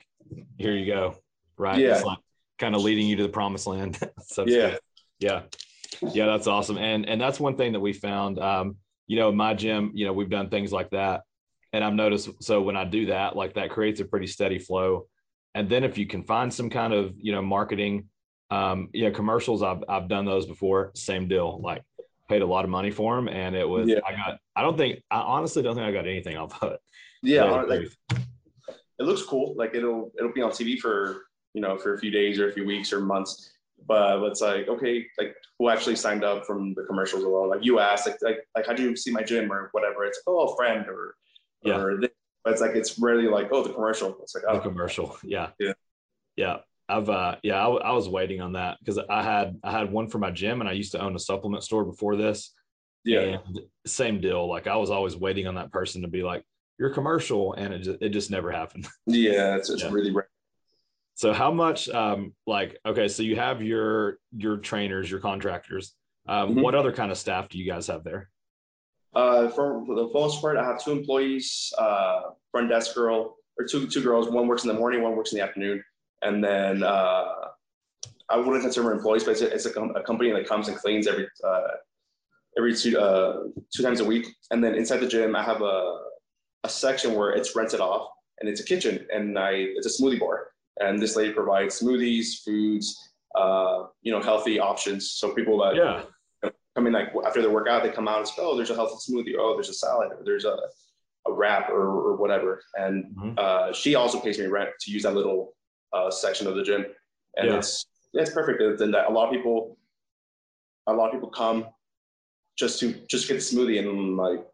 here 0.57 0.75
you 0.75 0.85
go, 0.85 1.15
right? 1.57 1.79
Yeah. 1.79 1.95
It's 1.95 2.03
like 2.05 2.19
kind 2.59 2.75
of 2.75 2.81
leading 2.81 3.07
you 3.07 3.15
to 3.17 3.23
the 3.23 3.29
promised 3.29 3.67
land. 3.67 3.97
so 4.25 4.45
Yeah. 4.47 4.69
speak. 4.69 4.79
yeah, 5.19 5.41
yeah, 6.13 6.25
that's 6.25 6.47
awesome. 6.47 6.77
And 6.77 7.07
and 7.07 7.19
that's 7.19 7.39
one 7.39 7.55
thing 7.57 7.73
that 7.73 7.79
we 7.79 7.93
found. 7.93 8.39
Um, 8.39 8.77
you 9.07 9.17
know, 9.17 9.31
my 9.31 9.53
gym, 9.53 9.91
you 9.93 10.05
know, 10.05 10.13
we've 10.13 10.29
done 10.29 10.49
things 10.49 10.71
like 10.71 10.89
that, 10.91 11.21
and 11.73 11.83
I've 11.83 11.93
noticed. 11.93 12.29
So 12.41 12.61
when 12.61 12.77
I 12.77 12.85
do 12.85 13.07
that, 13.07 13.35
like 13.35 13.55
that 13.55 13.69
creates 13.71 13.99
a 13.99 14.05
pretty 14.05 14.27
steady 14.27 14.59
flow. 14.59 15.07
And 15.53 15.67
then 15.69 15.83
if 15.83 15.97
you 15.97 16.07
can 16.07 16.23
find 16.23 16.53
some 16.53 16.69
kind 16.69 16.93
of 16.93 17.13
you 17.17 17.31
know 17.31 17.41
marketing 17.41 18.07
um, 18.51 18.89
you 18.91 19.05
know, 19.05 19.11
commercials, 19.11 19.63
I've, 19.63 19.81
I've 19.87 20.09
done 20.09 20.25
those 20.25 20.45
before. 20.45 20.91
Same 20.93 21.29
deal. 21.29 21.61
Like 21.61 21.83
paid 22.27 22.41
a 22.41 22.45
lot 22.45 22.65
of 22.65 22.69
money 22.69 22.91
for 22.91 23.15
them. 23.15 23.29
And 23.29 23.55
it 23.55 23.67
was, 23.67 23.87
Yeah. 23.87 23.99
I 24.05 24.11
got, 24.11 24.39
I 24.57 24.61
don't 24.61 24.77
think, 24.77 25.01
I 25.09 25.19
honestly 25.19 25.63
don't 25.63 25.75
think 25.75 25.87
I 25.87 25.91
got 25.93 26.05
anything 26.05 26.35
off 26.35 26.61
of 26.61 26.73
it. 26.73 26.79
Yeah, 27.23 27.45
Tell 27.45 27.61
you 27.61 27.67
the 27.67 27.75
like 28.15 28.27
it 28.99 29.03
looks 29.03 29.21
cool. 29.23 29.55
Like 29.55 29.73
it'll 29.73 30.11
it'll 30.17 30.33
be 30.33 30.41
on 30.41 30.51
TV 30.51 30.77
for 30.77 31.23
you 31.53 31.61
know 31.61 31.77
for 31.77 31.93
a 31.93 31.99
few 31.99 32.11
days 32.11 32.39
or 32.39 32.49
a 32.49 32.53
few 32.53 32.65
weeks 32.65 32.91
or 32.93 32.99
months. 33.01 33.51
But 33.87 34.21
it's 34.25 34.41
like 34.41 34.67
okay, 34.67 35.05
like 35.17 35.35
who 35.57 35.69
actually 35.69 35.95
signed 35.95 36.23
up 36.23 36.45
from 36.45 36.73
the 36.75 36.83
commercials 36.83 37.23
alone? 37.23 37.49
Like 37.49 37.63
you 37.65 37.79
asked, 37.79 38.05
like 38.07 38.17
like 38.21 38.39
like 38.55 38.67
how 38.67 38.73
do 38.73 38.83
you 38.83 38.95
see 38.95 39.11
my 39.11 39.23
gym 39.23 39.51
or 39.51 39.69
whatever? 39.71 40.03
It's 40.05 40.21
oh 40.27 40.49
a 40.49 40.55
friend 40.55 40.85
or 40.87 41.15
Yeah. 41.63 41.77
or 41.79 41.99
this. 41.99 42.11
But 42.43 42.53
it's 42.53 42.61
like 42.61 42.75
it's 42.75 42.97
rarely 42.99 43.27
like 43.27 43.49
oh 43.51 43.63
the 43.63 43.73
commercial. 43.73 44.15
It's 44.21 44.35
like 44.35 44.43
the 44.43 44.49
oh 44.51 44.59
commercial. 44.59 45.17
Yeah. 45.23 45.49
Yeah. 45.59 45.73
Yeah. 46.35 46.57
I've, 46.89 47.09
uh, 47.09 47.35
yeah, 47.41 47.55
I, 47.59 47.63
w- 47.63 47.81
I 47.81 47.91
was 47.93 48.09
waiting 48.09 48.41
on 48.41 48.53
that 48.53 48.77
because 48.79 48.99
I 49.09 49.23
had, 49.23 49.57
I 49.63 49.71
had 49.71 49.89
one 49.93 50.09
for 50.09 50.17
my 50.17 50.29
gym 50.29 50.59
and 50.59 50.69
I 50.69 50.73
used 50.73 50.91
to 50.91 50.99
own 51.01 51.15
a 51.15 51.19
supplement 51.19 51.63
store 51.63 51.85
before 51.85 52.17
this. 52.17 52.51
yeah 53.05 53.19
And 53.21 53.61
same 53.87 54.19
deal. 54.19 54.45
Like 54.49 54.67
I 54.67 54.75
was 54.75 54.89
always 54.89 55.15
waiting 55.15 55.47
on 55.47 55.55
that 55.55 55.71
person 55.71 56.01
to 56.01 56.09
be 56.09 56.21
like, 56.21 56.43
you're 56.77 56.89
commercial. 56.93 57.53
And 57.53 57.73
it 57.73 57.79
just, 57.79 58.01
it 58.01 58.09
just 58.09 58.29
never 58.29 58.51
happened. 58.51 58.87
yeah 59.07 59.55
it's, 59.55 59.69
it's 59.69 59.83
Yeah. 59.83 59.89
really 59.91 60.11
rare. 60.11 60.27
So 61.21 61.33
how 61.33 61.51
much 61.51 61.87
um 61.89 62.33
like 62.47 62.79
okay, 62.83 63.07
so 63.07 63.21
you 63.21 63.35
have 63.35 63.61
your 63.61 64.17
your 64.35 64.57
trainers, 64.57 65.11
your 65.11 65.19
contractors. 65.19 65.93
Um, 66.27 66.55
Mhm. 66.55 66.63
what 66.63 66.73
other 66.73 66.91
kind 66.91 67.11
of 67.11 67.17
staff 67.19 67.47
do 67.47 67.59
you 67.59 67.71
guys 67.71 67.85
have 67.87 68.03
there? 68.03 68.31
Uh, 69.13 69.49
for, 69.49 69.85
for 69.85 69.93
the 69.95 70.07
most 70.13 70.41
part, 70.41 70.57
I 70.57 70.63
have 70.63 70.83
two 70.83 70.91
employees, 70.91 71.71
uh, 71.77 72.21
front 72.51 72.69
desk 72.69 72.95
girl 72.95 73.37
or 73.59 73.65
two 73.67 73.85
two 73.85 74.01
girls. 74.01 74.29
One 74.31 74.47
works 74.47 74.63
in 74.63 74.69
the 74.69 74.73
morning, 74.73 75.03
one 75.03 75.15
works 75.15 75.31
in 75.31 75.37
the 75.37 75.43
afternoon, 75.43 75.83
and 76.23 76.43
then 76.43 76.81
uh, 76.81 77.25
I 78.29 78.37
wouldn't 78.37 78.63
consider 78.63 78.91
employees, 78.91 79.23
but 79.23 79.31
it's 79.33 79.41
a, 79.43 79.53
it's 79.53 79.65
a, 79.67 79.73
com- 79.73 79.95
a 79.95 80.01
company 80.01 80.31
that 80.31 80.47
comes 80.47 80.69
and 80.69 80.77
cleans 80.77 81.05
every 81.05 81.27
uh, 81.43 81.67
every 82.57 82.73
two 82.75 82.97
uh, 82.99 83.43
two 83.71 83.83
times 83.83 83.99
a 83.99 84.05
week. 84.05 84.25
And 84.49 84.63
then 84.63 84.73
inside 84.73 85.01
the 85.01 85.07
gym, 85.07 85.35
I 85.35 85.43
have 85.43 85.61
a 85.61 85.99
a 86.63 86.69
section 86.69 87.13
where 87.13 87.29
it's 87.29 87.55
rented 87.55 87.79
off, 87.79 88.09
and 88.39 88.49
it's 88.49 88.61
a 88.61 88.65
kitchen, 88.65 89.05
and 89.13 89.37
I 89.37 89.51
it's 89.77 89.85
a 89.85 90.01
smoothie 90.01 90.19
bar, 90.19 90.47
and 90.79 90.99
this 91.01 91.15
lady 91.15 91.33
provides 91.33 91.79
smoothies, 91.81 92.43
foods, 92.43 93.11
uh, 93.35 93.83
you 94.01 94.11
know, 94.11 94.21
healthy 94.21 94.59
options. 94.59 95.11
So 95.11 95.33
people 95.33 95.57
that 95.59 95.75
Yeah. 95.75 96.49
come 96.75 96.87
in 96.87 96.93
like 96.93 97.09
after 97.25 97.41
their 97.41 97.51
workout, 97.51 97.83
they 97.83 97.89
come 97.91 98.07
out 98.07 98.19
and 98.19 98.27
say, 98.27 98.35
"Oh, 98.39 98.55
there's 98.55 98.69
a 98.69 98.75
healthy 98.75 98.95
smoothie. 98.95 99.35
Oh, 99.37 99.53
there's 99.55 99.69
a 99.69 99.73
salad. 99.73 100.11
Or 100.11 100.23
there's 100.23 100.45
a 100.45 100.57
a 101.27 101.31
wrap 101.31 101.69
or, 101.69 101.81
or 101.81 102.15
whatever." 102.15 102.63
And 102.75 103.15
Mhm. 103.15 103.39
uh, 103.39 103.73
she 103.73 103.95
also 103.95 104.19
pays 104.19 104.39
me 104.39 104.45
rent 104.47 104.69
to 104.81 104.91
use 104.91 105.03
that 105.03 105.13
little 105.13 105.53
uh, 105.93 106.09
section 106.09 106.47
of 106.47 106.55
the 106.55 106.63
gym, 106.63 106.85
and 107.37 107.49
Yeah. 107.49 107.57
it's 107.57 107.85
yeah, 108.13 108.21
it's 108.21 108.31
perfect. 108.33 108.61
Then 108.79 108.91
that 108.91 109.07
a 109.07 109.11
lot 109.11 109.27
of 109.27 109.31
people, 109.33 109.77
a 110.87 110.93
lot 110.93 111.07
of 111.07 111.13
people 111.13 111.29
come 111.29 111.67
just 112.57 112.79
to 112.79 112.93
just 113.07 113.27
get 113.27 113.35
the 113.35 113.39
smoothie 113.39 113.79
and 113.79 114.17
like 114.17 114.45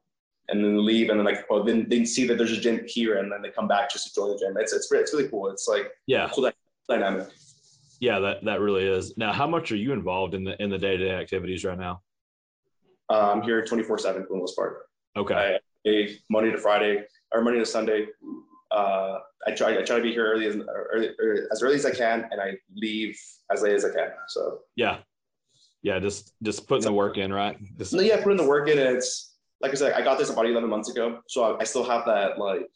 and 0.50 0.64
then 0.64 0.86
leave 0.86 1.10
and 1.10 1.20
then 1.20 1.26
like 1.26 1.46
oh 1.50 1.64
then 1.64 1.88
they 1.90 2.06
see 2.06 2.26
that 2.28 2.38
there's 2.38 2.52
a 2.52 2.60
gym 2.60 2.82
here 2.88 3.18
and 3.18 3.32
then 3.32 3.42
they 3.42 3.50
come 3.50 3.68
back 3.68 3.92
just 3.92 4.08
to 4.08 4.14
join 4.14 4.32
the 4.32 4.38
gym. 4.38 4.56
It's 4.58 4.74
it's 4.74 4.92
it's 4.92 5.14
really 5.14 5.28
cool. 5.30 5.50
It's 5.50 5.68
like 5.68 5.92
Yeah. 6.08 6.30
cool 6.34 6.50
dynamic. 6.90 7.28
Yeah, 8.00 8.20
that 8.20 8.46
that 8.46 8.60
really 8.62 8.86
is. 8.86 9.18
Now, 9.18 9.34
how 9.34 9.48
much 9.48 9.72
are 9.72 9.76
you 9.76 9.92
involved 9.94 10.34
in 10.34 10.44
the 10.44 10.62
in 10.62 10.70
the 10.70 10.78
day-to-day 10.78 11.12
activities 11.16 11.66
right 11.66 11.78
now? 11.78 12.02
Uh, 13.10 13.32
I'm 13.32 13.42
here 13.42 13.64
24 13.64 13.98
seven 13.98 14.24
for 14.24 14.34
the 14.34 14.40
most 14.40 14.56
part. 14.56 14.84
Okay. 15.16 15.58
I, 15.86 16.18
Monday 16.30 16.52
to 16.52 16.58
Friday 16.58 17.04
or 17.34 17.42
Monday 17.42 17.60
to 17.60 17.66
Sunday. 17.66 18.08
Uh, 18.72 19.20
I 19.48 19.52
try 19.52 19.78
I 19.78 19.82
try 19.82 19.96
to 19.98 20.02
be 20.04 20.12
here 20.12 20.30
early 20.32 20.46
as 20.46 20.58
early, 20.58 21.10
early 21.20 21.42
as 21.52 21.64
early 21.64 21.76
as 21.76 21.86
I 21.86 21.92
can, 21.92 22.28
and 22.32 22.42
I 22.42 22.58
leave 22.76 23.18
as 23.52 23.62
late 23.62 23.74
as 23.74 23.86
I 23.86 23.92
can. 23.92 24.10
So 24.28 24.60
Yeah. 24.76 25.00
Yeah, 25.84 26.00
just 26.00 26.34
just 26.44 26.68
putting 26.68 26.84
the 26.84 26.94
work 26.94 27.18
in, 27.18 27.32
right? 27.32 27.58
Just, 27.78 27.94
yeah, 27.94 28.22
putting 28.22 28.38
the 28.38 28.48
work 28.48 28.68
in. 28.68 28.78
And 28.78 28.98
it's 28.98 29.37
like 29.62 29.72
I 29.72 29.76
said, 29.76 29.94
I 29.94 30.02
got 30.04 30.18
this 30.18 30.30
about 30.30 30.46
11 30.46 30.70
months 30.70 30.90
ago, 30.90 31.20
so 31.28 31.44
I, 31.56 31.62
I 31.62 31.64
still 31.64 31.84
have 31.84 32.06
that 32.06 32.38
like 32.40 32.68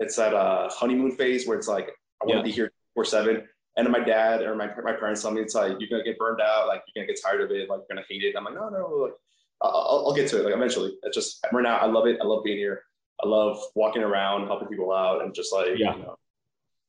it's 0.00 0.16
that 0.16 0.34
uh, 0.34 0.68
honeymoon 0.70 1.12
phase 1.12 1.46
where 1.46 1.56
it's 1.56 1.68
like 1.68 1.88
I 2.22 2.26
want 2.26 2.30
Yeah. 2.30 2.36
to 2.38 2.42
be 2.42 2.50
here 2.50 2.72
for 2.94 3.04
seven. 3.04 3.42
And 3.76 3.84
then 3.86 3.90
my 3.92 4.00
dad 4.04 4.42
or 4.42 4.54
my, 4.54 4.68
my 4.84 4.92
parents 4.92 5.22
tell 5.22 5.30
me 5.32 5.40
it's 5.40 5.54
like 5.54 5.72
you're 5.80 5.88
gonna 5.88 6.04
get 6.04 6.18
burned 6.18 6.40
out, 6.40 6.68
like 6.68 6.82
you're 6.86 7.02
gonna 7.04 7.12
get 7.12 7.20
tired 7.22 7.40
of 7.40 7.50
it, 7.50 7.68
like 7.68 7.80
you're 7.80 7.96
gonna 7.96 8.06
hate 8.08 8.22
it. 8.22 8.34
I'm 8.36 8.44
like, 8.44 8.54
no, 8.54 8.68
no, 8.68 8.86
like, 9.04 9.12
I'll, 9.62 10.04
I'll- 10.06 10.14
get 10.14 10.28
to 10.30 10.40
it. 10.40 10.44
Like 10.44 10.54
eventually, 10.54 10.94
it's 11.02 11.16
just 11.16 11.44
right 11.52 11.62
now. 11.62 11.78
I 11.78 11.86
love 11.86 12.06
it. 12.06 12.18
I 12.20 12.24
love 12.24 12.44
being 12.44 12.58
here. 12.58 12.82
I 13.24 13.26
love 13.28 13.58
walking 13.74 14.02
around, 14.02 14.46
helping 14.48 14.68
people 14.68 14.92
out, 14.92 15.22
and 15.22 15.34
just 15.34 15.52
like 15.52 15.68
Yeah. 15.76 15.96
you 15.96 16.02
know, 16.02 16.16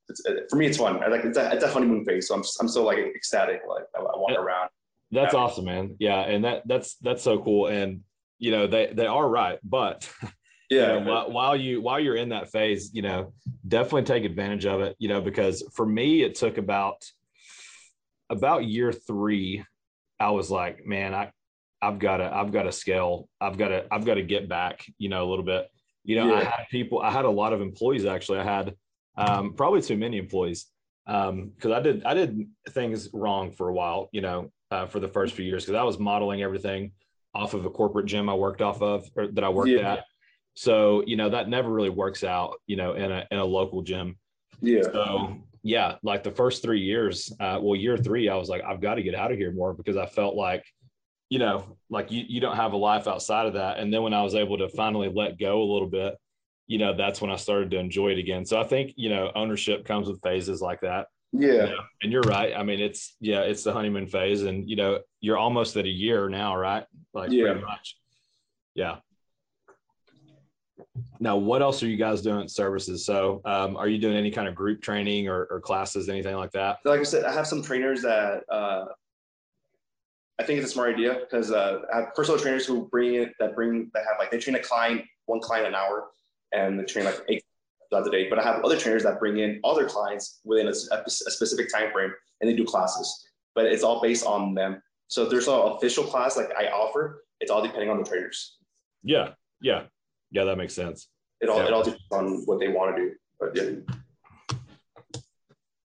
it's, 0.10 0.24
it, 0.26 0.46
for 0.50 0.58
me, 0.58 0.68
it's 0.68 0.78
fun. 0.78 1.02
I 1.02 1.08
like 1.08 1.24
it's 1.26 1.38
a, 1.38 1.52
it's 1.54 1.64
a 1.64 1.70
honeymoon 1.72 2.04
phase, 2.06 2.28
so 2.28 2.36
I'm 2.36 2.44
I'm 2.60 2.68
so 2.68 2.84
like 2.84 2.98
ecstatic. 3.00 3.62
Like 3.68 3.86
I, 3.96 4.00
I 4.00 4.18
walk 4.18 4.32
Yeah. 4.32 4.38
around. 4.40 4.70
that's 5.12 5.34
Yeah. 5.34 5.40
awesome, 5.40 5.66
man. 5.66 5.96
Yeah, 6.00 6.20
and 6.22 6.44
that 6.46 6.64
that's 6.68 6.96
that's 6.98 7.24
so 7.24 7.40
cool. 7.42 7.68
And 7.68 8.02
you 8.40 8.52
know, 8.52 8.68
they 8.68 8.92
they 8.94 9.08
are 9.08 9.28
right, 9.28 9.60
but 9.64 10.10
you 10.78 10.88
Yeah, 10.88 10.88
know, 10.88 11.00
while, 11.00 11.32
while 11.32 11.56
you 11.56 11.82
while 11.82 12.00
you're 12.00 12.16
in 12.16 12.30
that 12.30 12.52
phase, 12.52 12.92
you 12.94 13.02
know, 13.02 13.34
definitely 13.68 14.04
take 14.04 14.24
advantage 14.26 14.66
of 14.66 14.82
it. 14.82 14.96
You 15.00 15.10
know, 15.10 15.22
because 15.22 15.64
for 15.74 15.86
me, 15.86 16.24
it 16.24 16.36
took 16.36 16.58
about 16.58 17.06
about 18.30 18.66
year 18.66 18.92
three. 18.92 19.64
I 20.20 20.32
was 20.32 20.50
like, 20.50 20.86
man, 20.86 21.14
I 21.14 21.32
I've 21.82 22.00
got 22.00 22.18
to 22.18 22.34
I've 22.34 22.52
got 22.52 22.64
to 22.64 22.72
scale. 22.72 23.30
I've 23.40 23.58
got 23.58 23.70
to 23.70 23.86
I've 23.92 24.06
got 24.06 24.16
to 24.16 24.24
get 24.24 24.50
back. 24.50 24.86
You 24.98 25.10
know, 25.10 25.28
a 25.28 25.30
little 25.30 25.46
bit. 25.46 25.68
You 26.04 26.16
know, 26.16 26.30
I 26.30 26.42
had 26.42 26.66
people. 26.72 27.02
I 27.02 27.12
had 27.12 27.26
a 27.26 27.30
lot 27.30 27.54
of 27.54 27.62
employees 27.62 28.06
actually. 28.06 28.40
I 28.40 28.44
had 28.44 28.76
um, 29.18 29.54
probably 29.54 29.82
too 29.82 29.98
many 29.98 30.18
employees 30.18 30.68
because 31.06 31.72
I 31.72 31.80
did 31.82 32.04
I 32.04 32.14
did 32.14 32.48
things 32.70 33.10
wrong 33.14 33.52
for 33.52 33.70
a 33.70 33.74
while. 33.74 34.10
You 34.12 34.22
know, 34.22 34.52
uh, 34.72 34.88
for 34.88 35.00
the 35.00 35.08
first 35.08 35.36
few 35.36 35.46
years 35.46 35.66
because 35.66 35.80
I 35.80 35.84
was 35.84 36.00
modeling 36.00 36.42
everything 36.42 36.92
off 37.36 37.54
of 37.54 37.66
a 37.66 37.70
corporate 37.70 38.06
gym 38.06 38.30
I 38.30 38.34
worked 38.34 38.62
off 38.62 38.82
of 38.82 39.06
or 39.16 39.28
that 39.28 39.44
I 39.44 39.50
worked 39.50 39.70
Yeah. 39.70 39.94
at. 39.94 40.06
So, 40.56 41.04
you 41.06 41.18
know, 41.18 41.30
that 41.30 41.50
never 41.50 41.70
really 41.70 41.90
works 41.90 42.24
out, 42.24 42.56
you 42.66 42.78
know, 42.78 42.94
in 42.94 43.12
a 43.12 43.28
in 43.30 43.38
a 43.40 43.46
local 43.46 43.82
gym. 43.82 44.18
yeah, 44.62 44.84
So 44.84 45.38
yeah, 45.64 45.96
like 46.02 46.24
the 46.24 46.32
first 46.32 46.64
three 46.64 46.80
years, 46.80 47.32
uh, 47.42 47.60
well, 47.62 47.76
year 47.76 47.98
three, 47.98 48.30
I 48.30 48.36
was 48.36 48.48
like, 48.48 48.64
I've 48.64 48.80
got 48.80 48.96
to 48.96 49.04
get 49.04 49.16
out 49.16 49.32
of 49.32 49.38
here 49.38 49.52
more 49.52 49.74
because 49.74 49.98
I 49.98 50.06
felt 50.06 50.36
like, 50.36 50.64
you 51.30 51.40
know, 51.40 51.78
like 51.90 52.10
you 52.10 52.24
you 52.28 52.40
don't 52.40 52.56
have 52.56 52.72
a 52.72 52.78
life 52.78 53.06
outside 53.08 53.48
of 53.48 53.54
that. 53.56 53.80
And 53.80 53.94
then 53.94 54.02
when 54.02 54.14
I 54.14 54.24
was 54.24 54.34
able 54.36 54.58
to 54.60 54.70
finally 54.70 55.10
let 55.14 55.38
go 55.38 55.62
a 55.62 55.70
little 55.72 55.90
bit, 55.90 56.16
you 56.68 56.78
know, 56.78 56.96
that's 56.96 57.20
when 57.20 57.32
I 57.32 57.36
started 57.36 57.70
to 57.72 57.78
enjoy 57.80 58.12
it 58.12 58.18
again. 58.20 58.46
So 58.46 58.58
I 58.60 58.64
think, 58.64 58.94
you 58.96 59.10
know, 59.10 59.32
ownership 59.36 59.86
comes 59.86 60.08
with 60.08 60.22
phases 60.22 60.62
like 60.62 60.80
that. 60.82 61.08
Yeah. 61.40 61.66
Yeah. 61.66 61.76
And 62.04 62.12
you're 62.12 62.22
right. 62.24 62.54
I 62.56 62.64
mean, 62.64 62.80
it's 62.80 63.16
yeah, 63.20 63.42
it's 63.42 63.64
the 63.64 63.74
honeymoon 63.74 64.08
phase, 64.08 64.44
and 64.44 64.70
you 64.70 64.76
know, 64.76 65.00
you're 65.22 65.38
almost 65.38 65.76
at 65.78 65.86
a 65.86 65.90
year 65.90 66.30
now, 66.30 66.56
right? 66.56 66.86
Like 67.14 67.32
Yeah. 67.32 67.46
pretty 67.46 67.62
much. 67.62 67.98
Yeah. 68.74 68.98
Now, 71.20 71.38
what 71.38 71.62
else 71.62 71.82
are 71.84 71.88
you 71.88 71.98
guys 71.98 72.22
doing 72.22 72.42
at 72.42 72.52
services? 72.52 73.06
So, 73.06 73.42
um, 73.46 73.78
are 73.78 73.88
you 73.88 73.98
doing 73.98 74.16
any 74.18 74.30
kind 74.32 74.48
of 74.48 74.56
group 74.56 74.82
training 74.82 75.28
or, 75.30 75.46
or 75.50 75.62
classes, 75.62 76.10
anything 76.10 76.36
like 76.36 76.52
that? 76.52 76.80
like 76.84 77.00
I 77.00 77.04
said, 77.04 77.24
I 77.24 77.34
have 77.34 77.48
some 77.48 77.64
trainers 77.64 78.02
that 78.02 78.44
uh, 78.50 78.86
I 80.38 80.44
think 80.44 80.60
it's 80.60 80.70
a 80.70 80.74
smart 80.74 80.94
idea 80.94 81.20
because 81.22 81.52
uh, 81.52 81.80
I 81.94 82.02
have 82.02 82.16
personal 82.16 82.40
trainers 82.40 82.66
who 82.66 82.88
bring 82.90 83.16
it 83.16 83.34
that 83.40 83.56
bring 83.56 83.90
that 83.94 84.04
have 84.06 84.18
like 84.20 84.32
they 84.32 84.38
train 84.38 84.56
a 84.56 84.60
client 84.60 85.04
one 85.26 85.40
client 85.40 85.68
an 85.68 85.76
hour 85.76 86.10
and 86.52 86.80
they 86.80 86.84
train 86.84 87.06
like 87.06 87.22
eight 87.30 87.44
throughout 87.90 88.06
the 88.06 88.12
day. 88.12 88.30
But 88.30 88.40
I 88.40 88.44
have 88.44 88.64
other 88.64 88.78
trainers 88.78 89.04
that 89.04 89.20
bring 89.20 89.40
in 89.40 89.60
other 89.64 89.88
clients 89.88 90.40
within 90.44 90.68
a, 90.68 90.72
a, 90.72 91.10
specific 91.10 91.72
time 91.72 91.92
frame 91.92 92.12
and 92.42 92.50
they 92.50 92.56
do 92.56 92.66
classes. 92.66 93.28
But 93.54 93.66
it's 93.66 93.84
all 93.84 94.02
based 94.02 94.26
on 94.26 94.54
them. 94.54 94.82
So 95.08 95.24
if 95.24 95.30
there's 95.30 95.48
no 95.48 95.74
official 95.74 96.04
class 96.04 96.36
like 96.36 96.50
I 96.58 96.68
offer, 96.68 97.24
it's 97.40 97.52
all 97.52 97.62
depending 97.62 97.90
on 97.90 97.98
the 97.98 98.04
trainers. 98.04 98.58
Yeah, 99.04 99.30
yeah, 99.62 99.84
yeah. 100.32 100.46
That 100.46 100.58
makes 100.58 100.74
sense. 100.74 101.08
It 101.42 101.50
all 101.50 101.60
Yeah. 101.60 101.68
it 101.68 101.74
all 101.74 101.84
depends 101.84 102.04
on 102.12 102.42
what 102.46 102.60
they 102.60 102.70
want 102.70 102.96
to 102.96 103.04
do. 103.04 103.12
But 103.40 103.56
yeah. 103.56 105.22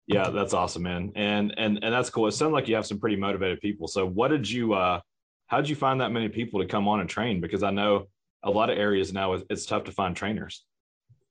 Yeah, 0.06 0.30
that's 0.30 0.54
awesome, 0.54 0.82
man. 0.82 1.12
And 1.14 1.54
and 1.56 1.78
and 1.84 1.94
that's 1.94 2.10
cool. 2.10 2.26
It 2.26 2.32
sounds 2.32 2.52
like 2.52 2.66
you 2.66 2.74
have 2.74 2.86
some 2.86 2.98
pretty 2.98 3.16
motivated 3.16 3.60
people. 3.60 3.86
So 3.86 4.06
what 4.06 4.28
did 4.28 4.50
you 4.50 4.72
uh 4.72 5.00
how 5.46 5.58
did 5.60 5.68
you 5.68 5.76
find 5.76 6.00
that 6.00 6.10
many 6.12 6.28
people 6.28 6.60
to 6.60 6.66
come 6.66 6.88
on 6.88 7.00
and 7.00 7.08
train? 7.08 7.40
Because 7.40 7.62
I 7.62 7.70
know 7.70 8.06
a 8.42 8.50
lot 8.50 8.70
of 8.70 8.78
areas 8.78 9.12
now 9.12 9.34
it's- 9.34 9.46
it's 9.50 9.66
tough 9.66 9.84
to 9.84 9.92
find 9.92 10.16
trainers. 10.16 10.64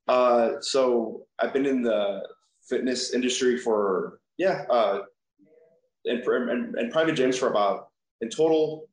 Uh, 0.09 0.59
so 0.59 1.27
I've 1.37 1.53
been 1.53 1.67
in 1.67 1.83
the 1.83 2.27
fitness 2.67 3.13
industry 3.13 3.57
for 3.57 4.19
yeah, 4.39 4.63
uh, 4.69 5.01
and, 6.05 6.23
and, 6.23 6.75
and 6.75 6.91
private 6.91 7.15
gyms 7.15 7.37
for 7.37 7.49
about 7.49 7.89
in 8.21 8.29
total, 8.29 8.89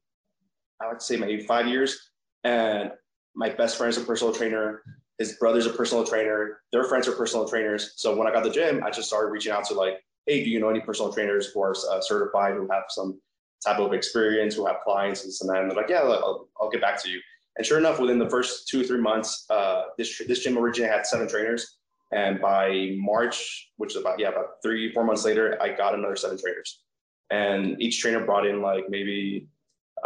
I 0.80 0.84
would 0.84 0.92
like 0.92 0.98
to 0.98 1.04
say 1.04 1.16
maybe 1.16 1.42
five 1.42 1.66
years. 1.66 2.10
And 2.44 2.90
my 3.34 3.48
best 3.48 3.78
friend 3.78 3.90
is 3.90 3.96
a 3.96 4.04
personal 4.04 4.34
trainer. 4.34 4.82
His 5.18 5.32
brother's 5.34 5.64
a 5.64 5.70
personal 5.70 6.04
trainer. 6.04 6.60
Their 6.70 6.84
friends 6.84 7.08
are 7.08 7.12
personal 7.12 7.48
trainers. 7.48 7.94
So 7.96 8.14
when 8.14 8.28
I 8.28 8.32
got 8.32 8.44
the 8.44 8.50
gym, 8.50 8.84
I 8.84 8.90
just 8.90 9.08
started 9.08 9.30
reaching 9.30 9.52
out 9.52 9.64
to 9.66 9.74
like, 9.74 9.94
hey, 10.26 10.44
do 10.44 10.50
you 10.50 10.60
know 10.60 10.68
any 10.68 10.80
personal 10.80 11.12
trainers 11.12 11.46
who 11.46 11.62
are 11.62 11.74
uh, 11.90 12.00
certified, 12.02 12.54
who 12.54 12.68
have 12.70 12.84
some 12.90 13.18
type 13.64 13.78
of 13.78 13.94
experience, 13.94 14.54
who 14.54 14.66
have 14.66 14.76
clients 14.84 15.24
and 15.24 15.32
so 15.32 15.48
And 15.48 15.70
they're 15.70 15.76
like, 15.76 15.88
yeah, 15.88 16.02
I'll, 16.02 16.48
I'll 16.60 16.68
get 16.68 16.82
back 16.82 17.02
to 17.04 17.08
you. 17.08 17.20
And 17.56 17.66
sure 17.66 17.78
enough, 17.78 17.98
within 17.98 18.18
the 18.18 18.28
first 18.28 18.68
two 18.68 18.80
or 18.82 18.84
three 18.84 19.00
months, 19.00 19.46
uh, 19.50 19.84
this 19.96 20.18
this 20.26 20.40
gym 20.40 20.58
originally 20.58 20.90
had 20.90 21.06
seven 21.06 21.26
trainers, 21.28 21.78
and 22.12 22.40
by 22.40 22.94
March, 22.98 23.70
which 23.76 23.92
is 23.94 24.00
about 24.00 24.18
yeah 24.18 24.28
about 24.28 24.62
three 24.62 24.92
four 24.92 25.04
months 25.04 25.24
later, 25.24 25.56
I 25.60 25.70
got 25.70 25.94
another 25.94 26.16
seven 26.16 26.38
trainers, 26.38 26.82
and 27.30 27.80
each 27.80 28.00
trainer 28.00 28.24
brought 28.24 28.46
in 28.46 28.60
like 28.60 28.84
maybe 28.90 29.48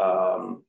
um, 0.01 0.63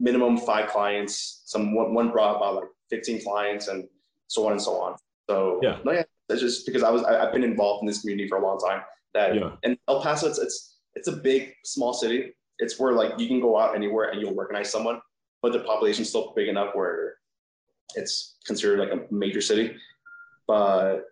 minimum 0.00 0.38
five 0.38 0.70
clients. 0.70 1.42
Some 1.44 1.74
one, 1.74 1.92
one 1.92 2.10
brought 2.10 2.36
about 2.36 2.54
like 2.56 2.68
fifteen 2.88 3.22
clients, 3.22 3.68
and 3.68 3.86
so 4.28 4.46
on 4.46 4.52
and 4.52 4.62
so 4.62 4.80
on. 4.80 4.96
So 5.28 5.60
Yeah. 5.62 5.78
no, 5.84 5.92
yeah, 5.92 6.04
it's 6.30 6.40
just 6.40 6.64
because 6.64 6.82
I 6.82 6.90
was 6.90 7.02
I, 7.04 7.26
I've 7.26 7.32
been 7.34 7.44
involved 7.44 7.82
in 7.82 7.86
this 7.86 8.00
community 8.00 8.28
for 8.28 8.38
a 8.38 8.42
long 8.42 8.58
time. 8.58 8.80
That 9.12 9.34
Yeah. 9.34 9.56
and 9.62 9.76
El 9.88 10.00
Paso, 10.02 10.26
it's 10.26 10.38
it's 10.38 10.78
it's 10.94 11.08
a 11.08 11.12
big 11.12 11.52
small 11.64 11.92
city. 11.92 12.32
It's 12.60 12.78
where 12.80 12.94
like 12.94 13.18
you 13.18 13.28
can 13.28 13.40
go 13.40 13.58
out 13.58 13.74
anywhere 13.76 14.08
and 14.08 14.22
you'll 14.22 14.34
recognize 14.34 14.70
someone 14.70 15.00
but 15.42 15.52
the 15.52 15.60
population's 15.60 16.08
still 16.08 16.32
big 16.34 16.48
enough 16.48 16.74
where 16.74 17.14
it's 17.94 18.36
considered 18.44 18.78
like 18.80 18.90
a 18.92 19.12
major 19.12 19.40
city. 19.40 19.76
But 20.46 21.04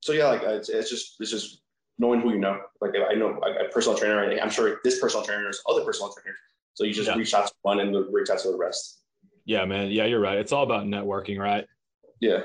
so 0.00 0.12
yeah, 0.12 0.26
like 0.26 0.42
it's, 0.42 0.68
it's 0.68 0.90
just 0.90 1.16
it's 1.20 1.30
just 1.30 1.60
knowing 1.98 2.20
who 2.20 2.30
you 2.32 2.38
know. 2.38 2.58
Like 2.80 2.92
I 3.10 3.14
know 3.14 3.38
a 3.38 3.68
personal 3.72 3.96
trainer, 3.98 4.22
and 4.24 4.40
I'm 4.40 4.50
sure 4.50 4.80
this 4.84 5.00
personal 5.00 5.24
trainer 5.24 5.48
is 5.48 5.62
other 5.68 5.84
personal 5.84 6.12
trainers. 6.12 6.38
So 6.74 6.84
you 6.84 6.92
just 6.92 7.08
Yeah. 7.08 7.16
reach 7.16 7.34
out 7.34 7.46
to 7.46 7.52
one 7.62 7.80
and 7.80 7.94
reach 8.12 8.30
out 8.30 8.38
to 8.40 8.50
the 8.50 8.56
rest. 8.56 9.00
Yeah, 9.44 9.64
man. 9.64 9.90
Yeah, 9.90 10.06
you're 10.06 10.20
right. 10.20 10.38
It's 10.38 10.52
all 10.52 10.64
about 10.64 10.86
networking, 10.86 11.38
right? 11.38 11.66
Yeah. 12.20 12.44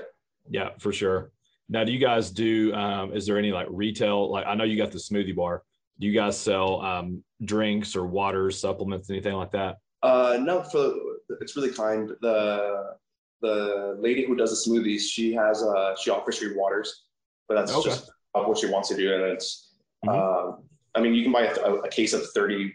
Yeah, 0.50 0.70
for 0.80 0.92
sure. 0.92 1.32
Now, 1.70 1.84
do 1.84 1.92
you 1.92 2.00
guys 2.00 2.30
do? 2.32 2.74
Um, 2.74 3.14
is 3.14 3.26
there 3.26 3.38
any 3.38 3.52
like 3.52 3.68
retail? 3.70 4.30
Like, 4.32 4.46
I 4.46 4.56
know 4.56 4.64
you 4.66 4.78
got 4.78 4.92
the 4.92 4.98
smoothie 4.98 5.36
bar. 5.36 5.64
Do 6.00 6.08
you 6.08 6.14
guys 6.14 6.38
sell 6.38 6.82
um, 6.82 7.24
drinks 7.44 7.96
or 7.96 8.06
waters, 8.06 8.60
supplements, 8.60 9.10
anything 9.10 9.34
like 9.34 9.52
that? 9.52 9.78
Uh, 10.02 10.38
no, 10.42 10.64
for 10.64 10.94
it's 11.42 11.56
really 11.56 11.72
kind. 11.72 12.12
The 12.22 12.96
the 13.42 13.96
lady 14.00 14.26
who 14.26 14.36
does 14.36 14.52
the 14.64 14.70
smoothies, 14.70 15.02
she 15.02 15.34
has 15.34 15.62
uh 15.64 15.96
she 15.96 16.10
offers 16.10 16.38
free 16.40 16.56
waters, 16.56 17.06
but 17.48 17.56
that's 17.56 17.74
Okay. 17.74 17.90
just 17.90 18.12
what 18.34 18.58
she 18.58 18.68
wants 18.68 18.90
to 18.90 18.96
do, 18.96 19.14
and 19.14 19.24
it's. 19.24 19.74
Mhm. 20.06 20.16
Um, 20.16 20.64
I 20.96 21.02
mean, 21.02 21.14
you 21.14 21.24
can 21.24 21.32
buy 21.34 21.44
a, 21.44 21.74
a 21.76 21.90
case 21.90 22.14
of 22.14 22.26
30, 22.32 22.74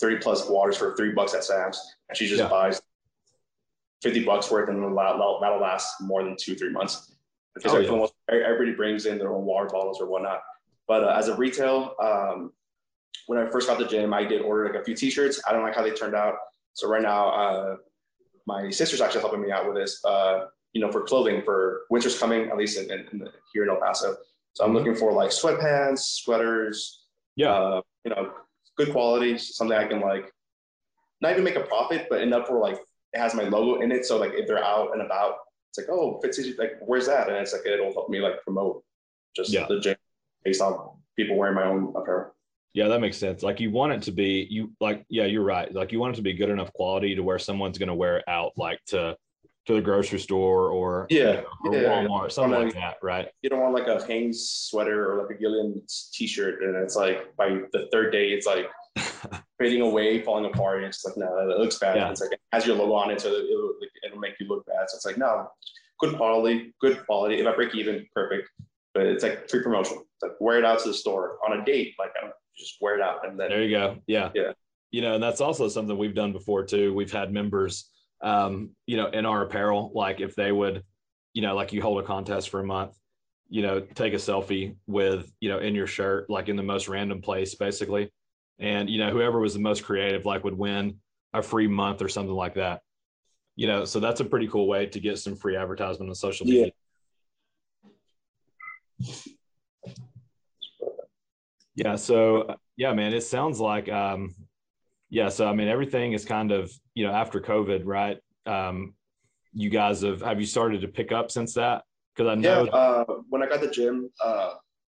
30 0.00 0.16
plus 0.18 0.48
waters 0.48 0.76
for 0.76 0.94
three 0.96 1.12
bucks 1.12 1.32
at 1.34 1.44
Sam's, 1.44 1.80
and 2.08 2.18
she 2.18 2.26
just 2.26 2.40
Yeah. 2.42 2.48
buys 2.48 2.82
fifty 4.02 4.24
bucks 4.24 4.50
worth, 4.50 4.68
and 4.68 4.82
that'll, 4.96 5.40
that'll 5.40 5.60
last 5.60 6.00
more 6.00 6.22
than 6.24 6.36
two 6.38 6.54
three 6.56 6.70
months 6.70 7.14
because 7.54 7.72
Oh, 7.72 7.76
everyone, 7.78 8.08
everybody 8.28 8.74
brings 8.74 9.06
in 9.06 9.16
their 9.18 9.32
own 9.32 9.44
water 9.44 9.68
bottles 9.68 10.00
or 10.00 10.06
whatnot. 10.06 10.42
But 10.86 11.02
uh, 11.04 11.14
as 11.16 11.28
a 11.28 11.36
retail, 11.36 11.94
um, 12.00 12.52
when 13.26 13.38
I 13.38 13.48
first 13.50 13.68
got 13.68 13.78
the 13.78 13.86
gym, 13.86 14.12
I 14.14 14.24
did 14.24 14.42
order 14.42 14.66
like 14.66 14.80
a 14.80 14.84
few 14.84 14.94
T-shirts. 14.94 15.42
I 15.48 15.52
don't 15.52 15.62
like 15.62 15.74
how 15.74 15.82
they 15.82 15.90
turned 15.90 16.14
out. 16.14 16.34
So 16.74 16.88
right 16.88 17.02
now, 17.02 17.28
uh, 17.28 17.76
my 18.46 18.70
sister's 18.70 19.00
actually 19.00 19.22
helping 19.22 19.42
me 19.42 19.50
out 19.50 19.66
with 19.66 19.76
this. 19.76 20.04
Uh, 20.04 20.46
you 20.72 20.80
know, 20.80 20.92
for 20.92 21.02
clothing 21.02 21.42
for 21.42 21.82
winter's 21.90 22.18
coming, 22.18 22.48
at 22.50 22.56
least 22.56 22.78
in, 22.78 22.90
in, 22.90 23.06
in 23.12 23.18
the, 23.18 23.32
here 23.52 23.62
in 23.64 23.70
El 23.70 23.76
Paso. 23.80 24.16
So 24.52 24.64
I'm 24.64 24.70
Mhm. 24.70 24.74
looking 24.74 24.94
for 24.94 25.12
like 25.12 25.30
sweatpants, 25.30 26.00
sweaters. 26.22 27.04
Yeah. 27.34 27.54
Uh, 27.54 27.80
you 28.04 28.10
know, 28.10 28.32
good 28.76 28.92
quality, 28.92 29.38
something 29.38 29.76
I 29.76 29.86
can 29.86 30.00
like, 30.00 30.30
not 31.22 31.32
even 31.32 31.44
make 31.44 31.56
a 31.56 31.60
profit, 31.60 32.08
but 32.10 32.20
enough 32.20 32.46
for 32.46 32.58
like 32.58 32.78
it 33.14 33.18
has 33.18 33.34
my 33.34 33.44
logo 33.44 33.80
in 33.80 33.90
it. 33.90 34.04
So 34.04 34.18
like 34.18 34.32
if 34.34 34.46
they're 34.46 34.62
out 34.62 34.92
and 34.92 35.00
about, 35.00 35.36
it's 35.70 35.78
like, 35.78 35.88
oh, 35.90 36.20
Fitz, 36.20 36.38
like 36.58 36.72
where's 36.80 37.06
that? 37.06 37.28
And 37.28 37.38
it's 37.38 37.52
like 37.54 37.64
it'll 37.66 37.92
help 37.92 38.10
me 38.10 38.20
like 38.20 38.42
promote 38.42 38.84
just 39.34 39.50
Yeah. 39.50 39.66
the 39.68 39.80
gym 39.80 39.96
based 40.44 40.60
on 40.60 40.90
people 41.16 41.36
wearing 41.36 41.54
my 41.54 41.64
own 41.64 41.94
apparel. 41.96 42.34
Yeah, 42.76 42.88
that 42.88 43.00
makes 43.00 43.16
sense. 43.16 43.42
Like 43.42 43.58
you 43.58 43.70
want 43.70 43.92
it 43.94 44.02
to 44.02 44.12
be 44.12 44.46
you 44.50 44.70
like 44.80 45.04
yeah, 45.08 45.24
you're 45.24 45.42
right. 45.42 45.72
Like 45.74 45.92
you 45.92 45.98
want 45.98 46.12
it 46.14 46.16
to 46.16 46.22
be 46.22 46.34
good 46.34 46.50
enough 46.50 46.70
quality 46.74 47.14
to 47.14 47.22
where 47.22 47.38
someone's 47.38 47.78
going 47.78 47.88
to 47.88 47.94
wear 47.94 48.18
it 48.18 48.24
out 48.28 48.52
like 48.58 48.78
to 48.88 49.16
to 49.66 49.72
the 49.74 49.80
grocery 49.80 50.18
store 50.18 50.68
or 50.70 51.06
you 51.08 51.18
Yeah, 51.20 51.32
know, 51.32 51.70
or 51.70 51.74
yeah. 51.74 51.88
Walmart, 51.88 52.30
something 52.30 52.52
Or 52.54 52.64
like 52.66 52.74
that, 52.74 52.98
right? 53.02 53.28
you 53.42 53.48
don't 53.48 53.60
want 53.60 53.74
like 53.74 53.88
a 53.88 54.04
Hanes 54.06 54.50
sweater 54.50 55.10
or 55.10 55.22
like 55.22 55.36
a 55.36 55.42
Gildan 55.42 55.80
t-shirt, 56.12 56.62
and 56.62 56.76
it's 56.76 56.94
like 56.96 57.34
by 57.36 57.48
the 57.72 57.88
third 57.90 58.12
day, 58.12 58.28
it's 58.28 58.46
like 58.46 58.66
fading 59.58 59.80
away, 59.80 60.20
falling 60.22 60.44
apart. 60.44 60.78
And 60.84 60.86
it's 60.88 61.02
like 61.04 61.16
no, 61.16 61.48
it 61.50 61.58
looks 61.58 61.78
bad. 61.78 61.96
Yeah. 61.96 62.10
It's 62.10 62.20
like 62.20 62.32
it 62.32 62.40
has 62.52 62.66
your 62.66 62.76
logo 62.76 62.92
on 62.92 63.10
it, 63.10 63.22
so 63.22 63.28
it'll, 63.28 63.72
it'll 64.04 64.18
make 64.20 64.34
you 64.38 64.46
look 64.48 64.66
bad. 64.66 64.88
So 64.90 64.96
it's 64.96 65.06
like 65.06 65.16
no, 65.18 65.50
good 65.98 66.14
quality, 66.16 66.74
good 66.80 67.04
quality. 67.06 67.36
If 67.40 67.46
I 67.46 67.54
break 67.54 67.74
even, 67.74 68.06
perfect. 68.14 68.50
But 68.92 69.06
it's 69.06 69.22
like 69.24 69.48
free 69.48 69.62
promotion. 69.62 69.96
It's 69.98 70.22
like 70.22 70.32
wear 70.40 70.58
it 70.58 70.64
out 70.66 70.78
to 70.80 70.88
the 70.88 70.94
store 70.94 71.38
on 71.46 71.58
a 71.58 71.64
date, 71.64 71.94
like 71.98 72.10
I 72.16 72.20
don't 72.20 72.28
know, 72.30 72.36
just 72.56 72.76
wear 72.80 72.96
it 72.96 73.02
out, 73.02 73.26
and 73.26 73.38
then 73.38 73.48
There 73.48 73.62
you 73.62 73.70
go. 73.70 73.98
Yeah. 74.06 74.30
Yeah. 74.34 74.52
You 74.90 75.02
know, 75.02 75.14
and 75.14 75.22
that's 75.22 75.40
also 75.40 75.68
something 75.68 75.96
we've 75.98 76.14
done 76.14 76.32
before 76.32 76.64
too. 76.64 76.94
We've 76.94 77.12
had 77.12 77.32
members, 77.32 77.90
um, 78.22 78.70
you 78.86 78.96
know, 78.96 79.08
in 79.08 79.26
our 79.26 79.42
apparel, 79.42 79.92
like 79.94 80.20
if 80.20 80.34
they 80.34 80.52
would, 80.52 80.82
you 81.34 81.42
know, 81.42 81.54
like 81.54 81.72
you 81.72 81.82
hold 81.82 82.02
a 82.02 82.06
contest 82.06 82.48
for 82.48 82.60
a 82.60 82.64
month, 82.64 82.96
you 83.48 83.62
know, 83.62 83.80
take 83.80 84.14
a 84.14 84.16
selfie 84.16 84.76
with, 84.86 85.30
you 85.40 85.48
know, 85.48 85.58
in 85.58 85.74
your 85.74 85.86
shirt, 85.86 86.30
like 86.30 86.48
in 86.48 86.56
the 86.56 86.62
most 86.62 86.88
random 86.88 87.20
place, 87.20 87.54
basically. 87.54 88.10
And, 88.58 88.88
you 88.88 88.98
know, 88.98 89.10
whoever 89.10 89.38
was 89.38 89.52
the 89.52 89.60
most 89.60 89.84
creative, 89.84 90.24
like 90.24 90.44
would 90.44 90.56
win 90.56 90.98
a 91.34 91.42
free 91.42 91.66
month 91.66 92.00
or 92.00 92.08
something 92.08 92.34
like 92.34 92.54
that. 92.54 92.80
You 93.54 93.66
know, 93.66 93.84
so 93.84 94.00
that's 94.00 94.20
a 94.20 94.24
pretty 94.24 94.48
cool 94.48 94.66
way 94.66 94.86
to 94.86 95.00
get 95.00 95.18
some 95.18 95.36
free 95.36 95.56
advertisement 95.56 96.08
on 96.08 96.14
social 96.14 96.46
media. 96.46 96.70
Yeah. 98.98 99.10
So 101.96 102.56
yeah, 102.76 102.92
man, 102.92 103.12
it 103.12 103.22
sounds 103.22 103.60
like 103.60 103.88
um 103.88 104.34
yeah, 105.10 105.28
so 105.28 105.48
I 105.48 105.52
mean 105.54 105.68
everything 105.68 106.12
is 106.12 106.24
kind 106.24 106.52
of, 106.52 106.72
you 106.94 107.06
know, 107.06 107.12
after 107.12 107.40
COVID, 107.40 107.82
right? 107.84 108.18
Um 108.46 108.94
you 109.52 109.70
guys 109.70 110.02
have 110.02 110.22
have 110.22 110.40
you 110.40 110.46
started 110.46 110.82
to 110.82 110.88
pick 110.88 111.12
up 111.12 111.30
since 111.30 111.54
that? 111.54 111.84
Because 112.14 112.30
I 112.30 112.34
Yeah, 112.40 112.60
know 112.60 112.68
uh, 112.72 113.04
when 113.28 113.42
I 113.42 113.46
got 113.48 113.60
the 113.60 113.70
gym, 113.70 114.10
uh, 114.22 114.54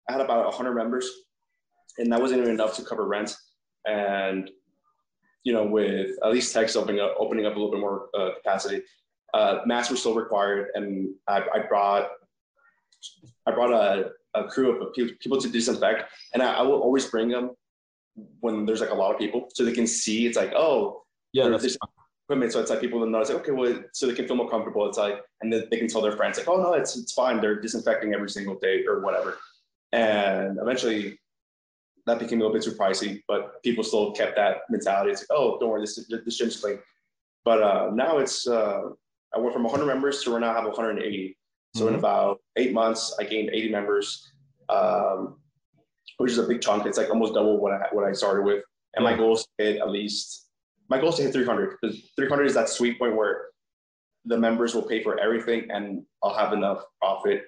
I 0.08 0.12
had 0.12 0.22
about 0.22 0.46
100 0.46 0.74
members, 0.74 1.10
and 1.98 2.12
that 2.12 2.22
wasn't 2.22 2.42
even 2.42 2.54
enough 2.54 2.76
to 2.78 2.84
cover 2.84 3.06
rent. 3.08 3.36
And 3.86 4.50
you 5.44 5.54
know, 5.54 5.66
with 5.66 6.12
at 6.24 6.32
least 6.32 6.54
Texas 6.54 6.76
opening 6.76 7.00
up, 7.00 7.16
opening 7.18 7.46
up 7.46 7.56
a 7.56 7.60
little 7.60 7.72
bit 7.72 7.80
more 7.80 8.10
uh, 8.18 8.32
capacity, 8.36 8.84
uh, 9.34 9.60
masks 9.66 9.90
were 9.92 9.98
still 9.98 10.16
required, 10.16 10.68
and 10.76 11.14
I, 11.28 11.42
I 11.54 11.60
brought 11.68 12.10
I 13.46 13.52
brought 13.52 13.72
a, 13.72 14.12
a 14.40 14.48
crew 14.48 14.82
of 14.82 14.94
people, 14.94 15.16
people 15.20 15.42
to 15.42 15.50
disinfect, 15.50 16.12
and 16.34 16.42
I, 16.44 16.56
I 16.56 16.62
will 16.62 16.80
always 16.80 17.06
bring 17.06 17.30
them 17.30 17.52
when 18.40 18.66
there's 18.66 18.82
like 18.82 18.90
a 18.90 18.96
lot 18.96 19.14
of 19.14 19.20
people, 19.20 19.50
so 19.54 19.64
they 19.64 19.74
can 19.74 19.88
see. 19.88 20.26
It's 20.26 20.38
like, 20.38 20.54
oh, 20.56 21.04
yeah, 21.34 21.48
that's 21.48 21.78
equipment. 22.30 22.52
So 22.52 22.60
it's 22.60 22.70
like 22.70 22.82
people 22.82 23.00
will 23.00 23.08
notice, 23.08 23.30
like, 23.30 23.40
okay, 23.40 23.52
well, 23.52 23.84
so 23.94 24.08
they 24.08 24.14
can 24.14 24.28
feel 24.28 24.36
more 24.36 24.50
comfortable. 24.50 24.88
It's 24.88 24.98
like, 24.98 25.22
and 25.42 25.52
then 25.52 25.66
they 25.72 25.78
can 25.78 25.88
tell 25.88 26.02
their 26.02 26.16
friends, 26.16 26.38
like, 26.38 26.48
oh 26.48 26.62
no, 26.62 26.74
it's 26.74 26.96
it's 26.96 27.14
fine. 27.14 27.42
They're 27.42 27.60
disinfecting 27.60 28.14
every 28.14 28.30
single 28.30 28.56
day 28.60 28.86
or 28.86 29.02
whatever. 29.02 29.38
And 29.92 30.60
eventually, 30.62 31.20
that 32.06 32.20
became 32.20 32.40
a 32.40 32.44
little 32.44 32.54
bit 32.54 32.64
too 32.64 32.72
pricey, 32.72 33.22
but 33.28 33.62
people 33.64 33.84
still 33.84 34.12
kept 34.12 34.36
that 34.36 34.58
mentality. 34.70 35.12
It's 35.12 35.22
like, 35.22 35.38
oh, 35.38 35.58
don't 35.60 35.70
worry, 35.70 35.82
this 35.82 35.96
this 36.26 36.38
gym's 36.38 36.58
clean. 36.58 36.80
But 37.46 37.64
uh, 37.64 37.90
now 37.94 38.18
it's 38.18 38.48
uh, 38.48 38.82
I 39.34 39.40
went 39.40 39.54
from 39.54 39.64
100 39.64 39.86
members 39.86 40.24
to 40.24 40.32
right 40.32 40.42
now 40.42 40.52
I 40.52 40.56
have 40.56 40.66
180. 40.66 41.38
So 41.76 41.88
in 41.88 41.94
Mhm. 41.94 42.00
about 42.00 42.42
eight 42.56 42.74
months, 42.74 43.16
I 43.20 43.24
gained 43.24 43.50
80 43.54 43.70
members, 43.70 44.32
um, 44.70 45.42
which 46.18 46.32
is 46.32 46.38
a 46.38 46.48
big 46.48 46.62
chunk. 46.62 46.86
It's 46.86 46.98
like 46.98 47.10
almost 47.10 47.34
double 47.34 47.58
what 47.60 47.72
I 47.74 47.88
what 47.92 48.06
I 48.06 48.12
started 48.14 48.44
with. 48.44 48.64
And 48.96 49.04
my 49.04 49.16
goal 49.16 49.34
is 49.34 49.44
to 49.44 49.64
hit 49.64 49.82
at 49.82 49.90
least 49.90 50.50
my 50.90 51.00
goal 51.00 51.10
is 51.10 51.16
to 51.18 51.24
hit 51.24 51.34
300 51.34 51.78
because 51.80 52.12
300 52.16 52.46
is 52.46 52.56
that 52.56 52.68
sweet 52.70 52.98
point 52.98 53.16
where 53.16 53.50
the 54.26 54.38
members 54.38 54.74
will 54.74 54.82
pay 54.82 55.04
for 55.04 55.20
everything 55.20 55.70
and 55.70 56.04
I'll 56.24 56.34
have 56.34 56.52
enough 56.54 56.84
profit 57.00 57.44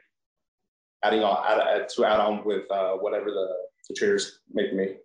adding 1.03 1.23
on 1.23 1.43
add, 1.47 1.59
add, 1.59 1.89
to 1.89 2.05
add 2.05 2.19
on 2.19 2.45
with 2.45 2.69
uh, 2.71 2.93
whatever 2.93 3.31
the, 3.31 3.47
the 3.89 3.95
traders 3.95 4.39
make 4.53 4.73
me. 4.73 4.97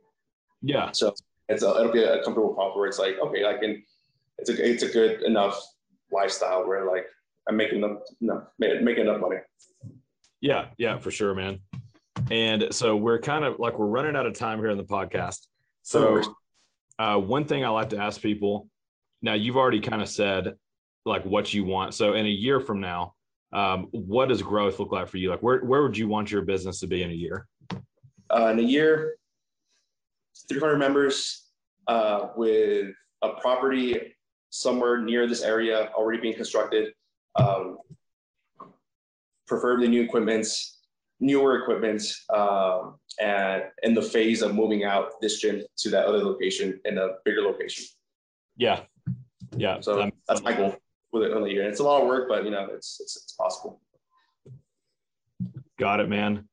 Yeah. 0.60 0.92
So 0.92 1.14
it's 1.48 1.62
a, 1.62 1.70
it'll 1.70 1.92
be 1.92 2.02
a 2.02 2.22
comfortable 2.22 2.54
profit 2.54 2.76
where 2.76 2.86
it's 2.88 2.98
like 2.98 3.18
okay, 3.18 3.46
I 3.46 3.56
can. 3.56 3.82
It's 4.38 4.50
a 4.50 4.70
it's 4.70 4.82
a 4.82 4.88
good 4.88 5.22
enough 5.22 5.58
lifestyle 6.12 6.66
where 6.68 6.84
like 6.84 7.06
I'm 7.48 7.56
making 7.56 7.78
enough, 7.78 7.98
no, 8.20 8.42
making 8.58 9.02
enough 9.02 9.20
money. 9.20 9.36
Yeah, 10.40 10.66
yeah, 10.78 10.98
for 10.98 11.10
sure, 11.10 11.34
man. 11.34 11.60
And 12.30 12.68
so 12.72 12.96
we're 12.96 13.20
kind 13.20 13.44
of 13.44 13.58
like 13.58 13.78
we're 13.78 13.86
running 13.86 14.16
out 14.16 14.26
of 14.26 14.34
time 14.34 14.58
here 14.58 14.70
in 14.70 14.78
the 14.78 14.84
podcast. 14.84 15.46
So 15.82 16.22
uh, 16.98 17.18
one 17.18 17.44
thing 17.44 17.64
I 17.64 17.68
like 17.68 17.90
to 17.90 17.98
ask 17.98 18.20
people. 18.20 18.68
Now 19.22 19.34
you've 19.34 19.56
already 19.56 19.80
kind 19.80 20.02
of 20.02 20.08
said 20.08 20.54
like 21.04 21.24
what 21.24 21.54
you 21.54 21.64
want. 21.64 21.94
So 21.94 22.14
in 22.14 22.26
a 22.26 22.30
year 22.30 22.60
from 22.60 22.80
now, 22.80 23.14
um, 23.52 23.88
what 23.92 24.28
does 24.28 24.42
growth 24.42 24.78
look 24.78 24.92
like 24.92 25.08
for 25.08 25.18
you? 25.18 25.30
Like 25.30 25.42
where 25.42 25.60
where 25.60 25.82
would 25.82 25.96
you 25.96 26.08
want 26.08 26.30
your 26.30 26.42
business 26.42 26.80
to 26.80 26.86
be 26.86 27.02
in 27.02 27.10
a 27.10 27.14
year? 27.14 27.46
Uh, 28.28 28.46
in 28.46 28.58
a 28.58 28.62
year, 28.62 29.14
300 30.48 30.76
members 30.76 31.46
uh, 31.86 32.28
with 32.36 32.88
a 33.22 33.30
property 33.40 34.14
somewhere 34.50 34.98
near 34.98 35.26
this 35.26 35.42
area 35.42 35.90
already 35.94 36.20
being 36.20 36.34
constructed, 36.34 36.92
um, 37.38 37.78
preferably 39.46 39.88
new 39.88 40.02
equipments, 40.02 40.80
newer 41.20 41.60
equipment, 41.60 42.02
um, 42.34 42.96
and 43.20 43.64
in 43.82 43.94
the 43.94 44.02
phase 44.02 44.42
of 44.42 44.54
moving 44.54 44.84
out 44.84 45.12
this 45.20 45.40
gym 45.40 45.62
to 45.78 45.90
that 45.90 46.06
other 46.06 46.18
location 46.18 46.78
in 46.84 46.98
a 46.98 47.08
bigger 47.24 47.42
location. 47.42 47.84
Yeah, 48.56 48.80
yeah. 49.56 49.80
So 49.80 50.02
um, 50.02 50.12
that's 50.28 50.42
my 50.42 50.52
goal 50.52 50.76
with 51.12 51.22
it 51.24 51.32
in 51.32 51.42
a 51.42 51.48
year. 51.48 51.62
And 51.62 51.70
it's 51.70 51.80
a 51.80 51.84
lot 51.84 52.02
of 52.02 52.08
work, 52.08 52.28
but 52.28 52.44
you 52.44 52.50
know, 52.50 52.68
it's 52.72 52.98
it's, 53.00 53.16
it's 53.16 53.32
possible. 53.32 53.80
Got 55.78 56.00
it, 56.00 56.08
man. 56.08 56.48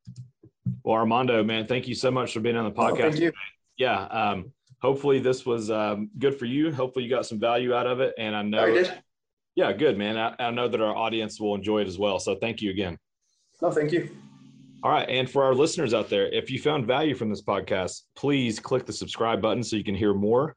Well, 0.84 0.96
Armando, 0.98 1.44
man, 1.44 1.66
thank 1.66 1.88
you 1.88 1.96
so 1.96 2.12
much 2.12 2.34
for 2.34 2.42
being 2.42 2.58
on 2.58 2.66
the 2.66 2.72
podcast. 2.72 2.92
Oh, 2.92 3.10
thank 3.12 3.20
you. 3.20 3.32
Yeah. 3.78 4.04
Um, 4.04 4.52
hopefully 4.82 5.20
this 5.20 5.46
was 5.46 5.72
um, 5.72 6.10
good 6.20 6.38
for 6.38 6.46
you. 6.46 6.74
Hopefully 6.74 7.06
you 7.06 7.10
got 7.10 7.26
some 7.26 7.40
value 7.40 7.74
out 7.74 7.88
of 7.88 8.02
it. 8.02 8.14
And 8.18 8.36
I 8.36 8.42
know, 8.42 8.64
I 8.64 8.72
did. 8.72 8.94
Yeah, 9.56 9.72
good, 9.74 9.98
man. 9.98 10.18
I, 10.18 10.36
I 10.40 10.52
know 10.52 10.68
that 10.68 10.82
our 10.82 10.96
audience 10.96 11.40
will 11.40 11.56
enjoy 11.56 11.82
it 11.82 11.88
as 11.88 11.98
well. 11.98 12.20
So 12.20 12.36
thank 12.36 12.62
you 12.62 12.72
again. 12.72 12.98
No, 13.62 13.72
thank 13.72 13.92
you. 13.92 14.10
All 14.84 14.92
right. 14.92 15.08
And 15.08 15.30
for 15.30 15.44
our 15.44 15.56
listeners 15.56 15.94
out 15.94 16.10
there, 16.10 16.28
if 16.28 16.52
you 16.52 16.60
found 16.60 16.86
value 16.86 17.16
from 17.16 17.30
this 17.30 17.42
podcast, 17.42 18.02
please 18.16 18.60
click 18.60 18.86
the 18.86 18.92
subscribe 18.94 19.42
button 19.42 19.64
so 19.64 19.76
you 19.76 19.84
can 19.84 19.96
hear 19.96 20.14
more. 20.14 20.54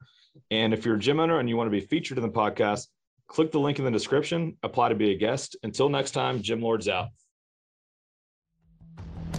And 0.51 0.73
if 0.73 0.85
you're 0.85 0.95
a 0.95 0.99
gym 0.99 1.19
owner 1.19 1.39
and 1.39 1.47
you 1.47 1.55
want 1.55 1.67
to 1.67 1.71
be 1.71 1.79
featured 1.79 2.17
in 2.17 2.23
the 2.23 2.29
podcast, 2.29 2.87
click 3.27 3.51
the 3.51 3.59
link 3.59 3.79
in 3.79 3.85
the 3.85 3.91
description, 3.91 4.57
apply 4.63 4.89
to 4.89 4.95
be 4.95 5.11
a 5.11 5.15
guest. 5.15 5.55
Until 5.63 5.89
next 5.89 6.11
time, 6.11 6.41
Gym 6.41 6.61
Lords 6.61 6.87
out. 6.87 7.07